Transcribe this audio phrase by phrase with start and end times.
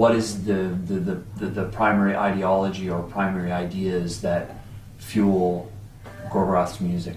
[0.00, 4.64] what is the, the, the, the, the primary ideology or primary ideas that
[4.96, 5.70] fuel
[6.32, 7.16] Gorgoroth's music?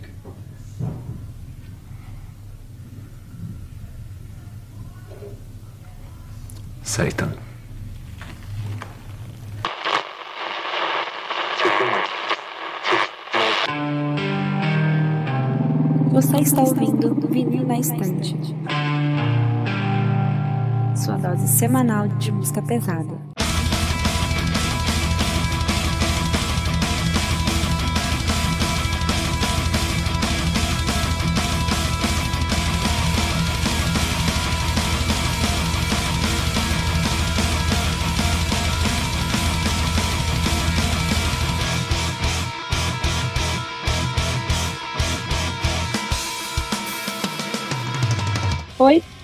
[6.83, 7.37] Satan.
[16.11, 18.35] Você está ouvindo Vinil na Estante.
[21.03, 23.32] Sua dose semanal de música pesada.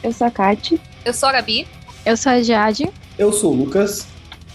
[0.09, 0.81] Eu sou a Kati.
[1.05, 1.67] Eu sou a Gabi.
[2.03, 2.89] Eu sou a Jade.
[3.17, 4.07] Eu sou o Lucas.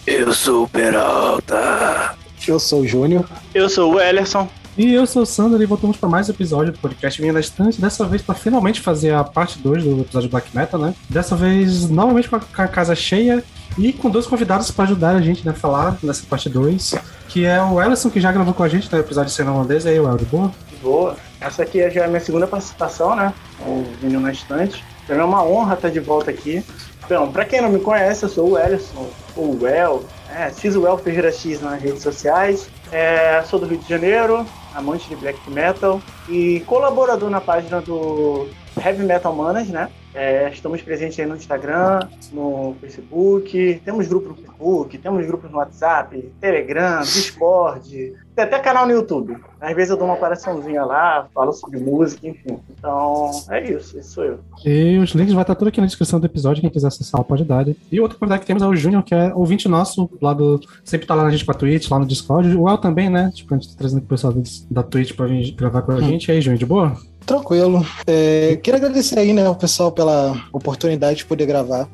[0.05, 2.17] Eu sou o Peralta.
[2.47, 3.25] Eu sou o Júnior.
[3.55, 4.49] Eu sou o Ellerson.
[4.77, 7.39] E eu sou o Sandro e voltamos para mais um episódio do podcast Vinha da
[7.39, 7.81] Estante.
[7.81, 10.93] Dessa vez para finalmente fazer a parte 2 do episódio Black Metal, né?
[11.09, 13.45] Dessa vez novamente com a casa cheia
[13.79, 16.97] e com dois convidados para ajudar a gente né, a falar nessa parte 2,
[17.29, 19.89] que é o Ellison, que já gravou com a gente no episódio de cena holandesa.
[19.89, 20.51] E aí, Elder, boa?
[20.83, 21.17] Boa.
[21.41, 23.33] Essa aqui já é a minha segunda participação, né?
[23.61, 24.83] O Vinho na Estante.
[25.09, 26.65] Mim é uma honra estar de volta aqui.
[27.05, 30.75] Então, para quem não me conhece, eu sou o Ellison, ou o El, é, X
[30.75, 32.69] o El Ferreira X nas redes sociais.
[32.91, 38.49] É, sou do Rio de Janeiro, amante de black metal e colaborador na página do
[38.83, 39.91] Heavy Metal Manas, né?
[40.15, 45.59] É, estamos presentes aí no Instagram, no Facebook, temos grupo no Facebook, temos grupos no
[45.59, 49.37] WhatsApp, Telegram, Discord, tem até canal no YouTube.
[49.61, 52.59] Às vezes eu dou uma apariçãozinha lá, falo sobre música, enfim.
[52.71, 54.39] Então, é isso, esse sou eu.
[54.65, 57.45] E os links vai estar tudo aqui na descrição do episódio, quem quiser acessar pode
[57.45, 57.67] dar.
[57.91, 60.61] E outro convidado que temos é o Júnior, que é ouvinte nosso, lá do.
[60.85, 62.57] Sempre tá lá na gente pra Twitch, lá no Discord.
[62.57, 63.31] O El também, né?
[63.35, 64.35] Tipo, a gente tá trazendo o pessoal
[64.71, 66.29] da Twitch pra vir gravar com a gente.
[66.29, 66.97] E aí, Júnior, de boa?
[67.27, 67.85] Tranquilo.
[68.07, 71.89] É, queria agradecer aí, né, o pessoal pela oportunidade de poder gravar.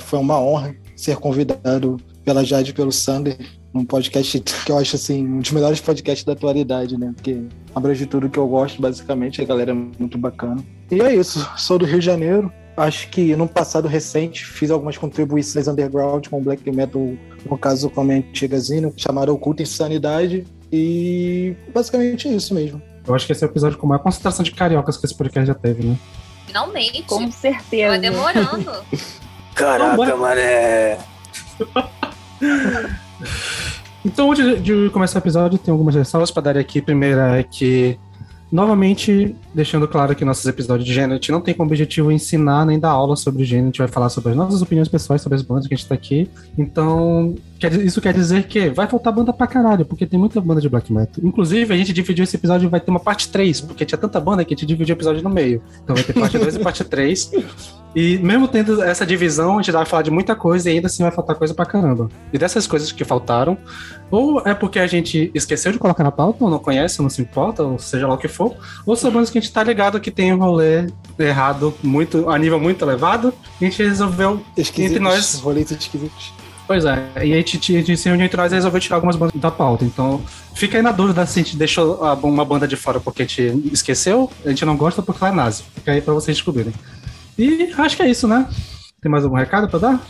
[0.00, 3.36] Foi uma honra ser convidado pela Jade e pelo Sander
[3.74, 7.12] um podcast que eu acho assim um dos melhores podcasts da atualidade, né?
[7.14, 7.42] Porque
[7.74, 10.62] abrange tudo que eu gosto, basicamente, a galera é muito bacana.
[10.90, 12.52] E é isso, sou do Rio de Janeiro.
[12.76, 17.14] Acho que no passado recente fiz algumas contribuições underground com black metal,
[17.48, 20.46] no caso com a minha antiga zina, chamada Oculta Insanidade.
[20.70, 22.80] E basicamente é isso mesmo.
[23.06, 25.14] Eu acho que esse é o episódio com a maior concentração de cariocas que esse
[25.14, 25.98] podcast já teve, né?
[26.46, 27.02] Finalmente.
[27.02, 27.88] Com certeza.
[27.88, 28.70] Vai demorando.
[29.54, 30.98] Caraca, mané.
[34.04, 36.82] Então, antes de começar o episódio, tem algumas ressalvas para dar aqui.
[36.82, 37.98] Primeira é que,
[38.50, 42.90] novamente, deixando claro que nossos episódios de gente não tem como objetivo ensinar nem dar
[42.90, 45.66] aula sobre gênero, a gente vai falar sobre as nossas opiniões pessoais sobre as bandas
[45.66, 46.28] que a gente tá aqui.
[46.56, 47.34] Então,
[47.70, 50.92] isso quer dizer que vai faltar banda pra caralho, porque tem muita banda de black
[50.92, 51.22] metal.
[51.22, 54.44] Inclusive, a gente dividiu esse episódio, vai ter uma parte 3, porque tinha tanta banda
[54.44, 55.62] que a gente dividiu o episódio no meio.
[55.82, 57.30] Então vai ter parte 2 e parte 3.
[57.94, 61.02] E mesmo tendo essa divisão, a gente vai falar de muita coisa e ainda assim
[61.02, 62.08] vai faltar coisa pra caramba.
[62.32, 63.58] E dessas coisas que faltaram,
[64.10, 67.10] ou é porque a gente esqueceu de colocar na pauta, ou não conhece, ou não
[67.10, 69.62] se importa, ou seja lá o que for, ou são bandas que a gente tá
[69.62, 70.86] ligado que tem um rolê
[71.18, 75.34] errado muito, a nível muito elevado, a gente resolveu Esquisitos, entre nós.
[75.40, 76.32] Roletos esquisitos.
[76.66, 79.16] Pois é, e a gente, a gente se reuniu entre nós e resolveu tirar algumas
[79.16, 79.84] bandas da pauta.
[79.84, 80.22] Então,
[80.54, 83.68] fica aí na dúvida se a gente deixou uma banda de fora porque a gente
[83.72, 85.64] esqueceu, a gente não gosta porque ela é nazi.
[85.74, 86.72] Fica aí pra vocês descobrirem.
[87.36, 88.48] E acho que é isso, né?
[89.00, 90.00] Tem mais algum recado pra dar?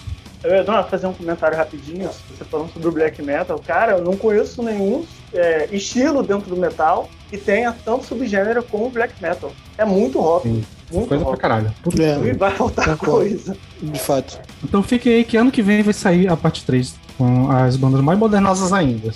[0.45, 3.59] Eu ia dar- fazer um comentário rapidinho, você falando sobre o black metal.
[3.65, 8.87] Cara, eu não conheço nenhum é, estilo dentro do metal que tenha tanto subgênero como
[8.87, 9.53] o black metal.
[9.79, 10.65] É muito rock, Sim.
[10.93, 11.41] muito Coisa pra rock.
[11.41, 11.75] caralho.
[11.83, 12.19] Puta É.
[12.19, 13.19] E vai faltar Concordo.
[13.29, 13.57] coisa.
[13.81, 14.41] De fato.
[14.63, 18.01] Então fique aí que ano que vem vai sair a parte 3, com as bandas
[18.01, 19.13] mais modernosas ainda.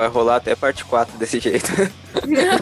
[0.00, 1.70] Vai rolar até parte 4 desse jeito.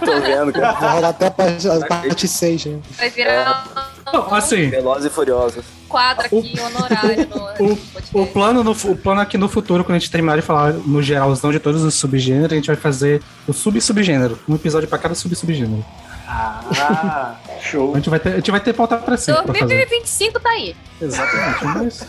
[0.05, 0.73] Tô vendo, cara.
[0.73, 2.79] Vai rolar até a parte, a parte 6, né?
[2.97, 5.65] Vai virar Não, assim, Velozes e Furiosos.
[5.85, 9.97] um quadro aqui honorário no o, o, plano no, o plano aqui no futuro, quando
[9.97, 13.23] a gente terminar de falar no geralzão de todos os subgêneros, a gente vai fazer
[13.47, 14.39] o sub-subgênero.
[14.49, 15.85] Um episódio pra cada sub-subgênero.
[16.27, 17.93] Ah, show.
[17.93, 19.75] A gente vai ter, a gente vai ter pauta pra sempre pra fazer.
[19.87, 20.77] 2025 tá aí.
[21.01, 21.65] Exatamente.
[21.65, 22.07] Mas,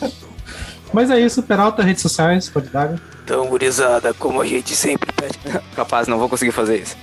[0.93, 2.95] mas é isso, Peralta, redes sociais, pode dar.
[3.23, 5.39] Então, gurizada, como a gente sempre pede.
[5.75, 6.95] Capaz, não vou conseguir fazer isso.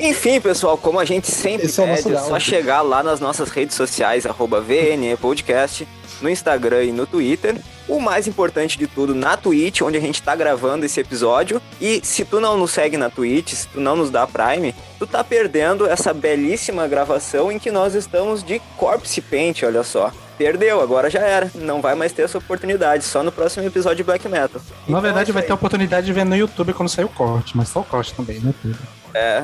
[0.00, 2.28] Enfim, pessoal, como a gente sempre Esse é pede, é galo.
[2.28, 5.86] só chegar lá nas nossas redes sociais, arroba VNE Podcast,
[6.22, 7.56] no Instagram e no Twitter.
[7.88, 11.60] O mais importante de tudo, na Twitch, onde a gente tá gravando esse episódio.
[11.80, 15.06] E se tu não nos segue na Twitch, se tu não nos dá Prime, tu
[15.06, 20.12] tá perdendo essa belíssima gravação em que nós estamos de Corpse Paint, olha só.
[20.38, 21.50] Perdeu, agora já era.
[21.54, 24.60] Não vai mais ter essa oportunidade, só no próximo episódio de Black Metal.
[24.62, 27.08] Na Então, verdade, é vai ter a oportunidade de ver no YouTube quando sair o
[27.08, 28.78] corte, mas só o corte também, né, Pedro?
[29.12, 29.42] É,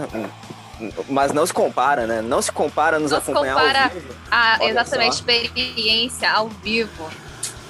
[1.09, 2.23] mas não se compara, né?
[2.23, 4.15] Não se compara nos Não se acompanhar compara ao vivo.
[4.31, 5.21] a exatamente só.
[5.21, 7.11] experiência ao vivo.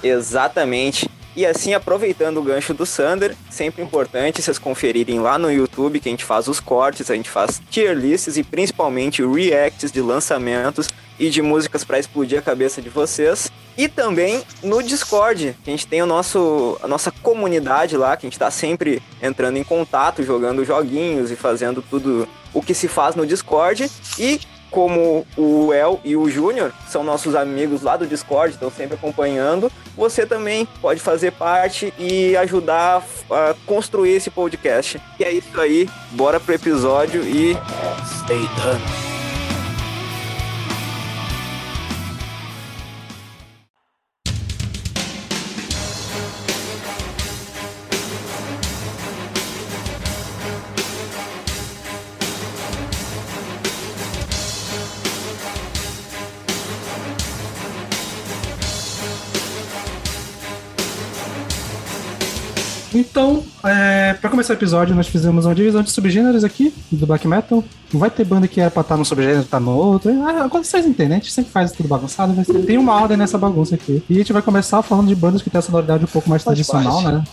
[0.02, 1.08] Exatamente.
[1.36, 6.08] E assim, aproveitando o gancho do Sander, sempre importante vocês conferirem lá no YouTube que
[6.08, 10.88] a gente faz os cortes, a gente faz tier lists e principalmente reacts de lançamentos
[11.18, 13.50] e de músicas para explodir a cabeça de vocês.
[13.76, 18.26] E também no Discord, que a gente tem o nosso, a nossa comunidade lá, que
[18.26, 22.86] a gente tá sempre entrando em contato, jogando joguinhos e fazendo tudo o que se
[22.86, 23.90] faz no Discord.
[24.18, 24.40] E
[24.74, 29.70] como o El e o Júnior são nossos amigos lá do Discord, estão sempre acompanhando,
[29.96, 35.00] você também pode fazer parte e ajudar a construir esse podcast.
[35.20, 37.56] E é isso aí, bora pro episódio e
[38.20, 39.13] stay done.
[63.14, 67.28] Então, é, pra começar o episódio, nós fizemos uma divisão de subgêneros aqui do Black
[67.28, 67.62] Metal.
[67.92, 70.10] Não vai ter banda que era pra estar num subgênero e tá no outro.
[70.24, 73.38] Ah, Agora vocês entendem, a gente sempre faz tudo bagunçado, mas tem uma ordem nessa
[73.38, 74.02] bagunça aqui.
[74.10, 76.42] E a gente vai começar falando de bandas que tem a sonoridade um pouco mais
[76.42, 77.18] Faz tradicional, parte.
[77.18, 77.24] né?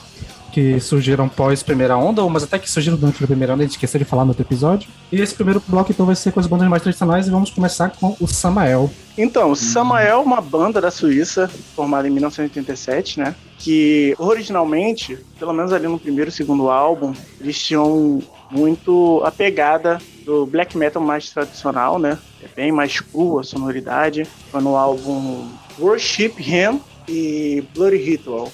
[0.51, 3.65] Que surgiram pós primeira onda, ou mas até que surgiram durante a primeira onda, a
[3.65, 4.89] gente esqueceu de falar no outro episódio.
[5.11, 7.89] E esse primeiro bloco então vai ser com as bandas mais tradicionais e vamos começar
[7.89, 8.89] com o Samael.
[9.17, 13.35] Então, o Samael é uma banda da Suíça, formada em 1987, né?
[13.57, 19.99] Que originalmente, pelo menos ali no primeiro e segundo álbum, eles tinham muito a pegada
[20.25, 22.17] do black metal mais tradicional, né?
[22.43, 24.27] É bem mais crua a sonoridade.
[24.51, 25.47] Foi no álbum
[25.79, 28.51] Worship Him e Bloody Ritual,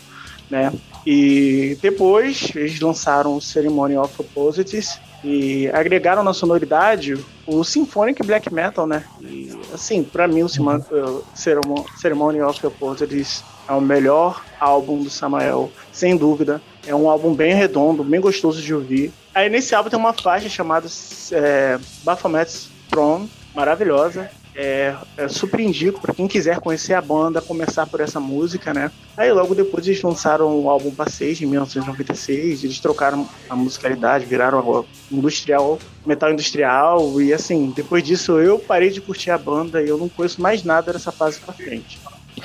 [0.50, 0.72] né?
[1.09, 8.54] E depois eles lançaram o Ceremony of Opposites e agregaram na sonoridade o Symphonic Black
[8.54, 9.06] Metal, né?
[9.21, 15.09] E, assim, pra mim o uh, Ceremo- Ceremony of Opposites é o melhor álbum do
[15.09, 16.62] Samael, sem dúvida.
[16.86, 19.13] É um álbum bem redondo, bem gostoso de ouvir.
[19.33, 20.89] Aí nesse álbum tem uma faixa chamada
[21.31, 24.30] é, Baphomet's Throne, maravilhosa.
[24.59, 28.89] É, é super indico para quem quiser conhecer a banda, começar por essa música, né?
[29.15, 34.83] Aí logo depois eles lançaram o álbum Passeio, em 1996, eles trocaram a musicalidade, viraram
[35.12, 39.98] industrial, metal industrial, e assim, depois disso eu parei de curtir a banda e eu
[39.98, 42.00] não conheço mais nada dessa fase pra frente.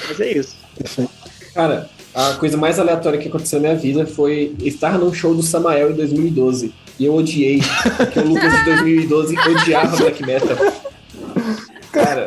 [0.06, 0.55] Mas é isso.
[1.55, 5.43] Cara, a coisa mais aleatória que aconteceu na minha vida foi estar num show do
[5.43, 6.75] Samael em 2012.
[6.99, 7.62] E eu odiei,
[7.97, 10.58] porque o Lucas de 2012 odiava black metal.
[11.93, 12.27] Cara,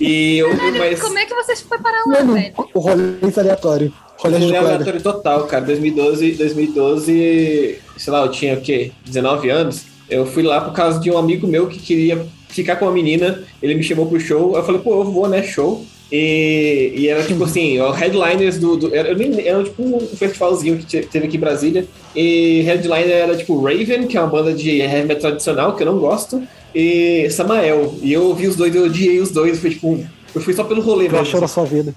[0.00, 0.50] e eu.
[0.78, 2.52] Mas, Como é que vocês foi parar lá, Mano, velho?
[2.74, 3.02] o rolê
[3.36, 3.92] aleatório.
[4.18, 4.58] Rolê colega.
[4.58, 5.64] aleatório total, cara.
[5.64, 8.92] 2012, 2012, sei lá, eu tinha o quê?
[9.04, 9.82] 19 anos.
[10.08, 13.42] Eu fui lá por causa de um amigo meu que queria ficar com uma menina.
[13.62, 14.56] Ele me chamou pro show.
[14.56, 15.42] Eu falei, pô, eu vou, né?
[15.42, 15.84] Show.
[16.10, 18.76] E, e era tipo assim, ó, headliners do.
[18.76, 21.86] do era, eu nem- era tipo um festivalzinho que te- teve aqui em Brasília.
[22.14, 25.86] E headliner era tipo Raven, que é uma banda de heavy metal tradicional, que eu
[25.86, 26.42] não gosto.
[26.74, 27.94] E Samael.
[28.02, 29.58] E eu ouvi os dois, eu odiei os dois.
[29.58, 29.88] Foi tipo.
[29.88, 31.26] um- Eu fui só pelo rolê O que mesmo.
[31.28, 31.94] achou da sua vida?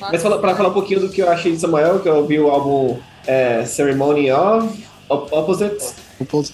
[0.00, 2.38] Mas fala, pra falar um pouquinho do que eu achei de Samuel, que eu ouvi
[2.38, 4.68] o álbum é, Ceremony of
[5.08, 5.94] Op- Opposites,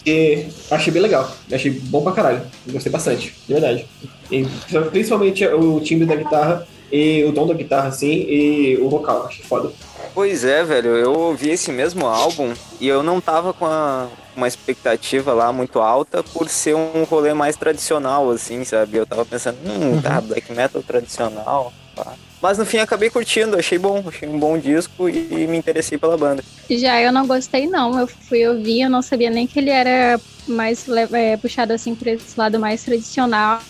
[0.07, 1.29] e achei bem legal.
[1.53, 2.43] Achei bom pra caralho.
[2.71, 3.87] Gostei bastante, de verdade.
[4.31, 4.47] E,
[4.93, 9.27] principalmente o timbre da guitarra e o tom da guitarra, assim, e o vocal.
[9.27, 9.73] Achei foda.
[10.15, 14.07] Pois é, velho, eu ouvi esse mesmo álbum e eu não tava com a-
[14.37, 18.99] uma expectativa lá muito alta por ser um rolê mais tradicional, assim, sabe?
[18.99, 22.15] Eu tava pensando, hum, tá, black metal tradicional, pá.
[22.41, 25.97] Mas no fim acabei curtindo, achei bom, achei um bom disco e, e me interessei
[25.97, 26.45] pela banda.
[26.69, 27.99] Já eu não gostei, não.
[27.99, 32.13] Eu fui ouvir, eu não sabia nem que ele era mais é, puxado assim para
[32.13, 33.61] esse lado mais tradicional.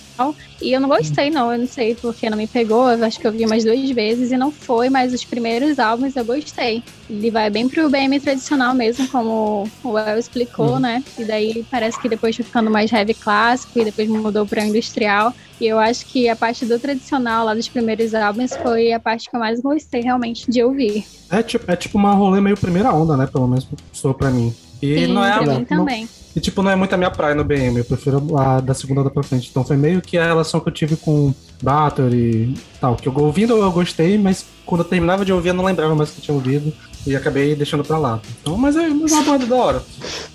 [0.60, 1.52] E eu não gostei, não.
[1.52, 2.90] Eu não sei porque não me pegou.
[2.90, 6.16] Eu acho que eu vi umas duas vezes e não foi, mas os primeiros álbuns
[6.16, 6.82] eu gostei.
[7.08, 11.04] Ele vai bem pro BM tradicional mesmo, como o El explicou, né?
[11.18, 15.32] E daí parece que depois foi ficando mais heavy clássico e depois mudou pra industrial.
[15.60, 19.30] E eu acho que a parte do tradicional lá dos primeiros álbuns foi a parte
[19.30, 21.04] que eu mais gostei realmente de ouvir.
[21.30, 23.26] É tipo, é tipo uma rolê meio primeira onda, né?
[23.26, 24.54] Pelo menos sou pra mim.
[24.82, 26.08] E Sim, não é pra não- também.
[26.34, 29.08] E tipo, não é muito a minha praia no BM, eu prefiro a da segunda
[29.08, 29.48] pra frente.
[29.50, 32.94] Então foi meio que a relação que eu tive com Battery e tal.
[32.94, 36.10] Que eu ouvindo eu gostei, mas quando eu terminava de ouvir eu não lembrava mais
[36.10, 36.72] que eu tinha ouvido.
[37.06, 38.20] E acabei deixando pra lá.
[38.42, 39.82] Então, mas é é uma banda da hora.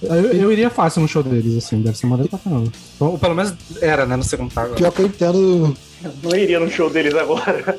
[0.02, 2.72] Eu, eu iria fácil no show deles, assim, deve ser uma pra caramba.
[2.98, 4.78] Ou pelo menos era, né, no segundo tá agora.
[4.78, 5.78] Pior que eu entendo.
[6.24, 7.78] Não iria no show deles agora.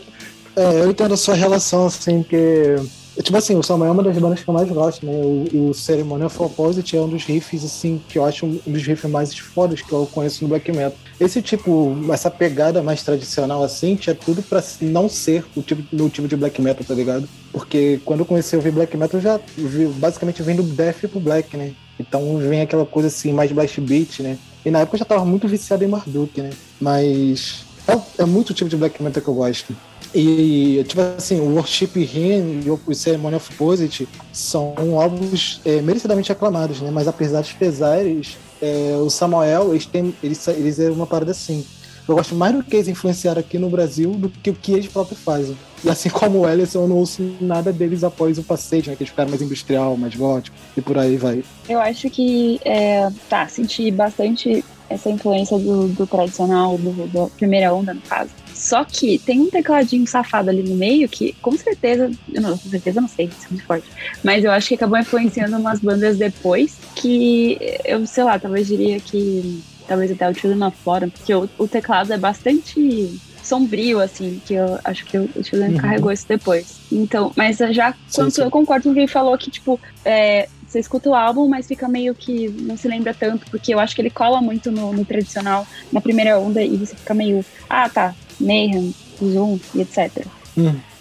[0.55, 2.77] É, eu entendo a sua relação, assim, que.
[3.21, 5.13] Tipo assim, o Samuel é uma das bandas que eu mais gosto, né?
[5.13, 8.83] O, o Ceremonial of Opposite é um dos riffs, assim, que eu acho um dos
[8.83, 10.97] riffs mais fodas que eu conheço no black metal.
[11.21, 16.09] Esse tipo, essa pegada mais tradicional, assim, tinha tudo pra não ser o tipo, no
[16.09, 17.29] tipo de black metal, tá ligado?
[17.53, 21.01] Porque quando eu comecei a ouvir black metal, eu já vi, basicamente vem do death
[21.09, 21.75] pro black, né?
[22.01, 24.39] Então vem aquela coisa assim, mais blast beat, né?
[24.65, 26.51] E na época eu já tava muito viciado em Marduk, né?
[26.81, 29.75] Mas é, é muito o tipo de black metal que eu gosto.
[30.15, 36.31] E, tipo assim, o Worship Hymn e o Ceremony of Posit são álbuns é, merecidamente
[36.31, 36.91] aclamados, né?
[36.91, 41.65] Mas apesar dos pesares, é, o Samuel, eles, têm, eles, eles é uma parada assim.
[42.07, 44.89] Eu gosto mais do que eles influenciaram aqui no Brasil do que o que eles
[44.89, 45.57] próprios fazem.
[45.85, 48.97] E assim como o Ellison, eu não ouço nada deles após o Passage, né?
[48.97, 51.43] Que eles ficaram mais industrial, mais gótico, e por aí vai.
[51.69, 57.73] Eu acho que, é, tá, senti bastante essa influência do, do tradicional, do, da primeira
[57.75, 58.31] onda, no caso.
[58.55, 62.71] Só que tem um tecladinho safado ali no meio que, com certeza, eu não, com
[62.71, 63.89] certeza não sei, isso é muito forte,
[64.23, 69.01] mas eu acho que acabou influenciando umas bandas depois que eu, sei lá, talvez diria
[69.01, 73.11] que, talvez até o Children of Flora, porque o, o teclado é bastante
[73.43, 75.79] sombrio, assim, que eu acho que o Children Uhum.
[75.79, 76.81] carregou isso depois.
[76.91, 78.43] Então, mas já, quando sim.
[78.43, 82.15] eu concordo com quem falou que, tipo, é, você escuta o álbum, mas fica meio
[82.15, 85.67] que não se lembra tanto, porque eu acho que ele cola muito no, no tradicional,
[85.93, 90.27] na primeira onda, e você fica meio, ah, tá, Mayhem, Zoom e etc.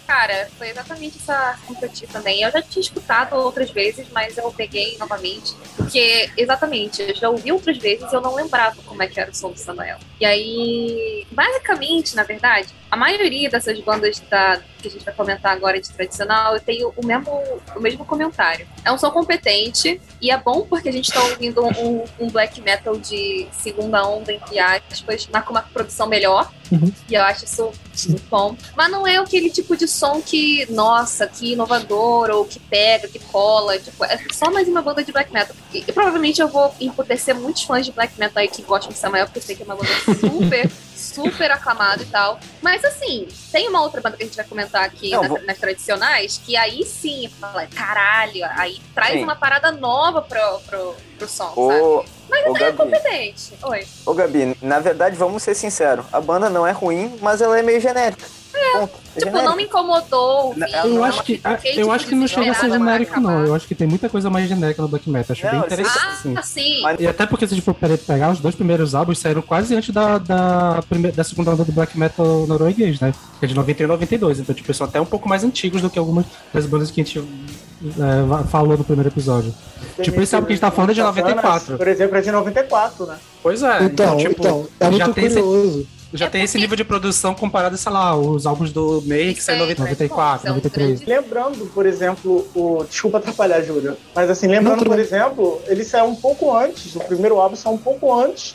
[0.06, 2.42] Cara, foi exatamente essa reação que eu tive também.
[2.42, 5.54] Eu já tinha escutado outras vezes, mas eu peguei novamente.
[5.74, 9.30] Porque, exatamente, eu já ouvi outras vezes e eu não lembrava como é que era
[9.30, 9.96] o som do Samuel.
[10.20, 15.56] E aí, basicamente, na verdade, a maioria dessas bandas da, que a gente vai comentar
[15.56, 17.42] agora de tradicional, eu tenho o mesmo,
[17.74, 18.66] o mesmo comentário.
[18.84, 22.60] É um som competente e é bom porque a gente tá ouvindo um, um black
[22.60, 26.52] metal de segunda onda, entre aspas, mas com uma produção melhor.
[26.70, 26.92] Uhum.
[27.08, 27.70] E eu acho isso
[28.08, 28.56] muito bom.
[28.74, 33.18] Mas não é aquele tipo de som que, nossa, que inovador, ou que pega, que
[33.18, 33.78] cola.
[33.78, 35.54] Tipo, é só mais uma banda de black metal.
[35.72, 38.98] E, e provavelmente eu vou emputecer muitos fãs de black metal aí que gostam de
[38.98, 42.40] Samuel, porque eu sei que é uma banda super, super aclamada e tal.
[42.62, 45.42] Mas assim, tem uma outra banda que a gente vai comentar aqui Não, nas, vou-
[45.42, 49.24] nas tradicionais, que aí sim, fala, caralho, aí traz Sim.
[49.24, 51.80] uma parada nova pro, pro, pro som, sabe?
[51.80, 53.52] Ô, Mas ô, é Gabi, competente.
[53.62, 53.86] Oi.
[54.06, 56.04] ô Gabi, na verdade, vamos ser sinceros.
[56.12, 58.26] A banda não é ruim, mas ela é meio genérica.
[58.54, 58.88] É
[59.20, 60.54] Tipo, não me incomodou.
[60.58, 63.20] Ela Eu não acho que, fiquei, eu tipo, acho que não chega a ser genérico,
[63.20, 63.44] não.
[63.44, 65.32] Eu acho que tem muita coisa mais genérica no Black Metal.
[65.32, 65.66] Acho Não, bem sim.
[65.66, 66.06] interessante.
[66.08, 66.34] assim.
[66.36, 66.80] Ah, sim.
[66.82, 69.42] Mas- E até porque se a gente for pe- pegar os dois primeiros álbuns saíram
[69.42, 73.12] quase antes da, da, primeira, da segunda onda do black metal norueguês, né?
[73.38, 74.40] Que é de 91 e 92.
[74.40, 77.04] Então, tipo, são até um pouco mais antigos do que algumas das bandas que a
[77.04, 79.54] gente é, falou no primeiro episódio.
[80.00, 81.76] Tipo, esse álbum que a gente tá falando é de 94.
[81.76, 83.16] Por exemplo, é de 94, né?
[83.42, 83.82] Pois é.
[83.84, 85.86] Então, então, é já muito tem esse- curioso.
[86.12, 89.42] Já É tem esse nível de produção comparado, sei lá, os álbuns do May, que
[89.42, 91.00] saiu em é 94, é um 93.
[91.00, 92.84] grande- Lembrando, por exemplo, o.
[92.84, 93.96] Desculpa atrapalhar, Júlio.
[94.14, 97.74] Mas assim, lembrando, Não, por exemplo, ele saiu um pouco antes, o primeiro álbum saiu
[97.74, 98.54] um pouco antes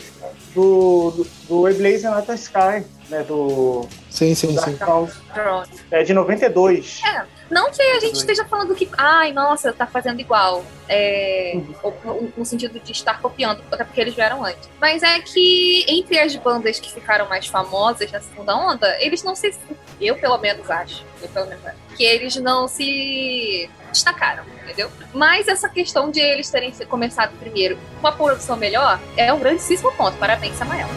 [0.53, 3.23] do, do, do A Blazing Night Sky, né?
[3.27, 3.87] Do.
[4.09, 4.75] Sim, sim, do sim.
[4.75, 5.69] Pronto.
[5.91, 7.01] É de 92.
[7.49, 10.65] Não que a gente esteja falando que, ai, nossa, tá fazendo igual.
[10.89, 14.69] É, ou- no sentido de estar copiando, até porque eles vieram antes.
[14.79, 19.35] Mas é que entre as bandas que ficaram mais famosas na segunda onda, eles não
[19.35, 19.53] se.
[19.99, 21.03] Eu pelo menos acho.
[21.21, 21.77] Eu pelo menos acho.
[21.95, 24.91] Que eles não se destacaram, entendeu?
[25.13, 29.91] Mas essa questão de eles terem começado primeiro com uma produção melhor é um grandíssimo
[29.93, 30.15] ponto.
[30.17, 30.87] Parabéns, Samuel.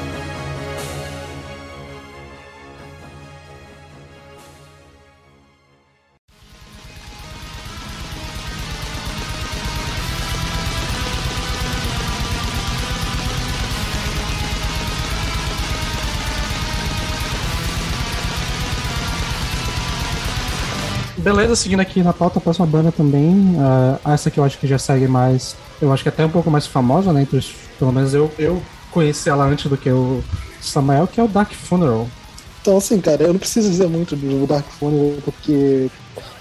[21.21, 23.55] Beleza, seguindo aqui na pauta, a próxima banda também.
[23.59, 25.55] ah, essa que eu acho que já segue mais.
[25.81, 27.23] Eu acho que até um pouco mais famosa, né?
[27.23, 30.25] Entre os, pelo menos eu, eu conheci ela antes do que o
[30.63, 32.09] Samuel, que é o Dark Funeral.
[32.63, 35.91] Então, assim, cara, eu não preciso dizer muito do Dark Funeral, porque,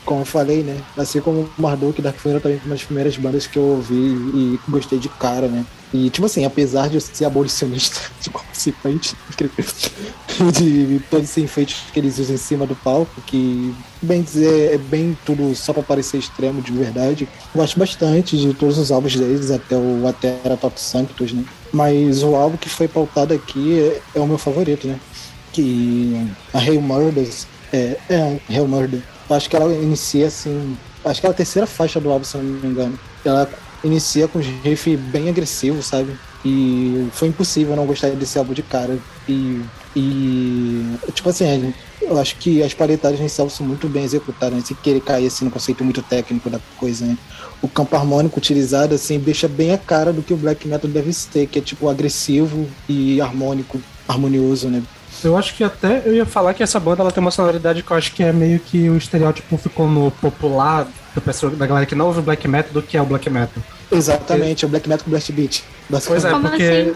[0.05, 0.77] como eu falei, né?
[0.97, 3.93] Assim como o Marduk, Dark Funeral também foi uma das primeiras bandas que eu ouvi
[3.93, 5.65] e gostei de cara, né?
[5.93, 9.15] E, tipo assim, apesar de eu ser abolicionista de participante,
[10.53, 14.77] de todo esse enfeite que eles usam em cima do palco, que, bem dizer, é
[14.77, 19.49] bem tudo só pra parecer extremo de verdade, gosto bastante de todos os álbuns deles,
[19.51, 21.43] até o Atera Top Sanctus, né?
[21.71, 24.99] Mas o álbum que foi pautado aqui é, é o meu favorito, né?
[25.51, 29.01] que a Hail Murders é, é Hail Murder.
[29.29, 30.77] Acho que ela inicia assim.
[31.03, 32.99] Acho que é a terceira faixa do álbum, se não me engano.
[33.23, 33.49] Ela
[33.83, 36.19] inicia com os riffs bem agressivos, sabe?
[36.43, 38.97] E foi impossível não gostar desse álbum de cara.
[39.27, 39.61] E,
[39.95, 44.63] E, tipo assim, eu acho que as paletagens em céu são muito bem executadas, né?
[44.65, 47.17] sem querer cair assim no conceito muito técnico da coisa, né?
[47.61, 51.11] O campo harmônico utilizado, assim, deixa bem a cara do que o black metal deve
[51.11, 54.83] ser, que é tipo agressivo e harmônico, harmonioso, né?
[55.23, 57.91] Eu acho que até eu ia falar que essa banda ela tem uma sonoridade que
[57.91, 61.85] eu acho que é meio que o estereótipo ficou no popular do pessoal, da galera
[61.85, 63.61] que não ouve black metal do que é o black metal.
[63.91, 65.63] Exatamente, é o black metal com blast beat.
[65.89, 66.63] Pois é, Como porque.
[66.63, 66.95] assim?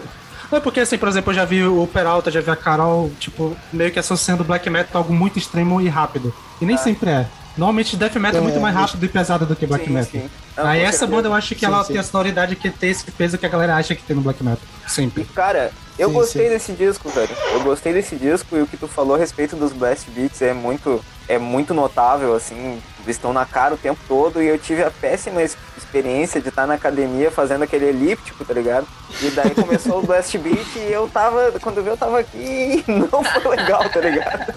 [0.52, 3.56] Não, porque assim, por exemplo, eu já vi o Peralta, já vi a Carol, tipo,
[3.72, 6.32] meio que associando o black metal a algo muito extremo e rápido.
[6.60, 7.26] E nem sempre é.
[7.56, 10.10] Normalmente death metal é, É, muito mais rápido e pesado do que black Sim, metal.
[10.10, 10.30] sim.
[10.56, 11.16] Não, Aí essa certeza.
[11.16, 11.92] banda eu acho que Sim, ela sim.
[11.92, 14.42] tem a sonoridade que tem esse peso que a galera acha que tem no black
[14.44, 14.60] metal.
[14.86, 15.24] Sempre.
[15.34, 16.48] Cara, eu Sim, gostei sim.
[16.50, 17.30] desse disco, velho.
[17.52, 20.52] Eu gostei desse disco e o que tu falou a respeito dos blast beats é
[20.52, 22.80] muito, é muito notável, assim.
[23.06, 26.66] Estão na cara o tempo todo e eu tive a péssima ex- experiência de estar
[26.66, 28.86] na academia fazendo aquele elíptico, tá ligado?
[29.20, 32.82] E daí começou o blast beat e eu tava, quando eu vi eu tava aqui
[32.88, 34.54] e não foi legal, tá ligado?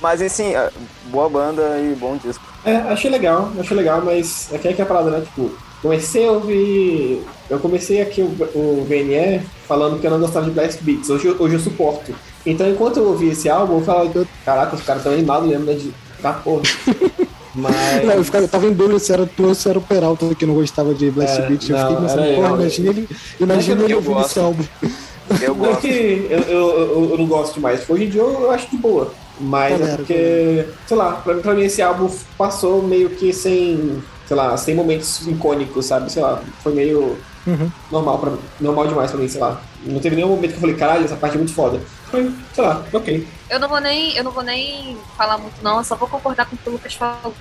[0.00, 0.70] Mas assim, é,
[1.06, 2.44] boa banda e bom disco.
[2.64, 5.20] É, achei legal, achei legal, mas é que é a parada, né?
[5.22, 5.50] Tipo,
[5.82, 7.22] comecei a ouvir.
[7.50, 11.08] Eu comecei aqui o, o VNE falando que eu não gostava de Blast Beats.
[11.10, 12.14] Hoje, eu- hoje eu suporto.
[12.44, 15.74] Então, enquanto eu ouvi esse álbum, eu falava, caraca, os caras estão animados mesmo, né?
[15.74, 15.92] De,
[16.22, 16.62] da porra.
[17.54, 18.04] Mas.
[18.04, 20.32] Não, eu, ficava, eu tava em dúvida se era tu ou se era o Peralta
[20.34, 21.68] que não gostava de Blast É, Beat.
[21.68, 22.54] Eu não, fiquei pensando, porra, eu.
[22.60, 23.08] imagina ele,
[23.40, 24.30] imagina Eu ele ouvindo gosto.
[24.30, 24.64] esse álbum.
[25.42, 25.80] Eu Não é gosto.
[25.80, 27.80] que eu, eu, eu, não gosto demais.
[27.88, 29.12] Hoje em dia eu, eu acho de boa.
[29.40, 34.02] Mas é Galera, porque, sei lá, pra, pra mim esse álbum passou meio que sem,
[34.28, 36.12] sei lá, sem momentos icônicos, sabe?
[36.12, 37.70] Sei lá, foi meio Uhum.
[37.90, 39.58] normal, pra, normal demais pra mim, sei lá.
[39.82, 41.80] Não teve nenhum momento que eu falei, caralho, essa parte é muito foda.
[42.10, 43.26] Foi, sei lá, ok.
[43.48, 46.44] Eu não vou nem, eu não vou nem falar muito, não, eu só vou concordar
[46.44, 47.32] com o que o Lucas falou.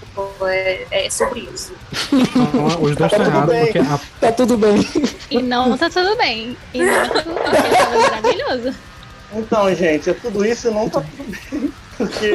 [0.44, 1.74] É, é sobre isso.
[2.14, 3.64] Então, os dois estão Tudo errados, bem.
[3.66, 4.88] porque a Tá tudo bem.
[5.30, 6.58] E não tá tudo bem.
[6.74, 7.76] E não tá tudo bem.
[7.78, 8.78] Tava maravilhoso.
[9.34, 11.74] Então, gente, é tudo isso e não tá tudo bem.
[11.98, 12.32] Porque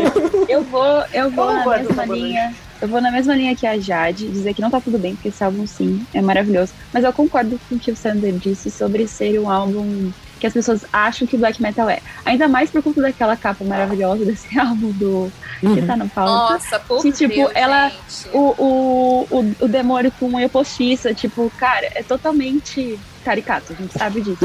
[0.48, 2.54] Eu vou, eu vou na vai, mesma linha.
[2.82, 5.28] Eu vou na mesma linha que a Jade, dizer que não tá tudo bem, porque
[5.28, 6.72] esse álbum sim é maravilhoso.
[6.92, 10.52] Mas eu concordo com o que o Sander disse sobre ser um álbum que as
[10.52, 12.00] pessoas acham que black metal é.
[12.24, 16.54] Ainda mais por conta daquela capa maravilhosa desse álbum do que tá no pauta.
[16.54, 18.28] Nossa, por Que, tipo, Deus, ela- gente.
[18.32, 23.96] O, o, o, o demônio com unha postiça, tipo, cara, é totalmente caricato, a gente
[23.96, 24.38] sabe disso.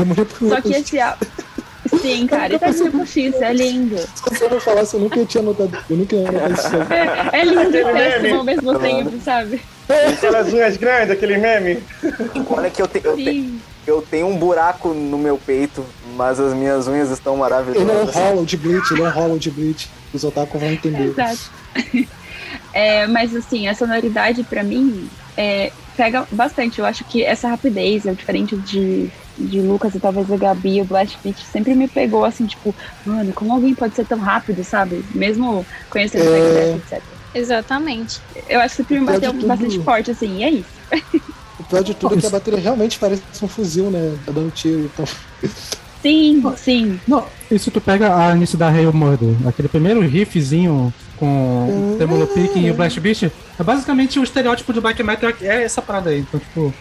[0.47, 1.25] Só que esse álbum.
[2.15, 3.97] Sim, cara, e tá de unha postiça, é lindo.
[3.97, 5.77] Se você não falasse, eu nunca tinha notado.
[5.89, 6.67] Eu nunca ia notar isso.
[7.33, 8.31] É, é lindo e Aquele péssimo meme.
[8.37, 9.61] ao mesmo tempo, sabe?
[10.15, 11.83] aquelas unhas grandes, aquele meme.
[12.49, 13.53] Olha que eu, te- eu, te-
[13.85, 17.49] eu tenho um buraco no meu peito, mas as minhas unhas estão Ele é um
[17.49, 18.15] maravilhosas.
[18.15, 19.89] hollow de Bleach, ele é um hollow de Bleach.
[20.13, 21.09] Os otaku vão entender.
[21.09, 21.51] Exato.
[22.73, 26.79] É, mas assim, a sonoridade pra mim é, pega bastante.
[26.79, 30.85] Eu acho que essa rapidez é diferente de, de Lucas e talvez a Gabi, o
[30.85, 32.73] Blast Beat sempre me pegou assim, tipo,
[33.05, 35.03] mano, como alguém pode ser tão rápido, sabe?
[35.13, 36.39] Mesmo conhecendo o É.
[36.39, 37.03] Tech Death, etc.
[37.35, 38.21] Exatamente.
[38.49, 39.47] Eu acho que sempre me bateu tudo.
[39.47, 40.69] bastante forte, assim, e é isso.
[41.59, 44.15] O pior de tudo é que a bateria realmente parece um fuzil, né?
[44.25, 44.89] Tá dando tiro.
[44.93, 45.05] Então,
[46.01, 46.99] Sim, sim.
[47.07, 51.95] Não, e se tu pega a início da Hail Murder, aquele primeiro riffzinho com o
[51.97, 55.81] Tremolo Picking e o Blast Beast, é basicamente o estereótipo de black metal, é essa
[55.81, 56.19] parada aí.
[56.19, 56.73] Então, tipo.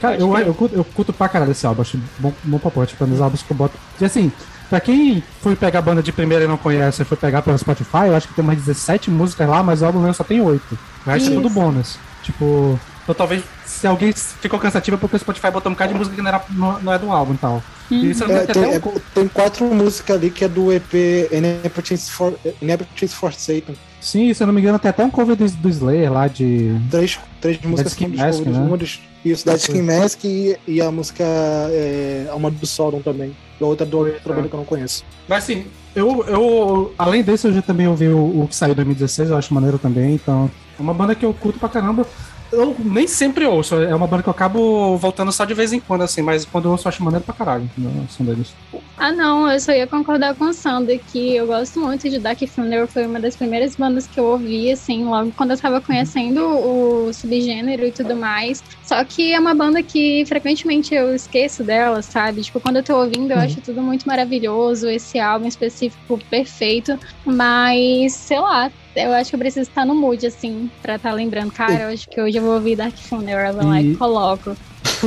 [0.00, 2.86] Cara, eu, eu, curto, eu curto pra caralho esse álbum, acho bom, bom pra porra,
[2.86, 3.74] tipo, é um dos álbuns que eu boto.
[4.00, 4.30] E assim,
[4.68, 7.56] pra quem foi pegar a banda de primeira e não conhece e foi pegar pelo
[7.58, 10.40] Spotify, eu acho que tem umas 17 músicas lá, mas o álbum mesmo só tem
[10.40, 10.78] 8.
[11.06, 11.98] O resto é tudo bônus.
[12.22, 12.78] Tipo.
[13.02, 16.16] Então talvez se alguém ficou cansativo é porque o Spotify botou um bocado de música
[16.16, 17.62] que não, era, não, não é do álbum e tal.
[17.90, 20.48] E não me é, tem, tem é, até um- tem quatro músicas ali que é
[20.48, 23.74] do EP Inhabitants for, Inhabitants for Satan.
[24.00, 26.74] Sim, se eu não me engano, tem até um cover do, do Slayer lá de.
[26.90, 28.56] Três, três músicas Mask, covers.
[28.56, 28.58] né?
[28.66, 33.34] Uma dos, isso, da Skin Mask e, e a música é, Alma do Sodom também.
[33.60, 35.04] E a outra do outra banda que eu não conheço.
[35.28, 36.94] Mas assim, eu, eu.
[36.98, 39.78] Além desse, eu já também ouvi o, o que saiu em 2016, eu acho maneiro
[39.78, 40.14] também.
[40.14, 42.06] Então, é uma banda que eu curto pra caramba.
[42.54, 45.80] Eu nem sempre ouço, é uma banda que eu acabo voltando só de vez em
[45.80, 47.68] quando, assim, mas quando eu ouço, eu acho maneiro pra caralho.
[47.76, 48.54] né, som deles.
[48.96, 52.38] Ah, não, eu só ia concordar com o Sander que eu gosto muito de Dark
[52.46, 56.40] Funeral, foi uma das primeiras bandas que eu ouvi, assim, logo quando eu tava conhecendo
[56.46, 58.62] o subgênero e tudo mais.
[58.84, 62.42] Só que é uma banda que frequentemente eu esqueço dela, sabe?
[62.42, 68.12] Tipo, quando eu tô ouvindo, eu acho tudo muito maravilhoso, esse álbum específico perfeito, mas
[68.12, 68.70] sei lá.
[68.94, 71.50] Eu acho que eu preciso estar no mood, assim, pra estar lembrando.
[71.50, 74.56] Cara, eu acho que hoje eu vou ouvir Dark Funeral, eu vou lá e coloco.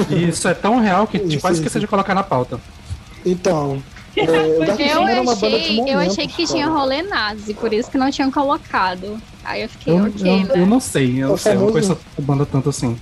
[0.09, 2.59] Isso é tão real que Sim, quase esqueci de colocar na pauta.
[3.25, 3.81] Então,
[4.15, 4.21] é,
[4.91, 6.47] Eu é uma banda de achei, eu achei que cara.
[6.47, 9.17] tinha rolê nazi, por isso que não tinham colocado.
[9.43, 10.53] Aí eu fiquei, Eu, ok, eu, né?
[10.55, 12.97] eu não sei, eu não sei, eu não conheço a banda tanto assim.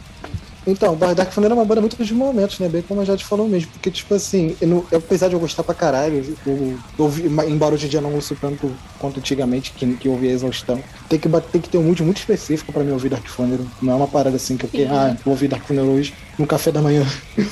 [0.67, 2.67] Então, o Dark Funeral é uma banda muito de momentos, né?
[2.67, 3.69] Bem como a Jade falou mesmo.
[3.71, 7.75] Porque, tipo assim, eu não- apesar de eu gostar pra caralho, eu, eu ouvi, embora
[7.75, 10.81] hoje em dia eu não ouço tanto quanto antigamente, que, que eu ouvia a exaustão,
[11.07, 13.65] tem que, tem que ter um mood muito específico pra me ouvir Dark Funeral.
[13.81, 16.47] Não é uma parada assim que eu quero, ah, vou ouvir Dark Funeral hoje no
[16.47, 17.05] café da manhã.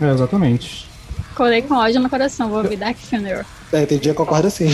[0.00, 0.88] É, exatamente.
[1.34, 3.44] Colei com ódio no coração, vou ouvir Dark Funeral.
[3.72, 4.68] É, tem dia que eu acordo assim.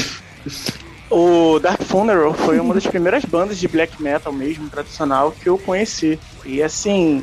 [1.10, 5.58] O Dark Funeral foi uma das primeiras bandas de black metal mesmo, tradicional, que eu
[5.58, 6.18] conheci.
[6.44, 7.22] E assim,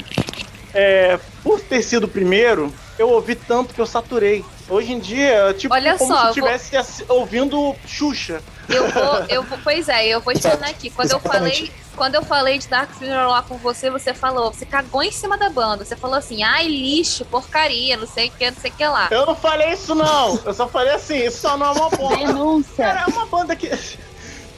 [0.74, 4.44] é, por ter sido o primeiro, eu ouvi tanto que eu saturei.
[4.70, 8.42] Hoje em dia, tipo Olha como só, se eu estivesse assi- ouvindo Xuxa.
[8.74, 10.90] Eu vou, eu vou, pois é, eu vou explanar aqui.
[10.90, 11.58] Quando eu Exatamente.
[11.68, 15.12] falei, quando eu falei de Dark Funeral lá com você, você falou, você cagou em
[15.12, 15.84] cima da banda.
[15.86, 19.08] Você falou assim, ai, lixo, porcaria, não sei o que, não sei o que lá.
[19.12, 22.16] Eu não falei isso não, eu só falei assim, isso só não é uma banda.
[22.18, 22.86] Denúncia.
[22.86, 23.70] Cara, é uma banda que.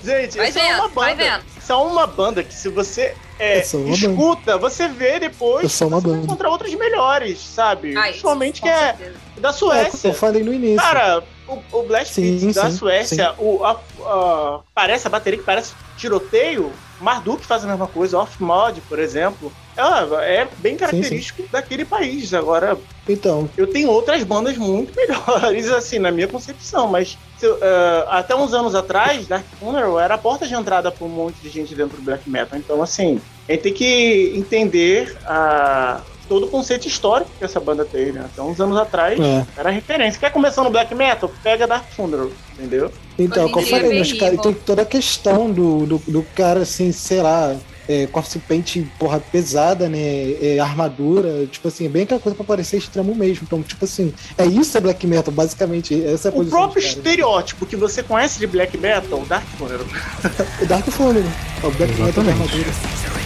[0.03, 1.31] Gente, Vai isso é uma vendo, vai banda.
[1.37, 1.43] vendo.
[1.57, 4.05] Isso é uma banda que se você é, Eu sou uma banda.
[4.07, 6.23] escuta, você vê depois Eu sou uma você banda.
[6.25, 7.95] encontrar outros melhores, sabe?
[7.95, 9.15] Ai, Principalmente que é certeza.
[9.37, 10.07] da É, Suécia.
[10.09, 10.75] eu falei no início.
[10.75, 15.45] Cara, o, o Blast Sim, da sim, Suécia, o, a- a- parece a bateria que
[15.45, 16.71] parece tiroteio.
[16.99, 19.51] Marduk faz a mesma coisa, Off Mod, por exemplo.
[19.75, 22.33] É, é bem característico daquele país.
[22.33, 22.77] Agora,
[23.09, 28.05] Então, eu tenho outras bandas muito melhores, assim, na minha concepção, mas se eu, eh,
[28.07, 31.49] até uns anos atrás, Dark Funeral era a porta de entrada para um monte de
[31.49, 32.57] gente dentro do black metal.
[32.57, 37.85] Então, assim, a gente tem que entender a, todo o conceito histórico que essa banda
[37.85, 38.25] teve, né?
[38.25, 39.45] Até uns anos atrás é.
[39.55, 40.19] era referência.
[40.19, 41.31] Quer começar no black metal?
[41.43, 42.91] Pega Dark Funeral, entendeu?
[43.19, 44.31] Então, como eu é falei, mas, terrível.
[44.31, 47.55] cara, tem toda a questão do, do, do cara, assim, sei lá,
[47.87, 49.99] é, corte paint, porra, pesada, né?
[50.41, 53.43] é, armadura, tipo assim, bem aquela coisa pra parecer extremo mesmo.
[53.45, 56.03] Então, tipo assim, é isso é black metal, basicamente.
[56.03, 59.85] Essa é a O próprio estereótipo que você conhece de black metal, Dark Funeral.
[60.63, 62.41] O Dark Funeral, é o black metal da Exatamente.
[62.41, 63.22] armadura.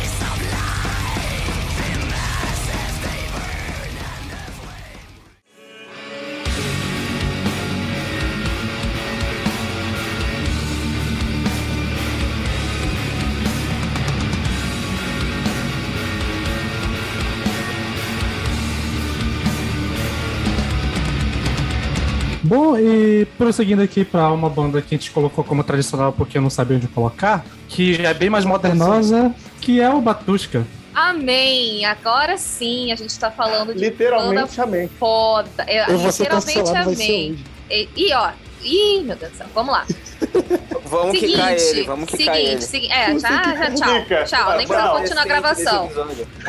[23.22, 26.50] E prosseguindo aqui pra uma banda que a gente colocou como tradicional porque eu não
[26.50, 30.66] sabia onde colocar, que já é bem mais modernosa, que é o Batushka.
[30.94, 31.86] Amém!
[31.86, 34.90] Agora sim a gente tá falando de banda Literalmente, amém.
[35.00, 35.50] foda.
[35.68, 37.38] É, Eu literalmente amém.
[37.70, 38.30] E, e, ó,
[38.64, 39.86] ih, meu Deus do céu, vamos lá.
[40.90, 42.62] Vamos seguinte, quicar ele, vamos quicar seguinte, ele.
[42.62, 44.24] segui- é, já, já, tchau, Fica.
[44.24, 44.98] tchau, nem precisa Tchau.
[44.98, 45.90] continuar a gravação.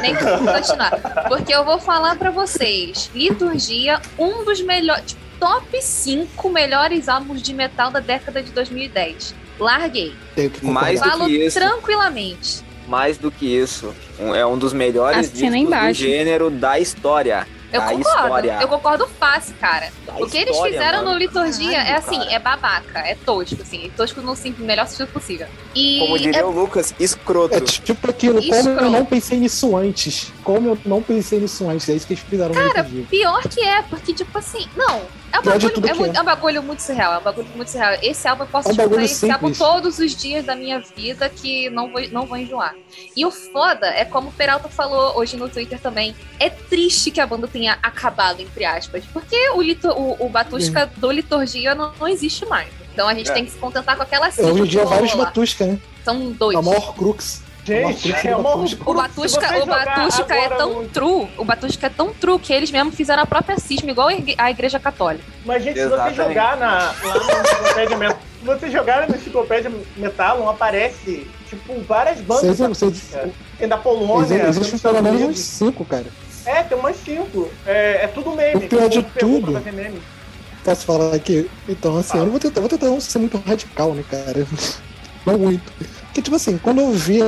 [0.01, 1.25] Nem precisa continuar.
[1.29, 3.11] Porque eu vou falar pra vocês.
[3.13, 5.07] Liturgia, um dos melhores.
[5.07, 9.35] tipo, top 5 melhores álbuns de metal da década de 2010.
[9.59, 10.15] Larguei.
[10.35, 11.15] Tenho que Mais concordar.
[11.17, 11.59] do Falo que isso.
[11.59, 12.63] tranquilamente.
[12.87, 17.47] Mais do que isso, um- é um dos melhores do gênero da história.
[17.71, 18.09] Eu da concordo.
[18.09, 18.59] história.
[18.63, 19.93] Eu concordo fácil, cara.
[20.07, 21.13] Da o que eles fizeram mano.
[21.13, 22.33] no Liturgia é Caralho, assim, cara.
[22.33, 23.93] é babaca, é tosco, assim.
[23.95, 25.47] Tosco no melhor sentido possível.
[25.75, 27.57] E Como diria é o Lucas, escroto.
[27.57, 28.91] É tipo aquilo, como eu Escroto.
[28.91, 30.33] não pensei nisso antes.
[30.43, 31.87] Como eu não pensei nisso antes.
[31.91, 33.05] É isso que eles fizeram no outro dia.
[33.11, 35.03] Pior que é, porque, tipo assim, não.
[35.33, 36.19] É um, bagulho, é, muito- é.
[36.19, 37.15] é um bagulho muito surreal.
[37.15, 37.99] É um bagulho muito surreal.
[38.03, 39.59] Esse álbum eu posso É um escutar esse álbum simples.
[39.59, 42.75] todos os dias da minha vida que não vou, não vou enjoar.
[43.17, 46.15] E o foda é como o Peralta falou hoje no Twitter também.
[46.41, 49.05] É triste que a banda tenha acabado, entre aspas.
[49.13, 52.69] Porque o, lito, o, o Batusca do Liturgia não, não existe mais.
[52.93, 53.35] Então a gente É.
[53.35, 55.15] tem que se contentar com aquela É, cinco hoje em dia vários.
[55.15, 55.79] Batusca, né?
[56.05, 56.57] São dois.
[56.57, 57.43] A maior crux.
[57.69, 58.55] Gente, é uma.
[58.55, 62.91] O Batusca, o Batusca é tão true, o Batusca é tão true que eles mesmo
[62.93, 65.25] fizeram a própria cisma, igual a igre- a igreja católica.
[65.45, 69.73] Mas, gente, se você jogar na, lá na enciclopédia metal, se você jogar na enciclopédia
[69.97, 72.57] metal, aparece, tipo, várias bandas.
[72.57, 73.31] Vocês- vocês- cara.
[73.59, 76.07] Tem da Polônia, Existem pelo menos uns cinco, cara.
[76.47, 77.49] É, tem umas cinco.
[77.67, 78.65] É, é tudo meme.
[78.65, 80.01] O pior de tudo- meme.
[80.65, 81.49] Posso falar aqui?
[81.69, 84.47] Então, assim, eu não vou tentar, vou tentar não ser muito radical, né, cara?
[85.27, 85.73] Não muito.
[86.07, 87.19] Porque, tipo assim, quando eu vi,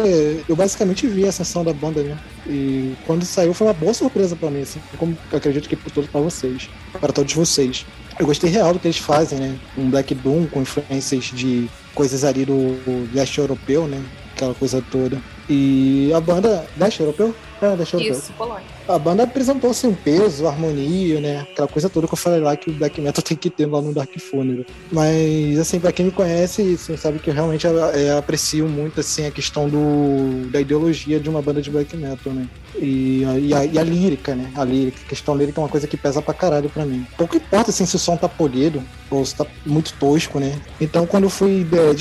[0.48, 2.18] eu basicamente vi a ascensão da banda, né?
[2.46, 5.90] E quando saiu foi uma boa surpresa pra mim, assim, como eu acredito que por
[5.90, 6.68] todos pra vocês,
[7.00, 7.87] para todos vocês.
[8.18, 9.59] Eu gostei real do que eles fazem, né?
[9.79, 12.76] Um Black Doom com influências de coisas ali do
[13.14, 14.03] leste europeu, né?
[14.35, 15.20] Aquela coisa toda.
[15.48, 16.66] E a banda.
[16.76, 17.35] Leste europeu?
[17.62, 18.18] É, leste europeu.
[18.18, 18.66] Isso, Polônia.
[18.94, 21.40] A banda apresentou assim, um peso, harmonia, né?
[21.53, 23.81] Aquela coisa toda que eu falei lá que o black metal tem que ter lá
[23.81, 24.64] no Dark Funeral.
[24.90, 29.26] Mas, assim, pra quem me conhece, assim, sabe que eu realmente é, aprecio muito assim,
[29.26, 32.46] a questão do, da ideologia de uma banda de black metal, né?
[32.83, 34.51] E, a- e, a, e a lírica, né?
[34.55, 37.07] A lírica, a questão lírica é uma coisa que pesa pra caralho pra mim.
[37.19, 40.59] Pouco importa assim, se o som tá polido ou se tá muito tosco, né?
[40.81, 41.93] Então, quando eu fui é,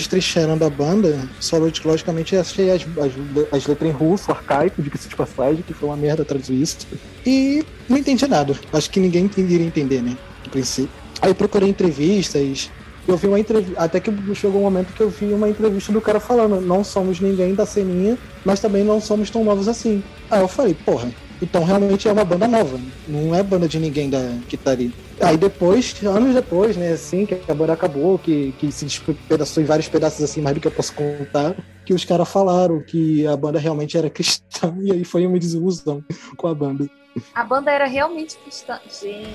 [0.65, 3.11] a banda, só logicamente achei as, as
[3.51, 6.77] as letras em russo, arcaico, de que se passagem, que foi uma merda traduzir isso.
[7.25, 8.57] E não entendi nada.
[8.71, 10.15] Acho que ninguém iria entender, né?
[10.45, 10.89] No princípio.
[11.21, 12.71] Aí procurei entrevistas.
[13.09, 13.81] Eu vi uma entrevista.
[13.81, 17.19] Até que chegou um momento que eu vi uma entrevista do cara falando: não somos
[17.19, 20.03] ninguém da ceninha, mas também não somos tão novos assim.
[20.29, 22.79] Aí eu falei, porra, então realmente é uma banda nova.
[23.07, 24.93] Não é banda de ninguém da, que tá ali.
[25.19, 29.65] Aí depois, anos depois, né, assim, que a banda acabou, que, que se despedaçou em
[29.65, 31.55] vários pedaços assim, mais do que eu posso contar,
[31.89, 36.03] que os caras falaram que a banda realmente era cristã, e aí foi uma desilusão
[36.37, 36.87] com a banda.
[37.33, 38.79] A banda era realmente cristã.
[38.85, 39.27] Gente.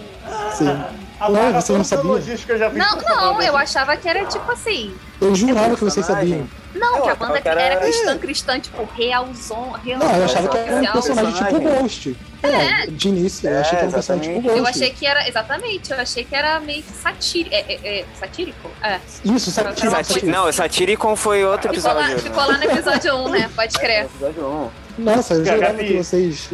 [0.56, 0.68] Sim.
[1.18, 2.10] A Ué, barra você não sabia?
[2.12, 4.94] elogios que eu já vi Não, eu achava que era tipo assim.
[5.20, 6.30] Eu jurava que vocês personagem.
[6.46, 6.64] sabiam.
[6.74, 9.72] Não, Eu que a banda que era- era cristã, cristã, tipo, realzão.
[9.72, 10.92] realzão Não, eu achava que era um oficial.
[10.92, 11.80] personagem tipo personagem.
[11.82, 12.16] Ghost.
[12.42, 14.42] É, de início, eu É, achei que era um personagem tipo exatamente.
[14.42, 14.58] Ghost.
[14.58, 17.54] Eu achei que era, exatamente, eu achei que era meio que satírico.
[17.54, 18.70] É, é, é, satírico?
[18.82, 19.00] É.
[19.24, 22.22] Isso, coisa Não, Satiricon foi outro Ficou lá, episódio.
[22.22, 23.50] ficou lá no episódio 1, né?
[23.54, 24.04] Pode crer.
[24.04, 24.46] Episódio
[24.98, 25.02] 1.
[25.02, 26.48] Nossa, eu jurava que vocês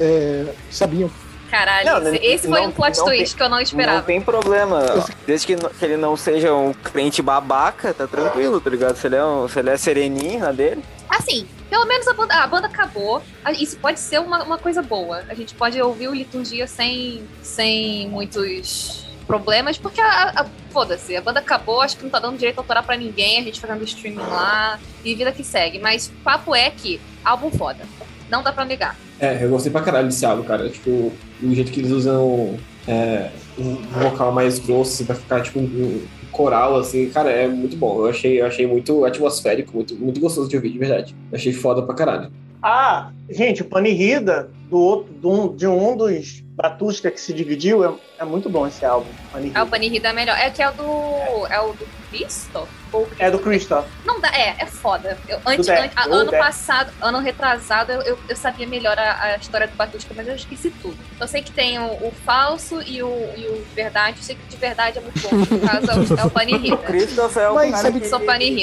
[0.00, 1.10] é, sabiam.
[1.50, 3.62] Caralho, Não, esse, esse foi não- um plot não twist tem- que eu não Não
[3.62, 4.02] esperava.
[4.02, 4.84] tem problema.
[5.26, 8.96] Desde que, não- que ele não seja um crente babaca, tá tranquilo, tá ligado?
[8.96, 10.84] Se ele é, um, se ele é sereninho na dele.
[11.08, 13.22] Assim, pelo menos a banda, a banda acabou.
[13.58, 15.24] Isso pode ser uma, uma coisa boa.
[15.26, 21.20] A gente pode ouvir o Liturgia sem, sem muitos problemas, porque a, a- foda-se, a
[21.20, 24.16] banda acabou, acho que não tá dando direito autoral pra ninguém, a gente fazendo streaming
[24.18, 25.78] lá, e vida que segue.
[25.78, 27.84] Mas papo é que álbum foda.
[28.30, 28.96] Não dá pra negar.
[29.20, 30.68] É, eu gostei pra caralho desse álbum, cara.
[30.68, 31.12] Tipo,
[31.42, 35.62] o jeito que eles usam é, um vocal mais grosso, assim, pra ficar tipo um,
[35.64, 37.98] um coral, assim, cara, é muito bom.
[38.00, 41.14] Eu achei, eu achei muito atmosférico, muito, muito gostoso de ouvir, de verdade.
[41.30, 42.30] Eu achei foda pra caralho.
[42.62, 47.84] Ah, gente, o Panirrida, do outro, de um, de um dos Batusta que se dividiu,
[47.84, 49.06] é, é muito bom esse álbum.
[49.32, 49.60] Panirrida.
[49.60, 50.36] É o Panirrida é melhor.
[50.36, 51.46] É que é o do.
[51.48, 52.66] É o do Cristo?
[52.92, 53.86] Ou É do Christoph.
[54.04, 55.16] Não dá, é, é foda.
[55.28, 56.40] Eu, antes, an- a- ano Death.
[56.42, 60.34] passado, ano retrasado, eu, eu, eu sabia melhor a, a história do Batushka, mas eu
[60.34, 60.96] esqueci tudo.
[61.20, 64.16] Eu sei que tem o, o falso e o, e o de verdade.
[64.18, 65.36] Eu sei que o de verdade é muito bom.
[65.36, 66.76] No caso, é o, é o O Panirrida.
[66.78, 68.08] Christoph é o Mas cara que, que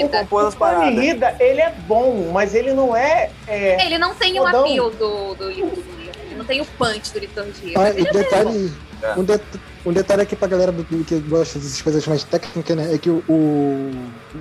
[0.10, 0.58] compôs as O.
[0.58, 3.30] Panirrida, ele é bom, mas ele não é.
[3.48, 6.05] é, Ele não tem o apelo do, do.
[6.48, 7.74] Tem o punch do Liturgia.
[7.78, 9.14] Ah, é detalhe, É.
[9.20, 9.42] um, det-
[9.86, 12.94] um detalhe aqui pra galera do, que gosta dessas coisas mais técnicas, né?
[12.94, 13.92] É que o, o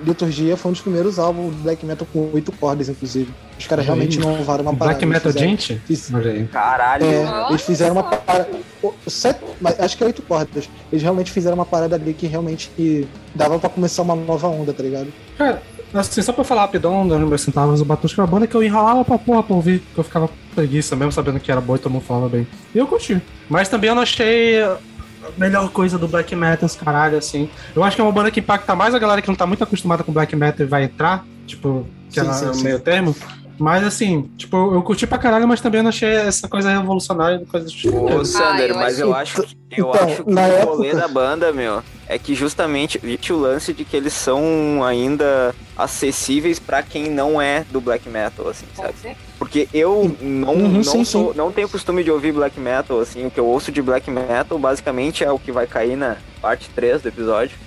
[0.05, 3.31] Liturgia foi um dos primeiros álbuns do black metal com oito cordas, inclusive.
[3.57, 4.97] Os caras realmente não usaram uma parada.
[4.97, 5.81] Black Metal fizeram- Gente?
[5.85, 6.11] fiz-.
[6.51, 7.05] Caralho.
[7.05, 8.49] É, eles fizeram uma parada.
[9.07, 9.39] Sete,
[9.79, 10.69] acho que é oito cordas.
[10.91, 14.73] Eles realmente fizeram uma parada ali que realmente que dava pra começar uma nova onda,
[14.73, 15.11] tá ligado?
[15.37, 15.61] Cara,
[15.93, 18.61] assim, só pra falar rapidão, dos meus centavos, o Batushka é uma banda que eu
[18.63, 21.79] enrolava pra porra pra ouvir, que eu ficava preguiça mesmo, sabendo que era boa e
[21.79, 22.47] todo mundo falava bem.
[22.73, 23.21] E eu curti.
[23.49, 24.77] Mas também eu não achei a
[25.37, 27.49] melhor coisa do Black Metal, esse caralho, assim.
[27.75, 29.63] Eu acho que é uma banda que impacta mais a galera que não tá muito
[29.63, 32.63] acostumada com Black Metal e vai entrar, tipo, que Sim, é sim.
[32.63, 33.15] meio termo.
[33.57, 37.41] Mas assim, tipo, eu curti pra caralho, mas também eu não achei essa coisa revolucionária,
[37.49, 37.97] coisa do tipo.
[38.13, 41.01] Ô, Sander, eu mas eu acho, que- eu Então, acho que na o rolê época-
[41.01, 42.99] da banda, meu, é que justamente
[43.31, 48.49] o lance de que eles são ainda acessíveis pra quem não é do black metal,
[48.49, 48.93] assim, sabe?
[49.39, 51.37] Porque eu não, Uhum, não, sim, sou- sim.
[51.37, 54.59] não tenho costume de ouvir black metal, assim, o que eu ouço de black metal
[54.59, 57.57] basicamente é o que vai cair na parte 3 do episódio.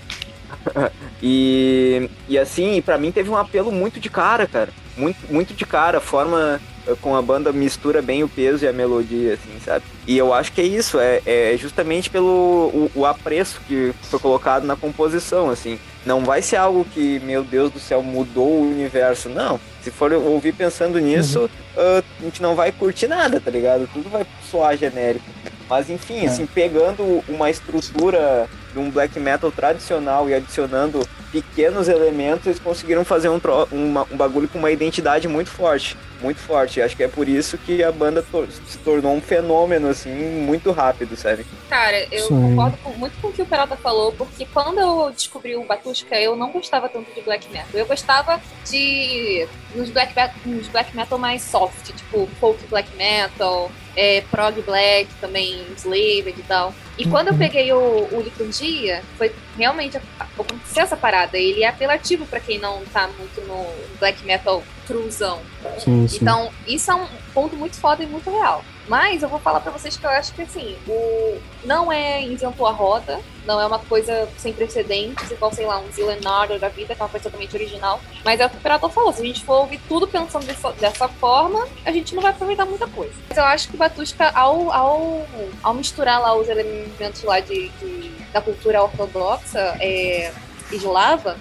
[1.22, 4.70] e, e assim, pra mim teve um apelo muito de cara, cara.
[4.99, 8.69] Muito, muito de cara, a forma eh, com a banda mistura bem o peso e
[8.69, 9.85] a melodia, assim, sabe?
[10.07, 14.19] E eu acho que é isso, é, é justamente pelo o, o apreço que foi
[14.19, 15.79] colocado na composição, assim.
[16.05, 19.61] Não vai ser algo que, meu Deus do céu, mudou o universo, não.
[19.83, 23.89] Se for ouvir pensando nisso, ah, a gente não vai curtir nada, tá ligado?
[23.93, 25.25] Tudo vai soar genérico.
[25.69, 32.47] Mas enfim, assim, pegando uma estrutura de um black metal tradicional e adicionando pequenos elementos,
[32.47, 33.39] eles conseguiram fazer um,
[33.71, 35.97] uma- um bagulho com uma identidade muito forte.
[36.21, 36.81] Muito forte.
[36.83, 40.73] Acho que é por isso que a banda tor- se tornou um fenômeno, assim, muito
[40.73, 41.47] rápido, sabe?
[41.69, 42.41] Cara, eu Sim.
[42.41, 46.17] concordo com- muito com o que o Peralta falou, porque quando eu descobri o Batushka,
[46.19, 47.69] eu não gostava tanto de black metal.
[47.73, 53.71] Eu gostava de uns black, metal- uns black metal mais soft, tipo folk black metal,
[53.99, 56.73] é, prog black, também slaved e tal.
[56.97, 61.37] E quando eu peguei o, o Liturgia, foi realmente aconteceu essa parada.
[61.37, 63.67] Ele é apelativo pra quem não tá muito no
[63.99, 65.41] black metal cruzão.
[65.81, 66.19] Sim, sim.
[66.23, 68.65] Então, isso é um ponto muito foda e muito real.
[68.88, 72.66] Mas eu vou falar pra vocês que eu acho que assim, o não é inventou
[72.66, 76.94] a roda, não é uma coisa sem precedentes, igual, sei lá, um Zielenardo da vida,
[76.94, 78.01] que é uma coisa totalmente original.
[78.24, 80.72] Mas é o que o Operator falou, se a gente for ouvir tudo pensando dessa,
[80.72, 83.12] dessa forma, a gente não vai aproveitar muita coisa.
[83.29, 85.27] Mas eu acho que o Batushka, ao, ao,
[85.62, 90.33] ao misturar lá os elementos lá de, de- da cultura ortodoxa é,
[90.70, 91.37] eslava,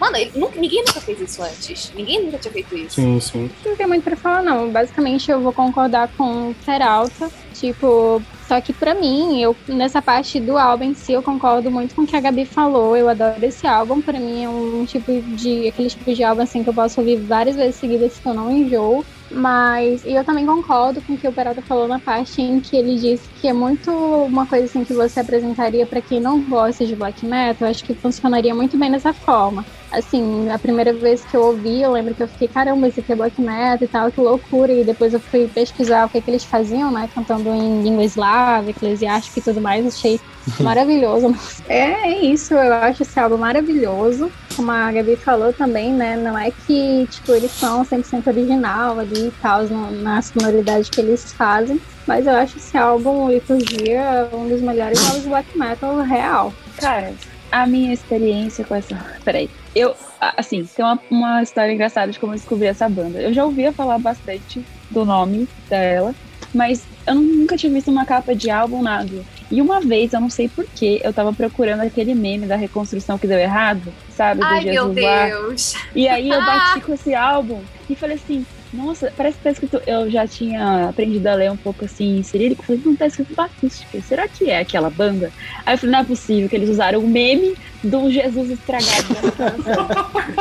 [0.00, 1.92] Mano, ele nunca- ninguém nunca fez isso antes.
[1.94, 2.96] Ninguém nunca tinha feito isso.
[2.96, 3.50] Sim, sim.
[3.64, 4.68] Não tem muito pra falar, não.
[4.70, 7.30] Basicamente, eu vou concordar com o Peralta.
[7.54, 11.94] Tipo, só que pra mim, eu nessa parte do álbum em si, eu concordo muito
[11.94, 12.96] com o que a Gabi falou.
[12.96, 14.00] Eu adoro esse álbum.
[14.02, 15.68] Pra mim, é um tipo de.
[15.68, 18.50] aquele tipo de álbum assim que eu posso ouvir várias vezes seguidas que eu não
[18.50, 19.04] enjoo.
[19.32, 22.76] Mas e eu também concordo com o que o Peralta falou na parte em que
[22.76, 26.86] ele disse que é muito uma coisa assim que você apresentaria pra quem não gosta
[26.86, 27.66] de black metal.
[27.66, 29.64] Eu acho que funcionaria muito bem dessa forma.
[29.90, 33.12] Assim, a primeira vez que eu ouvi, eu lembro que eu fiquei, caramba, isso aqui
[33.12, 34.72] é black metal e tal, que loucura.
[34.72, 37.10] E depois eu fui pesquisar o que, que eles faziam, né?
[37.14, 39.86] Cantando em língua eslava, eclesiástica e tudo mais.
[39.86, 40.18] Achei
[40.60, 41.36] maravilhoso.
[41.68, 44.32] É, é isso, eu acho esse álbum maravilhoso.
[44.56, 46.16] Como a Gabi falou também, né?
[46.16, 49.64] Não é que, tipo, eles são 100% original ali e tal,
[50.02, 51.80] na sonoridade que eles fazem.
[52.06, 56.52] Mas eu acho esse álbum, Liturgia, um dos melhores álbuns de black metal real.
[56.76, 57.12] Cara,
[57.50, 58.98] a minha experiência com essa.
[59.24, 59.48] Peraí.
[59.74, 63.20] Eu, assim, tem uma, uma história engraçada de como eu descobri essa banda.
[63.20, 66.14] Eu já ouvia falar bastante do nome dela,
[66.52, 69.24] mas eu nunca tinha visto uma capa de álbum, nada.
[69.50, 73.26] E uma vez, eu não sei porquê, eu tava procurando aquele meme da reconstrução que
[73.26, 74.40] deu errado, sabe?
[74.40, 75.26] Do Ai, meu Jesus lá.
[75.26, 75.74] Deus.
[75.94, 79.82] E aí eu bati com esse álbum e falei assim, nossa, parece que tá escrito.
[79.86, 82.64] Eu já tinha aprendido a ler um pouco assim em cirílico.
[82.64, 84.00] Falei, não tá escrito Batústica.
[84.00, 85.30] Será que é aquela banda?
[85.66, 87.54] Aí eu falei, não é possível que eles usaram o meme
[87.84, 89.88] do Jesus estragado da canção.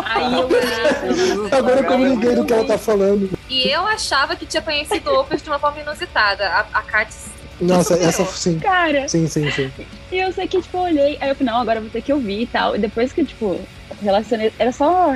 [0.05, 1.51] aí eu olhei.
[1.51, 3.29] Agora que eu me liguei do que ela tá falando.
[3.49, 6.47] E eu achava que tinha conhecido Opus de uma forma inusitada.
[6.47, 7.13] A, a Kat
[7.59, 8.59] Nossa, essa sim.
[8.59, 9.69] Cara, Sim, sim, sim.
[10.09, 12.01] E eu sei que, tipo, eu olhei, aí eu falei, não, agora eu vou ter
[12.01, 12.77] que ouvir e tal.
[12.77, 13.59] E depois que, tipo,
[14.01, 14.53] relacionei.
[14.57, 15.15] Era só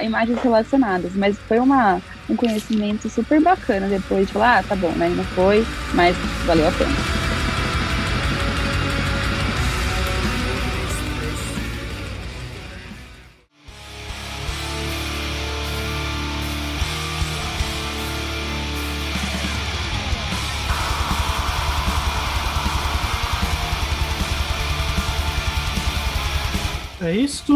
[0.00, 4.92] imagens relacionadas, mas foi uma, um conhecimento super bacana depois de falar, ah, tá bom,
[4.92, 5.08] né?
[5.08, 7.31] Não foi, mas valeu a pena.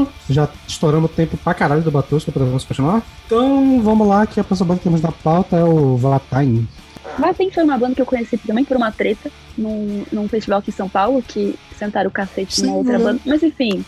[0.02, 0.12] Isso.
[0.30, 3.02] Já estouramos o tempo pra caralho do Batusca, podemos continuar?
[3.26, 6.66] Então vamos lá, que a próxima banda que temos na pauta é o Vatain.
[7.18, 10.70] Vatem foi uma banda que eu conheci também por uma treta num, num festival aqui
[10.70, 13.04] em São Paulo, que sentaram o cacete numa outra né?
[13.04, 13.20] banda.
[13.24, 13.84] Mas enfim,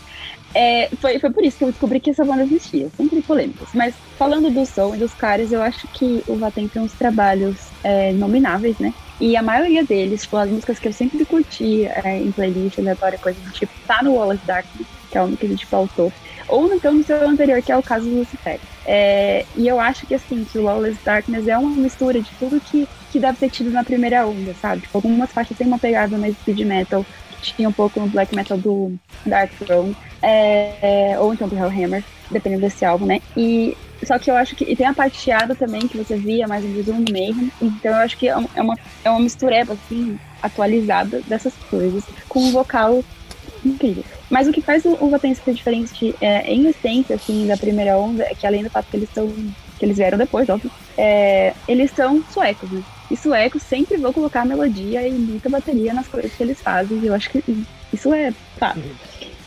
[0.53, 2.89] é, foi, foi por isso que eu descobri que essa banda existia.
[2.97, 3.69] Sempre polêmicas.
[3.73, 7.55] Mas falando do som e dos caras, eu acho que o Vatem tem uns trabalhos
[7.83, 8.93] é, nomináveis, né?
[9.19, 13.17] E a maioria deles, tipo, as músicas que eu sempre curti é, em playlist, aleatória,
[13.17, 16.11] coisa do tipo, tá no Wallace Darkness, que é o único que a gente faltou.
[16.47, 18.59] Ou então no seu anterior, que é o caso do Lucifer.
[18.85, 22.59] É, e eu acho que assim, que o Lawless Darkness é uma mistura de tudo
[22.59, 24.81] que, que deve ter tido na primeira onda, sabe?
[24.81, 28.35] Tipo, algumas faixas têm uma pegada mais speed metal, que tinha um pouco no black
[28.35, 28.93] metal do
[29.25, 33.21] Dark Throne, é, ou então do Hellhammer, dependendo desse álbum, né?
[33.37, 34.63] E só que eu acho que.
[34.65, 37.51] E tem a parte chiada também, que você via mais em Doom Mayhem.
[37.61, 42.03] Então eu acho que é um- é uma, é uma mistureba, assim, atualizada dessas coisas,
[42.27, 43.03] com um vocal
[43.65, 44.03] incrível.
[44.29, 47.97] Mas o que faz o, o Vaten ser diferente é, em essência, assim, da primeira
[47.97, 49.27] onda, é que além do fato que eles são.
[49.77, 52.81] que eles vieram depois, óbvio, é, eles são suecos, né?
[53.11, 56.99] E suecos sempre vão colocar melodia e muita bateria nas coisas que eles fazem.
[56.99, 57.43] E eu acho que
[57.91, 58.79] isso é fato.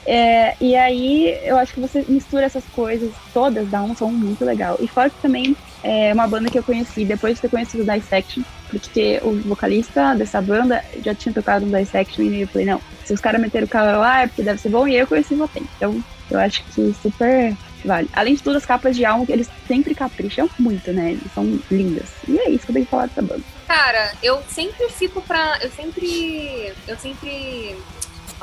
[0.05, 4.45] É, e aí eu acho que você mistura essas coisas todas, dá um som muito
[4.45, 4.77] legal.
[4.81, 7.87] E fora que também é uma banda que eu conheci depois de ter conhecido o
[7.87, 12.81] Dissection, porque o vocalista dessa banda já tinha tocado no Dissection e eu falei, não,
[13.05, 15.35] se os caras meteram o cara lá é porque deve ser bom, e eu conheci
[15.35, 15.63] o Votem.
[15.77, 18.09] Então eu acho que super vale.
[18.13, 21.13] Além de tudo, as capas de álbum, eles sempre capricham muito, né?
[21.13, 22.09] Eles são lindas.
[22.29, 23.43] E é isso que eu tenho que falar dessa banda.
[23.67, 25.59] Cara, eu sempre fico pra.
[25.61, 26.73] Eu sempre.
[26.87, 27.77] Eu sempre.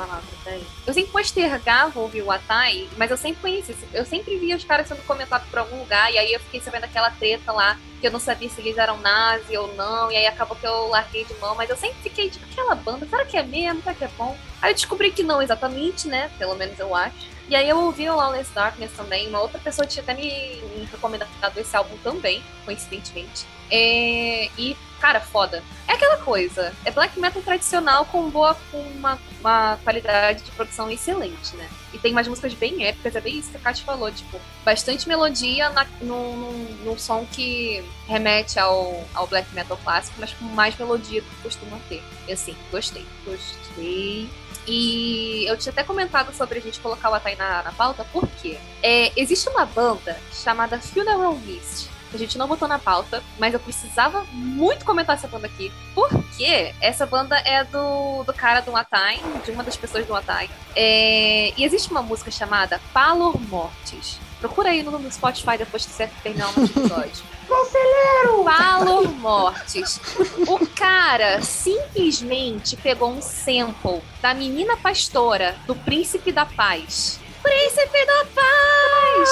[0.00, 0.66] Palavra, peraí.
[0.86, 3.76] Eu sempre postergava ouvir o Atai, mas eu sempre conheci.
[3.92, 6.82] Eu sempre via os caras sendo comentados por algum lugar, e aí eu fiquei sabendo
[6.82, 10.26] daquela treta lá, que eu não sabia se eles eram nazi ou não, e aí
[10.26, 13.36] acabou que eu larguei de mão, mas eu sempre fiquei tipo, aquela banda, será que
[13.36, 13.82] é mesmo?
[13.82, 14.34] Será que é bom?
[14.62, 16.30] Aí eu descobri que não exatamente, né?
[16.38, 17.28] Pelo menos eu acho.
[17.46, 19.28] E aí eu ouvi o Lawless Darkness também.
[19.28, 23.44] Uma outra pessoa tinha até me recomendado esse álbum também, coincidentemente.
[23.70, 25.62] É, e, cara, foda.
[25.86, 26.72] É aquela coisa.
[26.84, 31.68] É black metal tradicional com boa, com uma, uma qualidade de produção excelente, né?
[31.92, 35.08] E tem umas músicas bem épicas, é bem isso que a Kat falou, tipo, bastante
[35.08, 40.44] melodia na, num, num, num som que remete ao, ao black metal clássico, mas com
[40.44, 42.02] mais melodia do que costuma ter.
[42.28, 44.30] E assim, gostei, gostei.
[44.66, 48.58] E eu tinha até comentado sobre a gente colocar o Atai na, na pauta, porque
[48.82, 51.88] é, existe uma banda chamada Funeral Mist.
[52.12, 55.72] A gente não botou na pauta, mas eu precisava muito comentar essa banda aqui.
[55.94, 60.50] Porque essa banda é do, do cara do Atai, de uma das pessoas do Atai.
[60.74, 64.18] É, e existe uma música chamada Palor Mortis.
[64.40, 67.24] Procura aí no, Spotify depois que você terminar o episódio.
[67.46, 68.42] Conselheiro!
[68.42, 70.00] Valor Mortis.
[70.48, 77.20] O cara simplesmente pegou um sample da menina pastora do Príncipe da Paz.
[77.42, 79.28] Príncipe da Paz!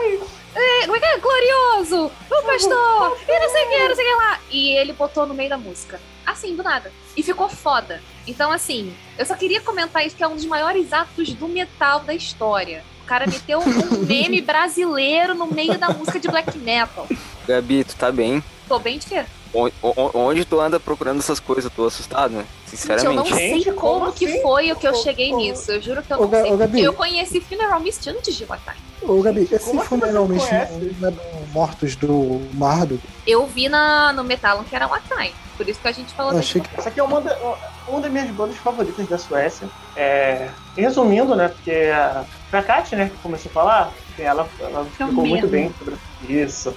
[0.00, 0.18] É,
[0.84, 1.18] como é que é?
[1.18, 2.06] Glorioso!
[2.06, 3.18] O pastor!
[3.28, 4.40] E não sei o que, não sei o que lá.
[4.50, 6.00] E ele botou no meio da música.
[6.26, 6.92] Assim, do nada.
[7.16, 8.02] E ficou foda.
[8.26, 12.00] Então, assim, eu só queria comentar isso, que é um dos maiores atos do metal
[12.00, 12.84] da história.
[13.02, 17.06] O cara meteu um meme brasileiro no meio da música de black metal.
[17.46, 18.44] Gabi, tu tá bem?
[18.68, 19.24] Tô bem de quê?
[20.14, 21.64] Onde tu anda procurando essas coisas?
[21.64, 22.44] Eu tô assustado, né?
[22.66, 23.64] Gente, eu não Sinceramente.
[23.64, 24.42] sei como, como que assim?
[24.42, 25.70] foi o que eu cheguei ô, nisso.
[25.70, 26.56] Eu juro que eu não sei.
[26.56, 26.82] Gabi.
[26.82, 28.76] Eu conheci Funeral Mist antes de Watai.
[29.00, 30.72] Ô, Gabi, esse Como assim funeral conhece?
[31.00, 31.22] não é do
[31.52, 33.00] Mortos do Mardo?
[33.26, 35.32] Eu vi na, no Metalon que era Watai.
[35.56, 36.68] Por isso que a gente falou Eu desse achei que.
[36.78, 37.36] Essa aqui é uma, da-
[37.88, 39.68] uma das minhas bandas favoritas da Suécia.
[39.96, 41.48] É, resumindo, né?
[41.48, 43.92] Porque a, a Kat, né, que começou a falar.
[44.18, 45.96] Ela, ela explicou muito bem sobre
[46.28, 46.74] isso.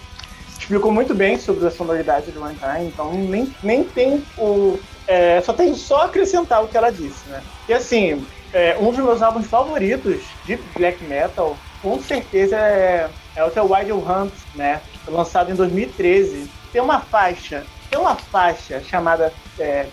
[0.62, 4.80] Explicou muito bem sobre a sonoridade do Runtime, então nem, nem tem o.
[5.08, 7.42] é, só tem só acrescentar o que ela disse, né?
[7.68, 13.44] E assim, é, um dos meus álbuns favoritos de black metal, com certeza é, é
[13.44, 14.82] o The Wild Hunt, né?
[15.08, 16.48] Lançado em 2013.
[16.72, 19.88] Tem uma faixa, tem uma faixa chamada é,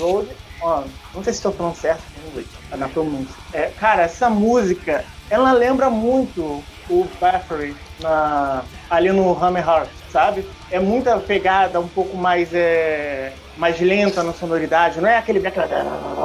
[0.00, 0.28] Road
[0.60, 0.84] On.
[1.14, 3.34] Não sei se estou falando certo em inglês, na pronúncia.
[3.52, 10.46] É, cara, essa música, ela lembra muito o Bathory na, ali no Hammer Heart, sabe?
[10.70, 15.42] É muita pegada um pouco mais, é, mais lenta na sonoridade, não é aquele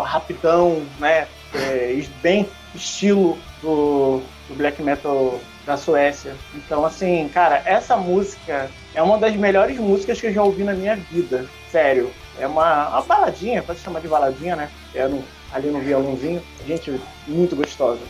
[0.03, 1.27] rapidão, né?
[1.53, 6.35] É, bem estilo do, do black metal da Suécia.
[6.55, 10.73] Então, assim, cara, essa música é uma das melhores músicas que eu já ouvi na
[10.73, 11.45] minha vida.
[11.71, 12.11] Sério.
[12.39, 14.69] É uma, uma baladinha, pode chamar de baladinha, né?
[14.93, 16.41] É no, ali no violãozinho.
[16.67, 18.01] Gente, muito gostosa.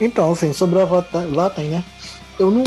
[0.00, 1.84] Então, assim, sobre a Vatem, né?
[2.38, 2.62] Eu não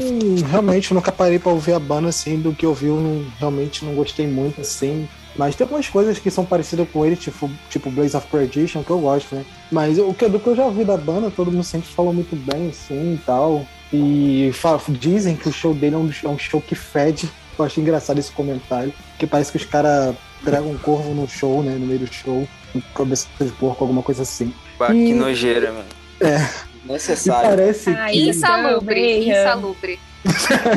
[0.50, 3.86] realmente nunca parei pra ouvir a banda assim, do que eu vi, eu não, realmente
[3.86, 5.08] não gostei muito, assim.
[5.36, 8.90] Mas tem algumas coisas que são parecidas com ele, tipo, tipo Blaze of Perdition, que
[8.90, 9.46] eu gosto, né?
[9.72, 12.36] Mas o que, do que eu já ouvi da banda, todo mundo sempre falou muito
[12.36, 13.66] bem, assim, e tal.
[13.94, 17.30] E fala- dizem que o show dele é um, é um show que fede.
[17.58, 18.92] Eu achei engraçado esse comentário.
[19.18, 21.76] Que parece que os caras pregam um corvo no show, né?
[21.80, 22.48] No meio do show.
[22.96, 24.54] Cabeça de porco, alguma coisa assim.
[24.78, 25.86] Bah, que E- nojeira, mano.
[26.22, 26.48] É.
[26.86, 27.50] Necessário.
[27.50, 28.30] parece Ah, que.
[28.30, 30.00] insalubre, insalubre.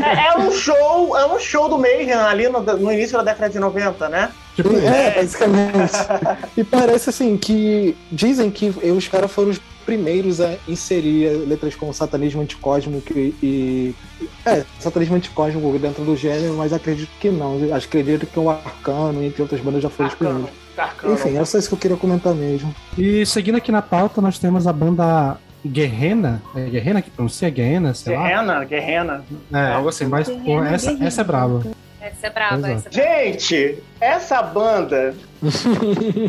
[0.05, 3.51] É, é um show, é um show do Mayhem ali no, no início da década
[3.51, 4.31] de 90, né?
[4.55, 5.93] Tipo, É, basicamente.
[6.57, 11.93] e parece assim que dizem que os caras foram os primeiros a inserir letras como
[11.93, 13.95] satanismo anticósmico e, e-
[14.47, 17.57] é, satanismo anticósmico dentro do gênero, mas acredito que não.
[17.75, 20.49] Acho que acredito que o Arcano, entre outras bandas, já foram os primeiros.
[20.77, 21.15] Arcano.
[21.15, 22.73] Enfim, era só isso que eu queria comentar mesmo.
[22.97, 26.43] E seguindo aqui na pauta, nós temos a banda Guerrena.
[26.55, 27.49] É Guerrena que pronuncia?
[27.51, 28.23] Guerrena, sei lá.
[28.23, 29.25] Guerrena, Guerrena.
[29.53, 31.63] É, algo assim, mas pô, essa, essa é brava.
[32.01, 32.73] Essa é brava, é.
[32.73, 33.09] essa é brava.
[33.09, 35.15] Gente, essa banda.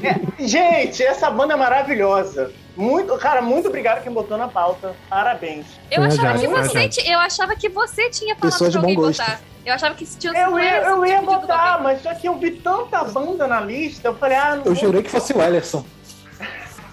[0.04, 2.52] É, gente, essa banda é maravilhosa.
[2.76, 4.96] Muito, cara, muito obrigado quem botou na pauta.
[5.08, 5.68] Parabéns.
[5.92, 8.82] Eu a achava, que a você, eu achava que você tinha falado Pessoa de pra
[8.82, 9.20] alguém bom gosto.
[9.20, 9.40] botar.
[9.66, 12.38] Eu achava que se tinha Eu ia, eu ia tipo botar, mas só que eu
[12.38, 15.42] vi tanta banda na lista, eu falei, ah, não Eu vou, jurei que fosse o
[15.42, 15.86] Ellerson.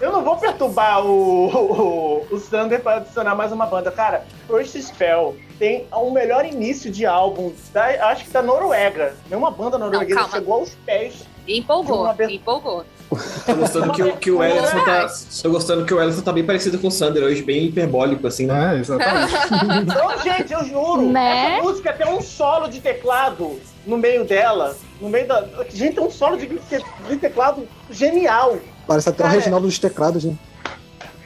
[0.01, 3.91] Eu não vou perturbar o, o, o Sander para adicionar mais uma banda.
[3.91, 9.15] Cara, First Spell tem o melhor início de álbum, da, acho que da Noruega.
[9.29, 11.23] Nenhuma banda norueguesa chegou aos pés.
[11.47, 12.85] Empolgou, Uma empolgou.
[13.45, 15.07] Tô gostando que, o- que o Ellison tá.
[15.43, 18.45] Tô gostando que o Ellison tá bem parecido com o Sander hoje, bem hiperbólico, assim,
[18.45, 18.75] né?
[18.75, 19.33] É, exatamente.
[19.81, 21.55] Então, gente, eu juro, Né?
[21.55, 24.75] essa música tem um solo de teclado no meio dela.
[25.01, 25.43] No meio da.
[25.69, 28.57] Gente, tem um solo de, de teclado genial.
[28.91, 30.35] Parece até o Cara, Reginaldo dos teclados, né?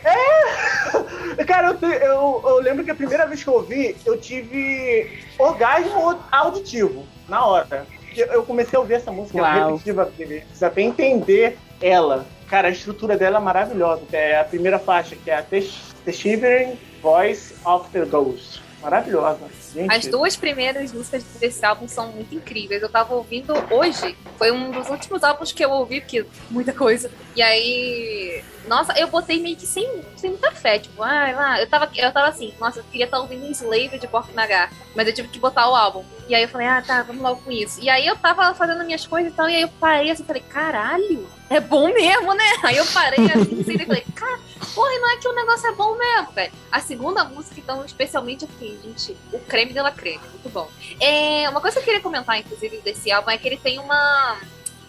[1.47, 6.17] Cara, eu, eu- eu lembro que a primeira vez que eu ouvi, eu tive orgasmo
[6.31, 7.85] auditivo, na hora.
[8.15, 9.53] Eu, comecei a ouvir essa música Uau.
[9.71, 12.25] repetitiva, precisa até entender ela.
[12.47, 14.03] Cara, a estrutura dela é maravilhosa.
[14.09, 15.67] que É a primeira faixa, que é a The,
[16.05, 18.61] The Shivering Voice of the Ghost.
[18.81, 19.39] Maravilhosa.
[19.75, 22.81] Gente, As duas primeiras músicas desse álbum são muito incríveis.
[22.81, 27.11] Eu tava ouvindo hoje, foi um dos últimos álbuns que eu ouvi, porque muita coisa.
[27.35, 31.67] E aí, nossa, eu botei meio que sem, sem muita fé, tipo, ai lá, eu
[31.67, 35.07] tava, eu tava assim, nossa, eu queria estar ouvindo um Slave de Porco Nagar, mas
[35.07, 36.05] eu tive que botar o álbum.
[36.29, 37.81] E aí eu falei, ah, tá, vamos logo com isso.
[37.81, 40.41] E aí eu tava fazendo minhas coisas e tal, e aí eu parei assim, falei,
[40.41, 42.43] caralho, é bom mesmo, né?
[42.63, 44.39] Aí eu parei assim, assim, e falei, cara,
[44.73, 46.51] porra, não é que o negócio é bom mesmo, velho.
[46.71, 50.69] A segunda música, então, especialmente, eu fiquei, gente, o creme de la creme, muito bom.
[50.99, 54.37] É, uma coisa que eu queria comentar, inclusive, desse álbum é que ele tem uma.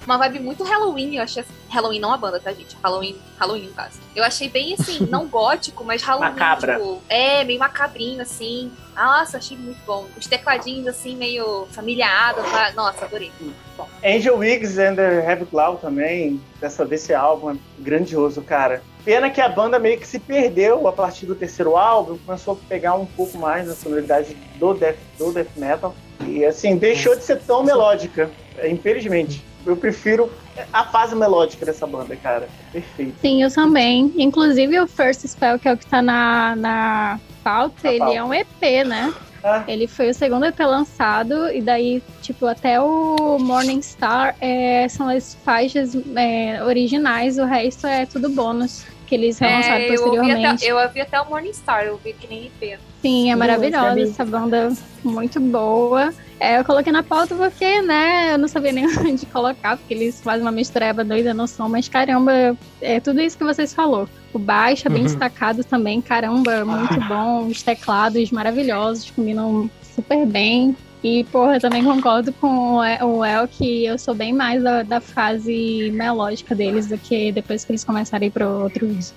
[0.07, 1.17] Uma vibe muito Halloween.
[1.17, 2.77] Eu achei assim, Halloween não a banda, tá, gente?
[2.83, 4.01] Halloween, Halloween no caso.
[4.15, 6.31] Eu achei bem assim, não gótico, mas Halloween.
[6.31, 6.77] Macabra.
[6.77, 8.73] Tipo, é, meio macabrinho, assim.
[8.95, 10.07] Nossa, achei muito bom.
[10.17, 12.43] Os tecladinhos, assim, meio familiado.
[12.43, 12.73] tá?
[12.75, 13.31] Nossa, adorei.
[13.77, 13.87] Bom.
[14.03, 16.41] Angel Wiggs and the Heavy Cloud também.
[16.61, 18.83] Dessa vez esse álbum é grandioso, cara.
[19.05, 22.69] Pena que a banda meio que se perdeu a partir do terceiro álbum, começou a
[22.69, 25.95] pegar um pouco mais da sonoridade do death, do death metal.
[26.27, 28.31] E assim, deixou de ser tão melódica,
[28.65, 29.45] infelizmente.
[29.67, 30.31] Eu prefiro
[30.73, 32.49] a fase melódica dessa banda, cara.
[32.73, 33.15] Perfeito.
[33.21, 34.13] Sim, eu também.
[34.17, 38.15] Inclusive o First Spell, que é o que tá na, na pauta, Na ele pauta.
[38.17, 39.13] é um EP, né?
[39.43, 39.63] Ah.
[39.69, 45.09] Ele foi o segundo EP lançado, e daí, tipo, até o Morning Star é, são
[45.09, 50.17] as faixas é, originais, o resto é tudo bônus que eles relançaram É, eu, ouvi
[50.17, 50.65] posteriormente.
[50.65, 52.77] até, eu ouvi até o Morning Star, eu ouvi que nem IP.
[53.01, 54.73] Sim, é maravilhosa essa banda,
[55.05, 56.13] muito boa.
[56.39, 60.21] É, eu coloquei na pauta porque, né, eu não sabia nem onde colocar, porque eles
[60.21, 64.07] fazem uma mistureba doida no som, mas caramba, é tudo isso que vocês falou.
[64.35, 65.07] O baixo é bem Uhum.
[65.07, 67.47] destacado também, caramba, muito bom.
[67.47, 70.77] Os teclados maravilhosos, combinam super bem.
[71.03, 75.01] E, porra, eu também concordo com o El- que eu sou bem mais da, da
[75.01, 79.15] fase melódica deles do que depois que eles começarem para outros.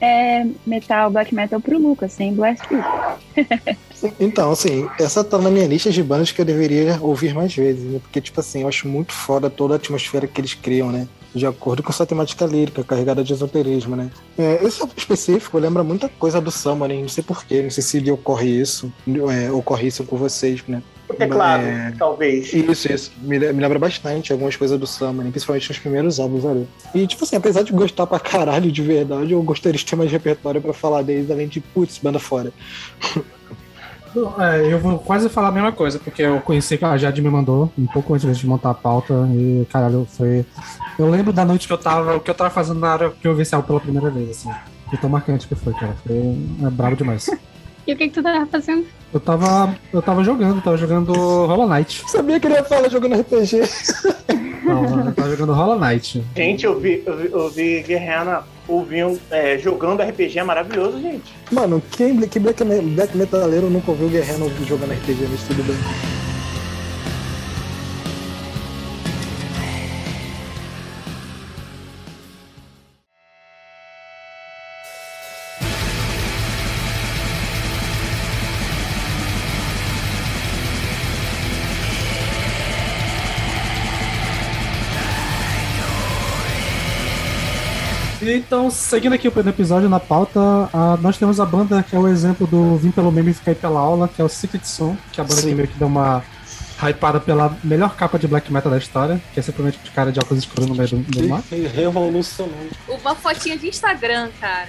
[0.00, 2.84] É metal, black metal pro Lucas, sem Blast Beat.
[4.20, 7.84] Então, assim, essa tá na minha lista de bandas que eu deveria ouvir mais vezes,
[7.84, 7.98] né?
[8.02, 11.06] Porque, tipo assim, eu acho muito foda toda a atmosfera que eles criam, né?
[11.34, 14.08] De acordo com sua temática lírica, carregada de esoterismo, né?
[14.38, 17.98] É, esse álbum específico lembra muita coisa do Summoning, não sei porquê, não sei se
[17.98, 18.92] lhe ocorre isso,
[19.32, 20.80] é, ocorre isso com vocês, né?
[21.08, 21.92] O teclado, É.
[21.98, 22.52] talvez.
[22.54, 23.12] Isso, isso.
[23.20, 26.68] Me, le- me lembra bastante algumas coisas do Summoning, principalmente nos primeiros álbuns ali.
[26.94, 30.10] E, tipo assim, apesar de gostar pra caralho de verdade, eu gostaria de ter mais
[30.10, 32.52] repertório pra falar deles, além de, putz, banda fora.
[34.38, 37.28] É, eu vou quase falar a mesma coisa, porque eu conheci que a Jade me
[37.28, 40.44] mandou um pouco antes de montar a pauta e, caralho, foi.
[40.98, 43.26] Eu lembro da noite que eu tava, o que eu tava fazendo na hora que
[43.26, 44.50] eu vi esse álbum pela primeira vez, assim.
[44.92, 45.96] E tão marcante que foi, cara.
[46.06, 47.28] Foi é, brabo demais.
[47.86, 48.86] E o que, que tu tava fazendo?
[49.12, 49.76] Eu tava.
[49.92, 52.02] Eu tava jogando, tava jogando Hollow Knight.
[52.08, 53.60] Sabia que ele ia falar jogando RPG.
[54.64, 56.24] Não, tava jogando Hollow Knight.
[56.34, 61.34] Gente, eu vi, eu vi, eu vi Guerreana ouvindo, é, jogando RPG, é maravilhoso, gente.
[61.50, 66.23] Mano, quem que black, black metaleiro nunca ouviu o Guerreiro jogando RPG, mas tudo bem.
[88.54, 90.38] Então, seguindo aqui o episódio na pauta,
[91.02, 93.56] nós temos a banda que é o exemplo do Vim pelo meme e ficar aí
[93.56, 95.48] pela aula, que é o Secret Song, que é a banda Sim.
[95.48, 96.22] que meio que deu uma
[96.90, 100.20] hypada pela melhor capa de black metal da história, que é simplesmente de cara de
[100.20, 101.42] óculos escuros no meio do, do mar.
[101.50, 102.70] Revolucionário.
[102.88, 104.68] Uma fotinha de Instagram, cara.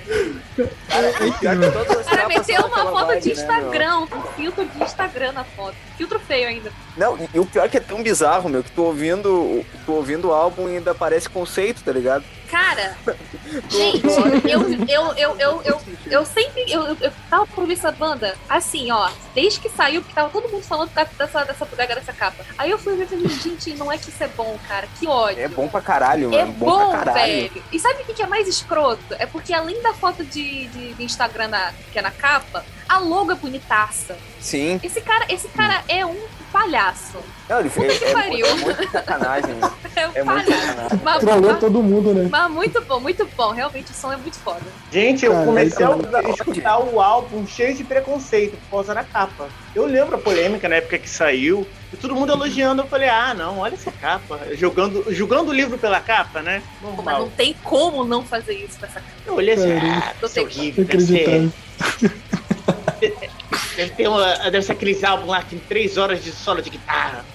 [1.41, 3.33] Cara, é meteu uma foto vibe, de né?
[3.33, 5.75] Instagram, um filtro de Instagram na foto.
[5.97, 6.71] Filtro feio ainda.
[6.97, 9.93] Não, e, e o pior é que é tão bizarro, meu, que tu ouvindo, tu
[9.93, 12.23] ouvindo o álbum e ainda parece conceito, tá ligado?
[12.49, 12.95] Cara,
[13.69, 14.05] gente,
[14.49, 16.63] eu, eu, eu, eu, eu, eu sempre.
[16.67, 20.49] Eu, eu, eu tava por essa banda, assim, ó, desde que saiu, porque tava todo
[20.49, 22.45] mundo falando dessa, dessa, dessa, dessa capa.
[22.57, 25.07] Aí eu fui ver e falei, gente, não é que isso é bom, cara, que
[25.07, 25.41] ódio.
[25.43, 26.53] É bom pra caralho, É mano.
[26.53, 27.17] bom, pra caralho.
[27.49, 27.63] velho.
[27.71, 29.03] E sabe o que que é mais escroto?
[29.17, 32.97] É porque além da foto de, de, de Instagram na- que é na capa, a
[32.99, 34.17] logo é bonitaça.
[34.39, 34.79] Sim.
[34.83, 36.15] Esse cara, esse cara é um
[36.51, 37.17] palhaço.
[37.49, 37.99] Não, ele Puta fez.
[37.99, 38.45] que É, pariu.
[38.45, 39.53] é muito sacanagem.
[39.55, 39.71] né?
[39.95, 40.89] É um É muito palhaço.
[40.89, 40.99] sacanagem.
[41.03, 42.27] Mas, todo mundo, né?
[42.29, 43.51] mas muito bom, muito bom.
[43.51, 44.61] Realmente o som é muito foda.
[44.91, 49.03] Gente, eu Cara, comecei isso a escutar o álbum cheio de preconceito por causa da
[49.03, 49.47] capa.
[49.73, 52.81] Eu lembro a polêmica na época que saiu, e todo mundo elogiando.
[52.81, 54.39] Eu falei, ah, não, olha essa capa.
[54.53, 56.61] Jogando, julgando o livro pela capa, né?
[56.81, 57.19] Pô, Mas Normal.
[57.21, 59.05] não tem como não fazer isso com essa cara.
[59.25, 60.85] Eu olhei assim, ah, é Não horrível.
[60.85, 61.51] Deve Inacreditável.
[61.99, 62.11] ser,
[63.75, 66.69] deve, ter uma, deve ser aqueles álbuns lá que tem três horas de solo de
[66.69, 67.25] guitarra.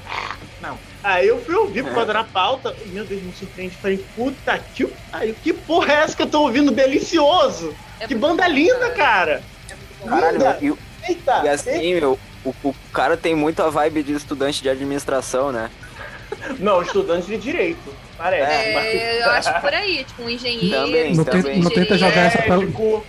[0.61, 0.79] Não.
[1.03, 2.75] Aí eu fui ouvir por causa da pauta.
[2.87, 3.75] Meu Deus, me surpreende.
[3.77, 5.35] Falei, puta que pariu.
[5.43, 7.75] Que porra é essa que eu tô ouvindo delicioso?
[7.99, 9.43] É que banda bom, linda, cara.
[9.71, 10.09] É.
[10.09, 10.59] Caralho, Linda.
[10.61, 11.43] e, Eita.
[11.45, 15.71] e assim, meu, o, o cara tem muito a vibe de estudante de administração, né?
[16.59, 17.95] Não, estudante de direito.
[18.17, 18.53] Parece.
[18.53, 20.85] É, eu acho que por aí, tipo, um engenheiro.
[20.85, 21.43] Também, Não, também.
[21.43, 23.05] tenta, não tenta jogar essa pra, Médico.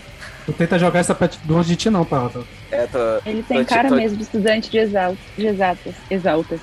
[0.48, 2.46] Não tenta jogar essa pra longe de ti, não, Paulo.
[2.72, 5.94] É, tô, Ele tem tô- cara tô- mesmo de estudante de, exal, de exatas.
[6.10, 6.60] Exaltas.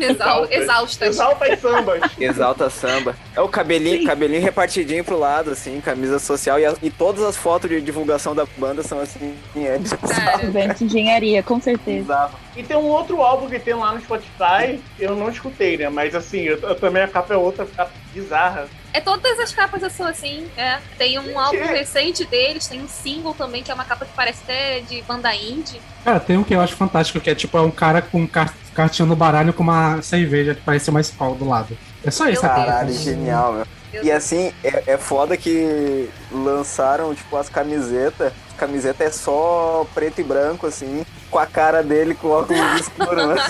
[0.00, 1.08] Exal, exaustas.
[1.08, 2.02] Exalta as sambas.
[2.18, 3.14] Exalta samba.
[3.36, 6.58] É o cabelinho, cabelinho repartidinho pro lado, assim, camisa social.
[6.58, 9.76] E, a- e todas as fotos de divulgação da banda são assim, é.
[9.76, 11.98] Estudante de engenharia, com certeza.
[12.00, 12.34] bizarro.
[12.56, 15.88] E tem um outro álbum que tem lá no Spotify, eu não escutei, né?
[15.90, 18.66] Mas assim, eu, eu também a capa é outra, capa bizarra.
[18.92, 20.78] É todas as capas são assim, é.
[20.98, 24.42] Tem um álbum recente deles, tem um single também, que é uma capa que parece
[24.44, 25.80] até de banda indie.
[26.04, 28.52] Cara, tem um que eu acho fantástico, que é tipo, é um cara com car
[28.74, 31.76] cartinha no baralho com uma cerveja que parece uma escola do lado.
[32.04, 32.66] É só isso, Meu a capa.
[32.66, 33.66] Caralho, genial, meu.
[34.02, 38.32] E assim, é, é foda que lançaram, tipo, as camisetas.
[38.54, 43.40] A camiseta é só preto e branco, assim, com a cara dele com óculos escuros?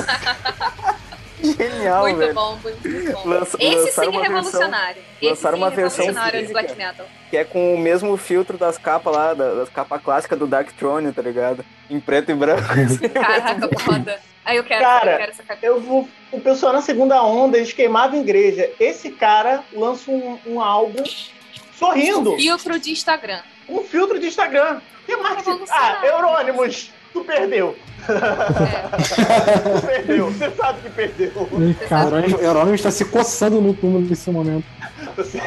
[1.42, 2.34] Genial, muito velho.
[2.34, 3.28] bom, muito, muito bom.
[3.28, 5.02] Lança- Esse sim é uma revolucionário.
[5.20, 6.60] Esse lançaram uma é versão revolucionário do física.
[6.62, 7.06] black metal.
[7.30, 10.70] Que é com o mesmo filtro das capas lá, da- das capas clássicas do Dark
[10.72, 11.64] Throne, tá ligado?
[11.90, 12.62] Em preto e branco.
[12.72, 13.08] assim.
[13.08, 14.20] Caraca, foda.
[14.44, 15.58] Aí eu quero, Cara, eu quero essa capa.
[15.64, 16.08] Eu vou.
[16.32, 18.70] O pessoal na segunda onda, eles queimavam igreja.
[18.80, 21.04] Esse cara lança um, um álbum
[21.74, 22.36] sorrindo.
[22.36, 23.40] Filtro de Instagram.
[23.68, 24.80] Um filtro de Instagram.
[25.06, 25.50] Que mais que...
[25.70, 26.00] Ah.
[26.04, 27.76] Eurônimos, tu perdeu.
[28.08, 29.78] É.
[29.78, 30.30] Tu perdeu.
[30.30, 31.30] Você sabe que perdeu.
[31.70, 34.64] E, cara, Eurônimo Eurônimo está se coçando no túmulo nesse momento.
[35.16, 35.38] Você...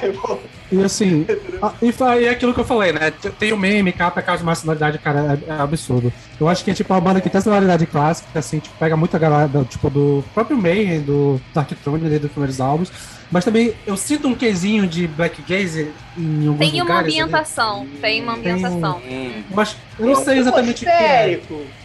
[0.72, 1.26] E assim,
[1.62, 3.12] a- e, fa- e é aquilo que eu falei, né?
[3.40, 6.12] Tem o meme, capa, causa de uma sonoridade, cara, é, é absurdo.
[6.40, 9.18] Eu acho que é tipo uma banda que tem sonoridade clássica, assim, tipo, pega muita
[9.18, 12.92] galera, do- tipo, do próprio Mayhem, do Dark Throne, ali, dos primeiros álbuns.
[13.32, 17.06] Mas também eu sinto um quesinho de Black Gaze em alguns Tem uma lugares.
[17.14, 17.22] ali.
[17.22, 17.88] ambientação.
[18.00, 19.02] Tem uma Tem um- ambientação.
[19.10, 19.44] Hum.
[19.50, 21.42] Mas eu não sei exatamente o que é.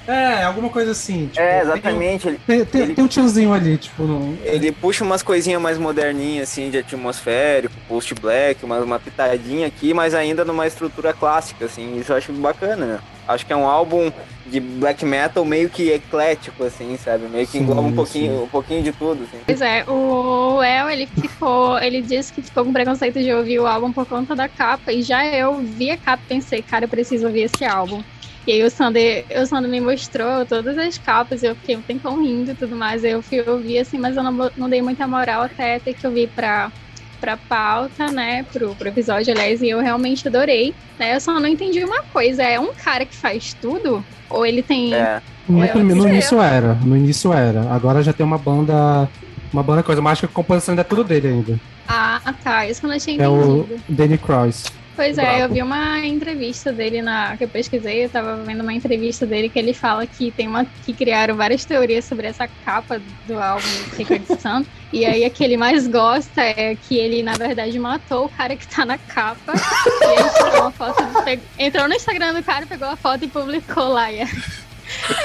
[0.06, 1.28] É, alguma coisa assim.
[1.28, 2.28] Tipo, É, exatamente.
[2.28, 5.78] Ele, Tem, tem, Ele- tem um tiozinho ali, tipo, no, ele puxa umas coisinhas mais
[5.78, 11.98] moderninhas, assim, de atmosférico, post-black, uma, uma pitadinha aqui, mas ainda numa estrutura clássica, assim.
[11.98, 12.98] Isso eu acho bacana, né?
[13.30, 14.10] Acho que é um álbum
[14.44, 17.28] de black metal meio que eclético, assim, sabe?
[17.28, 18.42] Meio que Sim, engloba um pouquinho, sim.
[18.44, 19.38] um pouquinho de tudo, assim.
[19.46, 23.66] Pois é, o El, ele ficou, ele disse que ficou com preconceito de ouvir o
[23.66, 26.88] álbum por conta da capa, e já eu vi a capa e pensei, cara, eu
[26.88, 28.02] preciso ouvir esse álbum.
[28.46, 31.82] E aí o Sander, o Sander me mostrou todas as capas, e eu fiquei um
[31.82, 35.06] tempão rindo e tudo mais, eu fui ouvir assim, mas eu não, não dei muita
[35.06, 36.72] moral até ter que ouvir pra,
[37.20, 41.46] pra pauta, né, pro, pro episódio, aliás, e eu realmente adorei, né, eu só não
[41.48, 44.04] entendi uma coisa, é um cara que faz tudo?
[44.28, 44.94] Ou ele tem...
[44.94, 45.20] É.
[45.48, 46.08] No, É, no ser.
[46.08, 47.62] início era, no início era.
[47.72, 49.08] Agora já tem uma banda.
[49.52, 51.60] Uma banda coisa, mas acho que a composição ainda é tudo dele ainda.
[51.88, 53.82] Ah, tá, isso que eu não tinha É o entendido.
[53.88, 54.66] Danny Cross.
[55.00, 58.72] Pois é, eu vi uma entrevista dele na que eu pesquisei, eu tava vendo uma
[58.74, 63.00] entrevista dele que ele fala que tem uma que criaram várias teorias sobre essa capa
[63.26, 64.62] do álbum Sacred Sun.
[64.92, 68.54] E aí a que ele mais gosta é que ele na verdade matou o cara
[68.54, 69.54] que tá na capa.
[69.54, 73.28] e aí tirou uma foto, pe- entrou no Instagram do cara, pegou a foto e
[73.28, 74.12] publicou lá.
[74.12, 74.28] E aí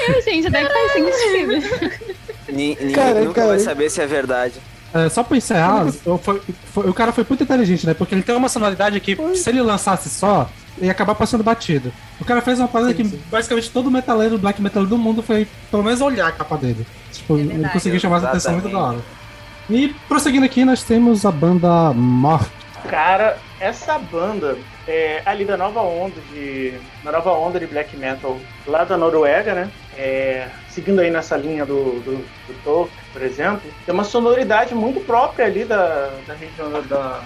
[0.08, 1.52] eu, gente, até que faz sentido.
[2.48, 3.48] Ni- Ninguém Cara, nunca cara.
[3.48, 4.54] vai saber se é verdade.
[4.94, 6.40] É, só pra encerrar, eu- foi-
[6.72, 7.92] foi- o cara foi muito inteligente, né?
[7.94, 10.48] Porque ele tem uma sonoridade que, se ele lançasse só,
[10.80, 11.92] ia acabar passando batido.
[12.20, 15.82] O cara fez uma parada que basicamente todo metaleiro, black metal do mundo foi pelo
[15.82, 16.86] menos olhar a capa dele.
[17.12, 18.98] Tipo, É ele conseguiu chamar a atenção muito da hora.
[19.68, 22.50] E prosseguindo aqui, nós temos a banda Morte.
[22.88, 24.56] Cara, essa banda
[24.86, 26.74] é ali da nova onda de.
[27.02, 29.68] Da nova onda de black metal lá da Noruega, né?
[29.98, 32.16] É, seguindo aí nessa linha do, do,
[32.46, 37.22] do Tolkien, por exemplo, tem uma sonoridade muito própria ali da, da região da, da,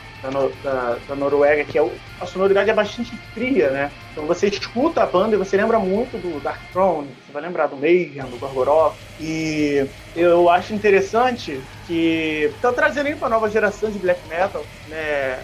[0.63, 3.91] da- da Noruega, que é o- a sonoridade é bastante fria, né?
[4.13, 7.67] Então você escuta a banda e você lembra muito do Dark Throne, você vai lembrar
[7.67, 9.85] do Mayhem, do Gorgoroth, e
[10.15, 14.97] eu acho interessante que estão trazendo aí para nova geração de black metal, né?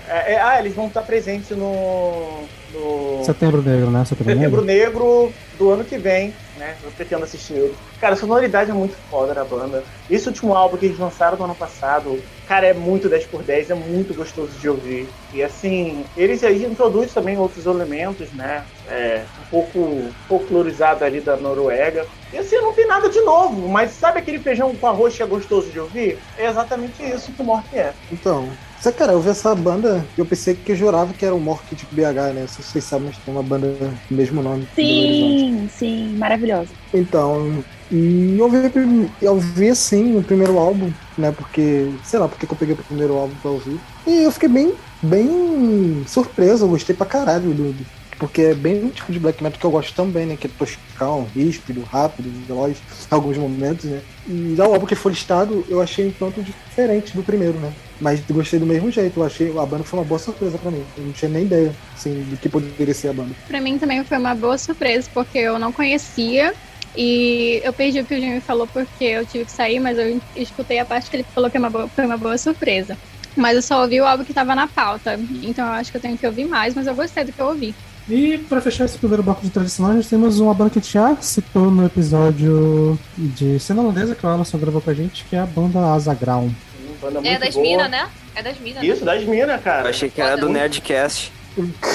[0.08, 4.04] É- é- ah, eles vão estar presentes no, no Setembro Negro, né?
[4.04, 4.64] Setembro Setembro Negro.
[4.64, 6.76] Negro do ano que vem, né?
[6.82, 7.76] Eu pretendo assistir ele.
[7.98, 9.84] Cara, a sonoridade é muito foda da banda.
[10.08, 13.70] Esse último álbum que eles lançaram no ano passado, cara, é muito 10 por 10,
[13.70, 15.08] é muito gostoso de ouvir.
[15.32, 18.66] E assim, eles aí introduzem também outros elementos, né?
[18.84, 22.06] É, um pouco folclorizado ali da Noruega.
[22.32, 25.26] E assim, não tem nada de novo, mas sabe aquele feijão com arroz que é
[25.26, 26.22] gostoso de ouvir?
[26.36, 27.94] É exatamente isso que o Morte é.
[28.10, 31.34] Então, você, cara, eu vi essa banda e eu pensei que eu jurava que era
[31.34, 32.46] o Mork tipo BH, né?
[32.46, 34.66] Se vocês sabem, mas tem uma banda do mesmo nome.
[34.76, 36.70] Sim, sim, maravilhosa.
[36.94, 41.32] Então, e eu vi, eu vi assim o primeiro álbum, né?
[41.32, 43.80] Porque, sei lá, porque que eu peguei o primeiro álbum pra ouvir.
[44.06, 44.72] E eu fiquei bem,
[45.02, 47.74] bem surpreso, eu gostei pra caralho do.
[48.18, 50.36] Porque é bem um tipo de black metal que eu gosto também, né?
[50.36, 54.02] Que é toscão, ríspido, rápido, veloz, em alguns momentos, né?
[54.26, 57.74] E já o álbum que foi listado, eu achei um tanto diferente do primeiro, né?
[58.00, 60.84] Mas gostei do mesmo jeito, eu achei a banda foi uma boa surpresa pra mim.
[60.96, 63.34] Eu não tinha nem ideia, assim, do que poderia ser a banda.
[63.48, 66.54] Pra mim também foi uma boa surpresa, porque eu não conhecia.
[66.94, 70.20] E eu perdi o que o Jimmy falou porque eu tive que sair, mas eu
[70.34, 72.98] escutei a parte que ele falou que é uma boa- foi uma boa surpresa.
[73.36, 75.18] Mas eu só ouvi o álbum que tava na pauta.
[75.42, 77.46] Então eu acho que eu tenho que ouvir mais, mas eu gostei do que eu
[77.48, 77.76] ouvi.
[78.08, 80.92] E pra fechar esse primeiro bloco de tradição, nós temos uma banda que a gente
[80.92, 85.34] já citou no episódio de cena holandesa que o Alisson gravou com a gente, que
[85.34, 86.54] é a banda Azaground.
[87.02, 88.08] É muito das minas, né?
[88.34, 88.82] É das minas.
[88.82, 88.88] né?
[88.88, 89.84] Isso, das minas, cara.
[89.86, 91.32] Eu achei que era do Nerdcast.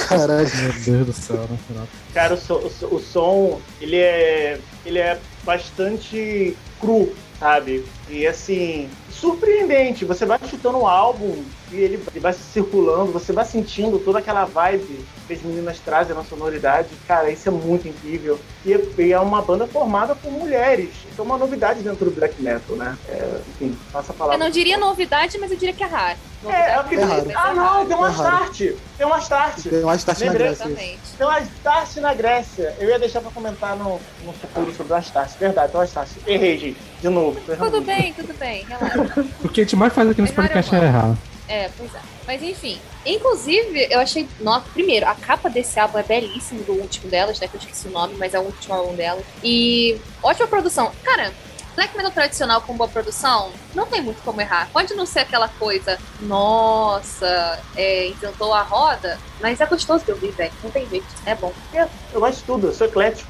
[0.09, 0.49] Caralho.
[0.55, 1.88] Meu Deus do céu, no final.
[2.14, 7.86] Cara, o, so- o o som, ele é, ele é bastante cru, sabe?
[8.09, 10.03] E assim, surpreendente.
[10.03, 11.41] Você vai chutando o álbum
[11.72, 16.15] e ele, ele vai circulando, você vai sentindo toda aquela vibe que as meninas trazem
[16.15, 16.89] na sonoridade.
[17.07, 18.39] Cara, isso é muito incrível.
[18.65, 20.89] E é, e é uma banda formada por mulheres.
[21.09, 22.97] Isso é uma novidade dentro do black metal, né?
[23.07, 24.38] É, enfim, passa a Eu palavra.
[24.38, 26.17] não diria novidade, mas eu diria que é raro.
[26.45, 27.32] É, é o que É raro.
[27.36, 28.09] Ah, não, tem um É.
[28.09, 28.78] Astarte.
[28.97, 29.69] Tem um Astarte.
[29.69, 30.63] Tem uma start na Lembrei Grécia.
[30.63, 30.72] isso.
[30.74, 30.99] Exatamente.
[31.17, 32.76] Tem o Astarte na Grécia.
[32.80, 35.38] Eu ia deixar pra comentar no, no futuro sobre o Astarte.
[35.39, 36.13] Verdade, tem o Astarte.
[36.28, 36.78] Errei, gente.
[36.99, 37.39] De novo.
[37.57, 39.26] Tudo bem, tudo bem, relaxa.
[39.43, 41.15] O que a gente mais faz aqui nesse podcast é errar.
[41.52, 41.99] É, pois é.
[42.26, 42.80] Mas enfim.
[43.06, 44.28] Inclusive, eu achei.
[44.39, 47.47] Nossa, primeiro, a capa desse álbum é belíssima, do último delas, né?
[47.47, 49.24] Que eu esqueci o nome, mas é o último álbum delas.
[49.43, 50.91] E ótima produção.
[51.04, 51.34] Cara,
[51.76, 54.70] Black metal tradicional com boa produção, não tem muito como errar.
[54.74, 60.32] Pode não ser aquela coisa, nossa, é, inventou a roda, mas é gostoso de ouvir,
[60.32, 60.52] velho.
[60.64, 61.06] Não tem jeito.
[61.26, 61.54] É bom.
[61.74, 63.30] Eu, eu gosto de tudo, eu sou eclético.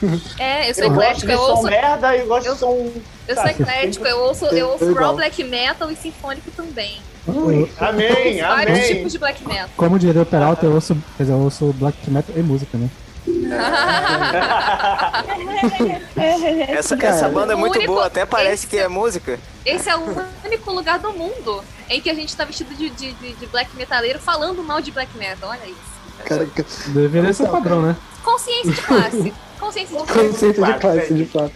[0.38, 1.62] É, eu sou Eu de eu ouço.
[1.64, 2.92] merda e gosto eu- de som.
[3.26, 7.00] Eu sou eclético, eu ouço, eu ouço raw black metal e sinfônico também.
[7.28, 8.94] Ui, amém, vários amém.
[8.96, 9.68] tipos de black metal.
[9.76, 12.88] Como diria o Peralta, eu ouço, quer dizer, eu ouço black metal e música, né?
[16.68, 19.38] Essa, Cara, essa banda é muito único- boa, até parece esse- que é música.
[19.64, 20.02] Esse é o
[20.44, 23.74] único lugar do mundo em que a gente tá vestido de, de, de- de black
[23.76, 25.50] metaleiro falando mal de black metal.
[25.50, 25.98] Olha isso.
[26.24, 27.96] Caraca, Deveria ser padrão, né?
[28.24, 29.34] Consciência de classe.
[29.60, 30.28] Consciência de classe.
[30.28, 31.52] conceito de classe, de fato.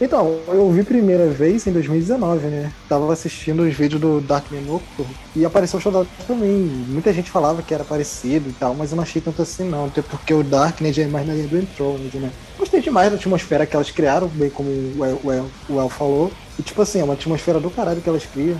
[0.00, 2.72] Então, eu vi primeira vez em 2019, né?
[2.88, 6.50] Tava assistindo os vídeos do Dark Nocturne e apareceu o Shodown também.
[6.88, 9.86] Muita gente falava que era parecido e tal, mas eu não achei tanto assim não.
[9.86, 12.30] Até porque o Darkness é mais na linha do Enthroned, né?
[12.58, 15.88] Gostei demais da atmosfera que elas criaram, bem como o El, o El- o El
[15.88, 16.30] falou.
[16.58, 18.56] E tipo assim, é uma atmosfera do caralho que elas criam.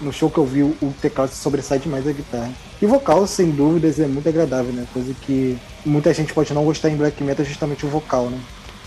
[0.00, 2.50] No show que eu vi, o teclado sobressai demais da guitarra.
[2.80, 4.86] E o vocal, sem dúvidas, é muito agradável, né?
[4.92, 8.38] Coisa que muita gente pode não gostar em black metal, é justamente o vocal, né?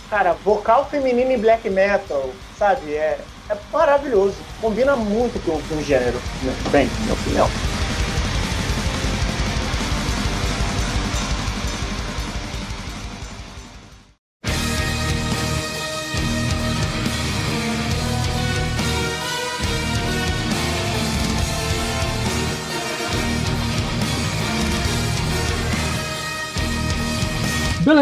[0.10, 2.94] Cara, vocal feminino em black metal, sabe?
[2.96, 4.36] É, é maravilhoso.
[4.60, 6.20] Combina muito com, com o gênero.
[6.42, 6.54] né?
[6.72, 7.79] Bem, na minha opinião.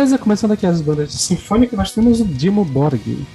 [0.07, 3.27] Beleza, começando aqui as bandas de sinfônica, nós temos o Dimo Borg.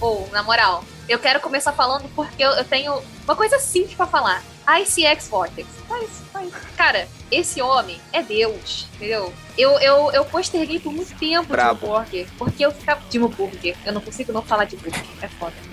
[0.00, 2.94] Ou, na moral, eu quero começar falando porque eu, eu tenho
[3.24, 4.40] uma coisa simples pra falar.
[4.68, 5.68] ICX Vortex.
[5.88, 6.52] Faz, faz.
[6.76, 9.32] Cara, esse homem é Deus, entendeu?
[9.56, 11.54] Eu, eu, eu posterguei por muito tempo.
[11.54, 13.02] Dimo Burger, porque eu ficava.
[13.10, 13.76] Dimo Burger.
[13.84, 15.04] Eu não consigo não falar de Burger.
[15.20, 15.54] É foda.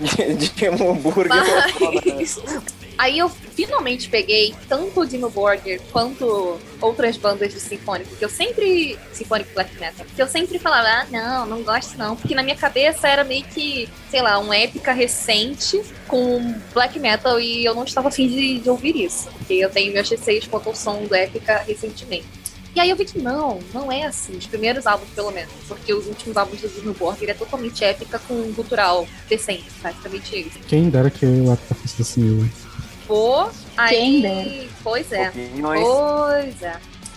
[0.56, 1.28] Dimo Burger.
[1.28, 2.38] Mas
[2.98, 8.28] aí eu finalmente peguei tanto o Dimo Borger quanto outras bandas de sinfônico, que eu
[8.28, 8.98] sempre.
[9.12, 12.16] Sinfônico Black Metal, que eu sempre falava, ah, não, não gosto não.
[12.16, 17.40] Porque na minha cabeça era meio que, sei lá, uma épica recente com black metal
[17.40, 19.28] e eu não estava afim de, de ouvir isso.
[19.30, 22.40] Porque eu tenho meus receios quanto ao som do épica recentemente.
[22.74, 25.92] E aí eu vi que não, não é assim, os primeiros álbuns pelo menos, porque
[25.92, 30.58] os últimos álbuns do Dino Borger é totalmente épica com um gutural decente, basicamente isso.
[30.68, 32.48] Quem dera que eu até fosse desse nível.
[33.08, 33.96] Pô, aí.
[33.96, 34.68] Quem dera.
[34.84, 35.32] Pois é.
[35.60, 36.76] Pois é.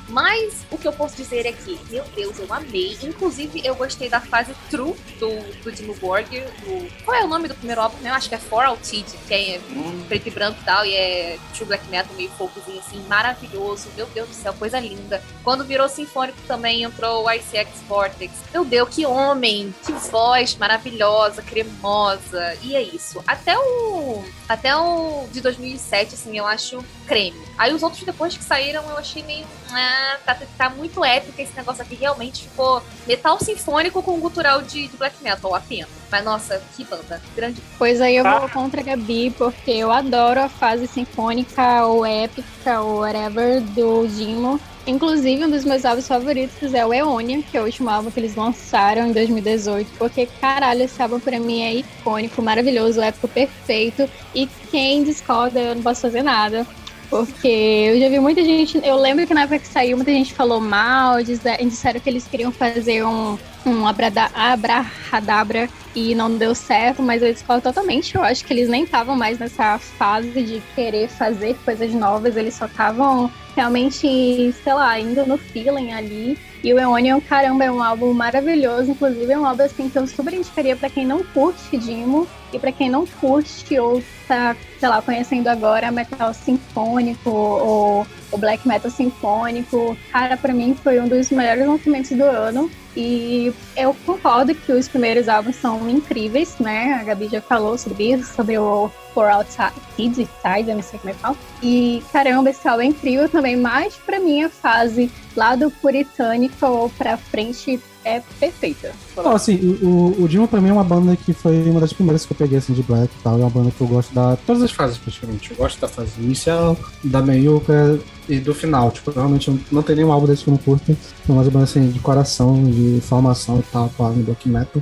[0.09, 2.97] Mas o que eu posso dizer é que, meu Deus, eu amei.
[3.01, 5.29] Inclusive, eu gostei da fase True do,
[5.63, 6.45] do Borgir.
[6.61, 7.97] do- Qual é o nome do primeiro álbum?
[8.05, 9.61] Eu acho que é For All Tid, que é
[10.07, 13.89] preto e branco e tal, e é True Black Metal, meio folkzinho assim, maravilhoso.
[13.95, 15.21] Meu Deus do céu, coisa linda.
[15.43, 18.33] Quando virou sinfônico também entrou o ICX Vortex.
[18.53, 22.57] Meu Deus, que homem, que voz maravilhosa, cremosa.
[22.61, 23.23] E é isso.
[23.25, 24.23] Até o.
[24.47, 27.41] Até o de 2007, assim, eu acho creme.
[27.57, 29.45] Aí os outros depois que saíram, eu achei meio.
[29.71, 29.92] Ah,
[30.25, 31.95] tá, tá muito épico esse negócio aqui.
[31.95, 35.89] Realmente ficou metal sinfônico com gutural de, de black metal apenas.
[36.11, 37.21] Mas nossa, que banda.
[37.35, 37.61] Grande.
[37.77, 42.81] Pois aí eu vou contra a Gabi, porque eu adoro a fase sinfônica ou épica
[42.81, 44.59] ou whatever do Dimo.
[44.85, 48.19] Inclusive, um dos meus álbuns favoritos é o Eonia, que é o último álbum que
[48.19, 49.89] eles lançaram em 2018.
[49.97, 54.09] Porque, caralho, esse álbum pra mim é icônico, maravilhoso, épico, perfeito.
[54.35, 56.67] E quem discorda, eu não posso fazer nada.
[57.13, 58.81] Porque eu já vi muita gente.
[58.83, 62.51] Eu lembro que na época que saiu, muita gente falou mal, disseram que eles queriam
[62.51, 68.15] fazer um, um abrahadabra e não deu certo, mas eu discordo totalmente.
[68.15, 72.55] Eu acho que eles nem estavam mais nessa fase de querer fazer coisas novas, eles
[72.55, 76.35] só estavam realmente, sei lá, indo no feeling ali.
[76.63, 78.89] E o Eonion, caramba, é um álbum maravilhoso.
[78.89, 82.59] Inclusive, é um álbum assim que eu super indicaria para quem não curte Dimo e
[82.59, 88.67] para quem não curte ou tá, sei lá, conhecendo agora metal sinfônico ou o black
[88.67, 89.97] metal sinfônico.
[90.11, 92.69] Cara, para mim foi um dos melhores lançamentos do ano.
[92.95, 96.93] E eu concordo que os primeiros álbuns são incríveis, né?
[96.93, 100.27] A Gabi já falou sobre isso, sobre o For Outside, Kids
[100.67, 101.35] eu não sei como é que fala.
[101.61, 106.91] E caramba, esse álbum é incrível também, mas pra mim a fase lá do puritânico
[106.97, 108.93] pra frente é perfeita.
[109.15, 112.25] Não, assim, o, o Dimo pra mim é uma banda que foi uma das primeiras
[112.25, 113.35] que eu peguei assim de black e tal.
[113.35, 114.35] É uma banda que eu gosto da.
[114.45, 115.51] todas as fases praticamente.
[115.51, 118.91] Eu gosto da fase inicial, da meiuca e do final.
[118.91, 120.91] Tipo, realmente não tem nenhum álbum desse que eu não curto.
[120.91, 124.81] É uma banda assim de coração, de formação e tal, com no black metal.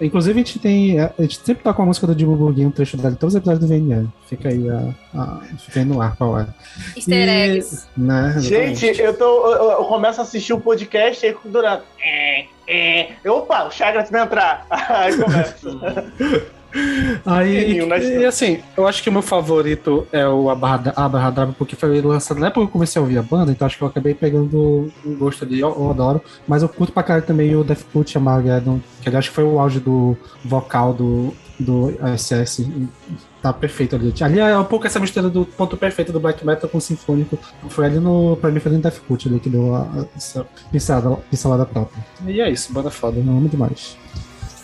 [0.00, 1.00] Inclusive, a gente tem.
[1.00, 3.68] A gente sempre toca a música do Dimo Burguinho, um trecho dela, todos os episódios
[3.68, 4.08] do VNL.
[4.26, 6.46] Fica aí, a, a, fica aí no ar qual é.
[6.96, 7.86] Easter eggs.
[7.96, 11.82] Né, gente, eu, tô, eu, eu, começo a assistir o podcast aí durante.
[12.00, 14.66] É, é, opa, o Chagrat vai entrar.
[14.70, 15.68] Aí começa.
[17.24, 22.38] Aí, e, assim, eu acho que o meu favorito é o Abrahadabra, porque foi lançado
[22.38, 24.92] na época que eu comecei a ouvir a banda, então acho que eu acabei pegando
[25.04, 26.20] um gosto ali, eu, eu adoro.
[26.46, 29.58] Mas eu curto pra caralho também o Death Put Armageddon, que acho que foi o
[29.58, 32.66] auge do vocal do, do ASS.
[33.40, 34.12] Tá perfeito ali.
[34.20, 37.38] Ali é um pouco essa mistura do ponto perfeito do black metal com o sinfônico.
[37.68, 38.36] Foi ali no.
[38.36, 42.04] Pra mim foi no Death Put ali que deu a, essa pincelada, pincelada própria.
[42.26, 43.96] E é isso, banda foda, eu amo demais.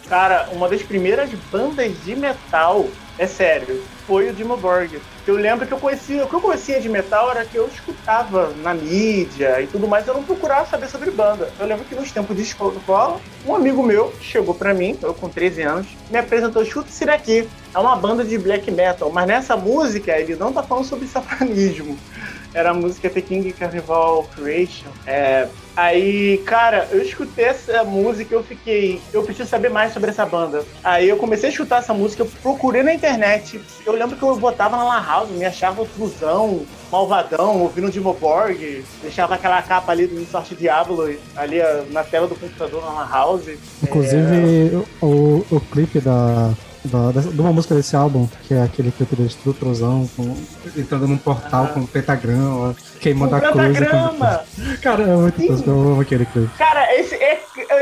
[0.09, 2.87] Cara, uma das primeiras bandas de metal,
[3.19, 5.01] é sério, foi o Dimmu Borg.
[5.27, 8.53] Eu lembro que eu conhecia, o que eu conhecia de metal era que eu escutava
[8.63, 11.51] na mídia e tudo mais, eu não procurava saber sobre banda.
[11.59, 15.31] Eu lembro que nos tempos de escola, um amigo meu chegou para mim, eu com
[15.31, 20.19] 13 anos, me apresentou, isso daqui, é uma banda de black metal, mas nessa música
[20.19, 21.99] ele não tá falando sobre satanismo
[22.55, 24.89] era a música The King Carnival Creation.
[25.07, 29.03] É, aí, cara, eu escutei essa música e eu fiquei.
[29.13, 30.65] Eu preciso saber mais sobre essa banda.
[30.83, 33.61] Aí eu comecei a escutar essa música, eu procurei na internet.
[33.85, 38.85] Eu lembro que eu botava na La House, me achava truzão, malvadão, ouvindo Dimo Borg,
[39.03, 41.59] deixava aquela capa ali do Sorte Diablo ali
[41.91, 43.51] na tela do computador na La House.
[43.83, 45.05] Inclusive, é...
[45.05, 49.24] o, o clipe da da, de uma música desse álbum, que é aquele clipe do
[49.24, 50.09] Estrutrozão,
[50.76, 51.68] entrando num portal ah.
[51.68, 53.78] com um pentagrama, queimando um a cruz.
[53.78, 54.80] Com...
[54.82, 56.51] Cara, é muito tosco, eu amo aquele clipe.
[56.57, 57.16] Cara, esse,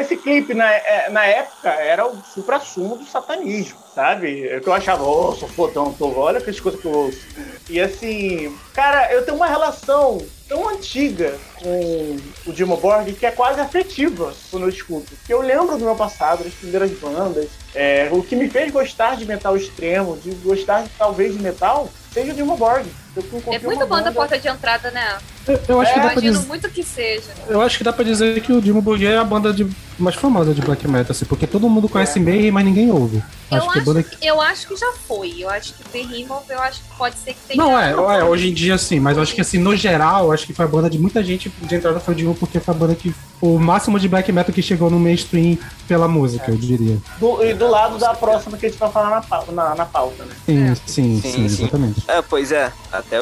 [0.00, 4.46] esse clipe na, é, na época era o supra-sumo do satanismo, sabe?
[4.46, 7.20] É que eu achava, oh, sou fodão, tô, olha que coisas que eu ouço.
[7.68, 13.30] E assim, cara, eu tenho uma relação tão antiga com o Dimo Borg que é
[13.30, 15.14] quase afetiva quando eu escuto.
[15.16, 17.48] Porque eu lembro do meu passado, das primeiras bandas.
[17.74, 22.32] É, o que me fez gostar de metal extremo, de gostar talvez de metal, seja
[22.32, 22.86] o Dimo Borg.
[23.50, 25.18] É muito bom da porta de entrada, né?
[25.46, 26.48] Eu, eu acho é, que dá imagino dizer...
[26.48, 27.30] muito que seja.
[27.48, 29.66] Eu acho que dá pra dizer que o Dimo Borgir é a banda de...
[29.98, 32.22] mais famosa de black metal, assim, porque todo mundo conhece é.
[32.22, 33.22] Mayhem, mas ninguém ouve.
[33.50, 34.26] Eu acho, acho, que que...
[34.26, 35.34] eu acho que já foi.
[35.38, 37.62] Eu acho que Behemoth, eu acho que pode ser que tenha.
[37.62, 40.46] Não, é, é, hoje em dia sim, mas eu acho que assim, no geral, acho
[40.46, 42.94] que foi a banda de muita gente de entrada foi Dimo, porque foi a banda
[42.94, 43.14] que.
[43.40, 46.54] O máximo de black metal que chegou no mainstream pela música, é.
[46.54, 46.96] eu diria.
[47.18, 50.24] Do, e do lado da próxima que a gente vai falar na, na, na pauta,
[50.24, 50.34] né?
[50.46, 50.74] Sim, é.
[50.86, 52.04] sim, sim, sim, exatamente.
[52.06, 53.18] É, pois é, até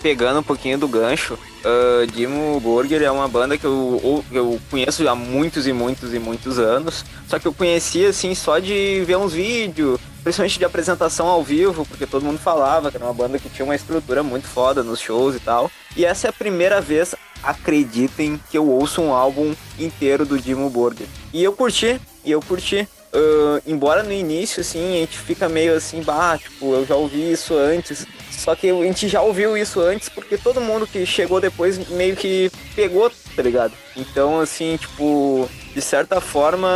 [0.00, 5.08] pegando um pouquinho do gancho, uh, Dimo Borger é uma banda que eu, eu conheço
[5.08, 9.16] há muitos e muitos e muitos anos, só que eu conhecia assim só de ver
[9.16, 13.38] uns vídeos, principalmente de apresentação ao vivo, porque todo mundo falava que era uma banda
[13.38, 15.70] que tinha uma estrutura muito foda nos shows e tal.
[15.96, 20.68] E essa é a primeira vez, acreditem, que eu ouço um álbum inteiro do Dimo
[20.70, 21.06] Borger.
[21.32, 22.86] E eu curti, e eu curti.
[23.12, 27.32] Uh, embora no início, assim, a gente fica meio assim, bah, tipo, eu já ouvi
[27.32, 28.06] isso antes.
[28.40, 32.16] Só que a gente já ouviu isso antes porque todo mundo que chegou depois meio
[32.16, 33.74] que pegou, tá ligado?
[33.94, 36.68] Então, assim, tipo, de certa forma,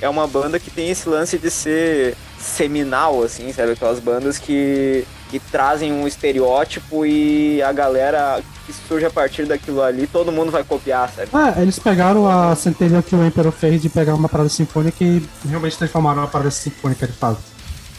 [0.00, 3.72] é uma banda que tem esse lance de ser seminal, assim, sabe?
[3.72, 9.82] Aquelas bandas que, que trazem um estereótipo e a galera que surge a partir daquilo
[9.82, 11.28] ali, todo mundo vai copiar, sabe?
[11.36, 15.22] É, eles pegaram a centelha que o Emperor fez de pegar uma parada sinfônica e
[15.46, 17.42] realmente transformaram uma parada sinfônica de fato.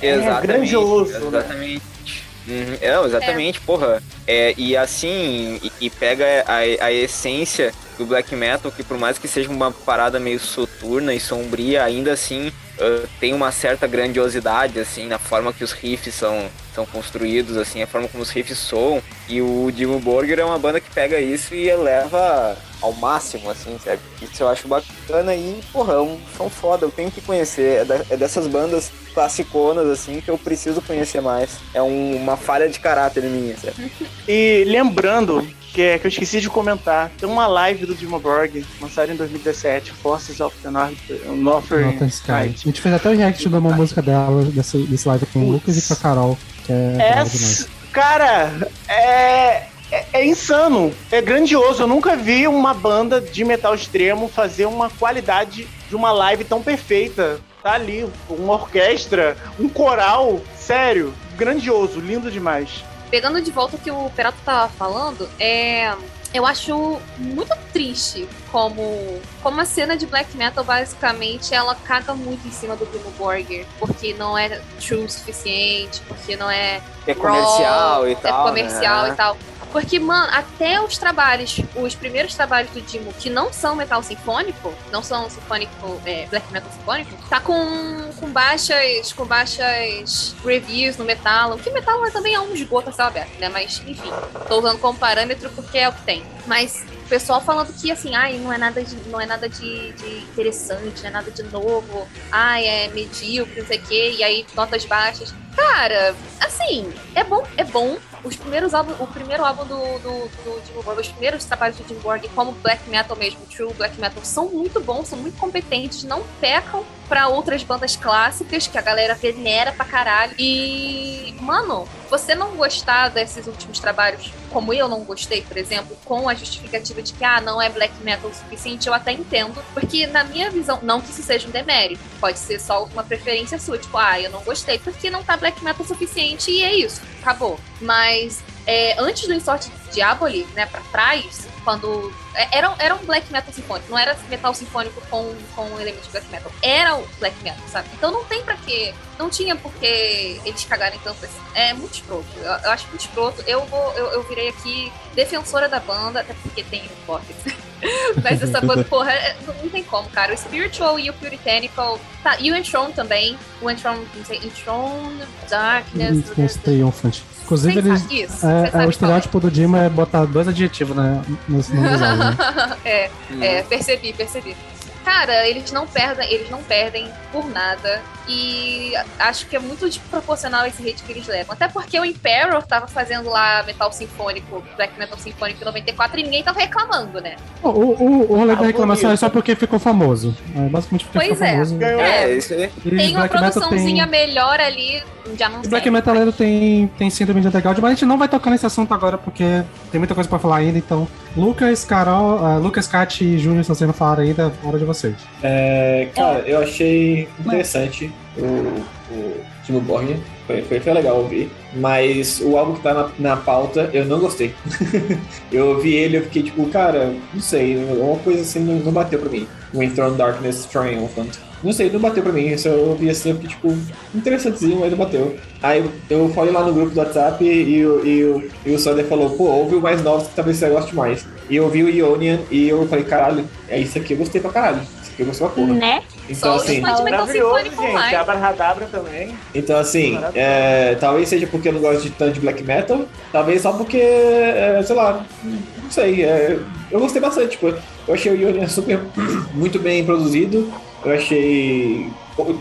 [0.02, 0.44] É, exatamente.
[0.44, 1.12] É grandioso.
[1.12, 1.28] Né?
[1.28, 1.84] Exatamente.
[1.84, 2.25] Né?
[2.48, 3.62] Uhum, é, exatamente, é.
[3.66, 4.04] porra.
[4.28, 9.18] É, e assim, e, e pega a, a essência do black metal, que por mais
[9.18, 14.80] que seja uma parada meio soturna e sombria, ainda assim uh, tem uma certa grandiosidade,
[14.80, 18.58] assim, na forma que os riffs são, são construídos, assim, a forma como os riffs
[18.58, 19.02] soam.
[19.30, 23.80] E o Dimo Borger é uma banda que pega isso e eleva ao máximo, assim,
[23.84, 24.00] sabe?
[24.22, 27.88] Isso eu acho bacana e, porra, é um som foda, eu tenho que conhecer.
[27.90, 31.58] É, é dessas bandas classiconas, assim, que eu preciso conhecer mais.
[31.74, 33.92] É um, uma falha de caráter minha, sabe?
[34.28, 38.66] E lembrando que, é, que eu esqueci de comentar, tem uma live do Dimo Borg,
[38.82, 40.96] lançada em 2017, Forces of the North,
[41.26, 42.32] Northern Northern Sky.
[42.32, 45.52] A gente fez até o react de uma música dela, desse, desse live com o
[45.52, 51.84] Lucas e com a Carol, que é, é Cara, é, é, é, insano, é grandioso.
[51.84, 56.62] Eu nunca vi uma banda de metal extremo fazer uma qualidade de uma live tão
[56.62, 57.40] perfeita.
[57.62, 62.84] Tá ali, uma orquestra, um coral, sério, grandioso, lindo demais.
[63.10, 65.96] Pegando de volta o que o Perato tava falando, é
[66.36, 72.46] eu acho muito triste como, como a cena de black metal, basicamente, ela caga muito
[72.46, 76.82] em cima do Primo Borger, porque não é true o suficiente, porque não é.
[77.08, 78.42] É comercial raw, e tal.
[78.42, 79.10] É comercial né?
[79.12, 79.38] e tal.
[79.76, 84.74] Porque, mano, até os trabalhos, os primeiros trabalhos do Dimo, que não são metal sinfônico,
[84.90, 91.04] não são sinfônico, é, black metal sinfônico, tá com, com baixas com baixas reviews no
[91.04, 91.56] metal.
[91.56, 93.50] O que metal também é um esgoto a céu aberto, né?
[93.50, 94.10] Mas, enfim,
[94.48, 96.24] tô usando como parâmetro porque é o que tem.
[96.48, 99.92] Mas o pessoal falando que assim, ai, não é nada de, não é nada de,
[99.92, 104.24] de interessante, não é nada de novo, ai, é medíocre, não sei o quê, e
[104.24, 105.34] aí notas baixas.
[105.54, 110.62] Cara, assim, é bom, é bom, os primeiros álbuns, o primeiro álbum do, do, do
[110.66, 114.24] Jim Borg, os primeiros trabalhos do Jim Borg, como black metal mesmo, true black metal,
[114.26, 119.14] são muito bons, são muito competentes, não pecam para outras bandas clássicas que a galera
[119.14, 120.34] venera pra caralho.
[120.40, 126.28] E, mano, você não gostar desses últimos trabalhos, como eu não gostei, por exemplo, com
[126.28, 130.08] a justificativa de que, ah, não é black metal o suficiente, eu até entendo, porque
[130.08, 133.78] na minha visão, não que isso seja um demérito, pode ser só uma preferência sua,
[133.78, 137.02] tipo, ah, eu não gostei porque não tá black metal o suficiente e é isso,
[137.26, 137.60] acabou.
[137.82, 142.14] Mas é, antes do Insort Diaboli, né, pra trás, quando.
[142.36, 146.12] É, era, era um black metal sinfônico, não era metal sinfônico com, com elementos de
[146.12, 146.52] black metal.
[146.62, 147.88] Era o black metal, sabe?
[147.94, 148.94] Então não tem pra quê.
[149.18, 151.40] Não tinha por que eles cagarem tanto assim.
[151.54, 152.26] É muito escroto.
[152.38, 153.44] Eu, eu acho muito escroto.
[153.48, 157.20] Eu, vou, eu, eu virei aqui defensora da banda, até porque tem o.
[158.24, 160.34] Mas essa banda, porra, é, não tem como, cara.
[160.34, 162.00] O Spiritual e o Puritanical.
[162.24, 163.38] Tá, e o Entron também.
[163.62, 165.14] O Entron, não sei, Entron,
[165.50, 166.58] Darkness.
[166.64, 167.22] Triumphant.
[167.46, 171.70] Inclusive, eles, isso, é, é, o estereótipo do Dima é botar dois adjetivos né, nos
[171.70, 172.38] nomes né?
[172.84, 174.58] é, é, percebi, percebi.
[175.04, 178.02] Cara, eles não perdem, eles não perdem por nada.
[178.28, 181.54] E acho que é muito desproporcional esse hate que eles levam.
[181.54, 186.24] Até porque o Imperial tava fazendo lá metal sinfônico, black metal sinfônico em 94 e
[186.24, 187.36] ninguém tava reclamando, né?
[187.62, 190.36] O, o, o rolê da reclamação é só porque ficou famoso.
[190.56, 191.52] É basicamente porque pois ficou é.
[191.52, 191.84] famoso.
[191.84, 192.72] É, isso aí.
[192.98, 194.28] tem uma produçãozinha tem...
[194.28, 195.04] melhor ali,
[195.38, 195.70] já não sei.
[195.70, 198.92] Black Metal tem, tem síndrome de underground, mas a gente não vai tocar nesse assunto
[198.94, 201.08] agora porque tem muita coisa pra falar ainda, então.
[201.36, 205.16] Lucas, Carol, uh, Lucas, Kat e Júnior, se vocês não falaram ainda, hora de vocês.
[205.44, 210.16] É, cara, eu achei interessante o, o Timo Borg.
[210.48, 211.50] Foi, foi, foi, legal ouvir.
[211.74, 214.54] Mas o álbum que tá na, na pauta, eu não gostei.
[215.52, 219.20] eu ouvi ele e fiquei tipo, cara, não sei, uma coisa assim não, não bateu
[219.20, 219.48] pra mim.
[219.74, 221.38] O Enthroned Darkness Triumphant.
[221.64, 222.48] Não sei, não bateu pra mim.
[222.48, 223.76] Isso eu ouvi assim, porque, tipo,
[224.14, 225.36] interessantezinho, mas não bateu.
[225.64, 229.32] Aí eu falei lá no grupo do WhatsApp e, e, e, e o Sander falou,
[229.32, 231.26] pô, ouve o mais novo que talvez você goste mais.
[231.50, 234.52] E eu ouvi o Ionian e eu falei, caralho, é isso aqui, eu gostei pra
[234.52, 234.82] caralho.
[235.02, 235.74] Isso aqui eu gostei pra porra.
[235.74, 236.04] Né?
[236.30, 236.82] Então, Só assim.
[236.82, 238.16] Maravilhoso, gente.
[238.16, 239.36] Abrahadabra também.
[239.54, 243.62] Então, assim, é, talvez seja porque eu não gosto de tanto de black metal, talvez
[243.62, 246.24] só porque, é, sei lá, não sei.
[246.24, 246.60] É,
[246.92, 247.52] eu gostei bastante.
[247.52, 247.74] Tipo,
[248.08, 249.00] eu achei o Ionian super,
[249.54, 250.72] muito bem produzido.
[251.04, 252.10] Eu achei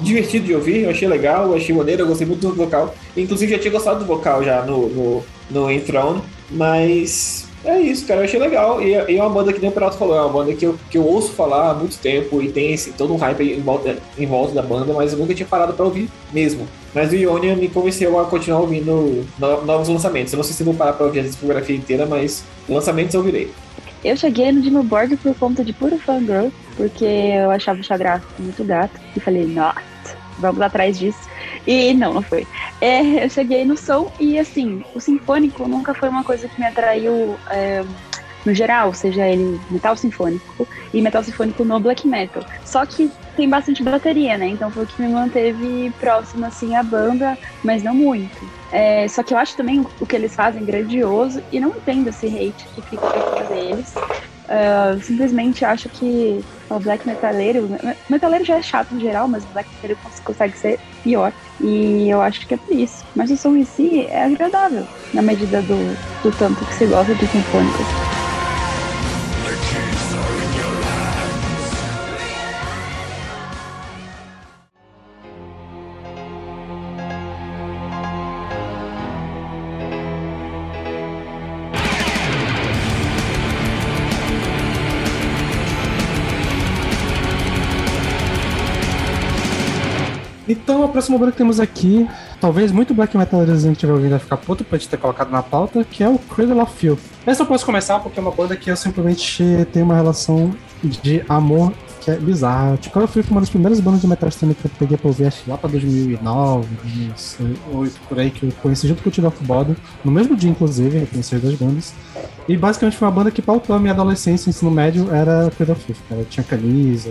[0.03, 2.95] divertido de ouvir, eu achei legal, eu achei maneiro, eu gostei muito do vocal.
[3.17, 8.21] Inclusive já tinha gostado do vocal já no, no, no Enthroned, mas é isso, cara,
[8.21, 8.81] eu achei legal.
[8.83, 10.79] E, e é uma banda que nem o Perato falou, é uma banda que eu,
[10.91, 13.97] que eu ouço falar há muito tempo e tem esse, todo um hype em volta,
[14.19, 16.69] em volta da banda, mas eu nunca tinha parado pra ouvir mesmo.
[16.95, 20.33] Mas o Ionia me convenceu a continuar ouvindo no, novos lançamentos.
[20.33, 23.51] Eu não sei se vou parar pra ouvir a discografia inteira, mas lançamentos eu virei.
[24.05, 28.23] Eu cheguei no Dimo Borg por conta de puro fangirl, porque eu achava o Chagraf
[28.39, 29.01] muito gato.
[29.17, 29.81] E falei, nossa,
[30.39, 31.29] vamos atrás disso.
[31.67, 32.47] E não, não foi.
[32.81, 36.67] É, eu cheguei no som e, assim, o sinfônico nunca foi uma coisa que me
[36.67, 37.85] atraiu é,
[38.45, 42.45] no geral, seja ele metal sinfônico e metal sinfônico no black metal.
[42.65, 44.47] Só que tem bastante bateria, né?
[44.47, 48.49] Então foi o que me manteve próximo, assim, à banda, mas não muito.
[48.71, 52.27] É, só que eu acho também o que eles fazem grandioso e não entendo esse
[52.27, 53.95] hate que fica por cima deles.
[54.45, 57.69] Uh, simplesmente acho que o black metaleiro.
[58.11, 61.33] Metaleiro já é chato em geral, mas o black metaleiro consegue ser pior.
[61.61, 63.05] E eu acho que é por isso.
[63.15, 67.15] Mas o som em si é agradável, na medida do, do tanto que se gosta
[67.15, 68.24] de sinfônicos.
[90.95, 92.09] Próxima banda que temos aqui,
[92.41, 95.83] talvez muito black metalzinho tiver ouvindo vai ficar puto pra gente ter colocado na pauta,
[95.83, 97.01] que é o Cradle of Filth.
[97.27, 99.43] Essa eu posso começar porque é uma banda que eu simplesmente
[99.73, 101.73] tenho uma relação de amor
[102.05, 102.77] que é bizarra.
[102.77, 105.27] Tipo, eu fui uma das primeiras bandas de metal extremo que eu peguei pra ouvir,
[105.27, 106.69] acho lá pra 2009,
[107.39, 109.39] 2008, por aí, que eu conheci junto com o Tino of
[110.05, 111.95] no mesmo dia, inclusive, eu conheci as duas bandas.
[112.47, 115.83] E basicamente foi uma banda que pautou a minha adolescência, ensino médio, era Creed of
[115.83, 116.27] Filth, cara.
[116.29, 117.11] Tinha camisa.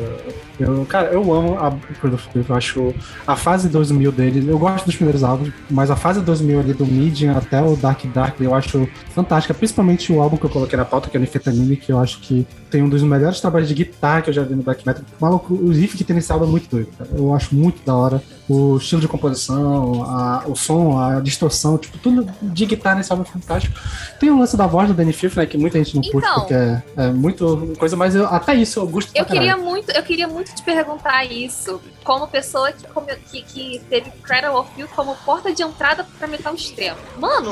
[0.59, 2.93] Eu, cara, eu amo a Creed of Filth, eu acho
[3.25, 6.85] a fase 2000 dele, eu gosto dos primeiros álbuns, mas a fase 2000 ali do
[6.85, 10.85] Medium até o Dark Dark eu acho fantástica, principalmente o álbum que eu coloquei na
[10.85, 13.73] pauta, que é o Nifetamine, que eu acho que tem um dos melhores trabalhos de
[13.73, 15.03] guitarra que eu já vi no Black Metal.
[15.19, 16.89] Maluco, o riff que tem nesse álbum é muito doido.
[17.13, 21.97] Eu acho muito da hora o estilo de composição, a, o som, a distorção, tipo,
[21.97, 23.79] tudo de guitarra nesse álbum é fantástico.
[24.19, 26.39] Tem o lance da voz do Danny Fife, né, que muita gente não curte Então.
[26.41, 29.39] porque é, é muito coisa, mas eu- até isso eu gosto Eu caralho.
[29.47, 34.11] queria muito, eu queria muito te perguntar isso, como pessoa que, come- que, que teve
[34.21, 36.97] Cradle of Filth como porta de entrada pra metal extremo.
[37.17, 37.51] Mano,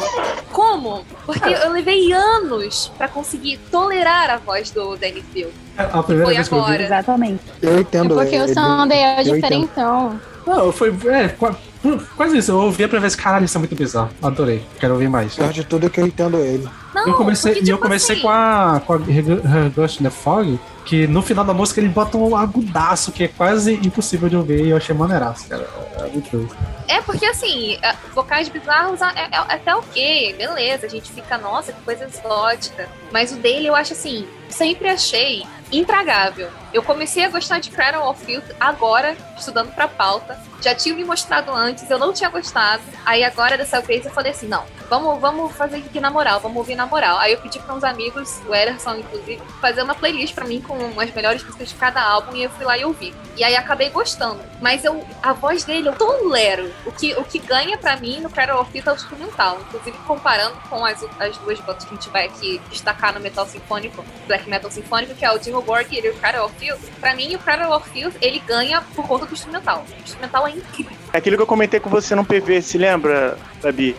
[0.51, 1.05] como?
[1.25, 5.53] Porque eu levei anos pra conseguir tolerar a voz do Danny Field.
[5.77, 6.63] A primeira Foi vez que eu vi.
[6.65, 6.83] agora.
[6.83, 7.43] Exatamente.
[7.61, 8.13] Eu entendo.
[8.15, 9.35] Porque o Sunday é entendo.
[9.35, 10.19] diferentão.
[10.45, 10.93] Não, foi.
[11.07, 11.55] É, qua-
[12.17, 12.51] quase isso.
[12.51, 14.09] Eu ouvia pra ver esse caralho, isso é muito bizarro.
[14.21, 14.63] Adorei.
[14.79, 15.35] Quero ouvir mais.
[15.35, 16.67] Pior de tudo é que eu entendo ele.
[16.93, 18.97] Não, eu comecei, porque, e eu tipo comecei assim, com a, com a
[19.73, 23.27] Ghost in the Fog, que no final da música ele bota um agudaço que é
[23.29, 25.65] quase impossível de ouvir e eu achei maneiraço, cara.
[25.99, 26.49] É muito.
[26.89, 31.37] É porque assim, é, vocais bizarros é, é- é até ok, beleza, a gente fica,
[31.37, 32.89] nossa, que coisa exótica.
[33.11, 36.49] Mas o dele eu acho assim, sempre achei intragável.
[36.73, 40.39] Eu comecei a gostar de Cradle of Filth agora, estudando pra pauta.
[40.61, 42.83] Já tinha me mostrado antes, eu não tinha gostado.
[43.05, 46.57] Aí agora, dessa vez, eu falei assim, não, vamos, vamos fazer aqui na moral, vamos
[46.57, 47.17] ouvir na moral.
[47.17, 50.77] Aí eu pedi pra uns amigos, o Ederson, inclusive, fazer uma playlist pra mim com
[50.99, 53.13] as melhores músicas de cada álbum e eu fui lá e ouvi.
[53.35, 54.39] E aí acabei gostando.
[54.61, 56.71] Mas eu, a voz dele eu tolero.
[56.85, 59.59] O que, o que ganha pra mim no Cradle of Filth é o instrumental.
[59.61, 63.45] Inclusive, comparando com as, as duas bandas que a gente vai aqui destacar no metal
[63.45, 67.15] sinfônico, black metal sinfônico, que é o Dimmu Borgir e o Cradle of Filth, pra
[67.15, 69.85] mim o Cradle of Filth, ele ganha por conta do instrumental.
[69.99, 70.91] O instrumental é incrível.
[71.13, 73.95] É aquilo que eu comentei com você no PV, se lembra, Gabi?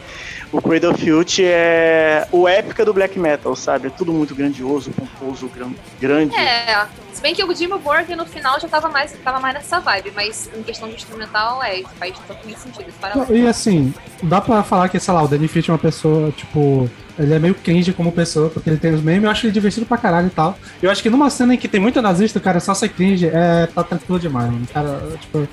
[0.50, 3.86] O Cradle of Filth é o épica do black metal, sabe?
[3.86, 6.36] É tudo muito grandioso, pomposo, gran- grande.
[6.36, 9.80] É, se bem que o Dimmu Borgir no final já tava mais, tava mais nessa
[9.80, 12.92] vibe, mas em questão de instrumental, é, faz totalmente sentido.
[13.00, 13.30] Parabéns.
[13.30, 16.90] E assim, dá pra falar que, sei lá, o Danny Fitt é uma pessoa, tipo.
[17.18, 19.84] Ele é meio cringe como pessoa, porque ele tem os memes, eu acho ele divertido
[19.86, 20.58] pra caralho e tal.
[20.80, 23.26] Eu acho que numa cena em que tem muito nazista, o cara só ser cringe,
[23.26, 24.52] é, tá tranquilo demais.
[24.52, 25.48] O Cara, tipo.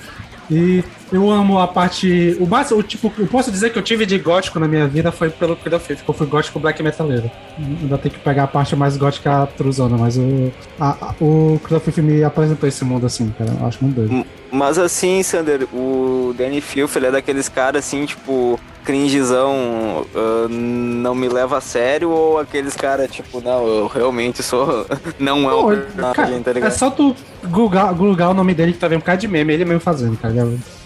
[0.51, 2.35] E eu amo a parte.
[2.39, 5.11] O máximo, o, tipo, eu posso dizer que eu tive de gótico na minha vida
[5.11, 7.29] foi pelo Creed of Faith, que eu fui gótico black metaleiro.
[7.57, 11.59] Ainda tem que pegar a parte mais gótica truzona, mas o, a, a- o
[11.97, 13.51] me apresentou esse mundo assim, cara.
[13.59, 14.25] Eu acho muito doido.
[14.51, 21.13] Mas assim, Sander, o Danny Filth, ele é daqueles caras assim, tipo, cringezão, ah, não
[21.13, 24.85] me leva a sério, ou aqueles caras, tipo, não, eu realmente sou.
[25.19, 28.79] Não é um personagem, cara, tá é só tu googar, googar o nome dele que
[28.79, 30.33] tá vendo um cara de meme, ele mesmo fazendo, cara.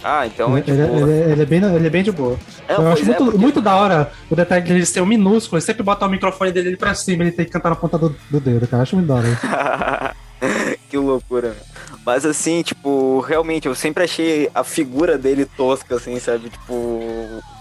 [0.04, 0.97] Ah, então é ele, tipo.
[0.97, 2.38] ele- ele é bem, ele é bem de boa.
[2.68, 5.58] É, eu acho é, muito, porque- muito da hora o detalhe dele ser um minúsculo,
[5.58, 8.16] ele sempre bota o microfone dele pra cima, ele tem que cantar na ponta do,
[8.30, 8.80] do dedo, cara.
[8.80, 10.16] Eu acho muito da hora.
[10.89, 11.56] que loucura?
[12.06, 16.49] Mas assim, tipo, realmente, eu sempre achei a figura dele tosca, assim, sabe?
[16.49, 16.99] Tipo,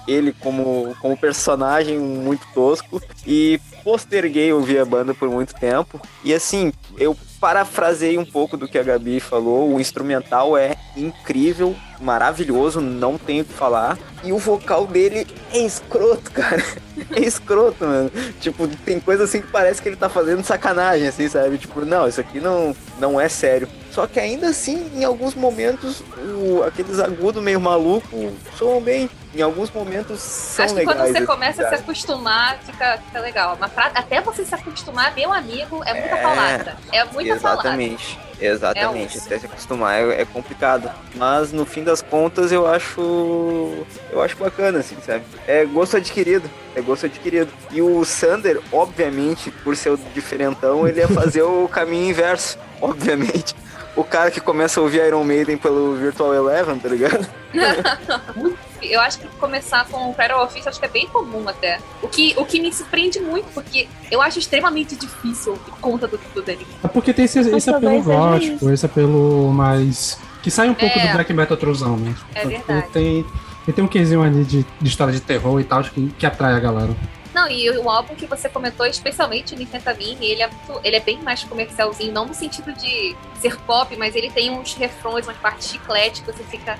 [0.09, 3.01] ele como, como personagem muito tosco.
[3.25, 6.01] E posterguei ouvir a banda por muito tempo.
[6.25, 9.75] E assim, eu parafrasei um pouco do que a Gabi falou.
[9.75, 13.99] O instrumental é incrível, maravilhoso, não tenho o que falar.
[14.23, 16.63] E o vocal dele é escroto, cara.
[17.11, 18.13] É escroto, mano.
[18.41, 21.59] Tipo, tem coisa assim que parece que ele tá fazendo sacanagem, assim, sabe?
[21.59, 23.67] Tipo, não, isso aqui não, não é sério.
[23.91, 29.11] Só que ainda assim, em alguns momentos, o, aqueles agudos meio maluco soam bem.
[29.35, 30.99] Em alguns momentos são Acho que legais.
[31.01, 33.57] quando você começa a se acostumar, fica, fica legal.
[33.57, 36.77] Pra- até você se acostumar, meu amigo, é muita É, palavra.
[36.93, 37.61] É muita palavra.
[37.63, 38.19] Exatamente.
[38.41, 40.91] Exatamente, É até se acostumar é, é complicado.
[41.15, 43.85] Mas no fim das contas eu acho.
[44.11, 45.23] Eu acho bacana, assim, sabe?
[45.47, 46.51] É gosto adquirido.
[46.75, 47.53] É gosto adquirido.
[47.71, 52.59] E o Sander, obviamente, por ser o diferentão, ele ia fazer o caminho inverso.
[52.81, 53.55] Obviamente.
[53.95, 57.25] O cara que começa a ouvir Iron Maiden pelo Virtual Eleven, tá ligado?
[58.83, 61.79] Eu acho que começar com o Cradle of Filth acho que é bem comum até.
[62.03, 66.19] O que, o que me surpreende muito, porque eu acho extremamente difícil por conta do,
[66.35, 66.67] do Danny.
[66.83, 70.19] É porque tem esse, esse apelo seja gótico, esse apelo mais.
[70.43, 71.07] que sai um pouco É.
[71.07, 72.15] do black metal truzão, né?
[72.35, 72.89] É Ele verdade.
[72.93, 73.19] tem,
[73.67, 76.55] ele tem um quesinho ali de, de história de terror e tal, que, que atrai
[76.55, 76.95] a galera.
[77.35, 81.01] Não, e o álbum que você comentou, especialmente o Nifentamine, ele é, muito- ele é
[81.01, 85.39] bem mais comercialzinho, não no sentido de ser pop, mas ele tem uns refrões, umas
[85.39, 86.79] partes chiclete que você fica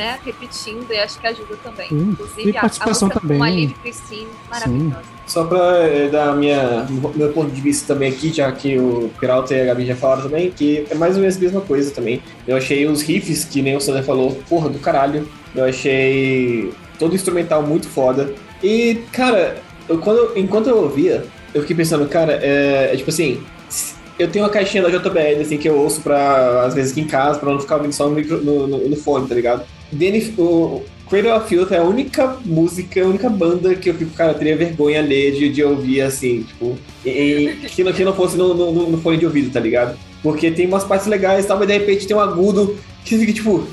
[0.00, 1.88] né, repetindo e acho que ajuda também.
[1.90, 2.08] Sim.
[2.12, 3.36] Inclusive, E participação música também.
[3.38, 5.02] com a Liv Christine, maravilhosa.
[5.26, 9.54] Só pra eh, dar minha, meu ponto de vista também aqui, já que o Peralta
[9.54, 12.22] e a Gabi já falaram também, que é mais ou menos a mesma coisa também.
[12.48, 15.28] Eu achei os riffs, que nem o Sander falou, porra do caralho.
[15.54, 18.32] Eu achei todo o instrumental muito foda.
[18.62, 19.58] E, cara,
[19.88, 23.42] eu, quando, enquanto eu ouvia, eu fiquei pensando, cara, é, é tipo assim,
[24.18, 27.06] eu tenho uma caixinha da JBL, assim, que eu ouço pra, às vezes aqui em
[27.06, 29.64] casa, pra não ficar ouvindo só no, micro- no, no- no fone, tá ligado?
[29.92, 34.12] Danny, o Cradle of Filth é a única música, a única banda que eu fico,
[34.12, 38.14] cara, eu teria vergonha ler de, de ouvir, assim, tipo, e- que, não, que não
[38.14, 39.98] fosse no, no, no fone de ouvido, tá ligado?
[40.22, 43.32] Porque tem umas partes legais e tal, mas de repente tem um agudo que fica,
[43.32, 43.66] tipo,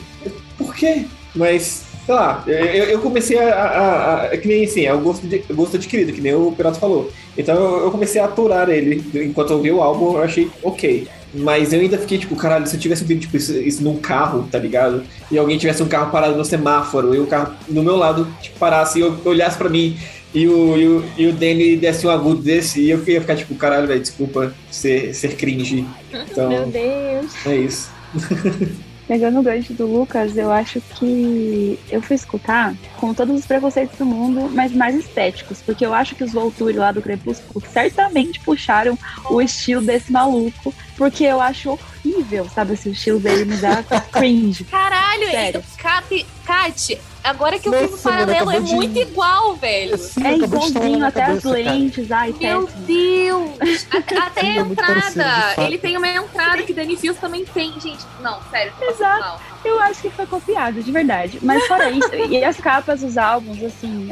[0.57, 1.06] por quê?
[1.35, 4.99] Mas, sei lá, eu, eu comecei a, a, a- a- Que nem assim, é o
[4.99, 7.11] gosto, de, gosto adquirido, que nem o Pirato falou.
[7.38, 9.03] Então eu, eu comecei a aturar ele.
[9.14, 11.07] Enquanto eu ouvi o álbum, eu achei ok.
[11.34, 14.48] Mas eu ainda fiquei, tipo, caralho, se eu tivesse ouvido tipo, isso, isso num carro,
[14.52, 15.04] tá ligado?
[15.32, 18.58] E alguém tivesse um carro parado no semáforo e o carro do meu lado, tipo,
[18.58, 19.98] parasse e eu- olhasse pra mim
[20.34, 23.36] e o, e o, e o Danny desse um agudo desse e eu ia ficar,
[23.36, 25.86] tipo, caralho, velho, desculpa ser, ser cringe.
[26.32, 27.45] Então, Meu Deus.
[27.45, 27.90] é isso.
[29.08, 33.98] Pegando o gancho do Lucas, eu acho que eu fui escutar com todos os preconceitos
[33.98, 38.40] do mundo, mas mais estéticos, porque eu acho que os Volturi lá do Crepúsculo certamente
[38.42, 38.98] puxaram
[39.30, 42.74] o estilo desse maluco, porque eu acho horrível, sabe?
[42.74, 43.82] Esse estilo dele me dá
[44.12, 44.66] cringe.
[44.66, 45.64] Caralho, Sério.
[45.78, 49.98] Kat, Kat, agora que eu fiz o paralelo, é de- muito igual, velho.
[49.98, 51.72] Sim, É igualzinho, até as cabeça, cara.
[51.74, 52.84] lentes, ai, Meu péssimo.
[52.86, 53.88] Deus!
[54.18, 55.02] A- Até a é de entrada.
[55.12, 55.62] fato.
[55.62, 58.06] Ele tem uma entrada que Danny Fields também tem, gente.
[58.22, 58.74] Não, sério.
[58.82, 59.41] Exato.
[59.68, 61.39] Eu acho que foi copiado, de verdade.
[61.41, 64.10] Mas fora isso, e as capas dos álbuns, assim,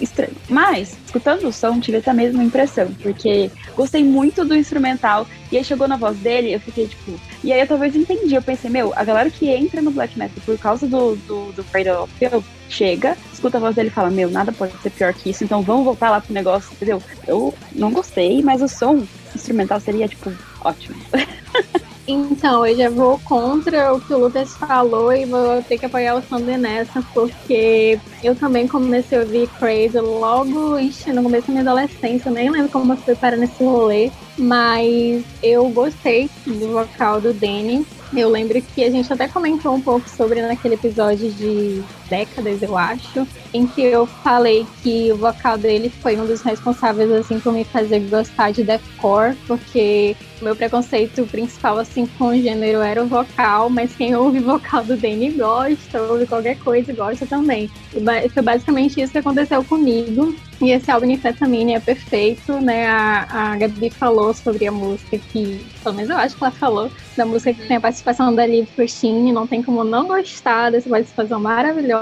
[0.00, 0.34] estranho.
[0.48, 5.64] Mas, escutando o som, tive essa mesma impressão, porque gostei muito do instrumental, e aí
[5.64, 7.18] chegou na voz dele, eu fiquei tipo.
[7.42, 10.36] E aí eu talvez entendi, eu pensei, meu, a galera que entra no black metal
[10.44, 14.10] por causa do, do, do Cradle of Filth chega, escuta a voz dele e fala,
[14.10, 17.02] meu, nada pode ser pior que isso, então vamos voltar lá pro negócio, entendeu?
[17.26, 19.02] Eu não gostei, mas o som
[19.34, 20.30] instrumental seria, tipo,
[20.62, 20.96] ótimo.
[22.12, 26.16] Então, eu já vou contra o que o Lucas falou e vou ter que apoiar
[26.16, 31.52] o Sander nessa, porque eu também comecei a ouvir Crazy logo ixi, no começo da
[31.52, 36.72] minha adolescência, eu nem lembro como eu fui parar nesse rolê, mas eu gostei do
[36.72, 37.86] vocal do Danny.
[38.16, 41.80] Eu lembro que a gente até comentou um pouco sobre naquele episódio de
[42.10, 47.10] décadas, eu acho, em que eu falei que o vocal dele foi um dos responsáveis
[47.12, 52.34] assim por me fazer gostar de deathcore, porque o meu preconceito principal assim com o
[52.36, 56.94] gênero era o vocal, mas quem ouve vocal do Danny gosta, ouve qualquer coisa e
[56.94, 57.70] gosta também.
[57.94, 60.34] E foi basicamente isso que aconteceu comigo.
[60.60, 62.86] E esse álbum Infetamine é perfeito, né?
[62.86, 66.90] A, a Gabi falou sobre a música que, pelo menos eu acho que ela falou,
[67.16, 70.90] da música que tem a participação da Liv Christine, não tem como não gostar dessa
[70.90, 71.99] participação maravilhosa.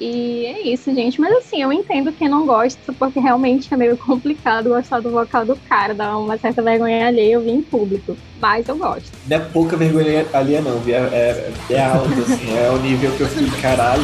[0.00, 1.20] E é isso, gente.
[1.20, 5.44] Mas assim, eu entendo quem não gosta, porque realmente é meio complicado gostar do vocal
[5.44, 8.16] do cara, dá uma certa vergonha alheia ouvir em público.
[8.40, 9.10] Mas eu gosto.
[9.26, 13.20] Não é pouca vergonha ali, não, é, é, é alto, assim, é o nível que
[13.20, 14.02] eu fico, caralho.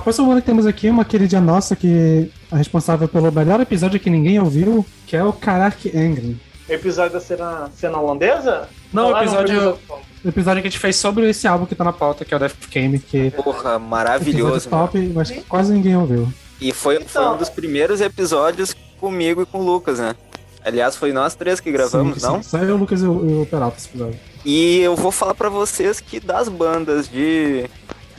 [0.00, 3.60] A próxima banda que temos aqui é uma querida nossa que é responsável pelo melhor
[3.60, 6.40] episódio que ninguém ouviu, que é o Karak Engren.
[6.70, 8.66] Episódio da cena, cena holandesa?
[8.94, 9.78] Não, o episódio, primeiro-
[10.24, 12.36] o episódio que a gente fez sobre esse álbum que tá na pauta, que é
[12.36, 14.70] o Death Game, que Porra, é maravilhoso.
[14.70, 14.86] mano.
[14.86, 16.32] top, mas quase ninguém ouviu.
[16.58, 20.14] E foi, foi um dos primeiros episódios comigo e com o Lucas, né?
[20.64, 22.42] Aliás, foi nós três que gravamos, Sim, não?
[22.42, 22.48] sim.
[22.48, 24.18] Só eu, o Lucas e o, e o Peralta esse episódio.
[24.46, 27.68] E eu vou falar pra vocês que das bandas de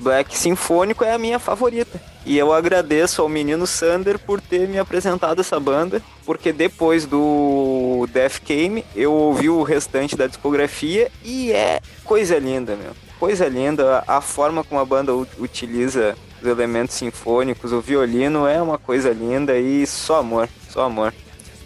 [0.01, 2.01] black sinfônico é a minha favorita.
[2.25, 8.07] E eu agradeço ao menino Sander por ter me apresentado essa banda, porque depois do
[8.11, 12.91] Death Came eu ouvi o restante da discografia e é coisa linda, meu.
[13.19, 18.77] Coisa linda, a forma como a banda utiliza os elementos sinfônicos, o violino é uma
[18.77, 21.13] coisa linda e só amor, só amor.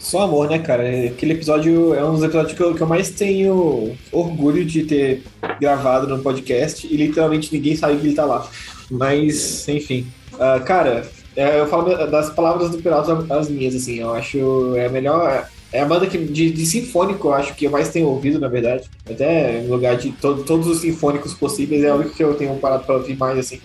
[0.06, 0.84] Só amor, né, cara?
[1.07, 5.23] Aquele episódio é um dos episódios que eu, que eu mais tenho orgulho de ter
[5.60, 8.48] gravado no podcast e literalmente ninguém sabe que ele tá lá.
[8.91, 10.06] Mas, enfim.
[10.34, 13.95] Uh, cara, é, eu falo das palavras do Peralta as minhas, assim.
[13.95, 15.49] Eu acho é a melhor.
[15.73, 18.48] É a banda que, de, de sinfônico, eu acho que eu mais tenho ouvido, na
[18.48, 18.88] verdade.
[19.10, 22.84] Até no lugar de to, todos os sinfônicos possíveis, é o que eu tenho parado
[22.86, 23.60] pra ouvir mais, assim.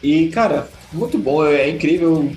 [0.00, 2.30] E, cara, muito bom, é incrível,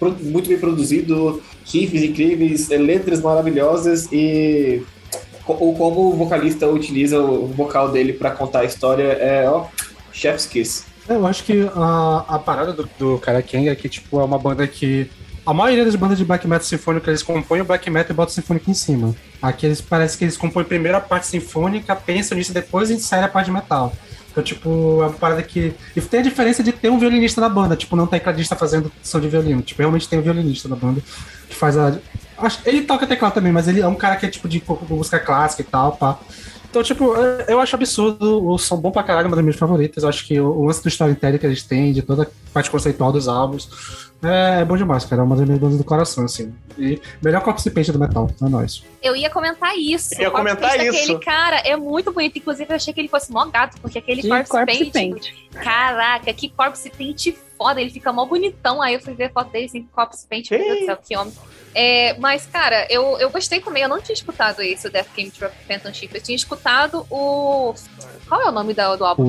[0.00, 4.82] muito bem produzido riffs incríveis, é, letras maravilhosas e
[5.46, 9.66] o como o vocalista utiliza o vocal dele para contar a história é, ó,
[10.12, 10.84] chef's kiss.
[11.08, 14.38] É, eu acho que a, a parada do, do Karakenga é que, tipo, é uma
[14.38, 15.08] banda que
[15.46, 18.32] a maioria das bandas de black metal sinfônico, eles compõem o black metal e botam
[18.32, 19.14] o sinfônico em cima.
[19.40, 23.28] Aqui eles parece que eles compõem primeiro a parte sinfônica, pensam nisso, depois insere a
[23.28, 23.92] parte de metal.
[24.36, 24.68] Então, tipo,
[25.02, 25.72] é uma parada que.
[25.96, 29.18] E tem a diferença de ter um violinista na banda, tipo, não tecladista fazendo som
[29.18, 29.62] de violino.
[29.62, 31.00] Tipo, realmente tem um violinista na banda
[31.48, 31.96] que faz a.
[32.66, 35.62] Ele toca teclado também, mas ele é um cara que é tipo de música clássica
[35.62, 36.18] e tal, pá.
[36.68, 37.14] Então, tipo,
[37.48, 40.02] eu acho absurdo, o som bom pra caralho, uma das minhas favoritas.
[40.02, 43.10] Eu acho que o lance do storytelling que eles têm, de toda a parte conceitual
[43.10, 45.22] dos álbuns, é, é bom demais, cara.
[45.22, 46.54] É uma das minhas bandas do coração, assim.
[46.78, 48.82] E melhor Corpse Paint do metal, é nóis.
[49.02, 50.14] Eu ia comentar isso.
[50.14, 50.98] Eu ia comentar isso.
[50.98, 52.38] Aquele cara é muito bonito.
[52.38, 55.32] Inclusive, eu achei que ele fosse mó gato, porque aquele que Corpse, corpse paint, paint.
[55.52, 57.80] Caraca, que Corpse Paint foda.
[57.80, 58.82] Ele fica mó bonitão.
[58.82, 60.50] Aí eu fui ver foto dele, assim, Corpse Paint.
[60.50, 61.32] Meu Deus do céu, que homem.
[61.74, 63.82] É, mas, cara, eu, eu gostei também.
[63.82, 66.10] Eu não tinha escutado esse, o Death Game Phantom Ship.
[66.14, 67.74] Eu tinha escutado o.
[68.28, 69.24] Qual é o nome do, do álbum?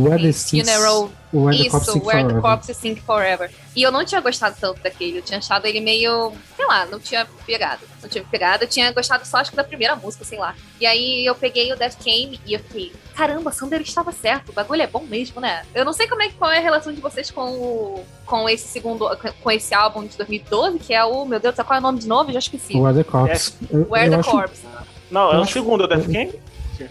[0.65, 1.11] Funeral.
[1.33, 3.51] Where Isso, Where the Corpses Sing Forever.
[3.75, 5.17] E eu não tinha gostado tanto daquele.
[5.17, 6.31] Eu tinha achado ele meio.
[6.55, 7.81] Sei lá, não tinha pegado.
[8.01, 8.63] Não tinha pegado.
[8.63, 10.55] Eu tinha gostado só, acho que da primeira música, sei lá.
[10.79, 12.93] E aí eu peguei o Death Game e eu fiquei.
[13.13, 14.49] Caramba, Sander estava certo.
[14.49, 15.63] O bagulho é bom mesmo, né?
[15.75, 18.67] Eu não sei como é, qual é a relação de vocês com o, com esse
[18.67, 19.09] segundo.
[19.43, 21.25] com esse álbum de 2012, que é o.
[21.25, 22.29] Meu Deus, qual é o nome de novo?
[22.29, 22.77] Eu já esqueci.
[22.77, 23.53] Where the Corpse.
[23.69, 23.77] É.
[23.77, 24.63] Where the Corpse.
[25.11, 26.33] Não, é o segundo, o Death Game?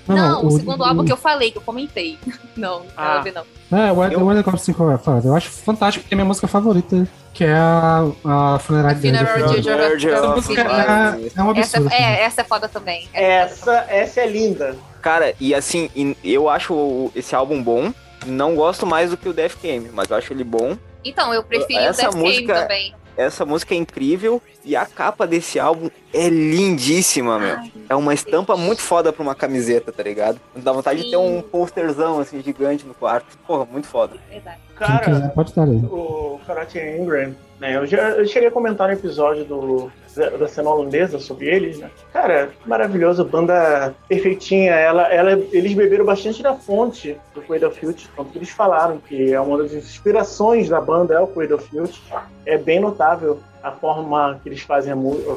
[0.07, 2.19] Não, não, o, o segundo álbum que eu falei, que eu comentei.
[2.57, 3.21] Não, não ah.
[3.21, 3.43] ver, não.
[3.71, 4.25] É, o eu...
[4.25, 4.75] Where the Corpse
[5.23, 10.09] Eu acho fantástico, porque é minha música favorita, que é a, a Funeral de Dirge
[10.09, 11.87] of é, é um absurdo.
[11.89, 13.07] Essa, é, essa é foda também.
[13.13, 14.75] Essa, essa é linda.
[15.03, 15.91] Cara, e assim,
[16.25, 17.93] eu acho esse álbum bom.
[18.25, 20.79] Não gosto mais do que o Death Game, mas eu acho ele bom.
[21.05, 22.95] Então, eu preferi essa o Death música, Game também.
[23.17, 27.57] Essa música é incrível e a capa desse álbum é lindíssima, meu.
[27.57, 28.67] Ai, é uma estampa Deus.
[28.67, 30.39] muito foda pra uma camiseta, tá ligado?
[30.55, 31.05] Dá vontade Sim.
[31.07, 33.39] de ter um posterzão assim gigante no quarto.
[33.47, 34.17] Porra, muito foda.
[34.29, 34.61] Verdade.
[34.77, 35.77] Cara, pode estar aí.
[35.91, 37.77] o Karate Ingram, né?
[37.77, 39.91] Eu, já, eu cheguei a comentar no episódio do,
[40.39, 41.91] da cena holandesa sobre eles, né?
[42.13, 44.73] Cara, maravilhoso, banda perfeitinha.
[44.73, 49.33] Ela, ela, eles beberam bastante da fonte do Cradle Field, tanto que eles falaram que
[49.33, 52.01] é uma das inspirações da banda é o Cradle Field.
[52.45, 54.95] É bem notável a forma que eles fazem,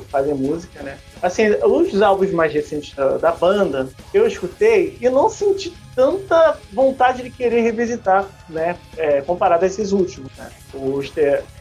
[0.10, 0.98] fazem música, né?
[1.22, 7.24] Assim, os álbuns mais recentes da, da, banda, eu escutei e não senti tanta vontade
[7.24, 8.78] de querer revisitar, né?
[8.98, 10.50] É, comparado a esses últimos, né?
[10.74, 11.12] Os,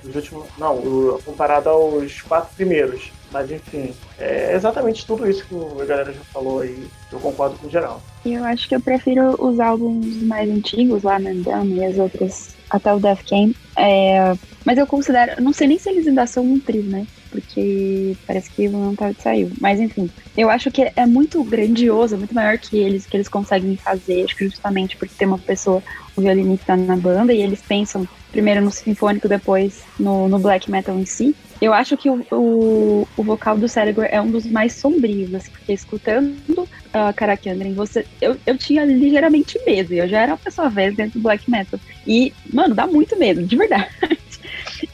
[0.05, 3.11] os últimos, não, o, comparado aos quatro primeiros.
[3.31, 6.87] Mas enfim, é exatamente tudo isso que a galera já falou aí.
[7.13, 8.01] Eu concordo com o geral.
[8.25, 12.93] Eu acho que eu prefiro os álbuns mais antigos, lá Mandama e as outras, até
[12.93, 13.55] o Death Game.
[13.77, 17.07] É, mas eu considero, não sei nem se eles ainda são um trio, né?
[17.31, 19.51] Porque parece que o não saiu.
[19.61, 23.77] Mas enfim, eu acho que é muito grandioso, muito maior que eles, que eles conseguem
[23.77, 25.83] fazer, acho que justamente porque tem uma pessoa,
[26.17, 30.99] um violinista na banda, e eles pensam primeiro no sinfônico, depois no, no black metal
[30.99, 31.35] em si.
[31.61, 35.51] Eu acho que o, o, o, vocal do cérebro é um dos mais sombrios, assim,
[35.51, 40.69] porque escutando uh, Karakandren, você, eu, eu tinha ligeiramente medo, eu já era uma pessoa
[40.69, 41.81] velha dentro do black metal.
[42.07, 43.89] E, mano, dá muito medo, de verdade.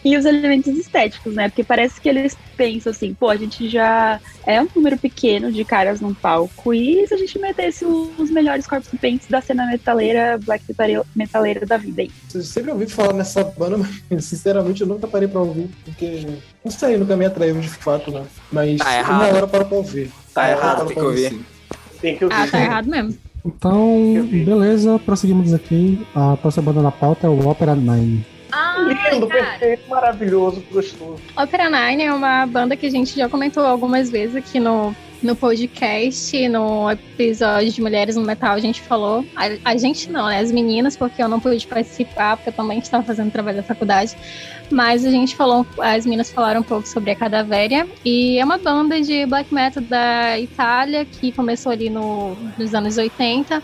[0.04, 1.48] e os elementos estéticos, né?
[1.48, 5.64] Porque parece que eles pensam assim, pô, a gente já é um número pequeno de
[5.64, 10.38] caras num palco, e se a gente metesse os melhores corpos paints da cena metaleira,
[10.44, 10.64] black
[11.14, 12.10] metaleira da vida aí?
[12.34, 13.78] Eu sempre ouvi falar nessa banda,
[14.10, 16.26] mas sinceramente eu nunca parei pra ouvir, porque
[16.64, 18.24] não sei, nunca me atraiu de fato, né?
[18.52, 20.10] Mas tá uma hora para pra ouvir.
[20.32, 21.40] Tá errado, tem que ouvir.
[22.00, 22.36] Tem que ouvir.
[22.36, 23.16] Ah, tá errado mesmo.
[23.44, 26.04] Então, beleza, prosseguimos aqui.
[26.14, 28.24] A próxima banda na pauta é o Opera Nine.
[28.56, 31.20] Ah, Lindo, perfeito, maravilhoso, gostoso.
[31.36, 35.34] Opera Nine é uma banda que a gente já comentou algumas vezes aqui no, no
[35.34, 39.26] podcast, no episódio de Mulheres no Metal, a gente falou.
[39.34, 40.38] A, a gente não, né?
[40.38, 44.14] As meninas, porque eu não pude participar, porque eu também estava fazendo trabalho da faculdade.
[44.70, 47.88] Mas a gente falou, as meninas falaram um pouco sobre a Cadavéria.
[48.04, 52.98] E é uma banda de black metal da Itália que começou ali no, nos anos
[52.98, 53.60] 80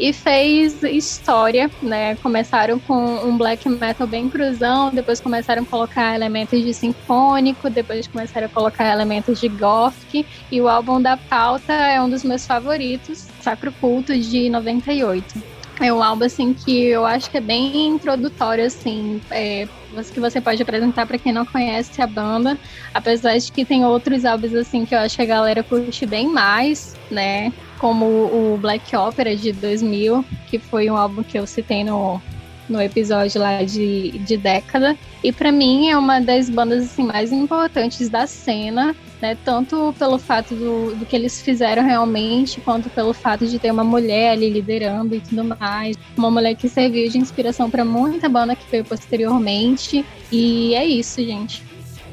[0.00, 2.16] e fez história, né?
[2.16, 8.06] Começaram com um black metal bem cruzão, depois começaram a colocar elementos de sinfônico, depois
[8.06, 12.46] começaram a colocar elementos de gothic, e o álbum da pauta é um dos meus
[12.46, 15.60] favoritos, Sacro Culto de 98.
[15.78, 19.68] É um álbum assim que eu acho que é bem introdutório assim, é,
[20.12, 22.58] que você pode apresentar para quem não conhece a banda,
[22.94, 26.26] apesar de que tem outros álbuns assim que eu acho que a galera curte bem
[26.26, 27.52] mais, né?
[27.80, 32.20] Como o Black Opera de 2000, que foi um álbum que eu citei no,
[32.70, 34.96] no episódio lá de, de década.
[35.22, 39.36] E para mim é uma das bandas assim, mais importantes da cena, né?
[39.44, 43.84] Tanto pelo fato do, do que eles fizeram realmente, quanto pelo fato de ter uma
[43.84, 45.96] mulher ali liderando e tudo mais.
[46.16, 50.04] Uma mulher que serviu de inspiração para muita banda que veio posteriormente.
[50.30, 51.62] E é isso, gente.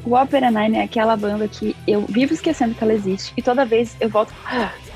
[0.04, 3.34] O Opera Nine é aquela banda que eu vivo esquecendo que ela existe.
[3.38, 4.34] E toda vez eu volto.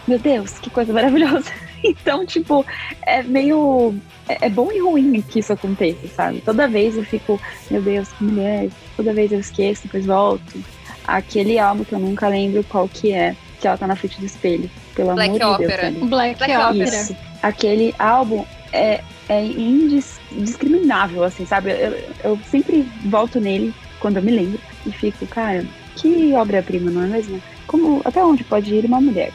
[0.07, 1.51] Meu Deus, que coisa maravilhosa.
[1.83, 2.63] Então, tipo,
[3.01, 3.95] é meio.
[4.29, 6.39] É, é bom e ruim que isso aconteça, sabe?
[6.41, 7.41] Toda vez eu fico,
[7.71, 8.69] meu Deus, que mulher.
[8.95, 10.63] Toda vez eu esqueço, depois volto.
[11.07, 14.27] Aquele álbum que eu nunca lembro qual que é, que ela tá na frente do
[14.27, 14.69] espelho.
[14.93, 15.89] Pelo Black amor Opera.
[15.89, 16.09] de Deus.
[16.09, 16.69] Black, Black Opera.
[16.69, 17.01] Opera.
[17.01, 17.15] Isso.
[17.41, 21.71] Aquele álbum é, é indiscriminável, assim, sabe?
[21.71, 25.65] Eu, eu sempre volto nele quando eu me lembro e fico, cara,
[25.95, 27.41] que obra-prima, não é mesmo?
[27.67, 29.31] Como, até onde pode ir uma mulher?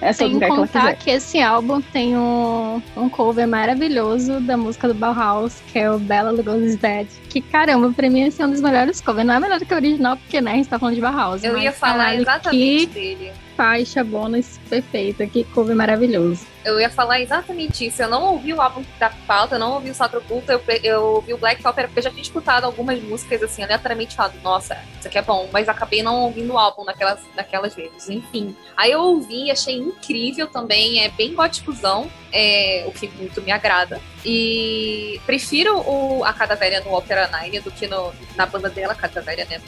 [0.00, 4.94] É Sem que contar que esse álbum tem um, um cover maravilhoso da música do
[4.94, 7.06] Bauhaus, que é o Bella Lugosi's Dead.
[7.28, 9.26] Que caramba, pra mim esse é um dos melhores covers.
[9.26, 11.42] Não é melhor do que o original, porque né, a gente tá falando de Bauhaus.
[11.44, 13.32] Eu mas, ia falar caralho, exatamente Que dele.
[13.56, 16.46] faixa bônus perfeita, que cover maravilhoso.
[16.64, 18.02] Eu ia falar exatamente isso.
[18.02, 21.02] Eu não ouvi o álbum da pauta, eu não ouvi o Sacro Culto, eu, eu
[21.02, 24.78] ouvi o Black Opera, porque eu já tinha escutado algumas músicas, assim, aleatoriamente falado, nossa,
[24.98, 28.54] isso aqui é bom, mas acabei não ouvindo o álbum naquelas, naquelas vezes, enfim.
[28.76, 34.00] Aí eu ouvi, achei incrível também, é bem góticozão, é, o que muito me agrada.
[34.24, 39.46] E prefiro o, a Cadavéria no Opera Nine do que no, na banda dela, Cadavéria,
[39.46, 39.60] né?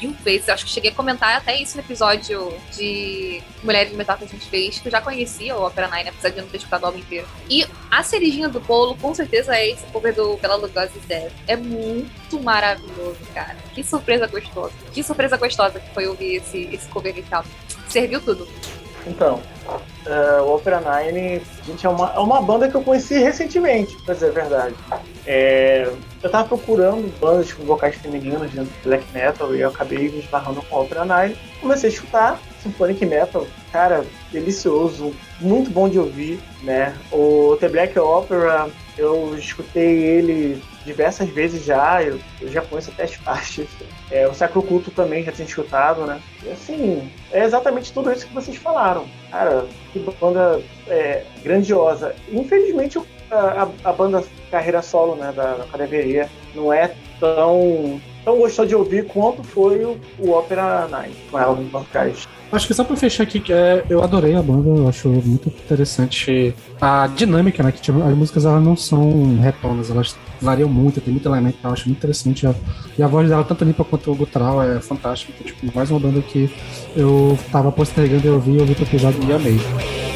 [0.00, 0.48] Mil vezes.
[0.48, 4.24] Eu acho que cheguei a comentar até isso no episódio de Mulheres de Metal que
[4.24, 6.86] a gente fez, que eu já conhecia o Opera Nine, apesar de ter escutado o
[6.86, 7.26] álbum inteiro.
[7.48, 11.32] E a cerejinha do bolo, com certeza, é esse cover do Bela Lugosi's Death.
[11.46, 13.56] É muito maravilhoso, cara.
[13.74, 14.72] Que surpresa gostosa.
[14.92, 17.44] Que surpresa gostosa que foi ouvir esse, esse cover e tal.
[17.88, 18.46] Serviu tudo.
[19.06, 19.40] Então,
[20.06, 24.14] eh, o Opera Nine, gente, é uma, é uma banda que eu conheci recentemente, pra
[24.14, 24.74] dizer a verdade.
[25.26, 25.90] É,
[26.22, 30.62] eu tava procurando bandas com vocais femininos do black metal e eu acabei me esbarrando
[30.62, 31.36] com a Opera Nine.
[31.60, 36.96] Comecei a escutar Symphonic Metal, cara, delicioso, muito bom de ouvir, né?
[37.10, 38.68] O The Black Opera,
[38.98, 43.68] eu escutei ele diversas vezes já, eu, eu já conheço até as faixas.
[44.10, 46.20] É, o Sacro Culto também já tinha escutado, né?
[46.44, 49.06] E assim, é exatamente tudo isso que vocês falaram.
[49.30, 52.14] Cara, que banda é, grandiosa.
[52.30, 52.98] Infelizmente,
[53.30, 55.64] a, a- banda carreira solo né, da, da
[56.54, 61.54] não é tão, tão gostosa de ouvir quanto foi o, o Opera Nine, com ela
[61.54, 62.26] nos vocais.
[62.52, 66.52] Acho que só pra fechar aqui, é, eu adorei a banda, eu acho muito interessante
[66.80, 67.70] a dinâmica, né?
[67.70, 71.70] Que tipo, as músicas elas não são retonas, elas variam muito, tem muito elemento, eu
[71.70, 72.48] acho muito interessante.
[72.48, 72.54] A-
[72.98, 75.32] e a voz dela, tanto limpa quanto gutural, é fantástica.
[75.32, 76.50] Então, tipo, mais uma banda que
[76.96, 80.09] eu tava postergando eu vi, eu vi o episódio e amei.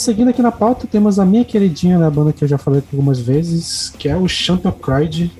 [0.00, 2.82] Seguindo aqui na pauta, temos a minha queridinha, né, a banda que eu já falei
[2.92, 5.30] algumas vezes, que é o Champion Pride,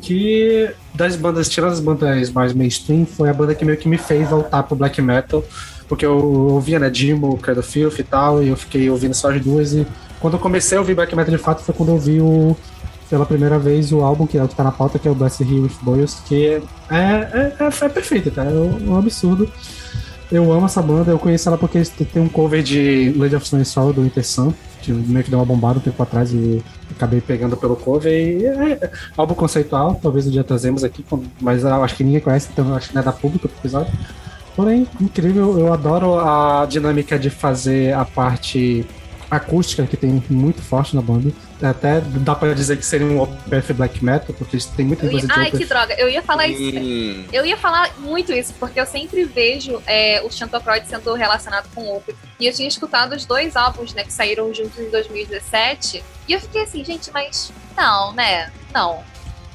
[0.00, 3.98] que das bandas, tirando as bandas mais mainstream, foi a banda que meio que me
[3.98, 5.44] fez voltar pro black metal,
[5.88, 9.40] porque eu ouvia, né, Dimo, Credo Filth e tal, e eu fiquei ouvindo só as
[9.40, 9.86] duas, e
[10.20, 12.56] quando eu comecei a ouvir black metal de fato foi quando eu vi o,
[13.08, 15.14] pela primeira vez o álbum que é o que tá na pauta, que é o
[15.14, 19.50] Bless Hill with Boils, que é, é, é, é perfeito, cara, é um absurdo.
[20.30, 21.80] Eu amo essa banda, eu conheci ela porque
[22.12, 25.38] tem um cover de Lady of Stone Sorrow do Winter Sun, que meio que deu
[25.38, 28.12] uma bombada um tempo atrás e acabei pegando pelo cover.
[28.12, 31.04] E é, é álbum conceitual, talvez um dia trazemos aqui,
[31.40, 33.92] mas acho que ninguém conhece, então acho que não é da pública do episódio.
[34.56, 38.84] Porém, incrível, eu adoro a dinâmica de fazer a parte
[39.30, 41.30] acústica que tem muito forte na banda.
[41.62, 45.12] Até dá pra dizer que seria um OPF black metal, porque tem muita Eu ia-
[45.12, 45.58] coisa de Ai, OPF.
[45.58, 45.94] que droga.
[45.98, 46.78] Eu ia falar isso.
[46.78, 51.68] Hum, Eu ia falar muito isso, porque eu sempre vejo é, o Chantocroid sendo relacionado
[51.74, 52.14] com o Opeth.
[52.38, 56.02] E eu tinha escutado os dois álbuns, né, que saíram juntos em 2017.
[56.28, 58.50] E eu fiquei assim, gente, mas não, né?
[58.74, 59.02] Não.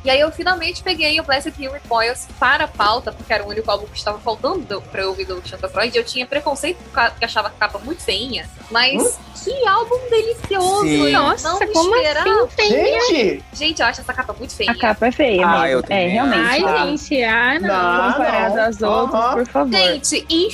[0.03, 3.48] E aí eu finalmente peguei o Blessed Hill Recoils para a pauta, porque era o
[3.49, 5.95] único álbum que estava faltando pra eu ouvir do Chantocroid.
[5.95, 8.49] Eu tinha preconceito porque achava a capa muito feinha.
[8.72, 10.82] Mas que álbum delicioso!
[10.88, 11.11] Sim.
[11.11, 12.30] Nossa, não me como esperava.
[12.45, 12.69] assim?
[12.69, 14.72] Gente, Gente, eu acho essa capa muito feia.
[14.72, 15.68] A capa é feia, Ah, mesmo.
[15.68, 16.40] eu É, realmente.
[16.49, 16.86] Ai, Ah.
[16.86, 17.68] gente, ah, não.
[17.68, 18.11] Não.
[18.14, 18.64] Comparado não.
[18.64, 19.73] às outras, por favor.
[19.73, 20.49] Gente, enfim,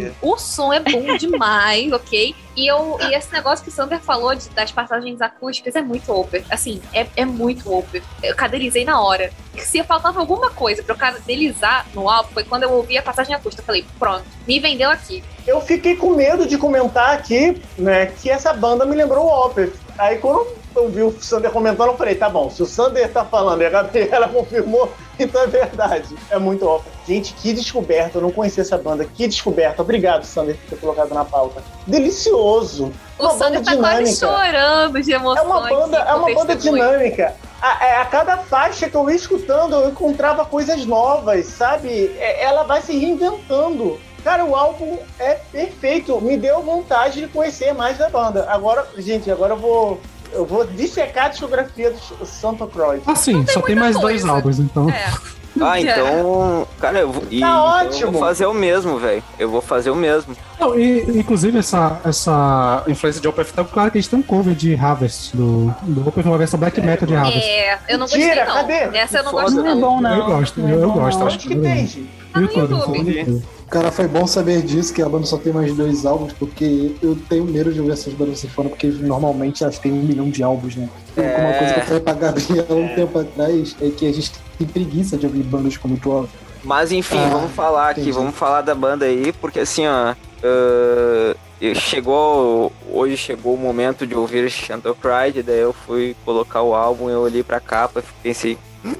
[0.00, 0.12] Gente.
[0.22, 2.34] o som é bom demais, ok?
[2.56, 6.12] E, eu, e esse negócio que o Sander falou de- das passagens acústicas é muito
[6.12, 6.44] over.
[6.50, 8.02] Assim, é, é muito over.
[8.22, 9.30] Eu cadelizei na hora.
[9.56, 13.34] Se faltava alguma coisa pra eu cadelizar no álbum, foi quando eu ouvi a passagem
[13.34, 13.62] acústica.
[13.62, 15.22] Eu falei, pronto, me vendeu aqui.
[15.46, 19.72] eu fiquei com medo de comentar aqui, né, que essa banda me lembrou o Opeth.
[19.98, 23.24] Aí quando eu vi o Sander comentando, eu falei, tá bom, se o Sander tá
[23.24, 26.14] falando e a Gabriela confirmou, então é verdade.
[26.30, 26.90] É muito Opeth.
[27.06, 29.04] Gente, que descoberta, eu não conhecia essa banda.
[29.04, 29.82] Que descoberta.
[29.82, 31.62] Obrigado, Sander, por ter colocado na pauta.
[31.86, 32.92] Delicioso.
[33.18, 34.26] O Uma Sander tá quase dinâmica.
[34.26, 35.46] chorando de É emoção.
[35.46, 37.34] uma banda, é uma banda dinâmica.
[37.60, 42.14] A, é, a cada faixa que eu ia escutando, eu encontrava coisas novas, sabe?
[42.18, 44.00] É, ela vai se reinventando.
[44.24, 46.20] Cara, o álbum é perfeito.
[46.20, 48.46] Me deu vontade de conhecer mais da banda.
[48.50, 50.00] Agora, gente, agora eu vou.
[50.32, 53.02] Eu vou dissecar a discografia do Santo Croix.
[53.06, 54.36] Ah, sim, só tem mais dois coisa.
[54.36, 54.88] álbuns, então.
[54.88, 55.12] É.
[55.60, 56.66] Ah, então.
[56.78, 57.22] Cara, eu vou.
[57.30, 58.06] e- Tá então ótimo.
[58.06, 59.22] Eu vou fazer o mesmo, velho.
[59.38, 60.36] Eu vou fazer o mesmo.
[60.58, 64.22] Não, e, inclusive, essa, essa influência de Opeth tá claro que a gente tem um
[64.22, 67.48] cover de Harvest, do, do Opeth, uma versão black metal de Harvest.
[67.48, 68.46] É, eu não gostei não.
[68.46, 68.74] cadê?
[68.98, 69.42] Essa eu não Foda.
[69.44, 70.14] gosto Não é bom, não.
[70.16, 71.24] Eu gosto, Não é eu, eu gosto.
[71.24, 72.10] acho que tem, gente?
[72.32, 73.42] Tá no YouTube, YouTube.
[73.70, 77.16] Cara, foi bom saber disso, que a banda só tem mais dois álbuns, porque eu
[77.28, 80.74] tenho medo de ouvir essas bandas fora, porque normalmente elas têm um milhão de álbuns,
[80.74, 80.88] né?
[81.16, 84.32] E Uma coisa que eu falei pra Gabriela um tempo atrás é que a gente
[84.60, 86.28] tem preguiça de ouvir bandas com muito álbum.
[86.62, 88.16] Mas enfim, Ah, vamos falar aqui, entendi.
[88.16, 90.14] vamos falar da banda aí, porque assim, ó.
[90.44, 91.34] ah,
[91.74, 92.70] chegou.
[92.92, 97.20] Hoje chegou o momento de ouvir Chantal Pride, daí eu fui colocar o álbum, eu
[97.20, 98.58] olhei pra capa e pensei.
[98.84, 98.94] "Hum?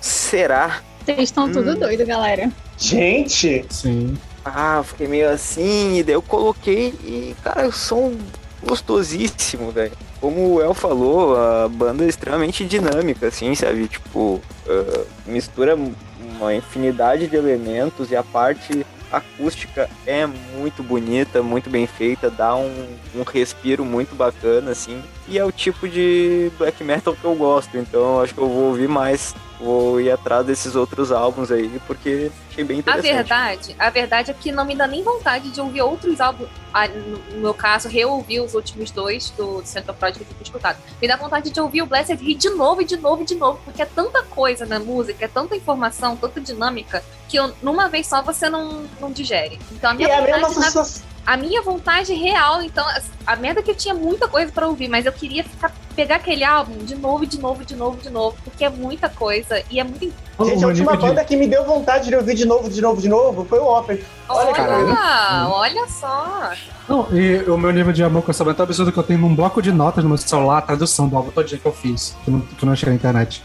[0.00, 0.80] Será?
[1.04, 1.78] Vocês estão tudo Hum.
[1.80, 2.50] doido, galera.
[2.78, 4.16] Gente, Sim.
[4.44, 8.12] Ah, eu fiquei meio assim, e daí eu coloquei e, cara, o som
[8.64, 9.92] gostosíssimo, velho.
[10.22, 13.88] Como o El falou, a banda é extremamente dinâmica, assim, sabe?
[13.88, 15.76] Tipo, ah, mistura
[16.36, 22.54] uma infinidade de elementos e a parte acústica é muito bonita, muito bem feita, dá
[22.54, 22.86] um,
[23.16, 25.02] um respiro muito bacana, assim.
[25.26, 28.48] E é o tipo de black metal que eu gosto, então eu acho que eu
[28.48, 33.12] vou ouvir mais, vou ir atrás desses outros álbuns aí, porque achei bem A interessante.
[33.12, 36.48] verdade, a verdade é que não me dá nem vontade de ouvir outros álbuns.
[36.96, 40.78] No, meu caso, reouvir os últimos dois do, Central Project que eu tinha escutado.
[41.00, 43.34] Me dá vontade de ouvir o Blessed Hit de novo e de novo e de
[43.34, 47.88] novo, porque é tanta coisa na música, é tanta informação, tanta dinâmica, que eu- numa
[47.88, 49.58] vez só você não, não digere.
[49.70, 51.02] Então a e minha é a mesma vontade na sensação.
[51.26, 52.84] a minha vontade real, então,
[53.26, 56.16] a merda é que eu tinha muita coisa pra ouvir, mas eu queria ficar, pegar
[56.16, 59.78] aquele álbum de novo, de novo, de novo, de novo, porque é muita coisa e
[59.78, 60.12] é muito.
[60.44, 63.00] Gente, a última de- banda que me deu vontade de ouvir de novo, de novo,
[63.00, 64.04] de novo foi o Opeth.
[64.28, 65.48] Olha, Olha, cara.
[65.48, 66.50] olha só.
[66.88, 69.02] Não, e o meu nível de amor com essa banda é tão absurdo que eu
[69.02, 71.72] tenho num bloco de notas no meu celular a tradução do álbum todinho que eu
[71.72, 73.42] fiz, que não, que não achei na internet.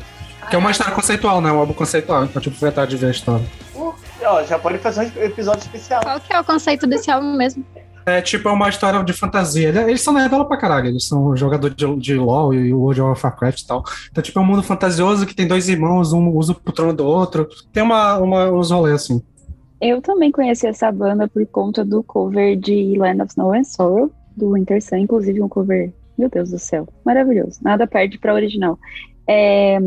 [0.49, 1.51] Que é uma história conceitual, né?
[1.51, 3.45] Um álbum conceitual, então tipo, atrás de ver a história.
[3.75, 6.01] Ó, já pode fazer um episódio especial.
[6.01, 7.63] Qual que é o conceito desse álbum mesmo?
[8.07, 9.67] É tipo é uma história de fantasia.
[9.67, 10.87] Ele- Eles são nerdola pra caralho.
[10.87, 13.83] Eles são jogador de, de LoL e World of Warcraft e tal.
[14.09, 17.05] Então, tipo, é um mundo fantasioso que tem dois irmãos, um usa pro trono do
[17.05, 17.49] outro.
[17.73, 19.21] Tem uma, uma, uns rolês assim.
[19.81, 24.09] Eu também conheci essa banda por conta do cover de Land of Snow and Sorrow,
[24.35, 27.59] do Winter Sun, inclusive um cover, meu Deus do céu, maravilhoso.
[27.61, 28.79] Nada perde pra original.
[29.27, 29.77] É,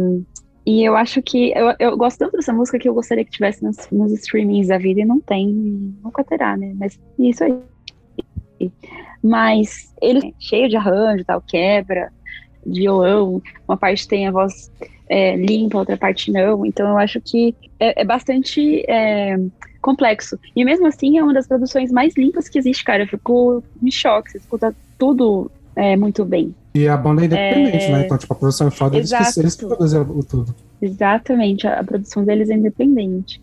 [0.67, 3.65] e eu acho que eu, eu gosto tanto dessa música que eu gostaria que tivesse
[3.65, 5.49] nos, nos streamings da vida e não tem,
[6.05, 6.73] nunca terá, né?
[6.79, 7.59] Mas isso aí.
[9.23, 12.11] Mas ele é cheio de arranjo, tal, quebra,
[12.65, 14.71] violão, uma parte tem a voz
[15.09, 16.65] é, limpa, outra parte não.
[16.65, 19.39] Então eu acho que é, é bastante é,
[19.81, 20.39] complexo.
[20.55, 23.03] E mesmo assim é uma das produções mais limpas que existe, cara.
[23.03, 26.55] Eu fico em choque, você escuta tudo é, muito bem.
[26.75, 27.93] E a banda é independente, É.
[27.93, 28.05] né?
[28.05, 30.55] Então, tipo, a produção é foda, eles, eles produzem o tudo.
[30.83, 33.41] Exatamente, a, produção deles é independente.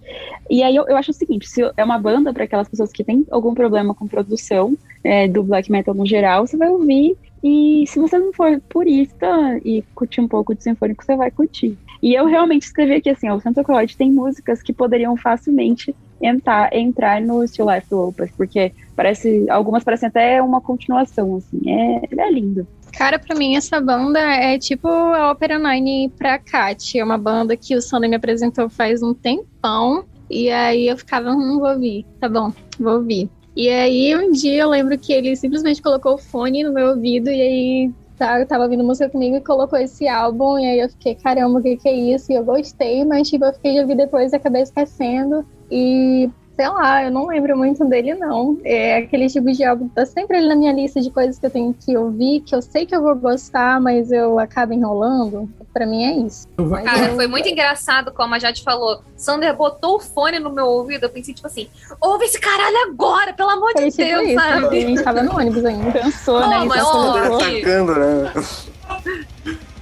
[0.50, 3.04] E aí eu, eu acho o seguinte: se é uma banda para aquelas pessoas que
[3.04, 7.16] têm algum problema com produção é, do black metal no geral, você vai ouvir.
[7.44, 9.28] E se você não for purista
[9.64, 11.78] e curtir um pouco de sinfônico, você vai curtir.
[12.02, 15.96] E eu realmente escrevi aqui assim: ó, o Santa Claude tem músicas que poderiam facilmente
[16.22, 22.02] entrar, entrar no Still Life Opus, porque parece, algumas parecem até uma continuação, assim, é,
[22.18, 22.68] é lindo.
[22.98, 26.98] Cara, pra mim essa banda é tipo a Opera Nine pra Kat.
[26.98, 30.04] É uma banda que o Sander me apresentou faz um tempão.
[30.28, 32.08] E aí eu ficava, hum, vou ouvir.
[32.20, 33.30] Tá bom, vou ouvir.
[33.56, 37.30] E aí um dia eu lembro que ele simplesmente colocou o fone no meu ouvido
[37.30, 40.58] e aí tá, tava ouvindo música comigo e colocou esse álbum.
[40.58, 42.32] E aí eu fiquei, caramba, o que, que é isso?
[42.32, 45.46] E eu gostei, mas tipo, eu fiquei de ouvir depois e acabei esquecendo.
[45.70, 48.58] E sei lá, eu não lembro muito dele, não.
[48.66, 51.46] É aquele tipo de álbum que tá sempre ali na minha lista de coisas que
[51.46, 55.48] eu tenho que ouvir, que eu sei que eu vou gostar, mas eu acabo enrolando.
[55.72, 56.48] Pra mim é isso.
[56.84, 59.02] Cara, foi muito engraçado, como a Jade falou.
[59.16, 61.68] Sander botou o fone no meu ouvido, eu pensei, tipo assim,
[62.02, 64.78] ouve esse caralho agora, pelo amor de tipo Deus, isso, sabe?
[64.78, 65.92] A gente tava no ônibus ainda.
[65.92, 66.66] Cansou, Pô, né?
[66.66, 68.34] mas Então, que- Atacando, né?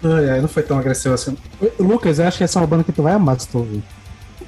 [0.03, 1.37] Ai, ai, não foi tão agressivo assim.
[1.79, 3.81] Lucas, eu acho que essa é uma banda que tu vai amar se tu ouvir.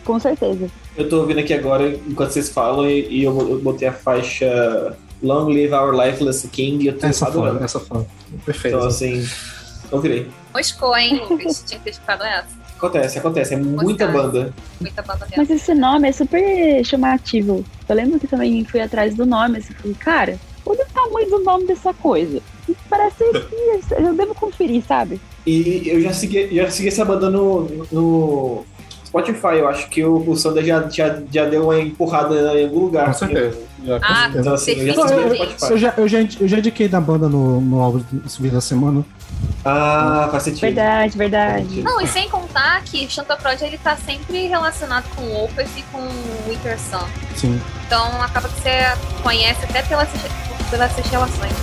[0.08, 0.70] Com certeza.
[0.96, 4.96] Eu tô ouvindo aqui agora, enquanto vocês falam, e, e eu, eu botei a faixa
[5.22, 7.56] Long Live Our Lifeless King e eu tô Essa adorando.
[7.56, 8.08] foda, essa foda.
[8.46, 8.78] Perfeito.
[8.78, 9.28] Então, assim,
[9.92, 10.26] eu virei.
[10.56, 11.62] Moscou, hein, Lucas?
[11.68, 12.46] Tinha que ter essa.
[12.78, 13.54] Acontece, acontece.
[13.56, 14.14] É muita Gostava.
[14.14, 14.54] banda.
[14.80, 15.36] Muita banda mesmo.
[15.36, 17.66] Mas esse nome é super chamativo.
[17.90, 21.44] Eu lembro que também fui atrás do nome, assim, falei, cara, olha o tamanho do
[21.44, 22.40] nome dessa coisa.
[22.90, 25.20] Parece que eu devo conferir, sabe?
[25.46, 28.66] E eu já segui, já segui essa banda no, no
[29.08, 29.56] Spotify.
[29.60, 33.08] Eu acho que o, o Sander já, já, já deu uma empurrada em algum lugar.
[33.08, 33.58] Com certeza.
[33.86, 34.40] Já, com Ah, certeza.
[34.40, 35.36] Então, assim, eu já eu, eu-
[35.72, 38.62] eu já, eu, já, eu já indiquei da banda no, no álbum de subir da
[38.62, 39.04] semana.
[39.64, 40.62] Ah, faz sentido.
[40.62, 41.82] Verdade, verdade.
[41.84, 46.00] Não, e sem contar que Chantoprod ele tá sempre relacionado com o Opus e com
[46.00, 47.06] o Winter Sun.
[47.36, 47.62] Sim.
[47.86, 48.72] Então acaba que você
[49.22, 50.10] conhece até pelas,
[50.72, 51.54] pelas relações.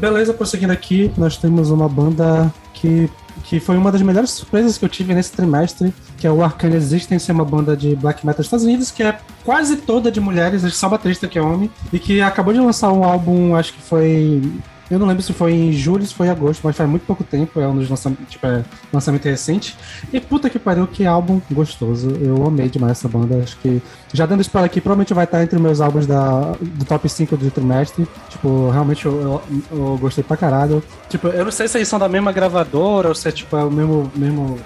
[0.00, 3.10] Beleza, prosseguindo aqui, nós temos uma banda que,
[3.44, 6.74] que foi uma das melhores surpresas que eu tive nesse trimestre, que é o Arcane
[6.74, 10.18] Existence, é uma banda de black metal dos Estados Unidos, que é quase toda de
[10.18, 13.82] mulheres, só baterista que é homem, e que acabou de lançar um álbum, acho que
[13.82, 14.42] foi
[14.90, 17.22] eu não lembro se foi em julho, se foi em agosto, mas faz muito pouco
[17.22, 19.76] tempo, é um dos lançamentos, tipo, é lançamento recente.
[20.12, 22.10] E puta que pariu, que álbum gostoso.
[22.20, 23.36] Eu amei demais essa banda.
[23.42, 23.80] Acho que,
[24.12, 27.50] já dando spoiler aqui, provavelmente vai estar entre meus álbuns da, do top 5 do
[27.50, 28.06] trimestre.
[28.28, 30.82] Tipo, realmente eu, eu, eu gostei pra caralho.
[31.08, 33.62] Tipo, eu não sei se eles são da mesma gravadora ou se é, tipo, é
[33.62, 34.58] o mesmo, mesmo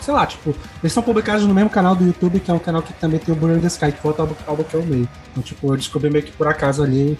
[0.00, 2.80] sei lá, tipo, eles são publicados no mesmo canal do YouTube, que é um canal
[2.80, 4.82] que também tem o Burn in the Sky, que foi outro álbum, álbum que eu
[4.82, 5.06] amei.
[5.30, 7.18] Então, tipo, eu descobri meio que por acaso ali.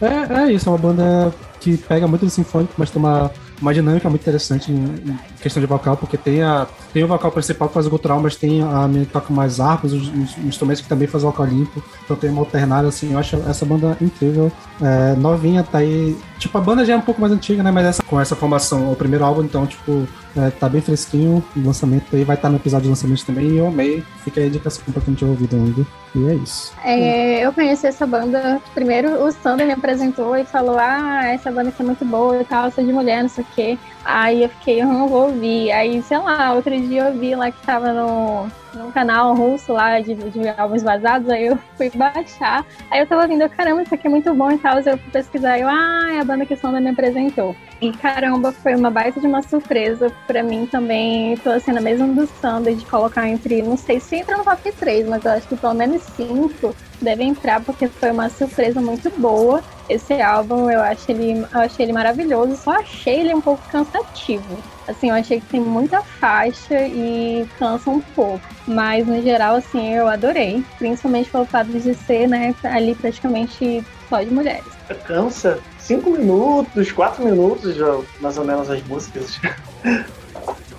[0.00, 3.30] É, é isso, é uma banda que pega muito do sinfônico, mas tem uma,
[3.60, 7.68] uma dinâmica muito interessante em, questão de vocal, porque tem, a, tem o vocal principal
[7.68, 10.82] que faz o gutural, mas tem a menina que toca mais harpas, os, os instrumentos
[10.82, 14.50] que também faz vocal limpo, então tem uma alternada, assim, eu acho essa banda incrível,
[14.80, 17.86] é, novinha, tá aí, tipo, a banda já é um pouco mais antiga, né, mas
[17.86, 20.06] essa, com essa formação, é o primeiro álbum, então, tipo,
[20.36, 23.58] é, tá bem fresquinho, o lançamento aí vai estar no episódio de lançamento também, e
[23.58, 26.72] eu amei, fica aí a indicação pra quem tinha ouvido ainda, e é isso.
[26.84, 28.60] É, eu conheci essa banda.
[28.74, 32.44] Primeiro, o Sander me apresentou e falou: Ah, essa banda aqui é muito boa e
[32.44, 33.78] tal, sou de mulher, não sei o quê.
[34.04, 35.70] Aí eu fiquei, eu não vou ouvir.
[35.72, 40.00] Aí, sei lá, outro dia eu vi lá que tava no, num canal russo lá
[40.00, 42.64] de, de álbuns vazados, aí eu fui baixar.
[42.90, 44.78] Aí eu tava vendo, caramba, isso aqui é muito bom e tal.
[44.78, 47.54] Eu fui pesquisar, eu, ah, é a banda que o Sander me apresentou.
[47.80, 51.36] E caramba, foi uma baita de uma surpresa pra mim também.
[51.36, 54.72] Tô assim, na mesma do Sander de colocar entre, não sei se entra no top
[54.72, 59.10] 3, mas eu acho que pelo menos 5 deve entrar, porque foi uma surpresa muito
[59.20, 59.62] boa.
[59.88, 64.58] Esse álbum eu acho ele, eu achei ele maravilhoso, só achei ele um pouco cansativo.
[64.86, 68.40] Assim, eu achei que tem muita faixa e cansa um pouco.
[68.66, 70.62] Mas no geral, assim, eu adorei.
[70.78, 74.64] Principalmente pelo fato de ser, né, ali praticamente só de mulheres.
[75.06, 75.58] Cansa.
[75.78, 79.40] Cinco minutos, quatro minutos, já, mais ou menos, as músicas.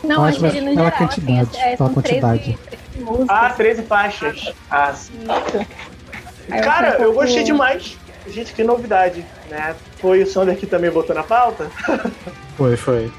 [0.03, 2.60] Não, acho que ele no pela geral, quantidade, assim, é, pela são 13, quantidade.
[2.69, 3.27] 13 músicas.
[3.30, 4.53] Ah, 13 faixas.
[4.69, 5.14] Ah, sim.
[6.64, 7.98] Cara, eu gostei demais.
[8.32, 9.76] Gente, que novidade, né?
[9.98, 11.70] Foi o Sander que também botou na pauta?
[12.58, 13.10] Foi, foi.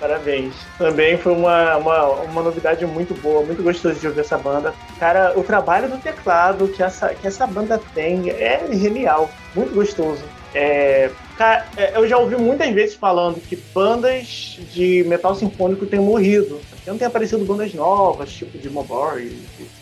[0.00, 0.54] Parabéns.
[0.78, 4.74] Também foi uma, uma, uma novidade muito boa, muito gostoso de ouvir essa banda.
[4.98, 10.24] Cara, o trabalho do teclado que essa, que essa banda tem é genial, muito gostoso.
[10.54, 16.00] É, cara, é, eu já ouvi muitas vezes falando que bandas de metal sinfônico têm
[16.00, 16.60] morrido.
[16.86, 19.38] Não tem aparecido bandas novas, tipo de Mobori,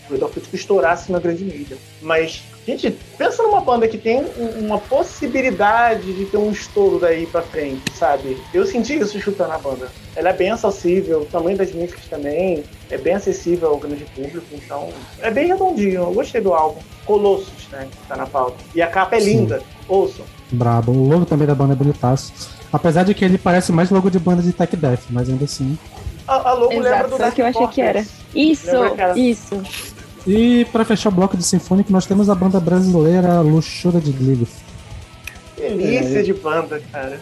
[0.08, 1.78] o Redorfit estourasse na grande mídia.
[2.02, 7.26] Mas, gente, pensa numa banda que tem um- uma possibilidade de ter um estouro daí
[7.26, 8.36] pra frente, sabe?
[8.52, 9.90] Eu senti isso chutando a banda.
[10.14, 14.46] Ela é bem acessível, o tamanho das músicas também é bem acessível ao grande público,
[14.52, 14.90] então
[15.20, 16.02] é bem redondinho.
[16.02, 16.80] Eu gostei do álbum.
[17.06, 17.88] Colossus, né?
[17.90, 18.56] Que tá na pauta.
[18.74, 19.26] E a capa é Sim.
[19.38, 19.62] linda.
[19.88, 20.26] Ouçam.
[20.52, 20.92] Brabo.
[20.92, 22.50] O logo também da banda é bonitaço.
[22.70, 25.78] Apesar de que ele parece mais logo de banda de tech death, mas ainda assim.
[26.26, 28.02] A, a logo lembra Exato, do foi o que eu Dark achei que era.
[28.04, 28.28] Fortress.
[28.34, 29.62] Isso, Lembra isso.
[30.30, 34.48] E pra fechar o bloco de Sinfônico, nós temos a banda brasileira Luxúria de Lilith.
[35.56, 37.18] Delícia de banda, cara.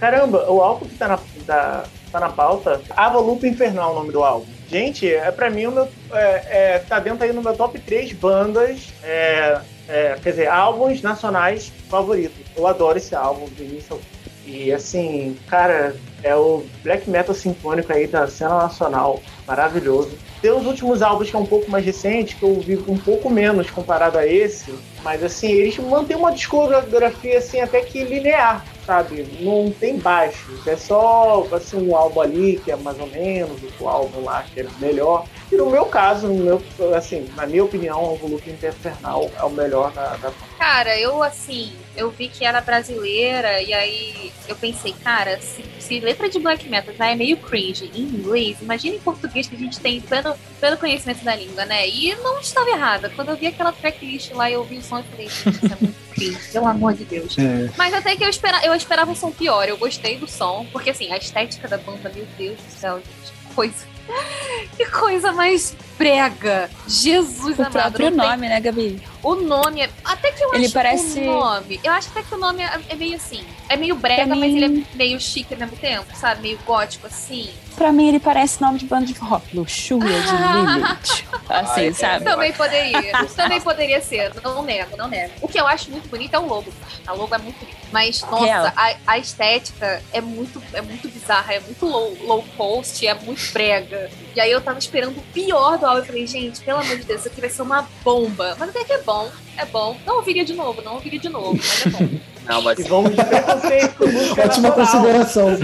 [0.00, 3.94] Caramba, o álbum que tá na, da- tá na pauta, Ava Lupa Infernal, é o
[3.96, 4.46] nome do álbum.
[4.70, 5.88] Gente, é pra mim o meu.
[6.12, 11.02] É, é, tá dentro aí no meu top 3 bandas, é, é, quer dizer, álbuns
[11.02, 12.38] nacionais favoritos.
[12.56, 13.98] Eu adoro esse álbum do início.
[14.46, 19.20] E assim, cara, é o black metal sinfônico aí da cena nacional.
[19.46, 20.10] Maravilhoso.
[20.40, 23.28] Tem os últimos álbuns que é um pouco mais recente, que eu ouvi um pouco
[23.28, 29.26] menos comparado a esse, mas assim, eles mantêm uma discografia assim até que linear, sabe?
[29.40, 33.88] Não tem baixos, é só assim, um álbum ali que é mais ou menos, outro
[33.88, 35.24] álbum lá que é melhor.
[35.50, 36.62] E no meu caso, no meu,
[36.94, 41.72] assim, na minha opinião, o Volume Infernal é o melhor da, da Cara, eu assim,
[41.98, 46.68] eu vi que era brasileira e aí eu pensei, cara, se, se letra de black
[46.68, 50.34] metal já é meio cringe em inglês, imagina em português que a gente tem pleno,
[50.60, 51.88] pleno conhecimento da língua, né?
[51.88, 53.10] E não estava errada.
[53.14, 55.66] Quando eu vi aquela tracklist lá e eu ouvi o som, eu falei, gente, isso
[55.66, 57.36] é muito cringe, pelo amor de Deus.
[57.36, 60.66] É, Mas até que eu, espera, eu esperava um som pior, eu gostei do som,
[60.72, 63.84] porque assim, a estética da banda, meu Deus do céu, gente, que coisa.
[64.76, 66.70] Que coisa mais brega.
[66.86, 67.72] Jesus O amado.
[67.72, 69.02] próprio não tem- nome, né, Gabi?
[69.22, 69.90] O nome é.
[70.04, 71.80] Até que eu Ele acho parece- o nome.
[71.82, 73.44] Eu acho até que o nome é, é meio assim.
[73.68, 76.42] É meio brega, Pra mas mim- ele é meio chique ao mesmo tempo, sabe?
[76.42, 77.50] Meio gótico assim.
[77.76, 79.56] Pra mim, ele parece nome de banda de rock.
[79.56, 81.24] Luxúria de Lilith.
[81.48, 82.24] Assim, Ai, sabe?
[82.24, 83.24] Também poderia.
[83.34, 84.32] Também poderia ser.
[84.44, 85.32] Não nego, não nego.
[85.40, 86.70] O que eu acho muito bonito é o logo.
[87.06, 87.78] A logo é muito bonito.
[87.90, 93.06] Mas, nossa, a, a estética é muito, é muito bizarra, é muito low, low post,
[93.06, 94.10] é muito brega.
[94.38, 95.98] E aí eu tava esperando o pior do álbum.
[95.98, 98.54] Eu falei, gente, pelo amor de Deus, isso aqui vai ser uma bomba.
[98.56, 99.96] Mas até que é bom, é bom.
[100.06, 102.08] Não ouviria de novo, não ouviria de novo, mas é bom.
[102.46, 104.04] Não, mas E vamos de preconceito
[104.40, 105.58] ótima consideração.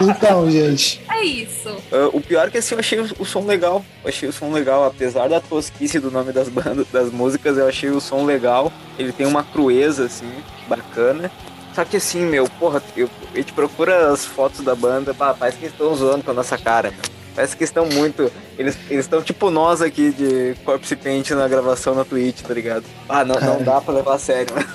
[0.00, 1.02] Então, gente.
[1.10, 1.76] É isso.
[1.90, 3.84] ah, o pior é que assim, eu achei o, o som legal.
[4.04, 7.66] Eu achei o som legal, apesar da tosquice do nome das bandas, das músicas, eu
[7.66, 8.72] achei o som legal.
[8.96, 10.32] Ele tem uma crueza, assim,
[10.68, 11.32] bacana.
[11.74, 15.58] Só que assim, meu, porra, eu, a gente procura as fotos da banda, pá, parece
[15.58, 17.19] que eles estão zoando com a nossa cara, meu.
[17.34, 18.30] Parece que estão muito.
[18.58, 22.84] Eles estão tipo nós aqui de Corpse Paint na gravação na Twitch, tá ligado?
[23.08, 24.66] Ah, não, não dá pra levar a sério, né?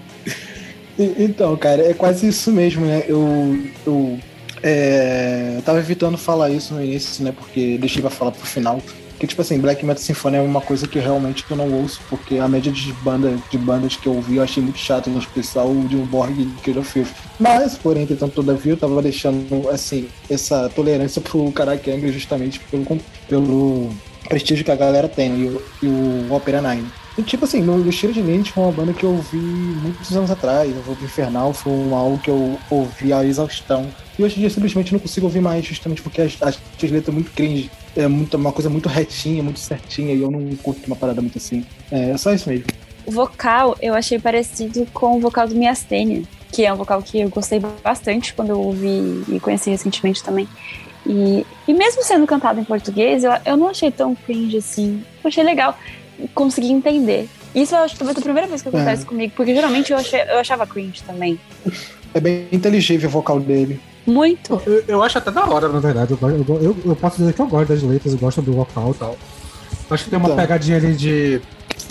[0.98, 3.04] Então, cara, é quase isso mesmo, né?
[3.06, 3.56] Eu,
[3.86, 4.18] eu,
[4.62, 7.32] é, eu tava evitando falar isso no início, né?
[7.32, 8.82] Porque deixei pra falar pro final.
[9.18, 12.36] Que, tipo assim, Black Metal Symphony é uma coisa que realmente eu não ouço, porque
[12.38, 15.68] a média de, banda, de bandas que eu ouvi eu achei muito chato, em especial
[15.68, 17.08] o de um Borg e Kid of Filth.
[17.40, 22.86] Mas, porém, entretanto, todavia, eu tava deixando, assim, essa tolerância pro Karate Angry justamente pelo,
[23.28, 23.90] pelo
[24.28, 26.86] prestígio que a galera tem, e, o- e o Opera Nine.
[27.16, 30.16] E, tipo assim, no no Cheiro de Lente foi uma banda que eu ouvi muitos
[30.16, 30.70] anos atrás.
[30.70, 33.88] O Vogue Infernal foi um álbum que eu ouvi a exaustão.
[34.16, 37.12] E hoje em dia simplesmente não consigo ouvir mais, justamente porque as, as, as letras
[37.12, 37.68] muito cringe.
[37.98, 41.36] É muito, uma coisa muito retinha, muito certinha, e eu não curto uma parada muito
[41.36, 41.66] assim.
[41.90, 42.66] É só isso mesmo.
[43.04, 46.22] O vocal eu achei parecido com o vocal do Miastênia,
[46.52, 50.46] que é um vocal que eu gostei bastante quando eu ouvi e conheci recentemente também.
[51.04, 55.02] E, e mesmo sendo cantado em português, eu, eu não achei tão cringe assim.
[55.24, 55.76] Eu achei legal.
[56.34, 57.28] Consegui entender.
[57.54, 59.06] Isso eu acho que vai ser a primeira vez que acontece É.
[59.06, 61.40] comigo, porque geralmente eu, achei, eu achava cringe também.
[62.14, 63.80] É bem inteligível o vocal dele.
[64.10, 64.60] Muito.
[64.66, 66.12] Eu, eu acho até da hora, na verdade.
[66.20, 68.92] Eu, eu, eu, eu posso dizer que eu gosto das letras, eu gosto do vocal
[68.92, 69.16] e tal.
[69.90, 70.36] Acho que tem uma Então.
[70.38, 71.40] pegadinha ali de,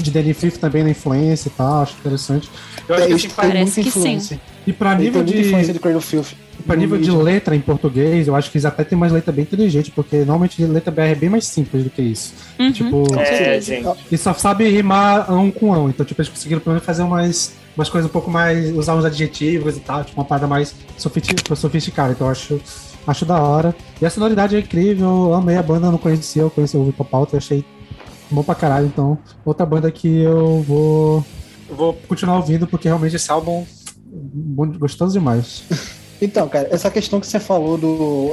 [0.02, 2.49] de Danny Fifth também na influência e tal, acho interessante.
[2.88, 3.99] Eu acho É, que isso assim, tem parece muita que sim.
[3.99, 4.41] influência.
[4.65, 6.34] e pra Ele nível de, influência de Cradle of Filth.
[6.65, 9.31] pra nível de No letra em português, eu acho que eles até tem mais letra
[9.31, 12.34] bem inteligente, porque normalmente letra BR é bem mais simples do que isso.
[12.60, 12.72] Uhum.
[12.72, 13.88] Tipo, É, gente.
[14.11, 15.89] e só sabe rimar ão com ão.
[15.89, 18.75] Então, tipo, eles conseguiram pelo menos fazer umas, umas coisas um pouco mais.
[18.75, 22.11] usar uns adjetivos e tal, tipo, uma parada mais sofisti- sofisticada.
[22.13, 22.59] Então, eu acho,
[23.05, 23.75] acho da hora.
[24.01, 27.05] E a sonoridade é incrível, eu amei a banda, não conhecia, eu conheci o Vitor
[27.05, 27.63] Pauta, achei
[28.31, 28.87] bom pra caralho.
[28.87, 31.25] Então, outra banda que eu vou.
[31.69, 33.65] vou continuar ouvindo, porque realmente esse álbum.
[34.05, 35.63] bom- Gostoso demais.
[36.22, 38.31] Então, cara, essa questão que você falou do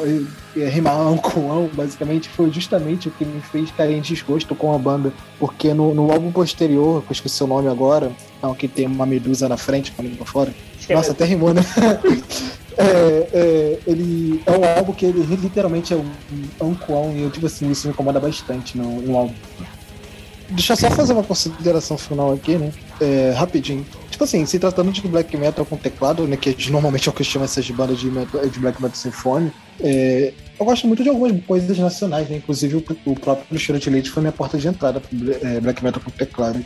[0.56, 4.78] eh, rimar com basicamente, foi justamente o que me fez cair em desgosto com a
[4.78, 5.12] banda.
[5.38, 9.04] Porque no, no álbum posterior, que eu esqueci o nome agora, então, que tem uma
[9.04, 10.54] medusa na frente, com a língua fora.
[10.88, 11.62] É Nossa, até rimou, né?
[12.76, 16.10] É, é, ele é um álbum que ele literalmente é um,
[16.60, 19.34] um clone, e eu tipo assim, isso me incomoda bastante no, no álbum.
[20.50, 22.72] Deixa eu só fazer uma consideração final aqui, né?
[23.00, 23.86] É, rapidinho.
[24.14, 26.36] Tipo assim, se tratando de black metal com teclado, né?
[26.36, 30.32] Que normalmente é o que chama essas bandas de, metal, de black metal sinfônico, é,
[30.56, 32.36] eu gosto muito de algumas coisas nacionais, né?
[32.36, 35.82] Inclusive o, o próprio Cheiro de Leite foi minha porta de entrada para é, black
[35.82, 36.64] metal com teclado.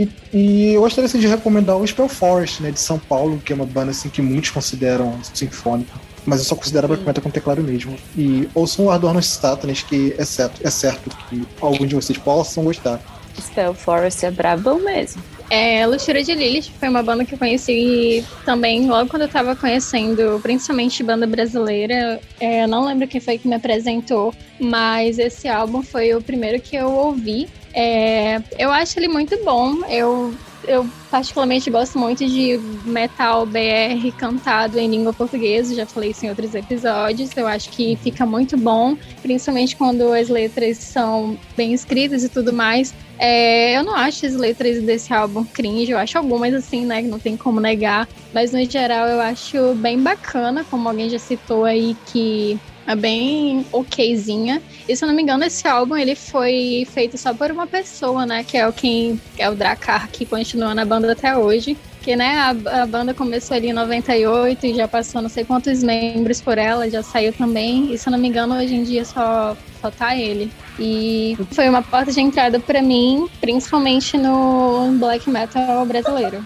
[0.00, 2.70] E, e, eu gostaria assim, de recomendar o Spell Forest, né?
[2.70, 5.92] De São Paulo, que é uma banda assim, que muitos consideram sinfônica.
[6.24, 7.98] Mas eu só considero black metal com teclado mesmo.
[8.16, 12.16] E ouçam o Ardor nos Satanas, que é certo, é certo que algum de vocês
[12.16, 12.98] possam gostar.
[13.40, 15.22] Spell Forest é brabo mesmo.
[15.50, 19.56] É, Luxúria de Lilith foi uma banda que eu conheci também logo quando eu tava
[19.56, 22.20] conhecendo, principalmente banda brasileira.
[22.38, 26.60] É, eu não lembro quem foi que me apresentou, mas esse álbum foi o primeiro
[26.60, 27.48] que eu ouvi.
[27.72, 29.84] É, eu acho ele muito bom.
[29.86, 30.34] Eu
[30.64, 36.28] eu particularmente gosto muito de metal BR cantado em língua portuguesa, já falei isso em
[36.28, 37.36] outros episódios.
[37.36, 42.52] Eu acho que fica muito bom, principalmente quando as letras são bem escritas e tudo
[42.52, 42.94] mais.
[43.18, 47.08] É, eu não acho as letras desse álbum cringe, eu acho algumas assim, né, que
[47.08, 51.64] não tem como negar, mas no geral eu acho bem bacana, como alguém já citou
[51.64, 54.62] aí que é bem okzinha.
[54.88, 58.24] E se eu não me engano, esse álbum ele foi feito só por uma pessoa,
[58.24, 58.42] né?
[58.42, 61.76] Que é o quem é o Dracar, que continua na banda até hoje.
[62.02, 65.82] Que né, a, a, banda começou ali em 98 e já passou não sei quantos
[65.82, 67.92] membros por ela, já saiu também.
[67.92, 70.50] E se eu não me engano, hoje em dia só, só tá ele.
[70.78, 76.42] E foi uma porta de entrada para mim, principalmente no black metal brasileiro.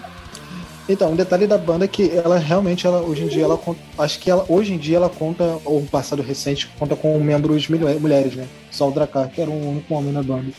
[0.87, 3.57] Então, um detalhe da banda é que ela realmente, ela, hoje em dia, ela
[3.97, 8.35] acho que ela, hoje em dia ela conta, ou passado recente, conta com membros mulheres,
[8.35, 8.47] né?
[8.69, 10.51] Só o Dracar, que era o único homem na banda.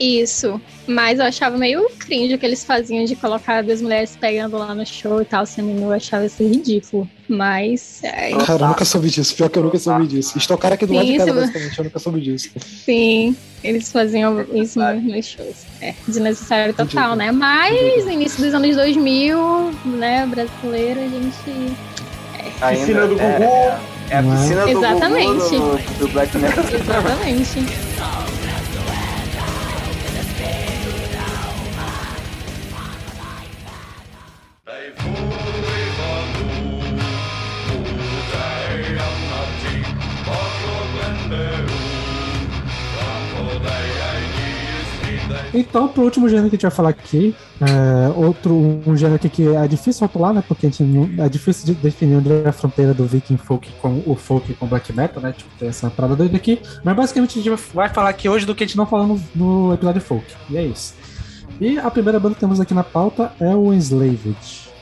[0.00, 0.60] Isso.
[0.86, 4.74] Mas eu achava meio cringe o que eles faziam de colocar duas mulheres pegando lá
[4.74, 7.08] no show e tal, semi eu achava isso ridículo.
[7.28, 8.02] Mas.
[8.02, 8.30] É...
[8.44, 9.34] Cara, eu nunca soube disso.
[9.36, 10.38] Pior que eu nunca soube disso.
[10.38, 12.50] Estocar aqui do lado de casa, basicamente, eu nunca soube disso.
[12.84, 15.66] Sim, eles faziam isso nos shows.
[15.80, 17.30] É, desnecessário total, né?
[17.30, 21.76] Mas no início dos anos 2000, né, brasileiro, a gente.
[22.38, 22.64] É.
[22.64, 23.44] Ainda, piscina do é, Gugu.
[23.44, 23.80] É,
[24.10, 25.56] é a piscina do Exatamente.
[25.56, 26.64] Gugu do, do Black Metal.
[26.64, 28.38] Exatamente.
[45.54, 49.48] Então, pro último gênero que a gente vai falar aqui, é, outro um gênero que
[49.48, 50.42] é difícil rotular, né?
[50.46, 53.70] Porque a gente não, é difícil de definir onde é a fronteira do Viking folk
[53.80, 55.32] com o folk com black metal, né?
[55.32, 56.60] Tipo, tem essa parada doida aqui.
[56.84, 59.20] Mas basicamente a gente vai falar aqui hoje do que a gente não falou no,
[59.34, 60.26] no episódio folk.
[60.50, 60.94] E é isso.
[61.60, 64.36] E a primeira banda que temos aqui na pauta é o Enslaved.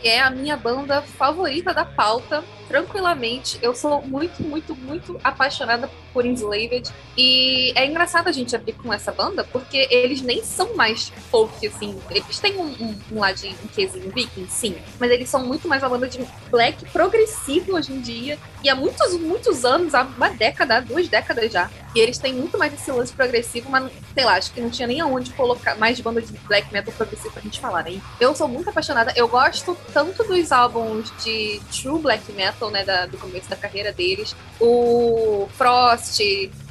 [0.04, 3.58] É a minha banda favorita da pauta tranquilamente.
[3.62, 6.90] Eu sou muito, muito, muito apaixonada por Enslaved.
[7.16, 11.66] E é engraçado a gente abrir com essa banda, porque eles nem são mais folk,
[11.66, 11.98] assim.
[12.10, 14.76] Eles têm um, um, um ladinho, um quesinho viking, sim.
[14.98, 18.38] Mas eles são muito mais uma banda de black progressivo hoje em dia.
[18.62, 21.70] E há muitos, muitos anos, há uma década, duas décadas já.
[21.94, 24.86] E eles têm muito mais esse lance progressivo, mas sei lá, acho que não tinha
[24.86, 28.00] nem aonde colocar mais banda de black metal progressivo pra gente falar, né?
[28.20, 29.12] Eu sou muito apaixonada.
[29.16, 33.92] Eu gosto tanto dos álbuns de true black metal né, da, do começo da carreira
[33.92, 34.34] deles.
[34.60, 36.20] O Frost,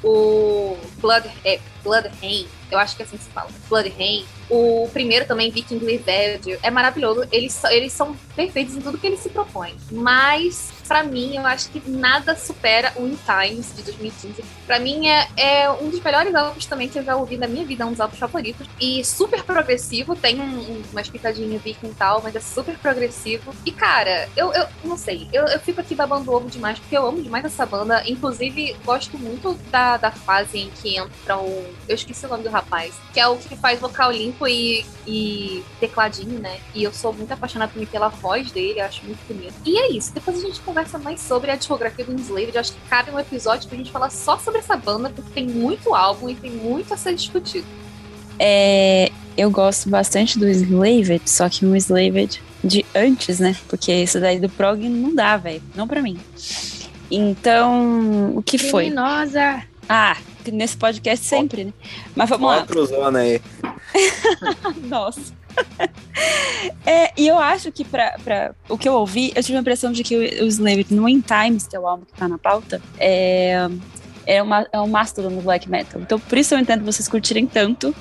[0.04, 4.26] o Blood, é, Blood Rain, eu acho que é assim se fala, Blood Rain.
[4.50, 6.04] O primeiro também, Viking Live
[6.62, 7.28] é maravilhoso.
[7.32, 9.76] Eles, eles são perfeitos em tudo que eles se propõem.
[9.92, 14.44] Mas para mim, eu acho que nada supera o In Times de 2015.
[14.66, 17.66] Para mim, é, é, um dos melhores álbuns também que eu já ouvi na minha
[17.66, 18.68] vida, é um dos álbuns favoritos.
[18.80, 23.54] E super progressivo, tem um, um, umas pitadinhas viking e tal, mas é super progressivo.
[23.66, 27.06] E cara, eu, eu não sei, eu, eu fico aqui babando ovo demais, porque eu
[27.06, 28.04] amo demais essa banda.
[28.08, 31.66] Inclusive, gosto muito da, da fase em que entra o.
[31.88, 35.64] Eu esqueci o nome do rapaz, que é o que faz vocal limpo e, e
[35.80, 36.60] tecladinho, né?
[36.74, 39.54] E eu sou muito apaixonada pela voz dele, acho muito bonito.
[39.66, 42.58] E é isso, depois a gente conversa mais sobre a discografia do Enslaved.
[42.58, 45.94] Acho que cabe um episódio pra gente falar só sobre essa banda, porque tem muito
[45.96, 47.66] álbum e tem muito a ser discutido.
[48.38, 53.56] É, eu gosto bastante do Enslaved, só que um Enslaved de antes, né?
[53.68, 55.64] Porque esse daí do prog não dá, velho.
[55.76, 56.20] Não pra mim.
[57.10, 58.86] Então, o que foi?
[58.86, 59.64] Criminosa!
[59.88, 60.18] Ah,
[60.52, 61.74] nesse podcast sempre, né?
[62.16, 62.58] Mas vamos lá.
[62.58, 63.42] Outro zona aí.
[64.90, 65.34] Nossa.
[66.86, 69.92] é, e eu acho que pra, pra, o que eu ouvi, eu tive a impressão
[69.92, 72.82] de que o, o no In Times, que é o álbum que tá na pauta,
[72.98, 73.68] é,
[74.26, 76.02] é, uma, é um mastodon do black metal.
[76.02, 77.96] Então por isso eu entendo vocês curtirem tanto.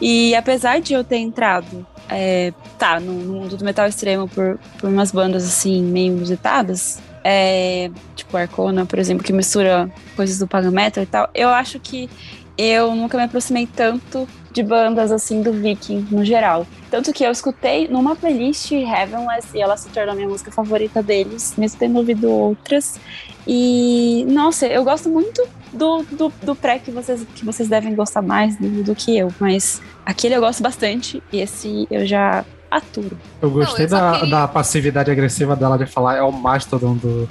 [0.00, 4.58] E apesar de eu ter entrado, é, tá, no, no mundo do metal extremo por,
[4.78, 10.46] por umas bandas assim, meio inusitadas, é, tipo Arcona, por exemplo, que mistura coisas do
[10.46, 12.10] Pagan Metal e tal, eu acho que
[12.58, 16.66] eu nunca me aproximei tanto de bandas assim do Viking no geral.
[16.90, 21.54] Tanto que eu escutei numa playlist Heavenless e ela se tornou minha música favorita deles,
[21.56, 22.98] mesmo tendo ouvido outras.
[23.46, 25.42] E nossa, eu gosto muito
[25.72, 29.28] do, do, do pré que vocês, que vocês devem gostar mais do, do que eu,
[29.40, 33.18] mas aquele eu gosto bastante e esse eu já aturo.
[33.40, 36.94] Eu gostei Não, eu da, queria- da passividade agressiva dela de falar é o Mastodon
[36.94, 37.28] do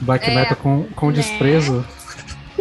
[0.00, 0.34] Black É.
[0.34, 1.10] Metal com, com
[1.78, 1.84] Né?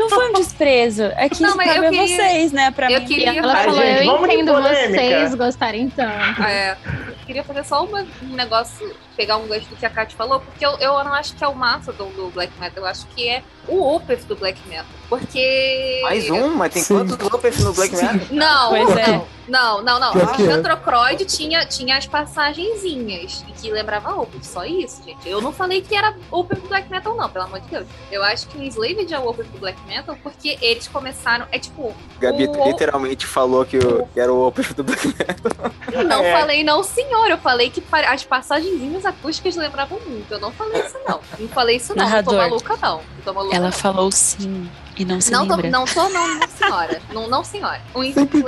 [0.01, 2.71] Não foi um desprezo, é que Não, isso mas cabe eu queria- vocês, né?
[2.71, 3.05] Pra eu mim.
[3.07, 6.43] queria- Ela Ai, falou, gente, eu entendo polêmica." vocês gostarem tanto.
[6.43, 10.15] É, eu queria fazer só uma- um negócio, pegar um gancho do que a Kat
[10.15, 13.05] falou, porque eu, eu não acho que é o Mastodon do Black Metal, eu acho
[13.07, 14.85] que é o Opeth do Black Metal.
[15.09, 15.99] Porque.
[16.03, 16.49] Mais um?
[16.55, 16.95] Mas tem Sim.
[16.95, 18.27] quantos Opeth no Black Metal?
[18.31, 19.21] Não, Pois é.
[19.47, 20.11] não, não, não.
[20.13, 20.53] Pior O é.
[20.53, 25.27] Antrocroid tinha, tinha as passagenzinhas e que lembrava Opeth, só isso, gente.
[25.27, 27.87] Eu não falei que era Opeth do Black Metal, não, pelo amor de Deus.
[28.11, 31.45] Eu acho que o Enslaved é o Opeth do Black Metal porque eles começaram.
[31.51, 31.93] É tipo.
[32.19, 35.71] Gabi o- literalmente falou que, o- que era o Opeth do Black Metal.
[36.05, 36.31] Não É.
[36.39, 37.29] falei não, senhor.
[37.29, 40.31] Eu falei que as passagenzinhas acústicas lembravam muito.
[40.31, 41.19] Eu não falei isso, não.
[41.39, 42.03] Não falei isso, não.
[42.03, 42.35] Não tô Narrador.
[42.37, 42.95] maluca, não.
[42.97, 43.71] Não tô maluca, Ela não.
[43.71, 45.69] falou sim e não se Não tô, lembra.
[45.71, 47.01] não tô, não, não, senhora.
[47.13, 47.81] Não, não, senhora.
[47.93, 48.01] O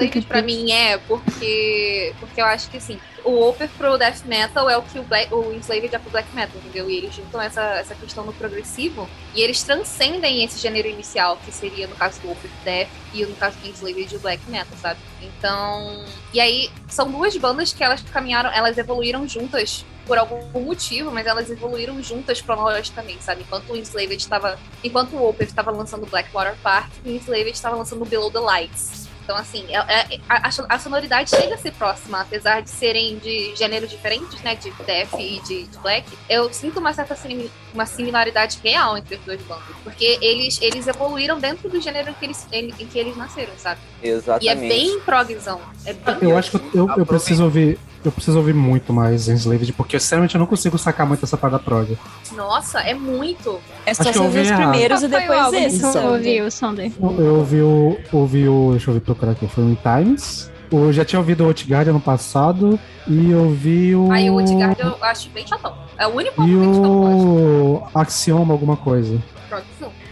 [0.09, 2.13] que pra mim é porque.
[2.19, 5.33] Porque eu acho que assim, o Opeth pro Death Metal é o que o, Black,
[5.33, 6.89] o Enslaved é pro Black Metal, entendeu?
[6.89, 11.51] E eles juntam essa, essa questão no progressivo e eles transcendem esse gênero inicial, que
[11.51, 14.99] seria no caso do Opeth Death e no caso do Enslaved o Black Metal, sabe?
[15.21, 16.03] Então.
[16.33, 21.25] E aí, são duas bandas que elas caminharam, elas evoluíram juntas por algum motivo, mas
[21.25, 23.43] elas evoluíram juntas cronologicamente, sabe?
[23.43, 24.59] Enquanto o Enslaved estava.
[24.83, 29.02] Enquanto o Opeth estava lançando Blackwater Park, o Enslaved estava lançando Below the Lights.
[29.23, 33.55] Então, assim, é- é- a, a sonoridade chega a ser próxima, apesar de serem de
[33.55, 34.55] gêneros diferentes, né?
[34.55, 36.05] De Death e de, de Black.
[36.29, 39.63] Eu sinto uma certa simi- uma similaridade real entre as duas bandas.
[39.83, 43.53] Porque eles, eles evoluíram dentro do gênero em que eles, em, em que eles nasceram,
[43.57, 43.79] sabe?
[44.01, 44.45] Exatamente.
[44.45, 45.61] E é bem progzão.
[45.85, 47.79] É bem Eu acho que eu, eu, eu preciso ouvir.
[48.03, 51.53] Eu preciso ouvir muito mais Enslaved, porque sinceramente eu não consigo sacar muito essa parte
[51.53, 51.97] da prog.
[52.35, 53.59] Nossa, é muito.
[53.85, 55.79] É só eu ouvir os ouvi primeiros e o depois esse.
[55.79, 56.11] você Então.
[56.13, 56.91] ouviu, Sonder?
[57.01, 57.97] Eu, eu ouvi o.
[58.11, 58.71] ouvi o.
[58.71, 59.47] Deixa eu ver procurar aqui.
[59.47, 60.51] Foi o In Times.
[60.71, 62.79] Eu já tinha ouvido o Outguard ano passado.
[63.07, 64.11] E eu vi o.
[64.11, 65.73] Aí o Outguard eu acho bem chatão.
[65.97, 69.21] É o único E eu o Axioma, alguma coisa.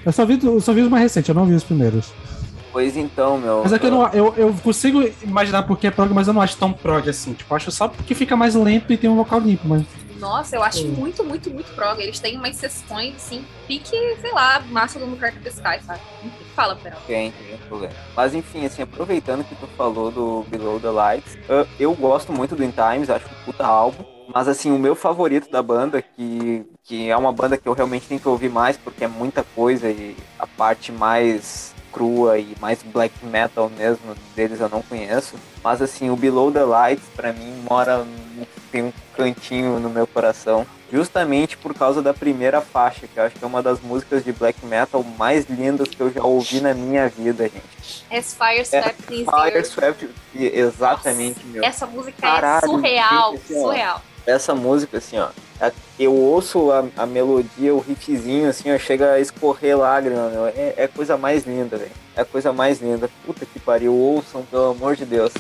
[0.06, 2.12] Eu só vi, eu só vi os mais recentes, eu não vi os primeiros.
[2.72, 3.62] Pois então, meu.
[3.64, 6.42] Mas é que eu, não, eu, eu consigo imaginar porque é prog, mas eu não
[6.42, 7.34] acho tão prog assim.
[7.34, 9.84] Tipo, acho só porque fica mais lento e tem um vocal limpo, mas.
[10.18, 12.00] Nossa, eu acho muito, muito, muito prog.
[12.00, 16.00] Eles têm umas sessões, assim, pique, sei lá, massa do Crack of the Sky, sabe?
[16.24, 16.98] Enfim, Fala, Perão.
[17.08, 17.94] Tem, tem problema.
[18.16, 22.56] Mas enfim, assim, aproveitando que tu falou do Below the Lights, eu, eu gosto muito
[22.56, 24.04] do In Times, acho um puta álbum.
[24.34, 28.08] Mas assim, o meu favorito da banda, que, que é uma banda que eu realmente
[28.08, 32.82] tenho que ouvir mais, porque é muita coisa e a parte mais crua e mais
[32.84, 35.36] black metal mesmo deles eu não conheço.
[35.64, 38.06] Mas assim, o Below the Lights pra mim mora
[38.72, 43.36] tem um cantinho no meu coração, justamente por causa da primeira faixa, que eu acho
[43.36, 46.74] que é uma das músicas de black metal mais lindas que eu já ouvi na
[46.74, 48.06] minha vida, gente.
[48.10, 49.66] As Fire Swept Things Fire.
[49.66, 51.64] Swept, exatamente, meu.
[51.64, 54.02] Essa música Caralho, é surreal, gente, assim, surreal.
[54.26, 55.30] Essa música, assim, ó,
[55.60, 60.48] a- eu ouço a, a melodia, o riffzinho, assim, ó, chega a escorrer lágrima, meu.
[60.48, 61.92] É, é a coisa mais linda, velho.
[62.16, 63.10] É a coisa mais linda.
[63.26, 65.32] Puta que pariu, ouçam, pelo amor de Deus.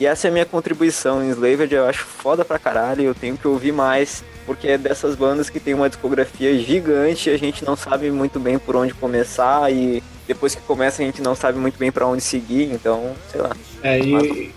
[0.00, 3.36] E essa é a minha contribuição em Slaved, eu acho foda pra caralho, eu tenho
[3.36, 7.64] que ouvir mais, porque é dessas bandas que tem uma discografia gigante e a gente
[7.64, 11.58] não sabe muito bem por onde começar e depois que começa a gente não sabe
[11.58, 13.50] muito bem pra onde seguir, então, sei lá.
[13.82, 14.54] É, e,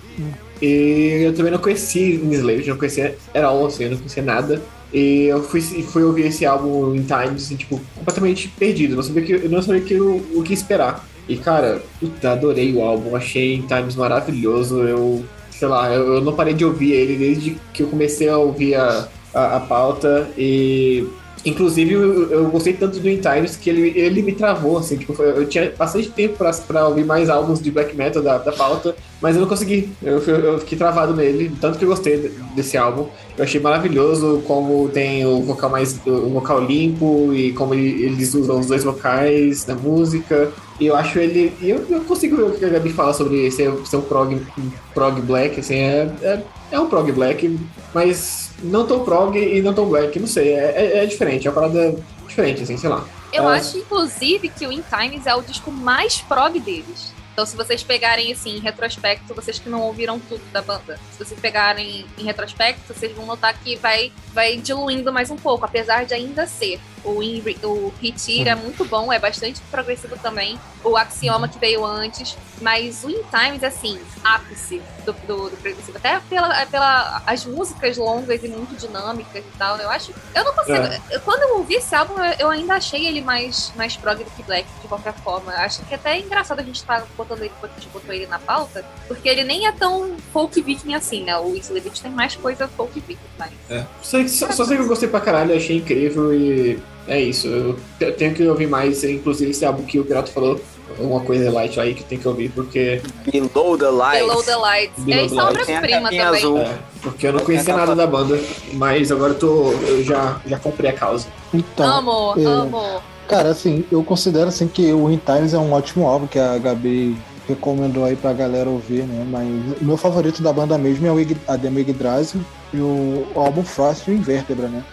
[0.62, 4.62] e eu também não conhecia Enslaved, não conhecia era assim, eu não conhecia nada.
[4.94, 8.96] E eu fui, fui ouvir esse álbum em Times, assim, tipo, completamente perdido.
[8.96, 11.08] Não sabia, que, eu não sabia que, o, o que esperar.
[11.30, 14.82] E, cara, puta, adorei o álbum, achei em Times maravilhoso.
[14.82, 18.38] Eu, sei lá, eu, eu não parei de ouvir ele desde que eu comecei a
[18.38, 20.30] ouvir a, a, a pauta.
[20.38, 21.08] E,
[21.45, 25.19] inclusive, eu, eu gostei tanto do In Times que ele, ele me travou, assim, tipo,
[25.22, 28.95] eu tinha bastante tempo pra, pra ouvir mais álbuns de black metal da, da pauta,
[29.22, 29.89] mas eu não consegui.
[30.03, 33.07] Eu, eu fiquei travado nele, tanto que eu gostei de- desse álbum.
[33.38, 38.34] Eu achei maravilhoso como tem o vocal mais o vocal limpo e como ele- eles
[38.34, 40.51] usam os dois vocais na música.
[40.80, 41.53] E eu acho ele.
[41.61, 44.34] E eu, eu consigo ver o que a Gabi fala sobre ser, ser um prog,
[44.57, 46.39] um prog black, assim, é, é,
[46.72, 47.60] é um prog black,
[47.93, 51.52] mas não tão prog e não tão black, não sei, é, é, é diferente, é
[51.52, 51.95] uma parada
[52.27, 53.06] diferente, assim, sei lá.
[53.34, 53.53] Eu Ah.
[53.56, 57.14] acho, inclusive, que o In Times é o disco mais prog deles.
[57.34, 61.18] Então, se vocês pegarem, assim, em retrospecto, vocês que não ouviram tudo da banda, se
[61.23, 66.06] vocês pegarem em retrospecto, vocês vão notar que vai, vai diluindo mais um pouco, apesar
[66.06, 66.80] de ainda ser.
[67.03, 70.60] O, In, o Retir é muito bom, é bastante progressivo também.
[70.84, 72.38] O Axioma que veio antes.
[72.61, 75.98] Mas o In Times, assim, ápice do, do, do progressivo.
[75.98, 79.78] Até pela, pela as músicas longas e muito dinâmicas e tal.
[79.78, 80.14] Eu acho.
[80.36, 80.78] Eu não consigo.
[80.78, 81.19] É.
[81.19, 84.68] Quando eu ouvi esse álbum, eu, ainda achei ele mais, mais prog do que black,
[84.82, 85.52] de qualquer forma.
[85.53, 88.40] Acho que até é engraçado a gente estar botando ele, a gente botou ele na
[88.40, 91.38] pauta, porque ele nem é tão folk viking assim, né?
[91.38, 93.52] O Slevit tem mais coisa folk viking, mas.
[93.69, 93.86] É.
[94.02, 97.48] Só, só, só sei que eu gostei pra caralho, achei incrível e é isso.
[97.48, 100.60] Eu te- tenho que ouvir mais, inclusive esse álbum que o Pirato falou,
[100.99, 103.02] uma coisa light aí que tem que ouvir, porque.
[103.32, 104.19] Below the Lights.
[104.28, 105.03] Below the Lights.
[105.03, 106.19] Below é, isso é obra-prima também.
[106.19, 106.57] azul.
[106.60, 108.40] É, porque eu não conhecia nada da banda,
[108.73, 111.28] mas agora eu, tô, eu já, já comprei a causa.
[111.53, 113.02] Então, amo, é, amo.
[113.28, 116.57] cara, assim, eu considero assim que o In Times é um ótimo álbum que a
[116.57, 117.15] Gabi
[117.48, 119.26] recomendou aí pra galera ouvir, né?
[119.30, 119.48] Mas
[119.82, 122.41] o meu favorito da banda mesmo é o Ig- a Demo Yggdrasil
[122.73, 124.84] e o, o álbum Frost e o Invertebra, né?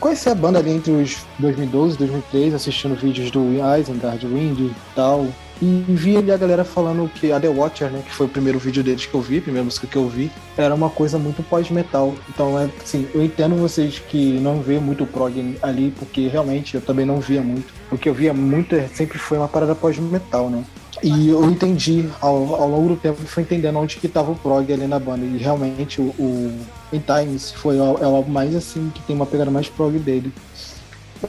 [0.00, 3.40] Conheci a banda ali entre os 2012 e 2013, assistindo vídeos do
[3.78, 5.26] Isengard, Wind e tal.
[5.60, 8.58] E vi ali a galera falando que a The Watcher, né, que foi o primeiro
[8.58, 11.42] vídeo deles que eu vi, a primeira música que eu vi, era uma coisa muito
[11.42, 12.14] pós-metal.
[12.30, 16.80] Então, é assim, eu entendo vocês que não vê muito prog ali, porque realmente eu
[16.80, 17.74] também não via muito.
[17.92, 20.64] O que eu via muito é- sempre foi uma parada pós-metal, né?
[21.02, 24.72] E eu entendi, ao, ao longo do tempo, fui entendendo onde que tava o prog
[24.72, 25.26] ali na banda.
[25.26, 26.58] E realmente o, o
[26.92, 29.98] In Times foi o, é o álbum mais assim, que tem uma pegada mais prog
[29.98, 30.32] dele.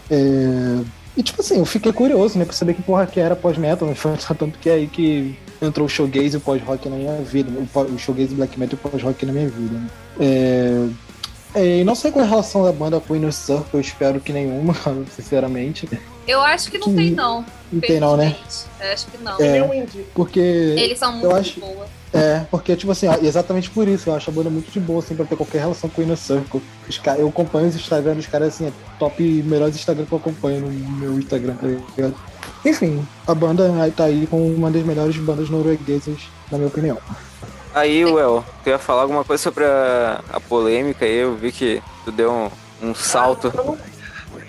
[0.09, 0.83] É,
[1.15, 3.97] E tipo assim, eu fiquei curioso, né, pra saber que porra que era pós-metal, mas
[3.99, 7.51] foi tanto que é aí que entrou o showgaze e o pós-rock na minha vida,
[7.51, 9.87] o, showgaze black metal e o pós-rock na minha vida, né.
[10.19, 10.87] É,
[11.55, 14.19] e não sei qual é a relação da banda com o Inner Circle, eu espero
[14.19, 14.73] que nenhuma,
[15.15, 15.87] sinceramente.
[16.27, 17.45] Eu acho que não Que- tem, não.
[17.71, 18.35] Não tem não, né?
[18.79, 19.39] Eu acho que não.
[19.41, 19.51] É.
[19.53, 20.05] Nem o indie.
[20.13, 20.39] Porque...
[20.39, 21.87] Eles são muito eu acho- de boa.
[22.13, 25.15] É, porque, tipo assim, exatamente por isso, eu acho a banda muito de boa, assim,
[25.15, 26.61] pra ter qualquer relação com o Inner Circle.
[26.87, 30.17] Os ca- eu acompanho os Instagram dos caras, assim, é top melhores Instagram que eu
[30.17, 32.15] acompanho no meu Instagram, tá ligado?
[32.65, 36.17] Enfim, a banda tá aí com uma das melhores bandas norueguesas,
[36.51, 36.97] na minha opinião.
[37.73, 41.81] Aí, Well, tu ia falar alguma coisa sobre a, a polêmica aí, eu vi que
[42.03, 43.47] tu deu um, um salto.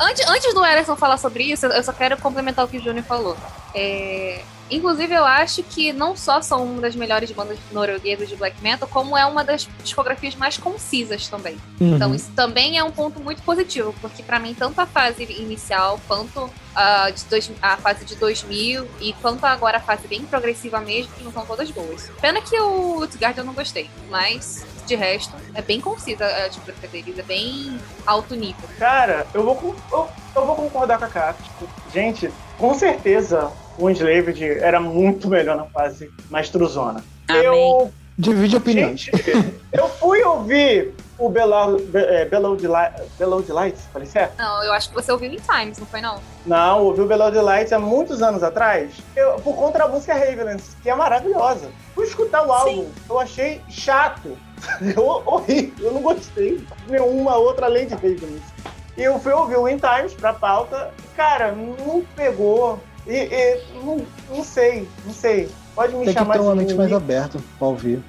[0.00, 3.04] Antes, antes do Ellison falar sobre isso, eu só quero complementar o que o Júnior
[3.04, 3.36] falou.
[3.74, 4.42] É,
[4.76, 8.88] Inclusive, eu acho que não só são uma das melhores bandas norueguesas de black metal,
[8.88, 11.56] como é uma das discografias mais concisas também.
[11.80, 11.96] Uhum.
[11.96, 16.00] Então, isso também é um ponto muito positivo, porque pra mim, tanto a fase inicial,
[16.08, 20.80] quanto a, de dois- a fase de 2000 e quanto agora a fase bem progressiva
[20.80, 22.10] mesmo, são todas boas.
[22.20, 26.88] Pena que o Utgard eu não gostei, mas de resto, é bem concisa a discografia
[26.88, 28.68] deles, é bem alto nível.
[28.78, 31.40] Cara, eu vou, eu, eu vou concordar com a Kat.
[31.42, 37.02] Tipo, gente, com certeza o Enslaved era muito melhor na fase mais truzona.
[37.28, 39.00] Eu, Divide opiniões.
[39.00, 42.56] gente, eu fui ouvir o Below, Be- é, Below,
[43.48, 44.36] Lights, falei certo?
[44.36, 46.18] Não, eu acho que você ouviu em Times, não foi não?
[46.44, 50.12] Não, ouvi o Below the Lights há muitos anos atrás, eu, por conta da música
[50.14, 51.70] Ravenance, que é maravilhosa.
[51.94, 54.36] Fui escutar o álbum, eu achei chato,
[54.94, 58.52] eu, horrível, eu não gostei de nenhuma outra além de Ravenance.
[58.96, 64.04] E eu fui ouvir o In Times pra pauta, cara, não pegou, e, e não,
[64.30, 65.48] não sei, não sei.
[65.74, 68.02] Pode me Tem que chamar ter uma de mente mais aberta pra ouvir.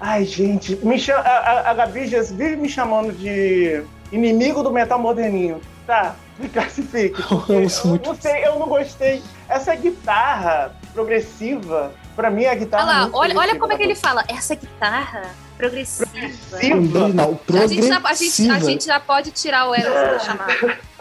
[0.00, 4.70] Ai, gente, me chama, a, a, a Gabi já vive me chamando de inimigo do
[4.70, 5.60] metal moderninho.
[5.86, 7.20] Tá, me classifique.
[7.20, 9.22] Eu Eu, não sei, eu não gostei.
[9.48, 12.84] Essa guitarra progressiva, pra mim a Olha guitarra.
[12.84, 14.24] lá, muito olha, olha progressiva como é que ele fala.
[14.28, 15.22] Essa guitarra
[15.56, 16.10] progressiva.
[16.10, 17.08] Progressiva?
[17.08, 18.60] Não, A gente, já, a, gente, a progressiva.
[18.60, 20.78] gente já pode tirar o Eros da chamada.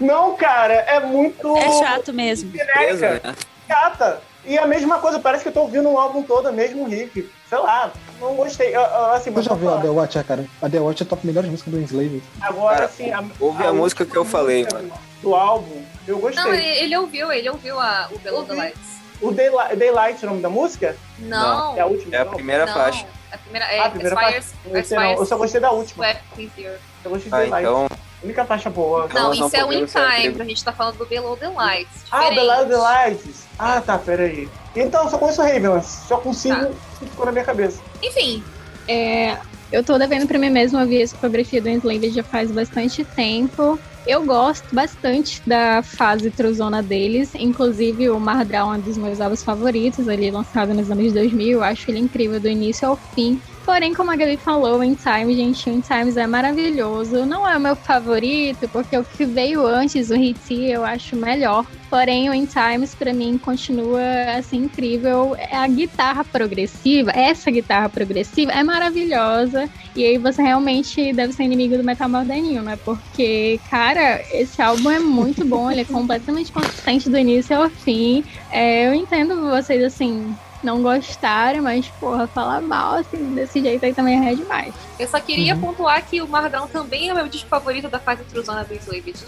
[0.00, 1.56] Não, cara, é muito.
[1.56, 2.50] É chato mesmo.
[2.52, 3.34] genérica, né?
[3.66, 4.20] chata.
[4.44, 7.28] E a mesma coisa, parece que eu tô ouvindo um álbum todo, mesmo riff.
[7.48, 8.68] Sei lá, não gostei.
[8.74, 9.80] Eu- eu, assim, Você mas já vou viu a.
[9.82, 10.44] The Watcher, cara?
[10.62, 12.22] A The Watcher é a top melhores músicas do Enslaved.
[12.40, 13.12] Agora, Cara, assim.
[13.12, 14.92] A, ouve a música que eu falei, música mano.
[15.22, 16.42] Do álbum, eu gostei.
[16.42, 18.62] Não, ele, ouviu, ele ouviu a, o Below the Ouvi.
[18.62, 18.98] Lights.
[19.20, 20.96] O Daylight, Daylight, o nome da música?
[21.18, 22.14] Não, É a última?
[22.16, 22.72] É a primeira não.
[22.72, 23.06] faixa.
[23.32, 24.78] A primeira é Ah, a primeira Aspires, faixa.
[24.78, 26.06] Eu, sei não, eu Aspires só gostei da última.
[26.08, 27.66] Eu gostei de Ah, Daylight.
[27.66, 27.88] então.
[28.20, 29.08] A única faixa boa.
[29.14, 32.04] Não, isso é o In Time, a gente tá falando do Below the Lights.
[32.10, 32.40] Ah, diferente.
[32.40, 33.46] Below the Lights.
[33.58, 34.48] Ah, tá, peraí.
[34.74, 36.06] Então, eu só conheço Ravenlance.
[36.08, 36.70] Só consigo Tá.
[36.98, 37.80] que ficou na minha cabeça.
[38.02, 38.42] Enfim,
[38.90, 39.36] É,
[39.70, 43.78] eu tô devendo pra mim mesma ouvir essa discografia do Enslaved já faz bastante tempo.
[44.06, 49.42] Eu gosto bastante da fase truzona deles, inclusive o Mardral é um dos meus álbuns
[49.44, 51.58] favoritos, ali lançado nos anos 2000.
[51.58, 53.38] Eu acho ele incrível do início ao fim.
[53.68, 57.26] Porém, como a Gabi falou, o In Time, gente, o In Times é maravilhoso.
[57.26, 61.66] Não é o meu favorito, porque o que veio antes, o Hit, eu acho melhor.
[61.90, 64.00] Porém, o In Times, pra mim, continua,
[64.38, 65.36] assim, incrível.
[65.52, 69.68] A guitarra progressiva, essa guitarra progressiva é maravilhosa.
[69.94, 72.78] E aí você realmente deve ser inimigo do metal moderninho, né?
[72.82, 78.24] Porque, cara, esse álbum é muito bom, ele é completamente consistente do início ao fim.
[78.50, 83.94] É, eu entendo vocês, assim, não gostarem, mas, porra, falar mal, assim, desse jeito aí
[83.94, 84.74] também é demais.
[84.98, 88.24] Eu só queria pontuar que o Mardão também é o meu disco favorito da fase
[88.24, 88.74] Truzona do.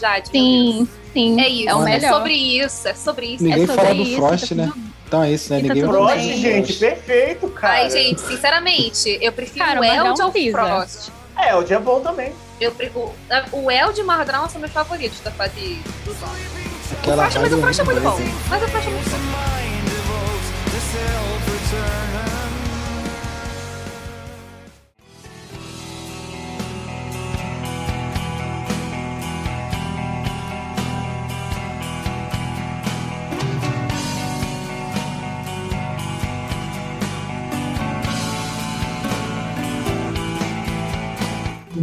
[0.01, 1.40] Jade, meu Sim, sim.
[1.40, 2.12] É isso, É o é melhor.
[2.15, 3.44] sobre isso, é sobre isso.
[3.44, 4.16] Ninguém é sobre fala do isso.
[4.16, 4.70] Frost, tá né?
[4.73, 5.59] tudo- Então é isso, né?
[5.59, 6.36] E tá Ninguém fala Frost, bem.
[6.40, 7.74] gente, perfeito, cara.
[7.74, 10.59] Ai, gente, sinceramente, eu prefiro Cara, o Eld ao pisa.
[10.59, 11.11] Frost.
[11.39, 12.32] É, o dia é bom também.
[12.61, 16.32] Eu, o, o Eld e o Mardão são meus favoritos da fase Truzona.
[16.32, 18.19] O Aquela Frost, mas o Frost é muito bom.
[18.48, 19.69] Mas o Frost é muito bom.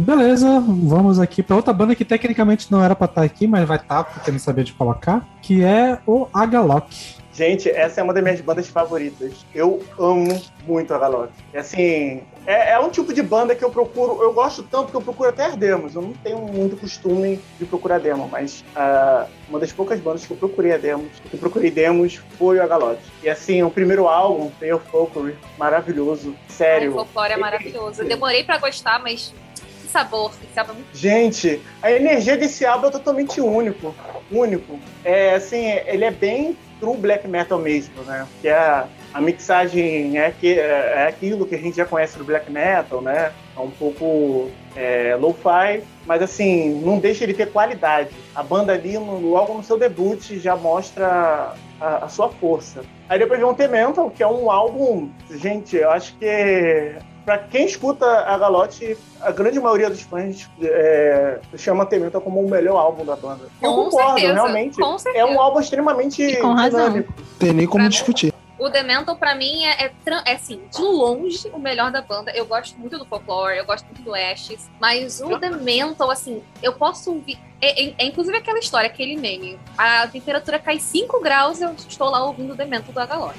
[0.08, 3.76] Beleza, vamos aqui para outra banda que tecnicamente não era pra estar aqui, mas vai
[3.76, 7.18] estar porque eu não sabia de colocar, que é o Agalok.
[7.38, 9.46] Gente, essa é uma das minhas bandas favoritas.
[9.54, 11.30] Eu amo muito a Galop.
[11.54, 14.20] Assim, é, é um tipo de banda que eu procuro.
[14.20, 15.94] Eu gosto tanto que eu procuro até as demos.
[15.94, 20.32] Eu não tenho muito costume de procurar demo, mas ah, uma das poucas bandas que
[20.32, 22.98] eu procurei a demos, que eu procurei demos, foi o Agalot.
[23.22, 26.34] E assim, o primeiro álbum, of Folklore, maravilhoso.
[26.36, 26.90] Ai, Sério.
[26.90, 28.02] o folclore é maravilhoso.
[28.02, 29.32] Eu demorei pra gostar, mas
[29.80, 30.32] que sabor.
[30.56, 33.94] É muito Gente, a energia desse álbum é totalmente único.
[34.28, 34.80] Único.
[35.04, 38.26] É assim, ele é bem true black metal mesmo, né?
[38.40, 42.24] Que é a, mixagem é, que, é, é aquilo que a gente já conhece do
[42.24, 43.32] black metal, né?
[43.56, 48.10] É um pouco é, lo-fi, mas assim, não deixa ele ter qualidade.
[48.34, 52.82] A banda ali, logo no seu debut, já mostra a, a sua força.
[53.08, 56.94] Aí depois vem o Temental, que é um álbum, gente, eu acho que
[57.28, 62.48] Pra quem escuta a Galote, a grande maioria dos fãs é, chama Tementa como o
[62.48, 63.50] melhor álbum da banda.
[63.60, 64.76] Eu Com concordo, certeza, realmente.
[64.78, 66.80] com É um álbum extremamente E com razão.
[66.88, 67.12] dinâmico.
[67.38, 68.32] Tem nem como Pra- discutir.
[68.58, 69.92] O Demental, pra mim, é, é,
[70.24, 72.30] é, assim, de longe o melhor da banda.
[72.34, 76.72] Eu gosto muito do folklore, eu gosto muito do Ashes, mas o Demental, assim, eu
[76.72, 77.38] posso ouvir.
[77.60, 79.60] É, é- é inclusive aquela história, aquele meme.
[79.76, 83.34] A temperatura cai 5 graus eu estou lá ouvindo o Demental do Agalor.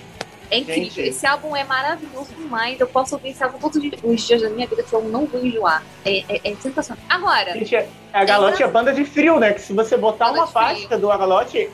[0.52, 0.84] É incrível.
[0.86, 1.02] Gente.
[1.02, 2.80] Esse álbum é maravilhoso demais.
[2.80, 5.44] Eu posso ouvir esse álbum todos os dias- da minha vida que eu não vou
[5.46, 5.84] enjoar.
[6.06, 7.04] É, é, é sensacional.
[7.10, 7.76] Agora, Gente,
[8.14, 9.54] a Galote é banda de frio, né?
[9.54, 11.70] Que se você botar uma faixa do Agalote,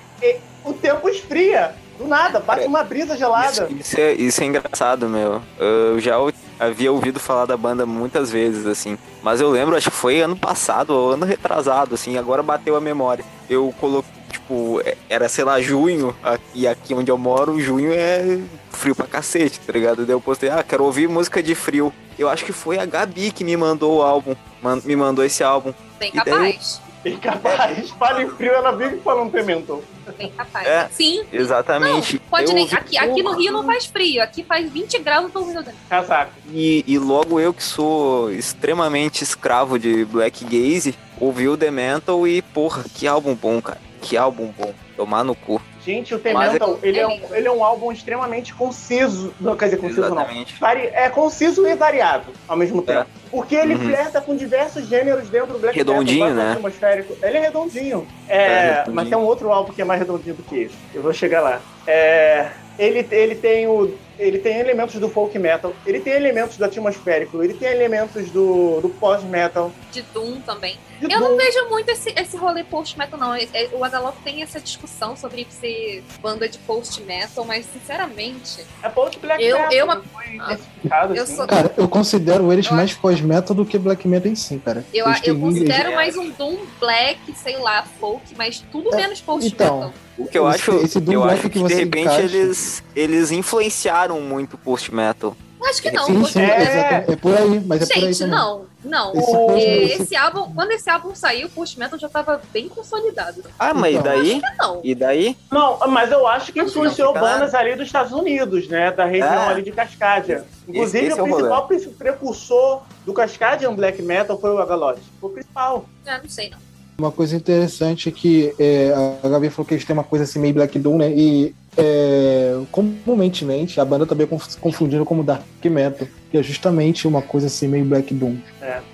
[0.63, 1.73] o tempo esfria.
[1.97, 3.49] Do nada, bate uma brisa gelada.
[3.49, 5.41] Isso, isso é, isso é engraçado, meu.
[5.57, 6.15] Eu já
[6.59, 8.97] havia ouvido falar da banda muitas vezes, assim.
[9.23, 12.17] Mas eu lembro, acho que foi ano passado ou ano retrasado, assim.
[12.17, 13.23] Agora bateu a memória.
[13.49, 14.11] Eu coloquei,
[14.45, 16.15] tipo, é- era, sei lá, junho.
[16.53, 18.39] E aqui onde eu moro, junho é
[18.69, 20.05] frio pra cacete, tá ligado?
[20.05, 21.91] Daí eu postei, ah, quero ouvir música de frio.
[22.17, 24.35] Eu acho que foi a Gabi que me mandou o álbum.
[24.61, 25.73] man- me mandou esse álbum.
[25.99, 26.81] bem E daí- capaz.
[27.05, 27.89] Incapaz.
[27.91, 29.83] Fala em frio, ela vive falando Temento.
[30.17, 30.65] Bem capaz.
[30.67, 30.89] É.
[30.91, 31.23] Sim.
[31.31, 32.17] Exatamente.
[32.31, 32.63] Pode Eu nem.
[32.63, 34.23] ouvi- Aqui, aqui no Rio não faz frio.
[34.23, 35.85] Aqui faz 20 graus, eu tô ouvindo o Demental.
[35.87, 36.31] Casaco.
[36.51, 42.27] E, e logo eu que sou extremamente escravo de Black Gaze, ouvi o The Mental
[42.27, 43.79] e, porra, que álbum bom, cara.
[44.09, 44.73] Que álbum bom.
[44.95, 45.61] Tomar no cu.
[45.85, 49.33] Gente, o Mas Temental, ele, é é um, ele é um álbum extremamente conciso.
[49.39, 50.07] Não, quer dizer, conciso não.
[50.17, 50.59] Exatamente.
[50.59, 53.05] Vari- É conciso e variado ao mesmo tempo.
[53.29, 53.81] Porque ele Uhum.
[53.87, 56.51] flerta com diversos gêneros dentro do black Redondinho, metal, né?
[56.53, 57.15] atmosférico.
[57.21, 58.07] Ele é redondinho.
[58.27, 58.95] É, É, redondinho.
[58.95, 60.75] Mas tem um outro álbum que é mais redondinho do que esse.
[60.93, 61.61] Eu vou chegar lá.
[61.85, 62.49] É,
[62.79, 63.93] ele, ele tem o.
[64.17, 68.79] Ele tem elementos do folk metal, ele tem elementos do atmosférico, ele tem elementos do,
[68.79, 69.71] do pós-metal.
[69.95, 70.77] De Doom também.
[70.99, 71.29] de Eu Doom.
[71.29, 73.33] não vejo muito esse, esse rolê post-metal, não.
[73.33, 78.89] É- é- O Agalop tem essa discussão sobre ser banda de post-metal, mas sinceramente, É
[78.89, 79.71] post-black Eu- metal.
[79.71, 81.35] eu- foi classificado eu assim.
[81.37, 84.85] sou- Cara, eu considero eles Eu mais pós-metal do que black metal em si, cara.
[84.93, 89.21] eu, Eles eu considero mais um Doom Black, sei lá, folk, mas tudo É, menos
[89.21, 89.77] post-metal.
[89.77, 92.21] Então, O que eu Esse- acho, esse eu Black acho que que, de repente encaixa-
[92.21, 95.35] eles, eles influenciaram muito o post-metal.
[95.63, 96.05] Acho que não.
[96.05, 96.61] sim, sim, É.
[96.61, 97.11] exatamente.
[97.11, 98.35] É por aí, mas é por aí Gente, também.
[98.35, 99.15] não, não.
[99.15, 102.69] Esse O- É, esse- Esse álbum, quando esse álbum saiu, o post-metal já tava bem
[102.69, 103.41] consolidado.
[103.57, 104.03] Ah, mas e Então.
[104.03, 104.41] daí?
[104.59, 104.81] Não.
[104.83, 105.37] E daí?
[105.51, 108.91] Não, mas eu acho que influenciou bandas ali dos Estados Unidos, né?
[108.91, 109.47] Da região É.
[109.47, 110.45] ali de Cascadia.
[110.67, 115.01] Inclusive, esse é o o principal pre- precursor do Cascadian Black Metal foi o Agalote.
[115.19, 115.85] Foi o principal.
[116.05, 116.57] Ah, não sei, não.
[116.97, 120.39] Uma coisa interessante é que é, a Gabi falou que eles têm uma coisa assim
[120.39, 121.11] meio Black Doom, né?
[121.11, 123.45] E é, comumente
[123.79, 127.67] a banda também é conf- confundindo como Dark Metal, que é justamente uma coisa assim
[127.67, 128.37] meio Black Doom.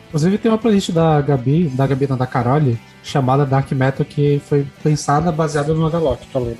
[0.07, 4.41] Inclusive tem uma playlist da Gabi, da Gabi não, da Carole, chamada Dark Metal, que
[4.45, 6.57] foi pensada baseada no Agalok, tá lendo.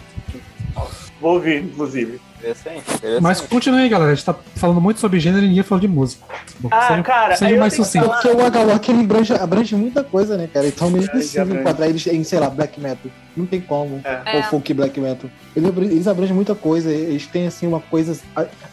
[1.22, 2.20] Vou ouvir, inclusive.
[2.40, 3.22] Interessante, interessante.
[3.22, 4.12] Mas continue aí, galera.
[4.12, 6.24] A gente tá falando muito sobre gênero e ninguém falou de música.
[6.60, 8.06] Bom, Ah, seja, cara, seja mais sucinto.
[8.06, 10.66] falar- Porque o Agalok ele abrange, abrange muita coisa, né, cara?
[10.68, 11.62] Então nem É, precisa abrange.
[11.62, 13.12] enquadrar eles em, sei lá, Black Metal.
[13.38, 14.02] Não tem como.
[14.04, 14.38] É.
[14.38, 15.30] Ou folk Black Metal.
[15.56, 16.90] Eles, abr- eles abrangem muita coisa.
[16.92, 18.18] Eles têm, assim, uma coisa.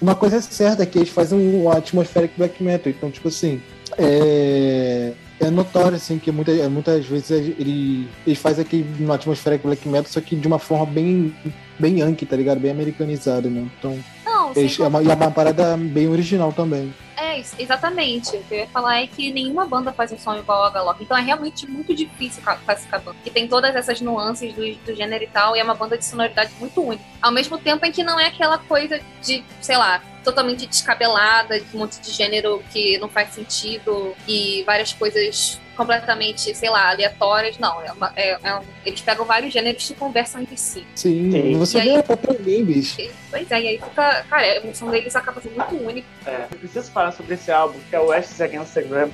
[0.00, 2.90] Uma coisa certa que eles fazem uma atmospheric Black Metal.
[2.90, 3.60] Então, tipo assim.
[3.98, 5.12] É.
[5.40, 10.10] É notório, assim, que muita, muitas vezes ele, eles fazem aquele uma atmosfera Black Metal,
[10.10, 11.34] só que de uma forma bem,
[11.78, 12.58] bem yankee, tá ligado?
[12.58, 13.68] Bem americanizada, né?
[13.78, 16.92] Então, Não, eles, é, uma, e é uma parada bem original também.
[17.16, 18.36] É, exatamente.
[18.36, 21.00] O que eu ia falar é que nenhuma banda faz um som igual a Galop.
[21.00, 23.18] Então é realmente muito difícil ca- classificar a banda.
[23.22, 26.04] Que tem todas essas nuances do, do gênero e tal, e é uma banda de
[26.04, 27.02] sonoridade muito única.
[27.22, 31.76] Ao mesmo tempo em que não é aquela coisa de, sei lá, totalmente descabelada, de
[31.76, 37.56] um monte de gênero que não faz sentido e várias coisas completamente, sei lá, aleatórias.
[37.58, 40.84] Não, é uma- é- é um- eles pegam vários gêneros que conversam entre si.
[40.96, 41.56] Sim, Sim.
[41.56, 42.96] você E vê aí- a própria Games.
[43.30, 44.24] Pois é, e aí fica.
[44.28, 46.08] Cara, a emoção deles acaba sendo muito única.
[46.26, 49.08] É, eu preciso falar sobre esse álbum, que é o West Against the Gram,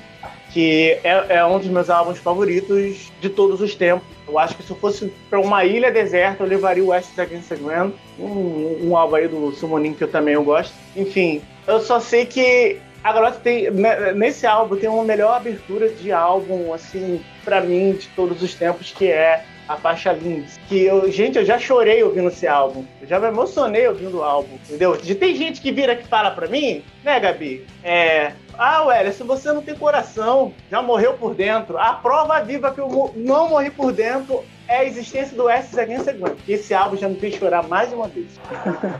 [0.55, 4.07] que é, é um dos meus álbuns favoritos de todos os tempos.
[4.25, 7.49] Eu acho que se eu fosse para uma ilha deserta, eu levaria o West Against
[7.49, 10.73] the Gram, um, um álbum aí do Summoning que eu também eu gosto.
[10.95, 16.09] Enfim, eu só sei que agora tem ne- nesse álbum tem uma melhor abertura de
[16.13, 20.59] álbum assim para mim de todos os tempos que é a faixa Linds.
[20.67, 22.85] Que eu, gente, eu já chorei ouvindo esse álbum.
[23.01, 24.95] Eu já me emocionei ouvindo o álbum, entendeu?
[24.97, 27.65] De tem gente que vira que fala pra mim, né, Gabi?
[27.83, 28.33] É.
[28.57, 31.77] Ah, Ué, se você não tem coração, já morreu por dentro.
[31.77, 36.07] A prova viva que eu não morri por dentro é a existência do S Against.
[36.45, 38.27] Que esse álbum já me fez chorar mais uma vez.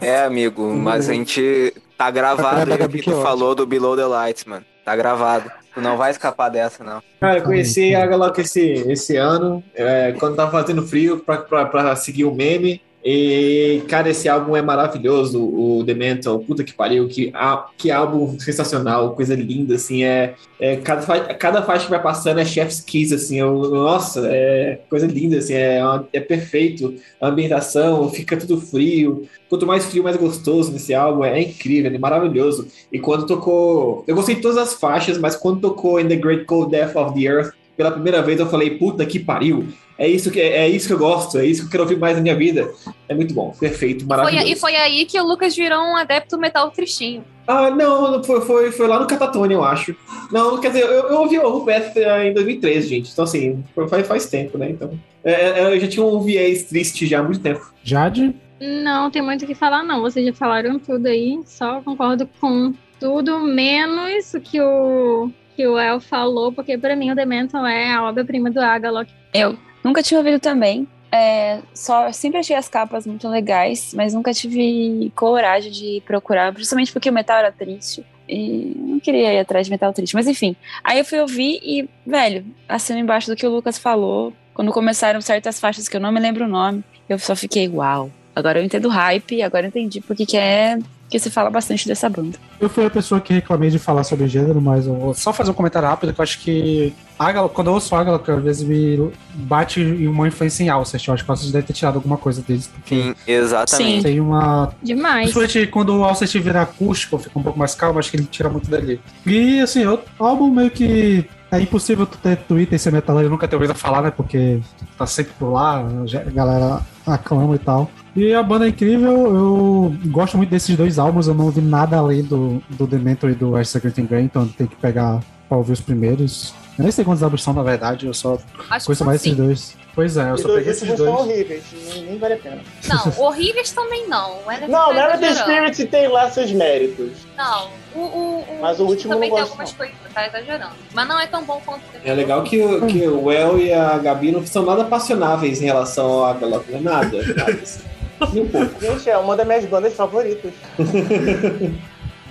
[0.02, 4.06] É, amigo, mas a gente tá gravado aí o que tu falou do Below the
[4.06, 4.66] Lights, mano.
[4.86, 5.52] Tá gravado.
[5.74, 7.02] Tu não vai escapar dessa, não.
[7.20, 11.66] Cara, eu conheci a Galok esse, esse ano, é, quando tava fazendo frio, pra, pra,
[11.66, 12.82] pra seguir o meme.
[13.08, 17.32] E, cara, esse álbum é maravilhoso, o The Mental, puta que pariu, que,
[17.78, 22.46] que álbum sensacional, coisa linda, assim, é, é cada, cada faixa que vai passando é
[22.46, 25.80] chef's kiss, assim, eu- nossa, é coisa linda, assim, é,
[26.14, 31.40] é perfeito, a ambientação, fica tudo frio, quanto mais frio, mais gostoso nesse álbum, é
[31.40, 36.00] incrível, é maravilhoso, e quando tocou, eu gostei de todas as faixas, mas quando tocou
[36.00, 39.20] In The Great Cold Death of the Earth, pela primeira vez eu falei, puta que
[39.20, 41.98] pariu, é isso que, é isso que eu gosto, é isso que eu quero ouvir
[41.98, 42.70] mais na minha vida,
[43.08, 44.48] é muito bom, perfeito, Foi, maravilhoso.
[44.48, 47.24] e foi aí que o Lucas virou um adepto metal tristinho.
[47.48, 49.96] Ah, não, foi, foi, foi lá no Catatone, eu acho.
[50.32, 51.94] Não, quer dizer, eu, eu ouvi o Beth
[52.26, 53.12] em 2013, gente.
[53.12, 54.72] Então, assim, foi- faz, faz tempo, né?
[54.72, 57.72] Então, é, é, eu já tinha um viés triste já há muito tempo.
[57.84, 58.36] Jade?
[58.60, 60.02] Não tem muito o que falar, não.
[60.02, 61.40] Vocês já falaram tudo aí.
[61.46, 67.12] Só concordo com tudo, menos o que o, que o El falou, porque pra mim
[67.12, 69.12] o Demental é a obra-prima do Agalok.
[69.34, 70.88] Eu nunca tinha ouvido também.
[71.12, 76.92] É, só sempre achei as capas muito legais, mas nunca tive coragem de procurar, principalmente
[76.92, 78.06] porque o metal era triste.
[78.28, 80.14] E não queria ir atrás de metal triste.
[80.14, 80.56] Mas enfim.
[80.84, 84.34] Aí eu fui ouvir e, velho, assino embaixo do que o Lucas falou.
[84.54, 88.12] Quando começaram certas faixas que eu não me lembro o nome, eu só fiquei, uau.
[88.36, 90.78] Agora eu entendo o hype, agora eu entendi porque que é
[91.10, 92.38] que se fala bastante dessa banda.
[92.60, 95.52] Eu fui a pessoa que reclamei de falar sobre gênero, mas eu vou só fazer
[95.52, 98.64] um comentário rápido que eu acho que Ágala, quando eu ouço Ágala, que às vezes
[98.64, 101.08] me bate em uma influência em Alcest.
[101.08, 102.70] Eu acho que o Alcest deve ter tirado alguma coisa deles.
[102.86, 104.04] Sim, exatamente.
[104.04, 104.74] tem uma.
[104.82, 105.32] Demais.
[105.32, 108.50] Principalmente quando o Alcest vira acústico, fica um pouco mais calmo, acho que ele tira
[108.50, 109.00] muito dali.
[109.26, 111.26] E assim, o álbum meio que.
[111.56, 114.12] É impossível tu ter Twitter e ser metaleiro e nunca ter ouvido falar, né?
[114.12, 114.60] Porque
[114.98, 117.90] tá sempre por lá, a galera aclama e tal.
[118.16, 121.98] E a banda é incrível, eu gosto muito desses dois álbuns, eu não ouvi nada
[121.98, 125.20] além do, do Dementor e do Ash Secret Grey, então tem que pegar
[125.50, 126.54] pra ouvir os primeiros.
[126.78, 128.38] Eu nem sei quantos álbuns são, na verdade, eu só
[128.70, 129.78] Acho conheço mais esses dois.
[129.96, 131.30] Pois é, eu Os só dois peguei esses últimos são dois.
[131.30, 131.64] horríveis,
[131.94, 132.62] nem, nem vale a pena.
[132.90, 134.40] Não, horríveis também não.
[134.46, 135.34] O Elephant Não, tá Never the.
[135.36, 137.12] Spirit tem lá seus méritos.
[137.38, 140.76] Não, o, o, o Mas o último também não tem algumas coisas, tá exagerando.
[140.94, 143.98] Mas não é tão bom quanto É legal que, o- que o El e a
[143.98, 146.26] Gabi não são nada apaixonáveis em relação
[146.72, 147.18] não é nada.
[147.34, 148.80] nada um.
[148.82, 150.52] Gente, é uma das minhas bandas favoritas.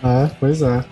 [0.06, 0.84] É, pois é.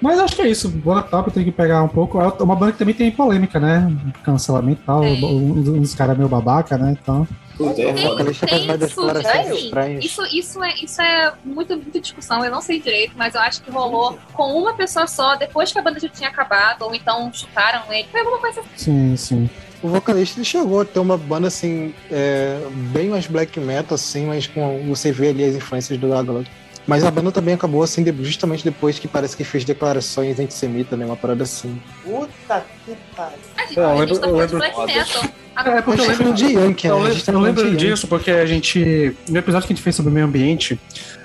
[0.00, 0.68] Mas acho que é isso.
[0.68, 2.20] Banda top tem que pegar um pouco.
[2.20, 3.90] É uma banda que também tem polêmica, né?
[4.22, 5.00] Cancelamento e tal.
[5.00, 5.24] Tem.
[5.24, 6.96] Uns, uns caras meio babaca, né?
[7.00, 7.26] Então.
[7.58, 12.60] É Tem, tem isso, assim, isso, isso é, isso é muito, muita discussão, eu não
[12.60, 15.98] sei direito, mas eu acho que rolou com uma pessoa só, depois que a banda
[15.98, 18.70] já tinha acabado, ou então chutaram ele, foi alguma coisa assim.
[18.76, 19.50] Sim, sim.
[19.82, 22.60] o vocalista ele chegou a ter uma banda assim, é,
[22.92, 26.46] bem mais black metal, assim, mas com você vê ali as influências do Agalog.
[26.86, 31.04] Mas a banda também acabou assim, justamente depois que parece que fez declarações antissemitas, né?
[31.04, 31.80] Uma parada assim.
[32.04, 33.38] Puta que pariu.
[33.68, 35.24] Gente, É, eu a gente lembro- tá eu falando de lembro- black metal.
[35.58, 36.92] É, porque eu tá lembro, de Yankee, né?
[36.92, 37.76] eu lembro, tá eu falando lembro Yankee.
[37.78, 40.78] disso porque a gente, no episódio que a gente fez sobre o meio ambiente,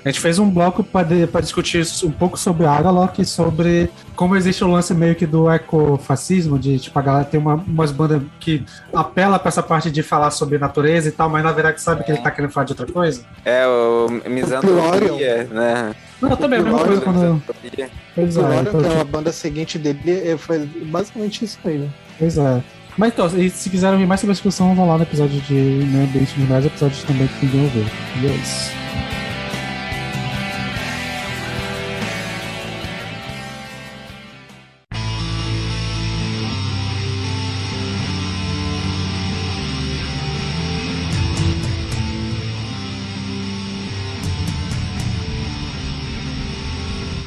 [0.05, 4.38] a gente fez um bloco para discutir um pouco sobre a Agalok e sobre como
[4.38, 8.22] existe o lance meio que do ecofascismo, de tipo, a galera tem uma, umas bandas
[8.39, 8.63] que
[8.93, 12.11] apela pra essa parte de falar sobre natureza e tal, mas na verdade sabe que
[12.13, 13.23] ele tá querendo falar de outra coisa.
[13.43, 15.93] É, o misantropia, né?
[16.22, 17.15] Não, também é a mesma coisa quando.
[17.19, 17.89] Misantropia.
[18.15, 21.80] Pois O é, então, é tipo, a banda seguinte dele, é, foi basicamente isso aí,
[21.80, 21.89] né?
[22.22, 22.64] Pois é.
[22.99, 26.03] Mas então, se quiserem ouvir mais sobre a discussão, vão lá no episódio de meio
[26.03, 27.85] ambiente de mais episódios também que ninguém ouviu.
[28.22, 28.72] E é isso.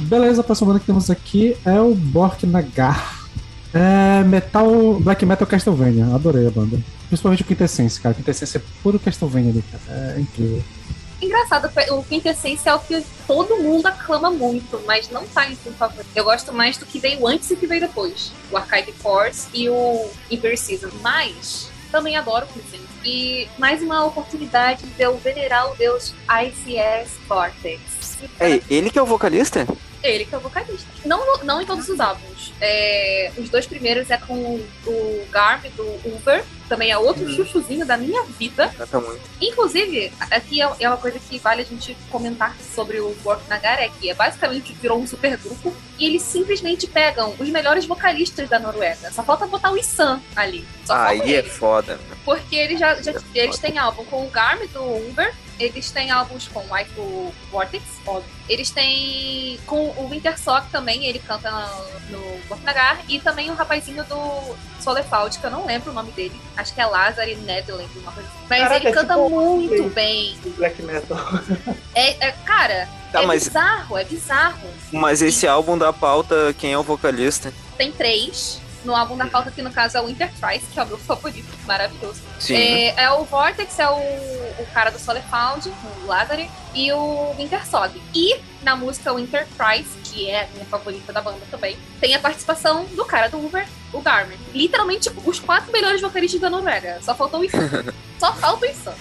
[0.02, 3.23] Beleza, a próxima banda que temos aqui é o Bork Nagar.
[3.74, 6.06] É metal, black metal Castlevania.
[6.14, 6.78] Adorei a banda.
[7.08, 8.14] Principalmente o Quintessence, cara.
[8.14, 10.14] Quintessence é puro Castlevania ali, cara.
[10.16, 10.62] É incrível.
[11.20, 15.72] Engraçado, o Quintessência é o que todo mundo aclama muito, mas não tá em seu
[15.72, 16.08] favorito.
[16.14, 18.30] Eu gosto mais do que veio antes e o que veio depois.
[18.52, 20.90] O Archive Force e o Imperial Season.
[21.02, 22.84] Mas também adoro o Quintessência.
[23.04, 27.80] E mais uma oportunidade de eu venerar o deus ICS Vortex.
[28.38, 29.66] É ele que é o vocalista?
[30.04, 30.86] Ele que é o vocalista.
[31.04, 32.52] Não, não em todos os álbuns.
[32.60, 36.44] É, os dois primeiros é com o Garb do Uber.
[36.68, 38.72] Também é outro chuchuzinho da minha vida.
[38.76, 39.20] Canta muito.
[39.40, 43.80] Inclusive, aqui é é uma coisa que vale a gente comentar sobre o Work Nagar,
[43.80, 48.48] é que é basicamente virou um super grupo e eles simplesmente pegam os melhores vocalistas
[48.48, 49.10] da Noruega.
[49.10, 50.66] Só falta botar o Issan ali.
[50.84, 51.98] Só falta Aí é foda.
[52.24, 56.48] Porque eles já, já eles têm álbum com o Garm do Uber, eles têm álbuns
[56.48, 58.28] com o Ico Vortex, óbvio.
[58.48, 61.50] Eles têm com o Winter Sock também, ele canta
[62.10, 66.38] no, Bornagar, e também o rapazinho do Solefault, que eu não lembro o nome dele.
[66.56, 68.38] Acho que é Lazare Netherland, uma coisa assim.
[68.50, 70.36] Mas Caraca, ele é canta tipo muito um- bem.
[70.56, 71.18] Black metal.
[71.94, 74.68] É, é- cara, Tá, é mas- bizarro, é bizarro.
[74.92, 77.52] Mas esse álbum da pauta, quem é o vocalista?
[77.78, 78.60] Tem três.
[78.84, 81.48] No álbum da pauta, que no caso é o Intertrice, que é o meu favorito,
[81.66, 82.20] maravilhoso.
[82.38, 82.56] Sim.
[82.56, 85.68] É, é o Vortex, é o, o cara do Solefound,
[86.02, 88.00] o Lazare, e o Wintersog.
[88.14, 92.18] E na música Winter Price, que é a minha favorita da banda também, tem a
[92.18, 94.36] participação do cara do Uber, o Garmin.
[94.52, 96.98] Literalmente os quatro melhores vocalistas da Noruega.
[97.02, 97.84] Só faltou o Issan.
[98.18, 98.94] Só falta o Issan.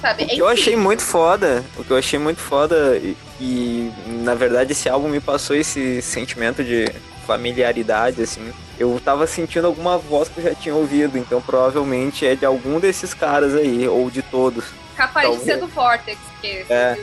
[0.00, 0.24] Sabe?
[0.24, 3.92] O que eu achei muito foda, o que eu achei muito foda, e, e,
[4.24, 6.92] na verdade esse álbum me passou esse sentimento de
[7.24, 8.52] familiaridade, assim.
[8.82, 12.80] Eu tava sentindo alguma voz que eu já tinha ouvido, então provavelmente é de algum
[12.80, 14.64] desses caras aí, ou de todos.
[14.96, 15.44] Capaz de Talvez.
[15.54, 16.98] ser do Vortex, que É.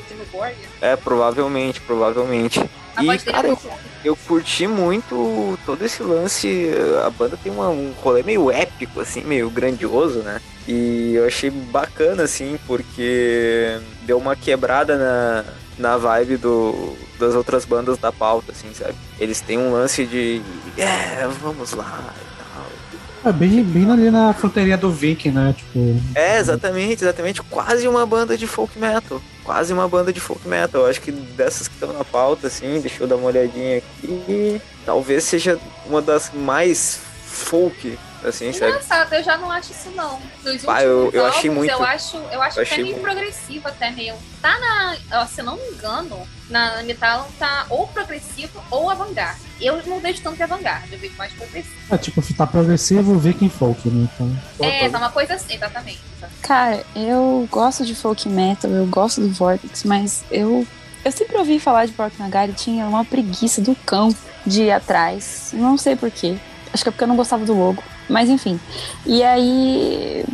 [0.81, 0.91] é.
[0.91, 2.59] É, provavelmente, provavelmente.
[2.97, 3.59] A E, dele cara, é eu,
[4.03, 6.69] eu curti muito todo esse lance.
[7.05, 10.41] A banda tem uma- um rolê meio épico, assim, meio grandioso, né?
[10.71, 15.45] E eu achei bacana, assim, porque deu uma quebrada na,
[15.79, 18.93] na vibe do, das outras bandas da pauta, assim, sabe?
[19.19, 20.43] Eles têm um lance de.
[20.77, 23.31] É, vamos lá e tal.
[23.31, 25.55] É bem, bem ali na fronteirinha do Viking, né?
[25.57, 25.99] Tipo.
[26.13, 27.41] É, exatamente, exatamente.
[27.41, 29.19] Quase uma banda de folk metal.
[29.43, 30.81] Quase uma banda de folk metal.
[30.81, 34.61] Eu acho que dessas que estão na pauta, assim, deixa eu dar uma olhadinha aqui.
[34.85, 38.71] Talvez seja uma das mais folk, assim, sabe?
[38.71, 40.19] Engraçado, eu já não acho isso não.
[40.43, 40.69] Nos eu-
[41.05, 41.71] últimos eu achei muito.
[41.71, 43.01] Eu acho, eu acho Eu até achei meio muito.
[43.03, 44.15] progressivo, até meio.
[44.41, 44.97] Tá na.
[45.21, 49.41] ó, Se eu não me engano, na Metal tá ou progressivo ou avant-garde.
[49.61, 51.75] Eu não vejo tanto avant-garde, eu vejo mais progressivo.
[51.91, 54.07] É tipo, tá progressivo Viking folk, né?
[54.13, 54.37] Então.
[54.67, 55.99] É, tá uma coisa assim, exatamente.
[56.41, 60.65] Cara, eu gosto de folk metal, eu gosto do Vortex, mas eu
[61.03, 64.13] eu sempre ouvi falar de Bork Nagar e tinha uma preguiça do cão
[64.45, 65.51] de ir atrás.
[65.53, 66.37] Não sei porquê.
[66.73, 67.83] Acho que é porque eu não gostava do logo.
[68.07, 68.59] Mas enfim.
[69.05, 70.25] E aí.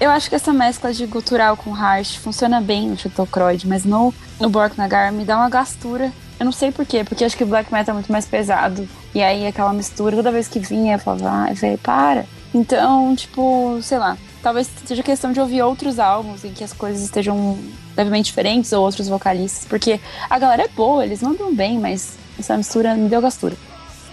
[0.00, 4.14] Eu acho que essa mescla de gutural com harsh funciona bem no Chutocroid, mas no,
[4.38, 6.12] no Bork Nagar me dá uma gastura.
[6.38, 8.88] Eu não sei porquê, porque acho que o black metal é muito mais pesado.
[9.12, 12.26] E aí aquela mistura, toda vez que vinha, eu falava, ai, velho, para.
[12.54, 14.16] Então, tipo, sei lá.
[14.40, 17.58] Talvez seja questão de ouvir outros álbuns em que as coisas estejam
[17.96, 19.64] levemente diferentes ou outros vocalistas.
[19.64, 20.00] Porque
[20.30, 23.56] a galera é boa, eles mandam bem, mas essa mistura me deu gastura.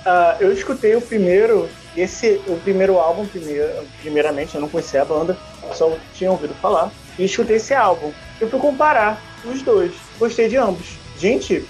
[0.06, 1.68] Ah, eu escutei o primeiro,
[1.98, 3.68] esse, o primeiro álbum, primeiro,
[4.02, 5.36] primeiramente, eu não conhecia a banda,
[5.74, 6.92] só tinha ouvido falar.
[7.18, 8.12] E escutei esse álbum.
[8.40, 9.94] Eu fui comparar os dois.
[10.20, 10.98] Gostei de ambos.
[11.18, 11.64] Gente,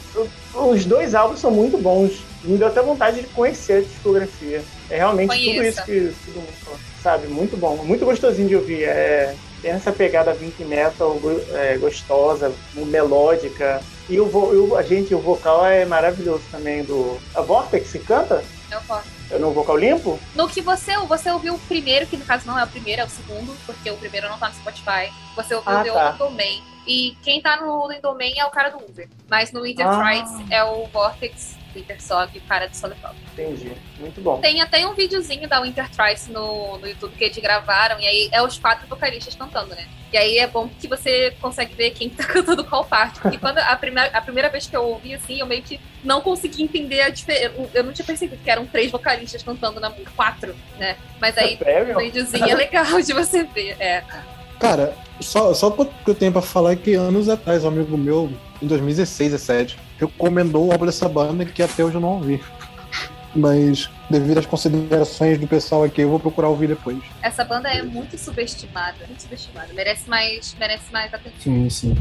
[0.53, 2.23] os dois álbuns são muito bons.
[2.43, 4.63] Me deu até vontade de conhecer a discografia.
[4.89, 5.69] É realmente tudo Conheça.
[5.69, 7.27] isso que todo mundo fala, sabe?
[7.27, 8.83] Muito bom, muito gostosinho de ouvir.
[8.83, 11.19] É, tem essa pegada Vink Metal
[11.53, 13.81] é, gostosa, melódica.
[14.07, 17.17] E o, vo, o- a gente, o vocal é maravilhoso também do.
[17.33, 18.43] A Vortex que canta?
[18.71, 19.09] Eu gosto.
[19.31, 20.19] É no vocal limpo?
[20.35, 23.05] No que você, você ouviu o primeiro, que no caso não é o primeiro, é
[23.05, 25.11] o segundo, porque o primeiro não tá no Spotify.
[25.35, 26.11] Você ouviu Ah, o The tá.
[26.11, 26.63] Domain.
[26.85, 29.07] E quem tá no Old Domain é o cara do Uber.
[29.27, 30.23] Mas no Winter Ah.
[30.51, 33.15] É o Vortex, Winter Sog, o cara do Solipop.
[33.33, 33.71] Entendi.
[33.99, 34.39] Muito bom.
[34.39, 38.29] Tem até um videozinho da Winter Thrice no, no YouTube que eles gravaram, e aí
[38.31, 39.87] é os quatro vocalistas cantando, né?
[40.13, 43.19] E aí é bom que você consegue ver quem tá cantando qual parte.
[43.19, 46.21] Porque quando a primeira, a primeira vez que eu ouvi, assim, eu meio que não
[46.21, 47.53] consegui entender a diferença.
[47.73, 50.95] Eu não tinha percebido que eram três vocalistas cantando na música, quatro, né?
[51.19, 51.93] Mas aí Sério?
[51.93, 53.75] no videozinho é legal de você ver.
[53.79, 54.03] É.
[54.59, 57.97] Cara, só, só o que eu tenho pra falar é que anos atrás, um amigo
[57.97, 58.31] meu,
[58.61, 62.41] em 2016, 17, recomendou o álbum dessa banda que até hoje eu não ouvi.
[63.35, 66.97] Mas, devido às considerações do pessoal aqui, eu vou procurar ouvir depois.
[67.21, 69.73] Essa banda é muito subestimada, muito subestimada.
[69.73, 71.39] Merece mais, merece mais atenção.
[71.39, 71.97] Sim, sim.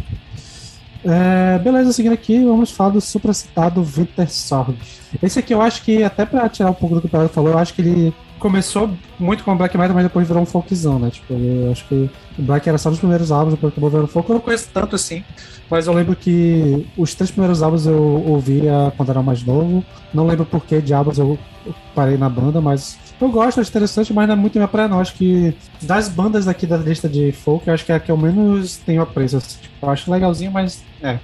[1.05, 4.79] É, beleza, seguindo aqui, vamos falar do supracitado Winter Sword.
[5.23, 7.51] Esse aqui eu acho que, até pra tirar um pouco do que o Pedro falou,
[7.51, 8.15] eu acho que ele
[8.45, 11.09] começou muito com Black Metal, mas depois virou um folkzão, né?
[11.09, 14.29] Tipo, eu acho que o Black era só nos primeiros álbuns, depois acabou virando folk.
[14.29, 15.25] Eu não conheço tanto assim,
[15.71, 19.83] mas eu lembro que os três primeiros álbuns eu ouvia quando era mais novo.
[20.13, 21.39] Não lembro por que diabos eu
[21.95, 25.01] parei na banda, mas eu gosto, acho interessante, mas não é muito minha praia, não.
[25.01, 28.13] Acho que das bandas aqui da lista de folk, eu acho que é a que
[28.13, 29.39] eu menos tenho apreço.
[29.39, 29.59] assim.
[29.63, 31.19] Tipo, eu acho legalzinho, mas é.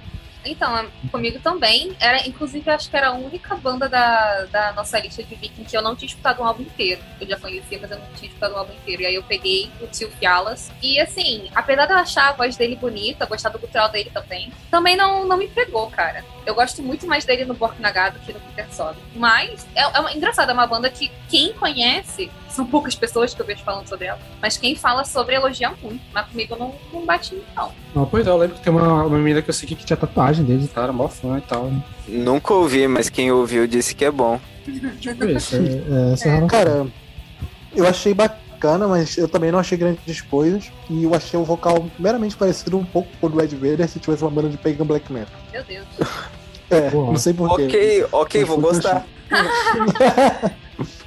[0.45, 1.95] Então, comigo também.
[1.99, 5.77] Era, inclusive, acho que era a única banda da, da nossa lista de Viking que
[5.77, 7.01] eu não tinha escutado um álbum inteiro.
[7.19, 9.03] Eu já conhecia, mas eu não tinha escutado um álbum inteiro.
[9.03, 10.71] E aí eu peguei o Tio Fialas.
[10.81, 14.51] E assim, apesar de eu achar a voz dele bonita, gostar do cultural dele também,
[14.69, 16.23] também não, não me pegou, cara.
[16.45, 18.97] Eu gosto muito mais dele no Bork Nagado que no Peter Sob.
[19.15, 23.41] Mas é, é uma, engraçado, é uma banda que quem conhece, são poucas pessoas que
[23.41, 26.01] eu vejo falando sobre ela, mas quem fala sobre elogia muito.
[26.13, 27.71] Mas comigo não, não bate muito, não.
[27.93, 29.97] Não, pois é, eu lembro que tem uma, uma menina que eu segui que tinha
[29.97, 31.65] tatuagem deles e tal, era mó fã e tal.
[31.65, 31.81] né?
[32.07, 34.39] Nunca ouvi, mas quem ouviu disse que é bom.
[34.99, 36.47] Tipo isso, é, é, essa é.
[36.47, 36.87] Cara,
[37.75, 38.41] eu achei bacana,
[38.87, 40.71] mas eu também não achei grandes coisas.
[40.89, 43.99] E eu achei o vocal meramente parecido um pouco com o do Ed Vader se
[43.99, 45.33] tivesse uma banda de Pagan Black Metal.
[45.51, 45.85] Meu Deus.
[46.69, 47.65] É, não sei porquê.
[47.65, 49.05] Ok, ok, vou gostar.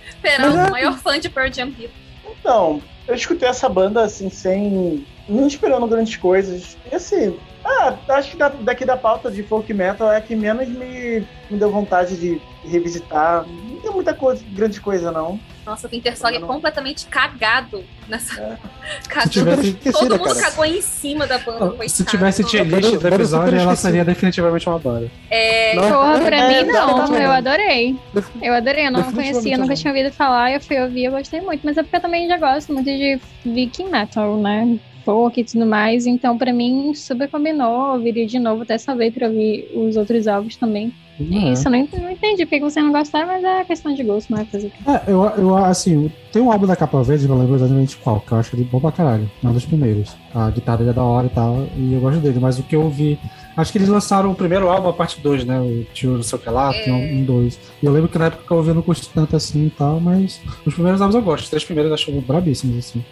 [0.09, 1.93] Esperando, é- o maior fã de Pearl Jam vivo.
[2.41, 5.05] Então, eu escutei essa banda assim, sem.
[5.29, 6.77] não esperando grandes coisas.
[6.91, 10.37] E assim, ah, acho que da- daqui da pauta de folk metal é a que
[10.37, 13.47] menos me, me deu vontade de revisitar.
[13.47, 15.41] Não tem muita coisa, grande coisa, não.
[15.67, 18.59] Nossa, o Wintersog é completamente cagado nessa.
[19.09, 19.31] Cagou.
[19.31, 20.41] tivesse- Todo mundo cara.
[20.51, 21.89] cagou em cima da banda.
[21.89, 25.11] Se tivesse tier list do episódio, ela seria definitivamente uma banda.
[25.31, 27.97] É, Não, Porra, pra é, mim não, eu adorei.
[28.43, 31.63] Eu adorei, eu não conhecia, nunca tinha ouvido falar, eu fui ouvir, eu gostei muito,
[31.65, 34.79] mas é porque eu também já gosto muito de Viking Metal, né?
[35.05, 39.11] Folk e tudo mais, então pra mim super combinou, eu ouviria de novo, até salvei
[39.11, 40.95] pra ouvir os outros álbuns também.
[41.21, 41.53] É.
[41.53, 44.41] Isso, eu não, não entendi porque você não gostaram, mas é questão de gosto, não
[44.41, 44.73] é fazer.
[44.87, 48.33] É, eu, eu, assim, tem um álbum da Capa Verde, não lembro exatamente qual, que
[48.33, 49.31] eu acho ele bom pra caralho.
[49.43, 50.17] Um dos primeiros.
[50.35, 52.75] A guitarra dele é da hora e tal, e eu gosto dele, mas o que
[52.75, 53.19] eu ouvi.
[53.57, 55.61] Acho que eles lançaram o primeiro álbum, a parte 2, né?
[55.61, 57.61] O tio não sei o que lá, tem um, um dois.
[57.81, 59.71] E eu lembro que na época que eu ouvi eu não curti tanto assim e
[59.71, 61.45] tal, mas os primeiros álbuns eu gosto.
[61.45, 63.05] Os três primeiros eu acho brabíssimos, assim.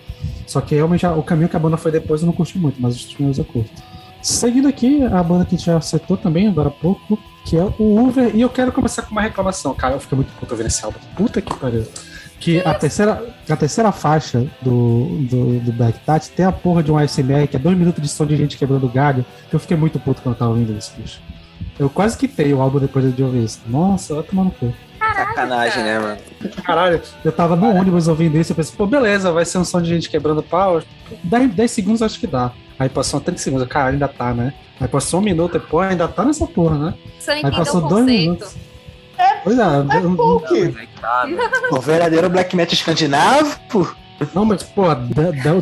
[0.45, 2.97] Só que realmente o caminho que a banda foi depois eu não curti muito, mas
[2.97, 3.71] os primeiros eu curto.
[4.23, 7.65] Seguindo aqui, a banda que a gente já acertou também, agora há pouco, que é
[7.79, 8.31] o Uber.
[8.35, 9.75] E eu quero começar com uma reclamação.
[9.75, 10.99] Cara, eu fiquei muito puto ouvindo esse álbum.
[11.17, 11.85] Puta que pariu.
[12.39, 16.91] Que a terceira, a terceira faixa do, do, do Black Tat tem a porra de
[16.91, 19.77] um ASMR, que é dois minutos de som de gente quebrando galho, que eu fiquei
[19.77, 21.21] muito puto quando eu tava ouvindo isso, bicho.
[21.79, 23.61] Eu quase quitei o álbum depois de ouvir isso.
[23.67, 24.73] Nossa, vai tomar no cu.
[25.15, 26.19] Sacanagem, né, mano?
[26.65, 29.81] Caralho, eu tava no ônibus ouvindo isso, eu pensei, pô, beleza, vai ser um som
[29.83, 30.83] de gente quebrando pau.
[31.23, 32.51] 10, 10 segundos acho que dá.
[32.79, 34.53] Aí passou 30 segundos, cara, ainda tá, né?
[34.81, 36.95] Aí passou um minuto, e pô, ainda tá nessa porra, né?
[37.19, 38.55] Você Aí passou o dois minutos.
[39.45, 39.63] Pois é,
[40.03, 40.75] eu- Folk!
[41.71, 43.87] O verdadeiro Black Metal escandinavo, pô.
[44.35, 44.83] não, mas, pô,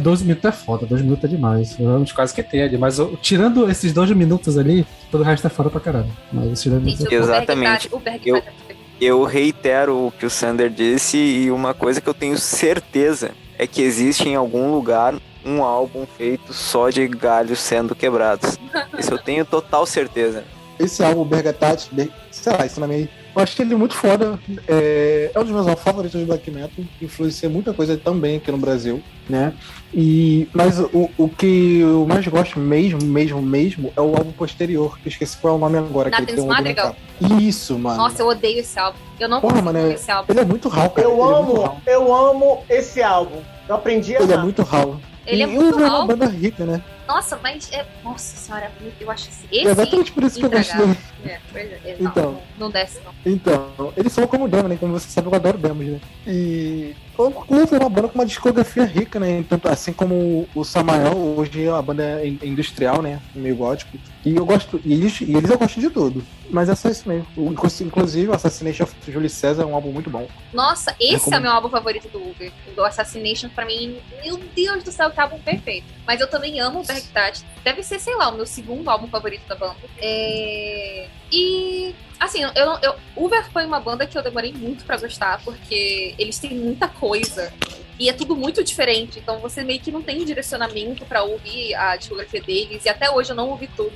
[0.00, 1.78] 12 minutos é foda, 2 minutos é demais.
[1.78, 5.24] Eu realmente quase que tem ali, mas eu- tirando esses 2 minutos ali, todo o
[5.24, 6.10] resto é foda pra caralho.
[6.32, 7.22] Mas esses dois minutos Gente, é o.
[7.22, 7.88] Exatamente.
[7.88, 8.69] Berg, o Berg Eu- vai ter-
[9.00, 13.66] Eu reitero o que o Sander disse e uma coisa que eu tenho certeza é
[13.66, 15.14] que existe em algum lugar
[15.44, 18.58] um álbum feito só de galhos sendo quebrados.
[18.98, 20.44] Isso eu tenho total certeza.
[20.78, 24.38] Esse álbum, Bergatat, Ber- sei lá, esse nome aí, Eu acho ele muito foda.
[24.66, 26.84] É, é um dos meus favoritos do Black Metal.
[27.00, 29.52] Influencia muita coisa também aqui no Brasil, né?
[29.94, 34.98] E, mas o, o que eu mais gosto mesmo, mesmo, mesmo, é o álbum posterior.
[34.98, 36.10] Que eu esqueci qual é o nome agora.
[36.10, 36.96] que ele um Madrigal.
[37.20, 37.96] na- Isso, mano.
[37.98, 38.98] Nossa, eu odeio esse álbum.
[39.18, 40.32] Eu não Porra, mano, é- esse álbum.
[40.32, 41.06] ele é muito raw, cara.
[41.06, 41.80] Eu ele é amo, raw.
[41.86, 43.38] eu amo esse álbum.
[43.68, 44.44] Eu aprendi a Ele é amar.
[44.44, 44.96] muito raw.
[45.26, 46.06] Ele é e muito o é uma raw.
[46.06, 46.82] banda rica, né?
[47.10, 47.84] Nossa, mas é.
[48.04, 48.70] Nossa senhora,
[49.00, 49.44] eu acho esse.
[49.52, 50.94] É exatamente por isso que eu gosto intragável.
[50.94, 51.34] dele.
[51.34, 51.96] É, pois é.
[51.98, 52.22] Não, Então.
[52.32, 53.12] não, não desce, não.
[53.26, 54.76] Então, eles são como Demo, né?
[54.78, 56.00] Como você sabe, eu adoro Demos, né?
[56.26, 59.44] E o Uva é uma banda com uma discografia rica, né?
[59.48, 63.20] Tanto assim como o Samael, hoje a banda é in- industrial, né?
[63.34, 63.98] Meio gótico.
[64.24, 66.22] E eu gosto, e eles, e eles eu gosto de tudo.
[66.50, 67.26] Mas é só isso mesmo.
[67.36, 70.26] O- Inclusive, o Assassination of Julie César é um álbum muito bom.
[70.52, 72.52] Nossa, esse é, como- o meu álbum favorito do Uber.
[72.76, 75.86] O Assassination, pra mim, meu Deus do céu, que álbum perfeito.
[76.06, 76.84] Mas eu também amo o
[77.62, 79.76] Deve ser, sei lá, o meu segundo álbum favorito da banda.
[79.98, 81.08] É...
[81.32, 82.50] E, assim, eu,
[82.82, 86.88] eu, Uber foi uma banda que eu demorei muito pra gostar, porque eles têm muita
[86.88, 87.52] coisa.
[87.98, 91.96] E é tudo muito diferente, então você meio que não tem direcionamento pra ouvir a
[91.96, 92.84] discografia deles.
[92.84, 93.92] E até hoje eu não ouvi tudo.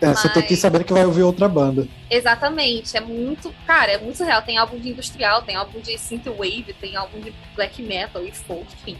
[0.00, 1.88] É, você tem que Mas- saber que vai ouvir outra banda.
[2.10, 3.52] Exatamente, é muito.
[3.66, 4.42] Cara, é muito real.
[4.42, 8.66] Tem álbum de industrial, tem álbum de synthwave, tem álbum de black metal e folk,
[8.74, 8.98] enfim.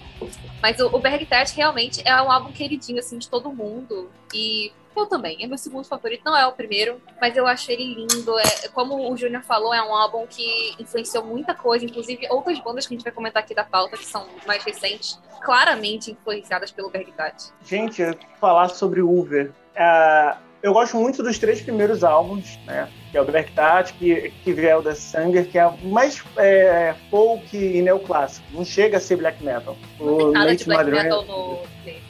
[0.63, 4.11] Mas o, o Bergtat realmente é um álbum queridinho, assim, de todo mundo.
[4.33, 5.45] E eu também.
[5.45, 8.39] É meu segundo favorito, não é o primeiro, mas eu acho ele lindo.
[8.39, 12.87] É, como o Júnior falou, é um álbum que influenciou muita coisa, inclusive outras bandas
[12.87, 16.89] que a gente vai comentar aqui da pauta, que são mais recentes, claramente influenciadas pelo
[16.91, 17.51] Bergtat.
[17.65, 18.03] Gente,
[18.41, 19.53] falar sobre o Uber.
[19.77, 22.89] Ah, eu gosto muito dos três primeiros álbuns, né?
[23.11, 27.57] Que é o Bergtat, que, que vier o The Sanger, que é mais é, folk
[27.57, 28.47] e neoclássico.
[28.53, 29.77] Não chega a ser black metal.
[30.01, 31.59] Não tem O nada de Late black metal no.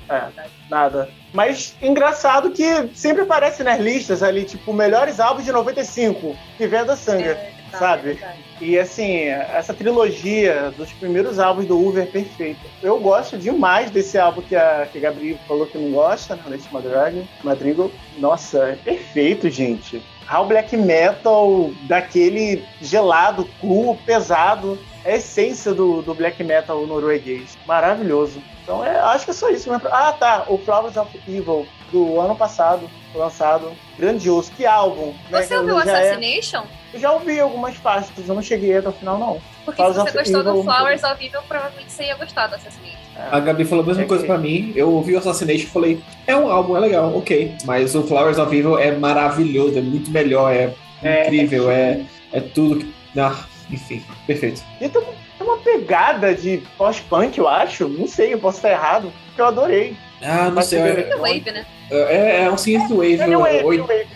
[0.08, 0.22] É,
[0.70, 1.08] nada.
[1.32, 6.84] Mas engraçado que sempre aparece nas listas ali, tipo, melhores álbuns de 95, que vem
[6.84, 8.18] da Sanger, tá, sabe?
[8.60, 12.60] E assim, essa trilogia dos primeiros álbuns do Uber é perfeita.
[12.82, 16.58] Eu gosto demais desse álbum que a, que Gabriel falou que não gosta, né?
[16.70, 17.12] Madrigal.
[17.42, 17.90] Madrigal.
[18.18, 20.02] Nossa, é perfeito, gente.
[20.30, 24.78] How Black Metal, daquele gelado, cru, pesado.
[25.04, 27.56] É a essência do, do black metal norueguês.
[27.64, 28.42] Maravilhoso.
[28.62, 29.86] Então, é, acho que é só isso mesmo.
[29.92, 30.44] Ah, tá.
[30.48, 33.72] O Flowers of Evil, do ano passado, lançado.
[33.96, 34.50] Grandioso.
[34.50, 35.14] Que álbum.
[35.30, 35.42] né?
[35.42, 36.64] Você ouviu Já é- Assassination?
[36.92, 39.40] eu já ouvi algumas faixas, eu não cheguei até o final, não.
[39.64, 42.48] Porque Flowers se você of gostou do Evil, Flowers ao vivo, provavelmente você ia gostar
[42.48, 43.05] do Assassination.
[43.30, 44.72] A Gabi falou a mesma É coisa que- pra mim.
[44.76, 47.54] Eu ouvi o Assassination e falei, é um álbum, é legal, ok.
[47.64, 50.72] Mas o Flowers of Evil é maravilhoso, é muito melhor, é,
[51.02, 52.00] É, incrível, é,
[52.32, 52.94] é tudo que.
[53.18, 53.34] Ah,
[53.70, 54.62] enfim, perfeito.
[54.80, 55.02] E tem,
[55.40, 57.88] uma pegada de pós-punk, eu acho.
[57.88, 59.12] Não sei, eu posso estar errado.
[59.34, 59.94] Que eu adorei.
[60.22, 60.78] Ah, não Mas sei.
[60.80, 61.66] É, Wave, né?
[61.90, 63.20] é, é um synthwave.
[63.20, 64.06] É New Wave, oi- Wave.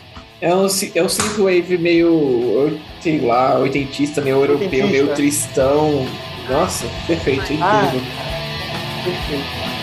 [0.43, 4.87] É um, é um synthwave meio, sei lá, oitentista, meio europeu, Oitentista.
[4.91, 6.07] meio tristão.
[6.49, 8.01] Nossa, perfeito, incrível.
[9.05, 9.81] Perfeito.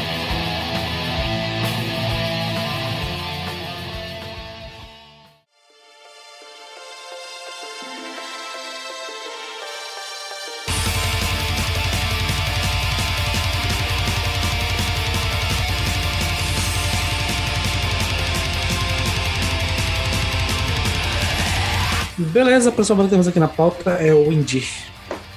[22.17, 24.67] Beleza, a próxima banda que temos aqui na pauta é o Indie.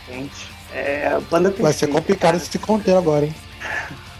[0.07, 3.35] Gente, é a banda Vai ser complicado esse conter agora, hein?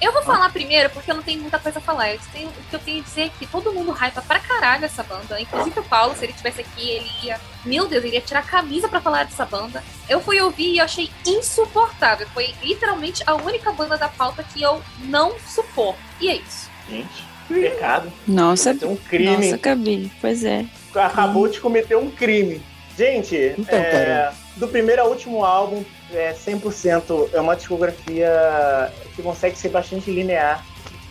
[0.01, 2.13] Eu vou falar primeiro porque eu não tenho muita coisa a falar.
[2.15, 4.85] Eu tenho- o que eu tenho a dizer é que todo mundo hypa pra caralho
[4.87, 5.39] essa banda.
[5.41, 7.39] Inclusive o Paulo, se ele estivesse aqui, ele ia.
[7.65, 9.83] Meu Deus, ele ia tirar a camisa pra falar dessa banda.
[10.09, 12.27] Eu fui ouvir e eu achei insuportável.
[12.33, 15.99] Foi literalmente a única banda da pauta que eu não suporto.
[16.21, 16.71] E é isso.
[16.89, 18.11] Gente, pecado.
[18.27, 19.37] Nossa, um crime.
[19.51, 20.11] nossa, Gabi.
[20.21, 20.65] Pois é.
[20.95, 22.63] Acabou de cometer um crime.
[22.97, 25.85] Gente, Então, é, do primeiro ao último álbum,
[26.15, 30.65] é 100% é uma discografia que consegue ser bastante linear.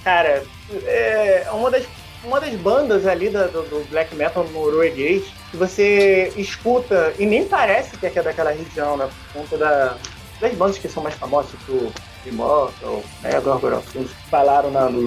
[0.03, 0.43] Cara,
[0.85, 1.84] é uma das,
[2.23, 7.97] uma das bandas ali do, do black metal norueguês que você escuta e nem parece
[7.97, 9.09] que é que é daquela região, né?
[9.34, 9.97] Por conta da,
[10.39, 11.91] das bandas que são mais famosas, tipo
[12.26, 14.99] Immortal, né, Gorgoroth, que falaram na- no,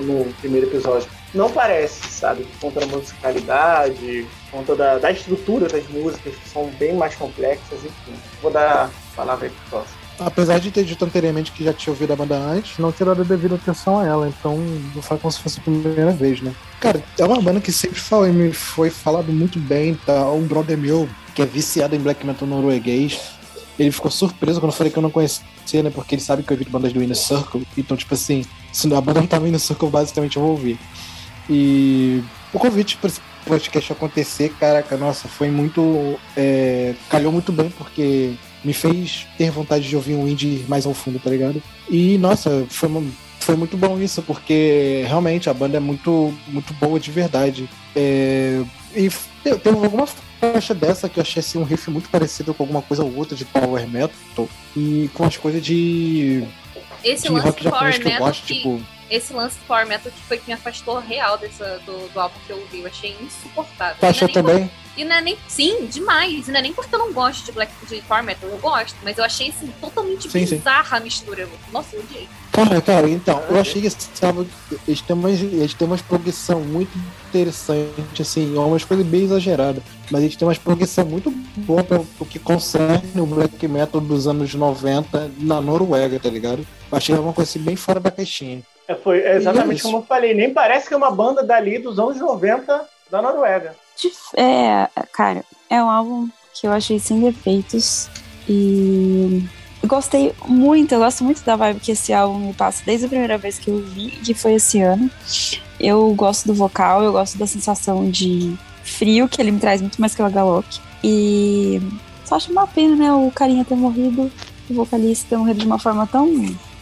[0.00, 1.08] no primeiro episódio.
[1.34, 2.44] Não parece, sabe?
[2.44, 7.14] Por conta da musicalidade, por conta da, da estrutura das músicas, que são bem mais
[7.14, 8.14] complexas, enfim.
[8.42, 8.90] Vou dar
[10.18, 13.24] Apesar de ter dito anteriormente que já tinha ouvido a banda antes, não dado a
[13.24, 14.56] devida atenção a ela, então
[14.92, 16.52] vou falar como se fosse a primeira vez, né?
[16.80, 20.28] Cara, é uma banda que sempre foi, me foi falado muito bem, tá?
[20.32, 23.20] Um brother meu, que é viciado em black metal norueguês,
[23.78, 25.90] ele ficou surpreso quando eu falei que eu não conhecia, né?
[25.90, 29.00] Porque ele sabe que eu evito bandas do Inner Circle, então, tipo assim, se a
[29.00, 30.78] banda não tava no Inner Circle, basicamente eu vou ouvir.
[31.48, 36.18] E o convite para esse podcast acontecer, caraca, nossa, foi muito.
[36.36, 40.94] É, calhou muito bem, porque me fez ter vontade de ouvir um indie mais ao
[40.94, 41.62] fundo, tá ligado?
[41.88, 43.04] E, nossa, foi, uma-
[43.40, 47.68] foi muito bom isso, porque realmente a banda é muito, muito boa de verdade.
[47.94, 48.62] É,
[48.94, 49.08] e
[49.62, 50.06] tem alguma
[50.40, 53.36] faixa dessa que eu achei assim, um riff muito parecido com alguma coisa ou outra
[53.36, 56.44] de power metal e com as coisas de,
[57.02, 58.80] Esse de lance do Power Metal gosto, que, tipo.
[59.10, 62.52] esse lance Power Metal que foi que me afastou real dessa, do, do álbum que
[62.52, 62.80] eu ouvi.
[62.80, 63.96] Eu achei insuportável.
[64.00, 64.70] Tu achou é também?
[64.98, 65.38] E não é nem.
[65.46, 66.48] Sim, demais.
[66.48, 68.50] E não é nem porque eu não gosto de Black de Power Metal.
[68.50, 70.56] Eu gosto, mas eu achei assim, totalmente Sim, sim.
[70.56, 71.48] bizarra a mistura.
[71.72, 72.28] Nossa, eu odiei.
[72.50, 76.90] Cara, cara, então, eu achei que eles têm umas, eles têm umas progressão muito
[77.28, 82.00] interessante, assim, é umas coisas bem exageradas, mas eles têm umas progressão muito boa para
[82.18, 86.66] o que concerne o black metal dos anos 90 na Noruega, tá ligado?
[86.90, 88.60] Eu achei uma coisa assim, bem fora da caixinha.
[88.88, 89.84] É, foi é exatamente isso.
[89.84, 90.34] como eu falei.
[90.34, 93.76] Nem parece que é uma banda dali dos anos 90 da Noruega.
[94.34, 98.08] É, cara, é um álbum que eu achei sem defeitos
[98.48, 99.44] e
[99.86, 103.38] gostei muito, eu gosto muito da vibe que esse álbum me passa desde a primeira
[103.38, 105.10] vez que eu vi, que foi esse ano.
[105.78, 110.00] Eu gosto do vocal, eu gosto da sensação de frio que ele me traz muito
[110.00, 110.80] mais que o Galok.
[111.02, 111.80] E
[112.24, 114.30] só acho uma pena, né, o carinha ter morrido,
[114.68, 116.28] o vocalista ter morrido de uma forma tão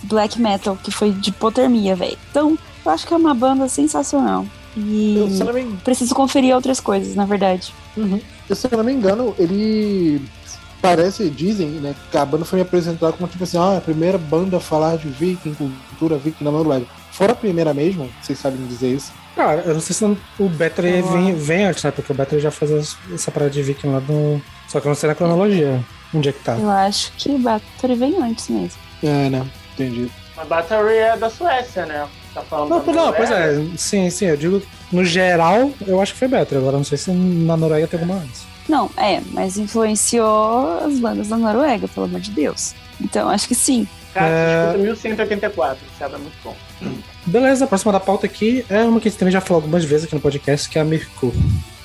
[0.05, 2.17] black metal, que foi de hipotermia, velho.
[2.31, 4.47] Então, eu acho que é uma banda sensacional.
[4.77, 7.73] E Eu, se não me preciso conferir outras coisas, na verdade.
[8.49, 10.21] Eu, se eu não me engano, ele
[10.83, 13.81] parece, dizem, né, que a banda foi me apresentada como tipo assim, ah, é a
[13.81, 16.87] primeira banda a falar de viking, cultura viking na Noruega.
[17.11, 19.11] Fora a primeira mesmo, vocês sabem dizer isso?
[19.35, 21.13] Cara, eu não sei se o Battery Ah.
[21.13, 21.91] vem, vem antes, né?
[21.91, 24.41] Porque o Battery já faz essa parada de Viking lá no.
[24.69, 25.83] Só que eu não sei na cronologia.
[26.15, 26.57] Onde é que tá?
[26.57, 28.79] Eu acho que o Battery vem antes mesmo.
[29.03, 29.47] É, né?
[29.75, 30.11] Entendi.
[30.37, 32.07] Mas Battery é da Suécia, né?
[32.37, 36.19] Tá falando Não, não, pois é, sim, sim, eu digo, no geral, eu acho que
[36.19, 36.59] foi Battery.
[36.61, 38.45] Agora não sei se na Noruega tem alguma antes.
[38.69, 42.75] Não, é, mas influenciou as bandas da Noruega, pelo amor de Deus.
[43.01, 43.89] Então, acho que sim.
[44.13, 44.67] Cara, É.
[44.67, 46.57] escuta 1184, esse álbum é muito bom.
[47.25, 49.85] Beleza, a próxima da pauta aqui é uma que a gente também já falou algumas
[49.85, 51.33] vezes aqui no podcast, que é a Mirku.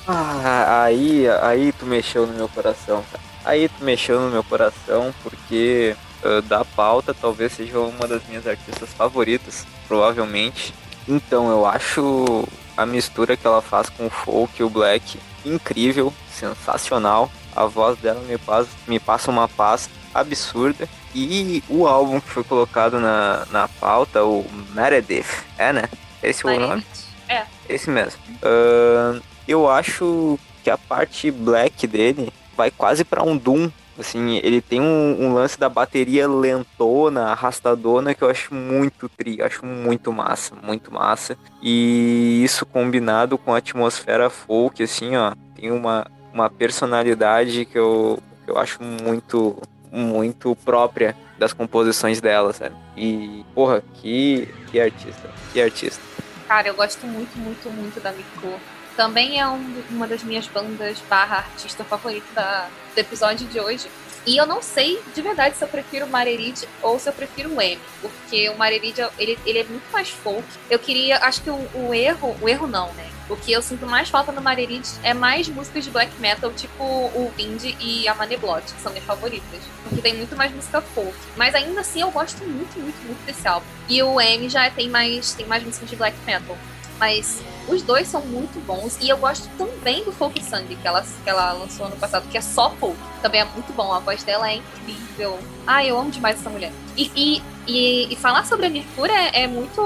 [0.06, 3.22] Ah, aí, aí tu mexeu no meu coração, cara.
[3.44, 8.46] Aí tu mexeu no meu coração, porque ah, da pauta talvez seja uma das minhas
[8.46, 10.74] artistas favoritas, provavelmente.
[11.08, 16.12] Então, eu acho a mistura que ela faz com o folk e o black incrível,
[16.32, 17.30] sensacional.
[17.54, 20.88] A voz dela me passa, me passa uma paz absurda.
[21.14, 25.26] E o álbum que foi colocado na, na pauta, o Meredith,
[25.58, 25.84] é né?
[26.22, 26.86] Esse é o nome?
[27.28, 27.44] É.
[27.68, 28.18] Esse mesmo.
[28.42, 33.70] Ahn, eu acho que a parte black dele vai quase pra um Doom.
[33.98, 39.42] Assim, ele tem um, um lance da bateria lentona, arrastadona, que eu acho muito tri,
[39.42, 41.36] acho muito massa, muito massa.
[41.62, 48.18] E isso combinado com a atmosfera folk, assim, ó, tem uma, uma personalidade que eu,
[48.44, 49.56] que eu acho muito,
[49.90, 52.74] muito própria das composições dela, sabe?
[52.96, 56.02] E, porra, que, que artista, que artista.
[56.48, 58.58] Cara, eu gosto muito, muito, muito da Miku.
[58.96, 63.88] Também é um- uma das minhas bandas barra artista favorita da- do episódio de hoje.
[64.24, 67.54] E eu não sei de verdade se eu prefiro o Marerid ou se eu prefiro
[67.54, 67.80] o M.
[68.00, 70.44] Porque o Marerid, ele, ele é muito mais folk.
[70.70, 73.08] Eu queria, acho que o, o erro, o erro não, né?
[73.28, 76.84] O que eu sinto mais falta no Marerid é mais músicas de black metal, tipo
[76.84, 79.60] o Wind e a Maneblot, que são minhas favoritas.
[79.82, 81.16] Porque tem muito mais música folk.
[81.36, 83.66] Mas ainda assim eu gosto muito, muito, muito desse álbum.
[83.88, 86.56] E o M já tem mais, tem mais músicas de black metal.
[86.98, 88.98] Mas os dois são muito bons.
[89.00, 92.38] E eu gosto também do Folk Sangue que ela, que ela lançou ano passado, que
[92.38, 92.96] é só folk.
[93.20, 93.92] Também é muito bom.
[93.92, 95.38] A voz dela é incrível.
[95.66, 96.72] Ah, eu amo demais essa mulher.
[96.96, 99.80] E, e, e, e falar sobre a Mercúria é, é muito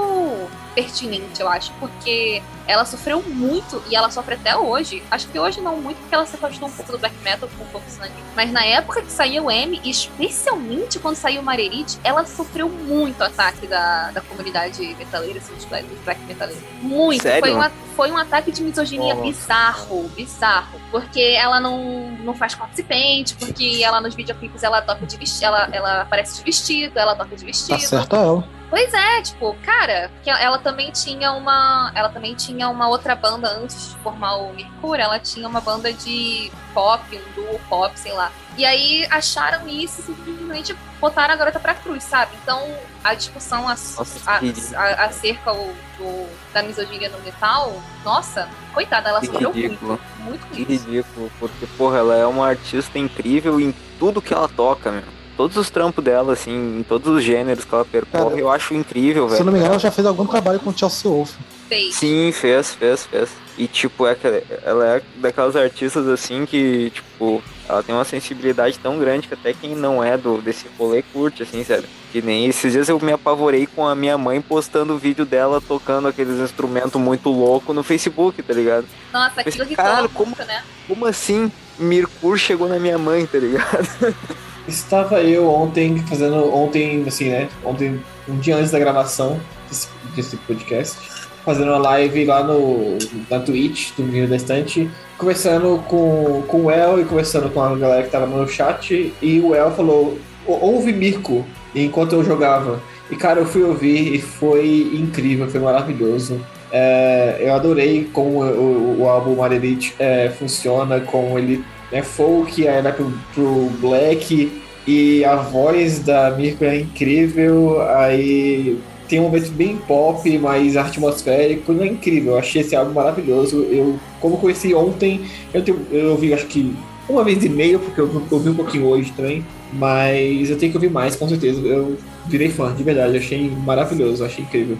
[0.77, 5.01] pertinente, eu acho, porque ela sofreu muito e ela sofre até hoje.
[5.09, 7.63] Acho que hoje não muito, porque ela se afastou um pouco do black metal com
[7.63, 8.13] o Folk Sangue.
[8.35, 12.69] Mas na época que saiu o M, e especialmente quando saiu o Marerit, ela sofreu
[12.69, 16.63] muito ataque da, da comunidade metaleira, assim, dos black, metaleiros.
[16.79, 17.23] Muito.
[17.23, 17.39] Sério?
[17.41, 19.25] Foi, uma, foi um ataque de misoginia Nossa.
[19.25, 20.79] bizarro, bizarro.
[20.91, 25.69] Porque ela não, não faz participante, porque ela nos videoclipes ela toca de vestido, ela,
[25.71, 27.79] ela aparece de vestido, ela toca de vestido.
[27.79, 28.56] Tá certo ela.
[28.69, 31.89] Pois é, tipo, cara, que ela também tinha uma.
[31.95, 35.93] Ela também tinha uma outra banda antes de formar o Mercúrio, ela tinha uma banda
[35.93, 38.29] de pop, um duo pop, sei lá.
[38.57, 42.31] E aí acharam isso e simplesmente botaram a garota pra cruz, sabe?
[42.43, 42.61] Então
[43.03, 50.01] a discussão acerca do- da misoginia no metal, nossa, coitada, ela sofreu muito.
[50.19, 54.91] Muito com ridículo, porque, porra, ela é uma artista incrível em tudo que ela toca,
[54.91, 55.03] meu.
[55.37, 58.73] Todos os trampos dela, assim, em todos os gêneros que ela percorre, Cara, eu acho
[58.73, 59.51] incrível, Se eu não velho.
[59.53, 61.31] me engano, ela já fez algum trabalho com o Chelsea Wolf.
[61.69, 61.95] Fez.
[61.95, 63.29] Sim, fez, fez, fez.
[63.57, 64.15] E, tipo, é
[64.63, 69.53] ela é daquelas artistas, assim, que, tipo, ela tem uma sensibilidade tão grande que até
[69.53, 71.87] quem não é do desse rolê curte, assim, sério.
[72.11, 76.07] Que nem esses dias eu me apavorei com a minha mãe postando vídeo dela tocando
[76.07, 78.85] aqueles instrumentos muito loucos no Facebook, tá ligado?
[79.13, 80.63] Nossa, aquilo Mas, que caralho, muito, né?
[80.87, 83.87] Como assim Mirkur chegou na minha mãe, tá ligado?
[84.67, 87.47] Estava eu ontem fazendo, ontem, assim, né?
[87.63, 89.39] Ontem, um dia antes da gravação
[89.69, 90.97] desse, desse podcast,
[91.45, 92.97] fazendo uma live lá no,
[93.29, 97.75] na Twitch do Vinho da Estante, conversando com, com o El e conversando com a
[97.75, 99.13] galera que tava no chat.
[99.21, 102.81] E o El falou: "Ou- ouve Mirko enquanto eu jogava.
[103.09, 106.41] E cara, eu fui ouvir e foi incrível, foi maravilhoso.
[106.69, 112.67] É, eu adorei como o, o, o álbum Marerit é, funciona, como ele é folk,
[112.67, 119.23] aí vai pro, pro black, e a voz da Mirko é incrível, aí tem um
[119.23, 123.63] momento bem pop, mas atmosférico, não é incrível, eu achei esse álbum maravilhoso.
[123.69, 125.21] Eu, como conheci ontem,
[125.53, 126.75] eu, tenho, eu ouvi acho que
[127.07, 130.77] uma vez e meia, porque eu ouvi um pouquinho hoje também, mas eu tenho que
[130.77, 131.59] ouvir mais, com certeza.
[131.61, 134.77] Eu virei fã, de verdade, eu achei maravilhoso, achei incrível.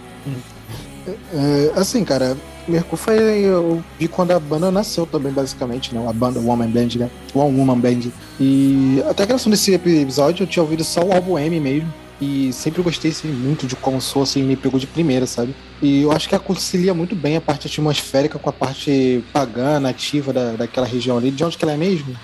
[1.34, 2.36] É, assim, cara,
[2.68, 3.18] Mercur foi.
[3.18, 6.06] Eu vi quando a banda nasceu também, basicamente, né?
[6.08, 7.10] A banda Woman Band, né?
[7.34, 8.12] One Woman Band.
[8.40, 11.94] E até a gravação desse episódio eu tinha ouvido só o álbum M mesmo.
[12.20, 15.56] E sempre gostei assim, muito de como sou, assim, me pegou de primeira, sabe?
[15.82, 20.34] E eu acho que concilia muito bem a parte atmosférica com a parte pagã, nativa
[20.34, 21.30] da, daquela região ali.
[21.30, 22.16] De onde que ela é mesmo?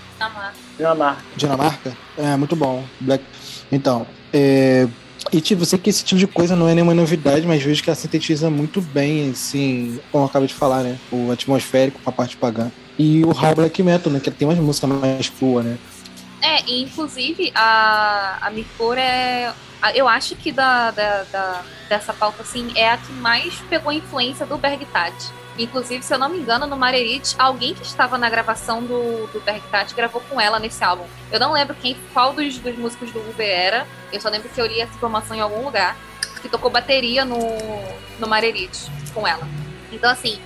[0.76, 1.22] Dinamarca.
[1.36, 1.96] Dinamarca?
[2.18, 2.82] É, muito bom.
[3.00, 3.22] Black...
[3.70, 4.88] Então, é...
[5.32, 7.90] E tipo, sei que esse tipo de coisa não é nenhuma novidade, mas vejo que
[7.90, 10.98] ela sintetiza muito bem, assim, como eu acabei de falar, né?
[11.10, 12.70] O atmosférico com a parte pagã.
[12.98, 14.20] E o Raw Black Metal, né?
[14.20, 15.78] Que tem umas músicas mais crua, né?
[16.40, 19.52] É, e inclusive a, a Mircor é.
[19.94, 23.94] Eu acho que da, da, da- dessa pauta, assim, é a que mais pegou a
[23.94, 25.12] influência do Bergtat.
[25.58, 29.40] Inclusive, se eu não me engano, no Marerit, alguém que estava na gravação do, do
[29.40, 31.04] Bergtat gravou com ela nesse álbum.
[31.30, 33.86] Eu não lembro quem, qual dos, dos músicos do Uber era.
[34.12, 35.96] Eu só lembro que eu li essa informação em algum lugar.
[36.42, 37.38] Que tocou bateria no,
[38.18, 39.46] no Marerit com ela.
[39.92, 40.38] Então, assim,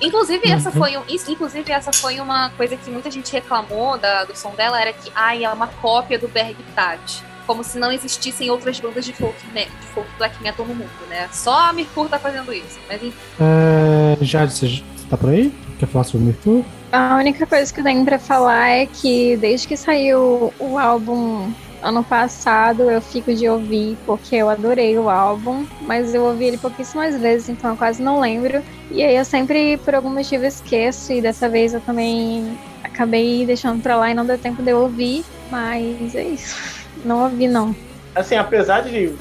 [0.00, 0.74] Inclusive, essa Uhum.
[0.76, 4.78] foi um, inclusive, essa foi uma coisa que muita gente reclamou da- do som dela,
[4.78, 7.22] era que ai, é uma cópia do Bergtat.
[7.46, 10.90] Como se não existissem outras bandas de folk, né, de folk black metal no mundo,
[11.08, 11.28] né?
[11.32, 12.78] Só a Mirkur tá fazendo isso.
[12.88, 13.16] Mas enfim.
[13.40, 15.52] É, Jade, você você tá por aí?
[15.78, 16.64] Quer falar sobre o Mercur?
[16.90, 21.52] A única coisa que eu tenho pra falar é que desde que saiu o álbum
[21.82, 26.56] ano passado, eu fico de ouvir porque eu adorei o álbum, mas eu ouvi ele
[26.56, 28.62] pouquíssimas vezes, então eu quase não lembro.
[28.90, 33.82] E aí eu sempre, por algum motivo, esqueço, e dessa vez eu também acabei deixando
[33.82, 36.73] pra lá e não deu tempo de eu ouvir, mas é isso.
[37.04, 37.74] Não ouvi, não.
[38.14, 39.14] Assim, apesar de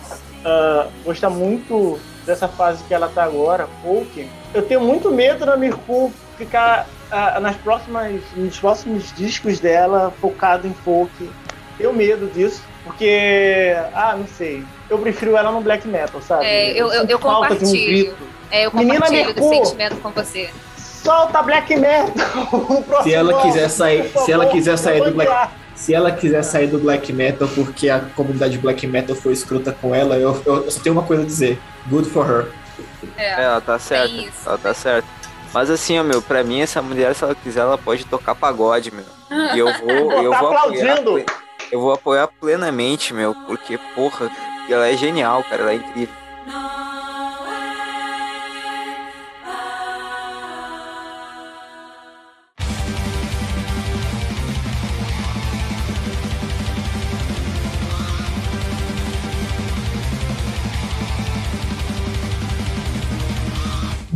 [0.45, 5.57] ah, gostar muito dessa fase que ela tá agora, folk, eu tenho muito medo da
[5.57, 11.29] Mirku ficar ah, nas próximas, nos próximos discos dela focado em folk.
[11.77, 16.45] Tenho medo disso, porque, ah, não sei, eu prefiro ela no black metal, sabe?
[16.45, 18.05] É, eu, eu, sinto eu falta de um compartilho.
[18.05, 18.23] grito.
[18.51, 19.65] É, eu Menina compartilho desse Mirkur!
[19.65, 20.49] sentimento com você.
[20.77, 22.13] Solta black metal!
[22.53, 25.49] O próximo Se ela quiser sair, se ela quiser sair eu do black.
[25.83, 29.93] Se ela quiser sair do black metal porque a comunidade black metal foi escrota com
[29.93, 31.59] ela, eu, eu só tenho uma coisa a dizer.
[31.87, 32.47] Good for her.
[33.17, 34.07] É, É, ela tá certa.
[34.07, 34.47] tem isso.
[34.47, 35.07] Ela tá certa.
[35.53, 38.91] Mas assim, ó, meu, pra mim, essa mulher, se ela quiser, ela pode tocar pagode,
[38.93, 39.03] meu.
[39.53, 40.93] E eu vou, eu Tá vou apoiar.
[40.93, 41.11] aplaudindo.
[41.13, 41.25] ple-
[41.71, 44.31] Eu vou apoiar plenamente, meu, porque, porra,
[44.69, 46.15] ela é genial, cara, ela é incrível.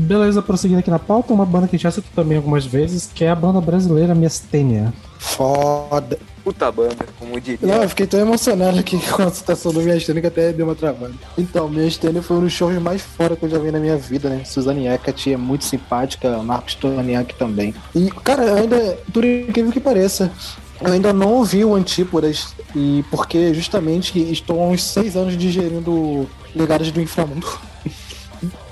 [0.08, 3.12] Beleza, prosseguindo aqui na pauta, uma banda que a gente já citou também algumas vezes,
[3.14, 4.94] que é a banda brasileira Miastênia.
[5.20, 6.18] Foda.
[6.46, 7.68] Puta banda, como diria.
[7.68, 10.66] Não, eu fiquei tão emocionado aqui com a citação do Minha Estênia que até deu
[10.66, 11.14] uma travada.
[11.38, 13.98] Então, Minha Estênia foi um dos shows mais fora que eu já vi na minha
[13.98, 14.46] vida, né?
[14.46, 17.76] Suzane Eckert é muito simpática, Marcos Toniak também.
[17.94, 20.32] E, cara, eu ainda, por incrível que pareça,
[20.80, 26.30] eu ainda não ouvi o Antípodas, e porque justamente estou há uns seis anos digerindo
[26.56, 27.46] Legados do Inframundo.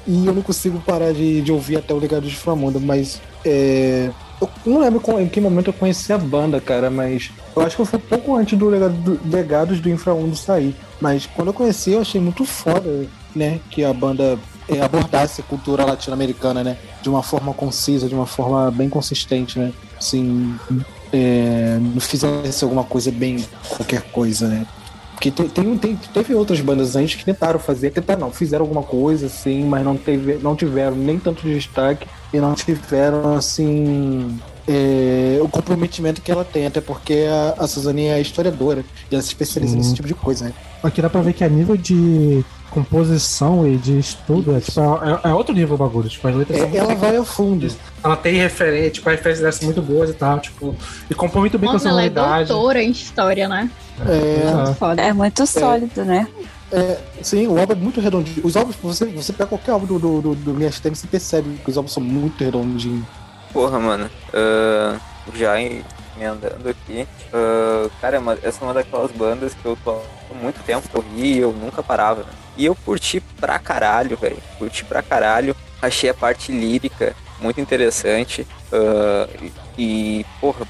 [0.08, 4.09] e eu não consigo parar de, de ouvir até o Legados do Inframundo, mas é,
[4.42, 7.85] eu não lembro em que momento eu conheci a banda, cara, mas eu acho que
[7.85, 10.75] foi pouco antes do Legado do- Legados do Inframundo sair.
[11.01, 15.43] Mas quando eu conheci, eu achei muito foda, né, que a banda é, abordasse a
[15.43, 20.56] cultura latino-americana, né, de uma forma concisa, de uma forma bem consistente, né, assim,
[21.11, 24.66] é, não fizesse alguma coisa bem qualquer coisa, né.
[25.16, 28.84] Porque tem, tem, tem- teve outras bandas antes que tentaram fazer, tentaram não, fizeram alguma
[28.84, 34.38] coisa assim, mas não, teve, não tiveram nem tanto destaque e não tiveram assim.
[34.68, 39.22] é, o comprometimento que ela tem, até porque a, a Suzane é historiadora e ela
[39.22, 40.53] se especializa nesse tipo de coisa, né?
[40.84, 42.44] Aqui dá pra ver que a nível de
[42.76, 46.10] composição e de estudo é, tipo, é, é outro nível o bagulho.
[46.10, 47.68] Tipo, as letras são É, muito ela vai ao fundo.
[48.04, 50.76] Ela tem referência, tipo, a referência dela são muito boas e tal, tipo,
[51.10, 52.50] e compõe muito bem Nossa, com a ela é sonoridade.
[52.50, 53.70] doutora em história, né?
[54.02, 54.74] É.
[54.74, 55.02] Foda.
[55.02, 56.28] É muito sólido, né?
[56.72, 58.42] É, sim, o álbum é muito redondinho.
[58.45, 61.58] Os álbuns, você, você pega qualquer álbum do, do, do, do Minhas Tênis, você percebe
[61.64, 63.06] que os álbuns são muito redondinhos.
[63.54, 64.10] Porra, mano.
[64.34, 64.98] ah,
[65.34, 65.82] já em-
[66.18, 67.08] emendando aqui.
[67.34, 70.90] ah, cara, é uma- essa é uma daquelas bandas que eu tô há muito tempo
[70.90, 72.22] que eu vi e eu nunca parava.
[72.22, 72.30] né?
[72.58, 74.38] E eu curti pra caralho, velho.
[74.58, 75.56] Curti pra caralho.
[75.82, 78.48] Achei a parte lírica muito interessante.
[78.72, 79.27] ah,
[79.77, 80.66] e, porra,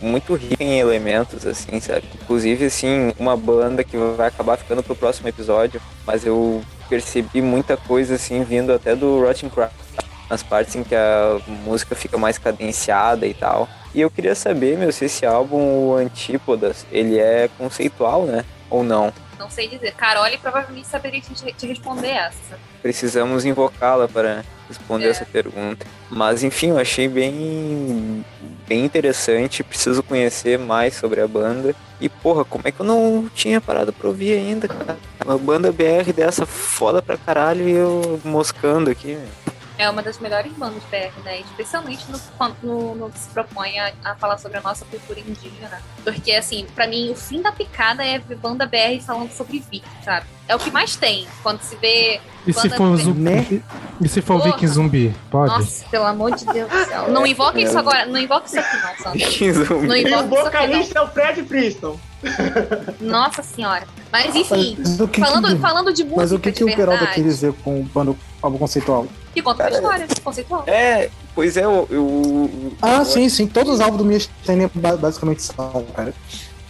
[0.00, 2.04] muito rica em elementos, assim, sabe?
[2.20, 5.80] Inclusive, assim, uma banda que vai acabar ficando pro próximo episódio.
[6.06, 9.74] Mas eu percebi muita coisa, assim, vindo até do Rotting Craft
[10.28, 13.68] nas partes em que a música fica mais cadenciada e tal.
[13.94, 18.44] E eu queria saber, meu, se esse álbum, o Antípodas, ele é conceitual, né?
[18.68, 19.12] Ou não?
[19.44, 19.92] Não sei dizer.
[19.92, 22.58] Carole provavelmente saberia te, te responder essa.
[22.80, 25.10] Precisamos invocá-la para responder É.
[25.10, 25.86] essa pergunta.
[26.10, 28.24] Mas enfim, eu achei bem
[28.66, 31.74] bem interessante, preciso conhecer mais sobre a banda.
[32.00, 34.96] E porra, como é que eu não tinha parado pra ouvir ainda, cara?
[35.22, 39.53] Uma banda BR dessa foda pra caralho e eu moscando aqui, meu.
[39.76, 41.40] É uma das melhores bandas BR, né?
[41.40, 45.18] Especialmente no, quando- no, no que se propõe a, a falar sobre a nossa cultura
[45.18, 45.82] indígena.
[46.04, 49.82] Porque, assim, pra mim, o fim da picada é ver banda BR falando sobre Viking,
[50.04, 50.26] sabe?
[50.46, 51.26] É o que mais tem.
[51.42, 52.20] Quando se vê.
[52.46, 53.64] E se for zumbi?
[54.00, 54.52] E se for Porra.
[54.52, 55.14] viking zumbi?
[55.30, 55.48] Pode?
[55.50, 57.10] Nossa, pelo amor de Deus do céu.
[57.10, 58.04] Não invoca isso agora.
[58.06, 59.18] Não invoca isso aqui, não, Sandro.
[59.88, 60.44] Não E o invoca isso aqui, não.
[60.44, 61.98] vocalista é o Fred Flintstone.
[63.00, 63.86] Nossa senhora.
[64.14, 66.76] Mas enfim, Mas que falando, que- falando de música Mas o que, de que o
[66.76, 69.08] Peralta quer dizer com o álbum conceitual?
[69.34, 70.62] que conta uma história conceitual.
[70.68, 71.88] É, pois é, eu.
[71.90, 73.48] eu Ah, eu- sim, sim.
[73.48, 76.14] Todos os álbuns do Minhas Tênis ba- basicamente são, cara.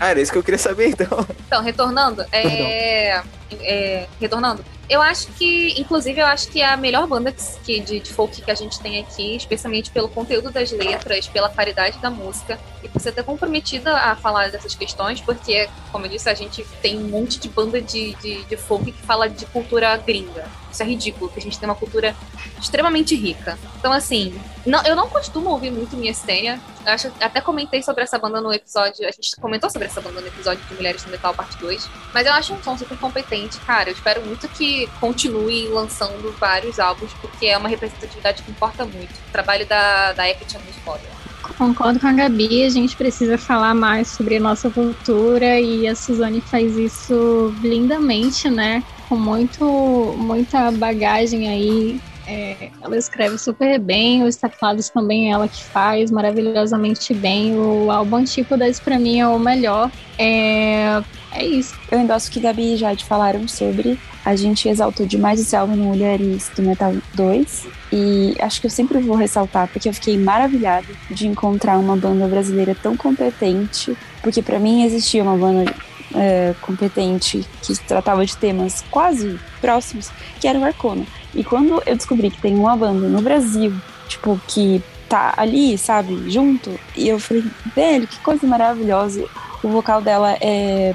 [0.00, 1.26] Ah, era isso que eu queria saber, então.
[1.46, 3.22] Então, retornando, é,
[3.60, 8.00] é, retornando, eu acho que, inclusive, eu acho que é a melhor banda que, de,
[8.00, 12.10] de folk que a gente tem aqui, especialmente pelo conteúdo das letras, pela qualidade da
[12.10, 16.34] música e por ser até comprometida a falar dessas questões, porque, como eu disse, a
[16.34, 20.46] gente tem um monte de banda de, de, de folk que fala de cultura gringa.
[20.70, 22.14] Isso é ridículo, porque a gente tem uma cultura
[22.60, 23.56] extremamente rica.
[23.78, 26.60] Então, assim, não, eu não costumo ouvir muito Minha Estênia.
[26.84, 29.06] Acho, até comentei sobre essa banda no episódio.
[29.06, 31.88] A gente comentou sobre essa banda no episódio de Mulheres no Metal, parte 2.
[32.12, 33.90] Mas eu acho um som super competente, cara.
[33.90, 39.12] Eu espero muito que continue lançando vários álbuns, porque é uma representatividade que importa muito.
[39.12, 41.24] O trabalho da, da Hecate é muito foda.
[41.58, 45.94] Concordo com a Gabi, a gente precisa falar mais sobre a nossa cultura e a
[45.94, 48.82] Suzane faz isso lindamente, né?
[49.08, 52.00] Com muito, muita bagagem aí.
[52.26, 57.54] É, ela escreve super bem, os teclados também ela que faz maravilhosamente bem.
[57.54, 59.90] O álbum Antípodas pra mim é o melhor.
[60.18, 61.02] É,
[61.34, 61.74] é isso.
[61.90, 63.98] Eu endosso o que Gabi e Jade falaram sobre.
[64.24, 67.66] A gente exaltou demais esse álbum no Mulheres do Metal 2.
[67.92, 72.26] E acho que eu sempre vou ressaltar, porque eu fiquei maravilhada de encontrar uma banda
[72.26, 73.96] brasileira tão competente.
[74.22, 75.74] Porque pra mim existia uma banda
[76.14, 81.04] é, competente que tratava de temas quase próximos, que era o Arcona.
[81.34, 83.72] E quando eu descobri que tem uma banda no Brasil,
[84.08, 89.24] tipo, que tá ali, sabe, junto, e eu falei, velho, que coisa maravilhosa.
[89.62, 90.94] O vocal dela é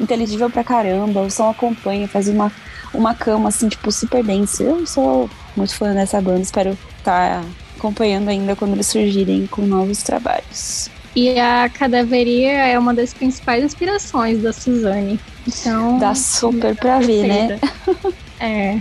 [0.00, 2.52] inteligível pra caramba, o som acompanha, faz uma,
[2.92, 4.62] uma cama assim, tipo, super densa.
[4.62, 7.42] Eu sou muito fã dessa banda, espero estar
[7.76, 10.90] acompanhando ainda quando eles surgirem com novos trabalhos.
[11.16, 15.18] E a Cadaveria é uma das principais inspirações da Suzane.
[15.46, 15.98] Então.
[15.98, 17.60] Dá super pra ver, né?
[18.40, 18.78] É.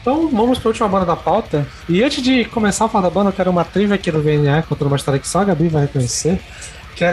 [0.00, 1.64] Então vamos para a última banda da pauta.
[1.88, 4.62] E antes de começar a falar da banda, eu quero uma trivia aqui do VNA,
[4.62, 6.40] contando uma história que só a Gabi vai reconhecer.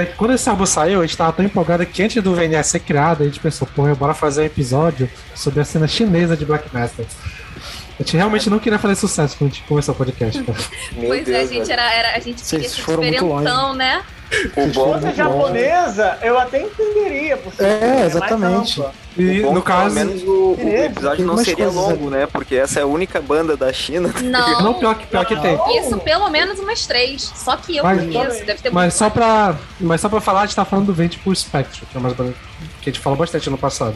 [0.06, 2.80] Que quando esse álbum saiu, a gente tava tão empolgado que antes do VNA ser
[2.80, 6.74] criado, a gente pensou, porra, bora fazer um episódio sobre a cena chinesa de Black
[6.74, 7.06] Master.
[8.00, 10.42] A gente realmente não queria fazer sucesso quando a gente começou o podcast.
[10.44, 10.60] Cara.
[10.94, 11.74] Meu pois é, a Deus, gente, velho.
[11.74, 14.04] era, era, a gente queria ser diferentão, né?
[14.56, 17.36] O Se bom, fosse japonesa, eu até entenderia.
[17.38, 18.80] Porque É, mais exatamente.
[18.80, 18.94] ampla.
[19.18, 19.96] E bom no caso.
[19.96, 22.28] pelo menos o, o É, episódio não seria coisas longo, né?
[22.32, 24.14] Porque essa é a única banda da China.
[24.24, 24.62] Não.
[24.62, 25.58] Não, pior que, pior que tem.
[25.80, 27.24] Isso, pelo menos umas três.
[27.36, 28.46] Só que eu Mas- conheço.
[28.46, 29.14] Deve ter Mas só, mais.
[29.14, 32.00] pra, mas só pra falar, a gente tá falando do Vente por Spectre, que é
[32.00, 32.34] uma banda
[32.82, 33.96] que a gente falou bastante no passado.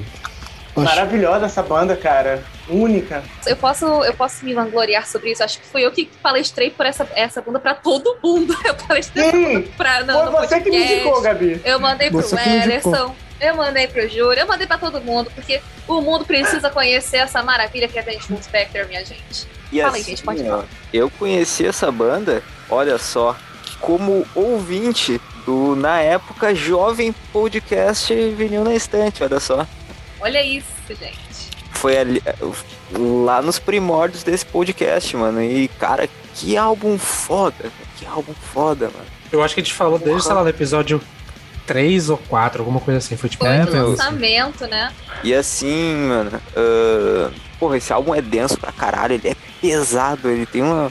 [0.82, 2.43] Maravilhosa essa banda, cara.
[2.68, 3.24] Única.
[3.45, 5.43] Eu posso, eu posso me vangloriar sobre isso.
[5.43, 8.56] Acho que fui eu que palestrei por essa, essa banda pra todo mundo.
[8.66, 10.93] Eu palestrei Sim, pra, no, foi você que me podcast.
[10.93, 11.61] indicou, Gabi.
[11.64, 12.93] Eu mandei pro Você indicou.
[12.93, 17.18] Ederson, Eu mandei pro Júlio, eu mandei pra todo mundo, porque o mundo precisa conhecer
[17.18, 19.48] essa maravilha que é Vengeful Spectre, minha gente.
[19.72, 20.66] E Fala aí, assim, gente, pode falar.
[20.93, 23.35] eu conheci essa banda, olha só,
[23.82, 29.68] como ouvinte do, na época, jovem podcast Vinil na Estante, olha só.
[30.24, 31.52] Olha isso, gente.
[31.72, 32.24] Foi ali,
[32.92, 35.43] lá nos primórdios desse podcast, mano.
[35.43, 39.06] E, cara, que álbum foda, que álbum foda, mano.
[39.30, 40.24] Eu acho que a gente falou desde, Porra.
[40.24, 41.02] sei lá, no episódio
[41.68, 43.18] 3 ou 4, alguma coisa assim.
[43.18, 44.93] Foi tipo, Foi é, lançamento, né?
[45.26, 50.45] E assim, mano, ah, porra, esse álbum é denso pra caralho, ele é pesado, ele
[50.45, 50.90] tem uma.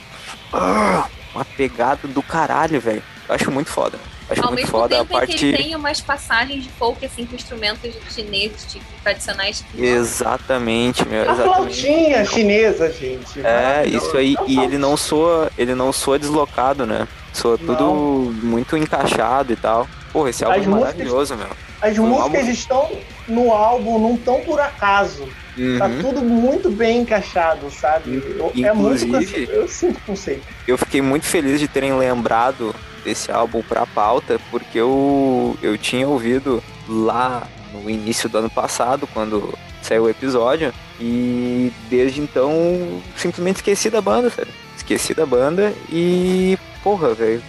[0.52, 3.02] ah, uma pegada do caralho, velho.
[3.26, 3.98] Eu acho muito foda.
[4.32, 5.46] Acho Ao muito mesmo foda a tempo em que parte.
[5.46, 9.58] ele tem umas passagens de folk, assim, com instrumentos chineses, tipo, tradicionais.
[9.58, 11.54] Tipo, Exatamente, meu, A exatamente.
[11.54, 13.40] flautinha chinesa, gente.
[13.44, 14.34] É, isso aí.
[14.46, 15.50] E ele não soa.
[15.56, 17.06] Ele não soa deslocado, né?
[17.32, 17.94] Soa tudo Não.
[18.42, 19.88] muito encaixado e tal.
[20.12, 21.46] Porra, esse álbum As é músicas- maravilhoso, meu.
[21.80, 22.90] As músicas álbum- estão
[23.28, 25.28] no álbum, não tão por acaso.
[25.78, 25.98] Tá Uhum.
[26.00, 28.22] tudo muito bem encaixado, sabe?
[28.64, 29.04] É muito.
[29.04, 30.42] Inclusive- Eu sinto conceito.
[30.66, 36.08] eu fiquei muito feliz de terem lembrado desse álbum pra pauta, porque eu, eu tinha
[36.08, 39.52] ouvido lá no início do ano passado, quando
[39.82, 42.50] saiu o episódio, e desde então
[43.16, 44.52] simplesmente esqueci da banda, sério.
[44.76, 47.42] Esqueci da banda e, porra, velho,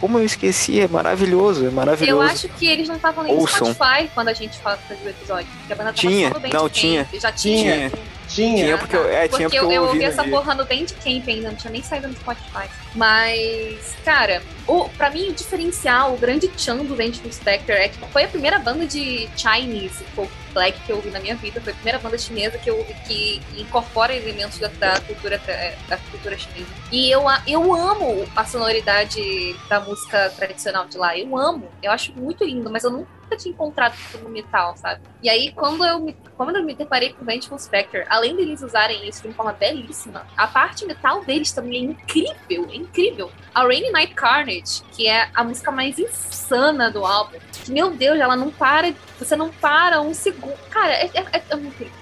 [0.00, 2.22] como eu esqueci, é maravilhoso, é Eu maravilhoso.
[2.22, 3.72] acho que eles não estavam nem no Ouçam.
[3.72, 5.48] Spotify quando a gente fala fazia o episódio.
[5.58, 7.08] Porque a banda tava Tinha, no não, tinha.
[7.20, 7.90] Já tinha.
[7.90, 7.90] Tinha.
[8.28, 8.64] Tinha.
[8.64, 10.30] Tinha porque eu, é, Porque, tinha porque eu, eu, eu ouvi ouvi no essa dia.
[10.30, 12.68] porra no Bandcamp ainda, não tinha nem saído no Spotify.
[12.94, 17.98] Mas, cara, o, pra mim o diferencial, o grande tchan do Vengeful Spectre é que
[18.12, 21.60] foi a primeira banda de Chinese folk black que eu ouvi na minha vida.
[21.60, 25.40] Foi a primeira banda chinesa que eu ouvi que incorpora elementos da, da cultura,
[25.88, 26.70] da cultura chinesa.
[26.90, 31.16] E eu, eu amo a sonoridade da música tradicional de lá.
[31.16, 31.68] Eu amo.
[31.82, 35.00] Eu acho muito lindo, mas eu nunca tinha encontrado no metal, sabe?
[35.22, 38.62] E aí, quando eu me, quando eu me deparei com o Vengeful Spectre, além deles
[38.62, 43.30] usarem isso de uma forma belíssima, a parte metal deles também é incrível, é incrível.
[43.54, 44.57] A Rainy Night Carnage,
[44.92, 47.38] que é a música mais insana do álbum,
[47.68, 50.56] meu Deus, ela não para, você não para um segundo.
[50.70, 51.42] Cara, é, é, é,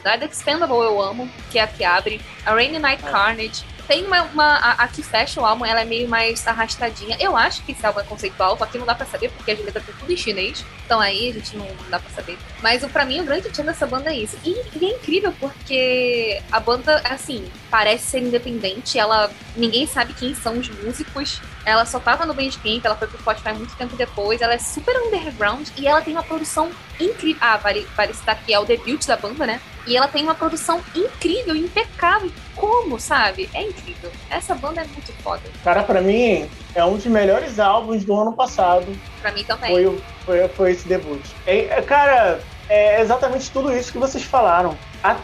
[0.04, 0.10] é.
[0.10, 2.20] A Expendable eu amo, que é a que abre.
[2.44, 3.64] A Rainy Night Carnage.
[3.86, 7.16] Tem uma, uma a, a que fecha o álbum, ela é meio mais arrastadinha.
[7.20, 9.58] Eu acho que esse álbum é conceitual, só que não dá pra saber, porque as
[9.60, 10.64] letras estão tudo em chinês.
[10.84, 12.36] Então aí a gente não, não dá pra saber.
[12.66, 14.36] Mas pra mim, o grande tchan dessa banda é isso.
[14.44, 18.98] E, e é incrível, porque a banda, assim, parece ser independente.
[18.98, 19.30] Ela.
[19.54, 21.40] Ninguém sabe quem são os músicos.
[21.64, 24.40] Ela só tava no Bandcamp, ela foi pro Spotify muito tempo depois.
[24.40, 27.38] Ela é super underground e ela tem uma produção incrível.
[27.40, 29.60] Ah, vale, vale citar que é o debut da banda, né?
[29.86, 32.32] E ela tem uma produção incrível, impecável.
[32.56, 33.48] Como, sabe?
[33.54, 34.10] É incrível.
[34.28, 35.42] Essa banda é muito foda.
[35.62, 38.86] Cara, pra mim, é um dos melhores álbuns do ano passado.
[39.22, 39.70] Pra mim também.
[39.70, 41.24] Foi, foi, foi esse debut.
[41.46, 44.76] É, é, cara, é exatamente tudo isso que vocês falaram.
[45.02, 45.16] A,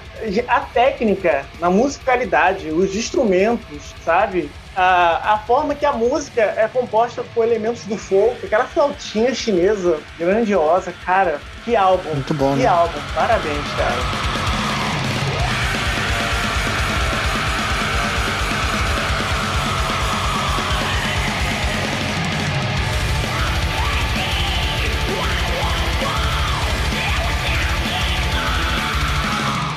[0.49, 4.51] a técnica, na musicalidade, os instrumentos, sabe?
[4.77, 9.99] A, a forma que a música é composta por elementos do folk, aquela flautinha chinesa
[10.19, 12.11] grandiosa, cara, que álbum.
[12.11, 12.67] Muito bom, Que né?
[12.67, 14.62] álbum, parabéns, cara.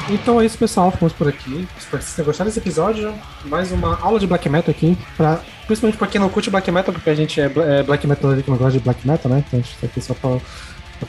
[0.10, 0.92] Então é isso, pessoal.
[0.92, 1.68] Ficamos por aqui.
[1.78, 3.14] Espero que vocês tenham gostado desse episódio.
[3.46, 4.98] Mais uma aula de black metal aqui.
[5.18, 8.36] Pra, principalmente pra quem não curte black metal, porque a gente é, é black metal
[8.36, 9.44] que não gosta de black metal, né?
[9.46, 10.38] Então a gente tá aqui só pra,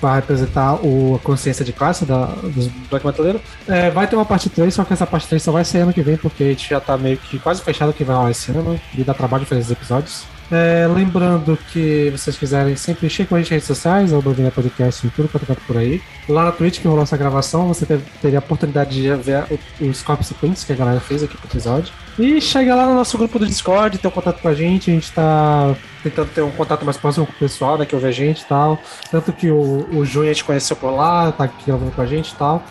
[0.01, 3.43] pra representar o, a consciência de classe da, dos black metaleiros.
[3.69, 5.93] É, vai ter uma parte 3, só que essa parte 3 só vai ser ano
[5.93, 8.51] que vem, porque a gente já tá meio que quase fechado que vai rolar esse
[8.51, 8.81] ano.
[8.97, 10.25] E dá trabalho fazer esses episódios.
[10.51, 14.51] É, lembrando que vocês quiserem sempre encher com a gente nas redes sociais, arroba Vina
[14.53, 16.01] Podcast em tudo quanto é por aí.
[16.29, 17.85] Lá na Twitch que rolou essa gravação, você
[18.23, 21.49] teria a oportunidade de ver o- os copy sequence que a galera fez aqui pro
[21.49, 21.93] episódio.
[22.17, 24.95] E chega lá no nosso grupo do Discord, ter um contato com a gente, a
[24.95, 28.13] gente tá tentando ter um contato mais próximo com o pessoal, né, que ouve a
[28.13, 28.79] gente e tal.
[29.11, 32.07] Tanto que o, o Júnior a gente conheceu por lá, tá aqui gravando com a
[32.07, 32.63] gente e tal.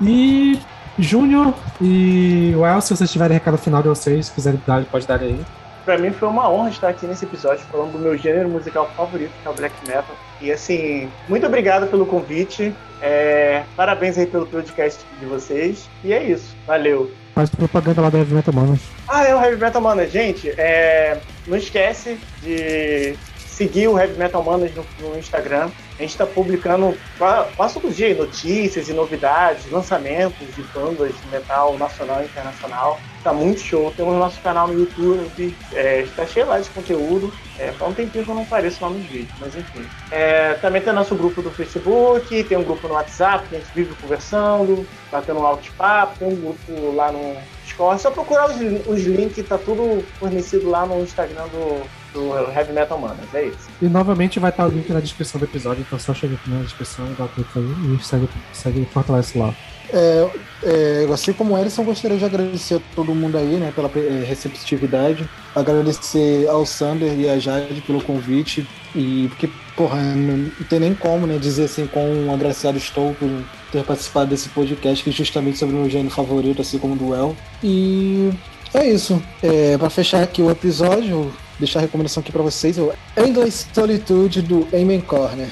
[0.00, 0.58] E
[0.98, 5.20] Júnior e o El, se vocês tiverem recado final de vocês, quiserem dar, pode dar
[5.20, 5.40] aí.
[5.84, 9.32] Pra mim foi uma honra estar aqui nesse episódio falando do meu gênero musical favorito,
[9.42, 10.16] que é o black metal.
[10.40, 12.72] E assim, muito obrigado pelo convite.
[13.00, 15.88] É, parabéns aí pelo podcast de vocês.
[16.04, 16.54] E é isso.
[16.66, 17.10] Valeu.
[17.34, 18.80] Faz propaganda lá da Heavy Metal Manos.
[19.08, 20.12] Ah, é o Heavy Metal Manas.
[20.12, 25.68] Gente, é, não esquece de seguir o Heavy Metal Manas no, no Instagram.
[26.02, 31.78] Gente está publicando qua- quase todo dia notícias e novidades, lançamentos de bandas de metal
[31.78, 32.98] nacional e internacional.
[33.22, 33.92] Tá muito show.
[33.96, 37.32] Temos nosso canal no YouTube, é, está cheio lá de conteúdo.
[37.56, 39.86] É, faz um tempinho que eu não apareço lá nos vídeos, mas enfim.
[40.10, 43.70] É, também tem nosso grupo do Facebook, tem um grupo no WhatsApp, que a gente
[43.72, 47.94] vive conversando, tá tendo um alto papo, tem um grupo lá no Discord.
[47.94, 48.56] É só procurar os,
[48.88, 53.68] os links, tá tudo fornecido lá no Instagram do, do Heavy Metal Manas, é isso.
[53.80, 56.62] E novamente vai estar o link na descrição do episódio, então só chega aqui na
[56.62, 59.54] descrição e dá clique aí e segue, segue e fortalece lá.
[59.92, 60.30] É,
[60.62, 64.24] é, assim como o Ellison, gostaria de agradecer a todo mundo aí, né, pela é,
[64.24, 65.28] receptividade.
[65.54, 68.66] Agradecer ao Sander e a Jade pelo convite.
[68.94, 73.28] E porque, porra, não, não tem nem como, né, dizer assim quão agraciado estou por
[73.70, 76.96] ter participado desse podcast, que é justamente sobre o meu gênero favorito, assim como o
[76.96, 77.36] do El.
[77.62, 78.30] E
[78.72, 79.22] é isso.
[79.42, 84.42] É, para fechar aqui o episódio, deixar a recomendação aqui para vocês: o Endless Solitude
[84.42, 85.48] do Amen Corner.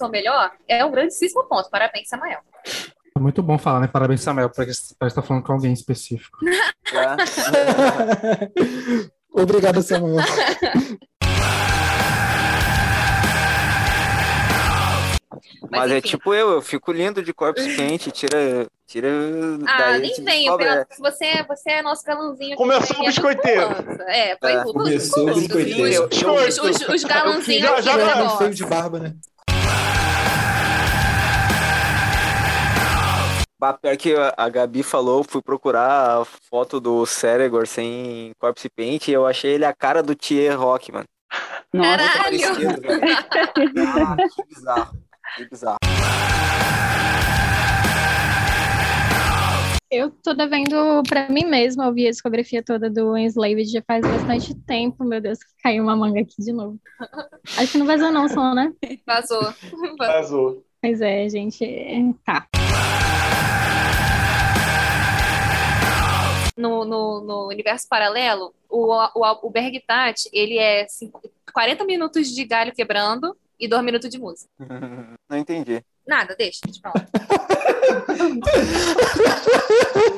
[0.00, 1.68] Produção melhor é um grandíssimo ponto.
[1.68, 2.38] Parabéns, Samuel.
[3.14, 3.86] É muito bom falar, né?
[3.86, 6.38] Parabéns, Samuel, para estar falando com alguém específico.
[9.34, 10.24] Obrigado, Samuel.
[15.70, 18.66] Mas, é tipo eu, eu fico lindo de corpos quente, tira.
[18.86, 19.08] Tira.
[19.68, 20.46] Ah, daí, nem vem.
[20.48, 20.86] cobra.
[20.86, 22.54] Pela- Você, você é nosso galãzinho.
[22.54, 23.62] aqui Começou o é biscoiteiro.
[24.08, 24.72] É, foi É, tudo.
[24.72, 26.08] começou o biscoiteiro.
[26.08, 29.14] Os, os, os, os galãzinhos Já- já do tá feio de barba, né?
[33.60, 39.08] Bah, pior que a- Gabi falou, fui procurar a foto do Ceregor sem corpse paint
[39.08, 41.04] e eu achei ele a cara do Thier Rock, mano.
[41.70, 42.40] Nossa, Muito Caralho!
[42.40, 43.00] parecido, velho.
[44.08, 44.96] Ah, que bizarro.
[45.36, 45.78] Que bizarro.
[49.92, 54.54] Eu tô devendo pra mim mesma ouvir a discografia toda do Enslaved já faz bastante
[54.54, 55.04] tempo.
[55.04, 56.78] Meu Deus, caiu uma manga aqui de novo.
[57.58, 58.72] Acho que não vazou não, som, né?
[59.06, 59.52] Vazou.
[59.98, 60.64] Vazou.
[60.80, 62.14] Pois é, gente.
[62.24, 62.46] Tá.
[66.60, 71.22] No, no, no universo paralelo, o, o, o Bergtat, ele é cinco-
[71.54, 74.48] 40 minutos de galho quebrando e 2 minutos de música.
[75.28, 75.82] Não entendi.
[76.06, 77.06] Nada, deixa, deixa pra lá.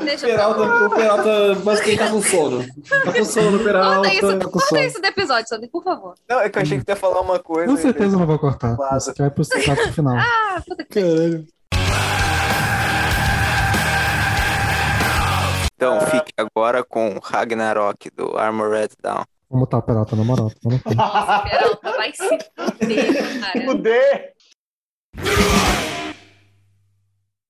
[0.05, 0.55] deixa O pra lá.
[0.55, 2.67] Peralta, o Peralta basicamente tá com sono.
[3.05, 3.97] Tá com sono, Peralta.
[3.97, 4.81] Corta isso, tá sono.
[4.83, 6.15] isso do episódio, Sander, por favor.
[6.29, 7.71] Não, é que eu achei que tu ia falar uma coisa.
[7.71, 8.73] Com certeza eu não vou cortar.
[8.75, 10.17] Aqui vai pro, pro final.
[10.17, 11.47] Ah, puta que Caralho.
[15.83, 19.25] Então, fique agora com Ragnarok do Armored Down.
[19.51, 20.49] Vou botar o Peralta na moral.
[20.51, 20.91] tá no cu.
[20.95, 22.39] Peralta vai se
[22.79, 23.65] fuder, cara.
[23.67, 24.33] Fuder!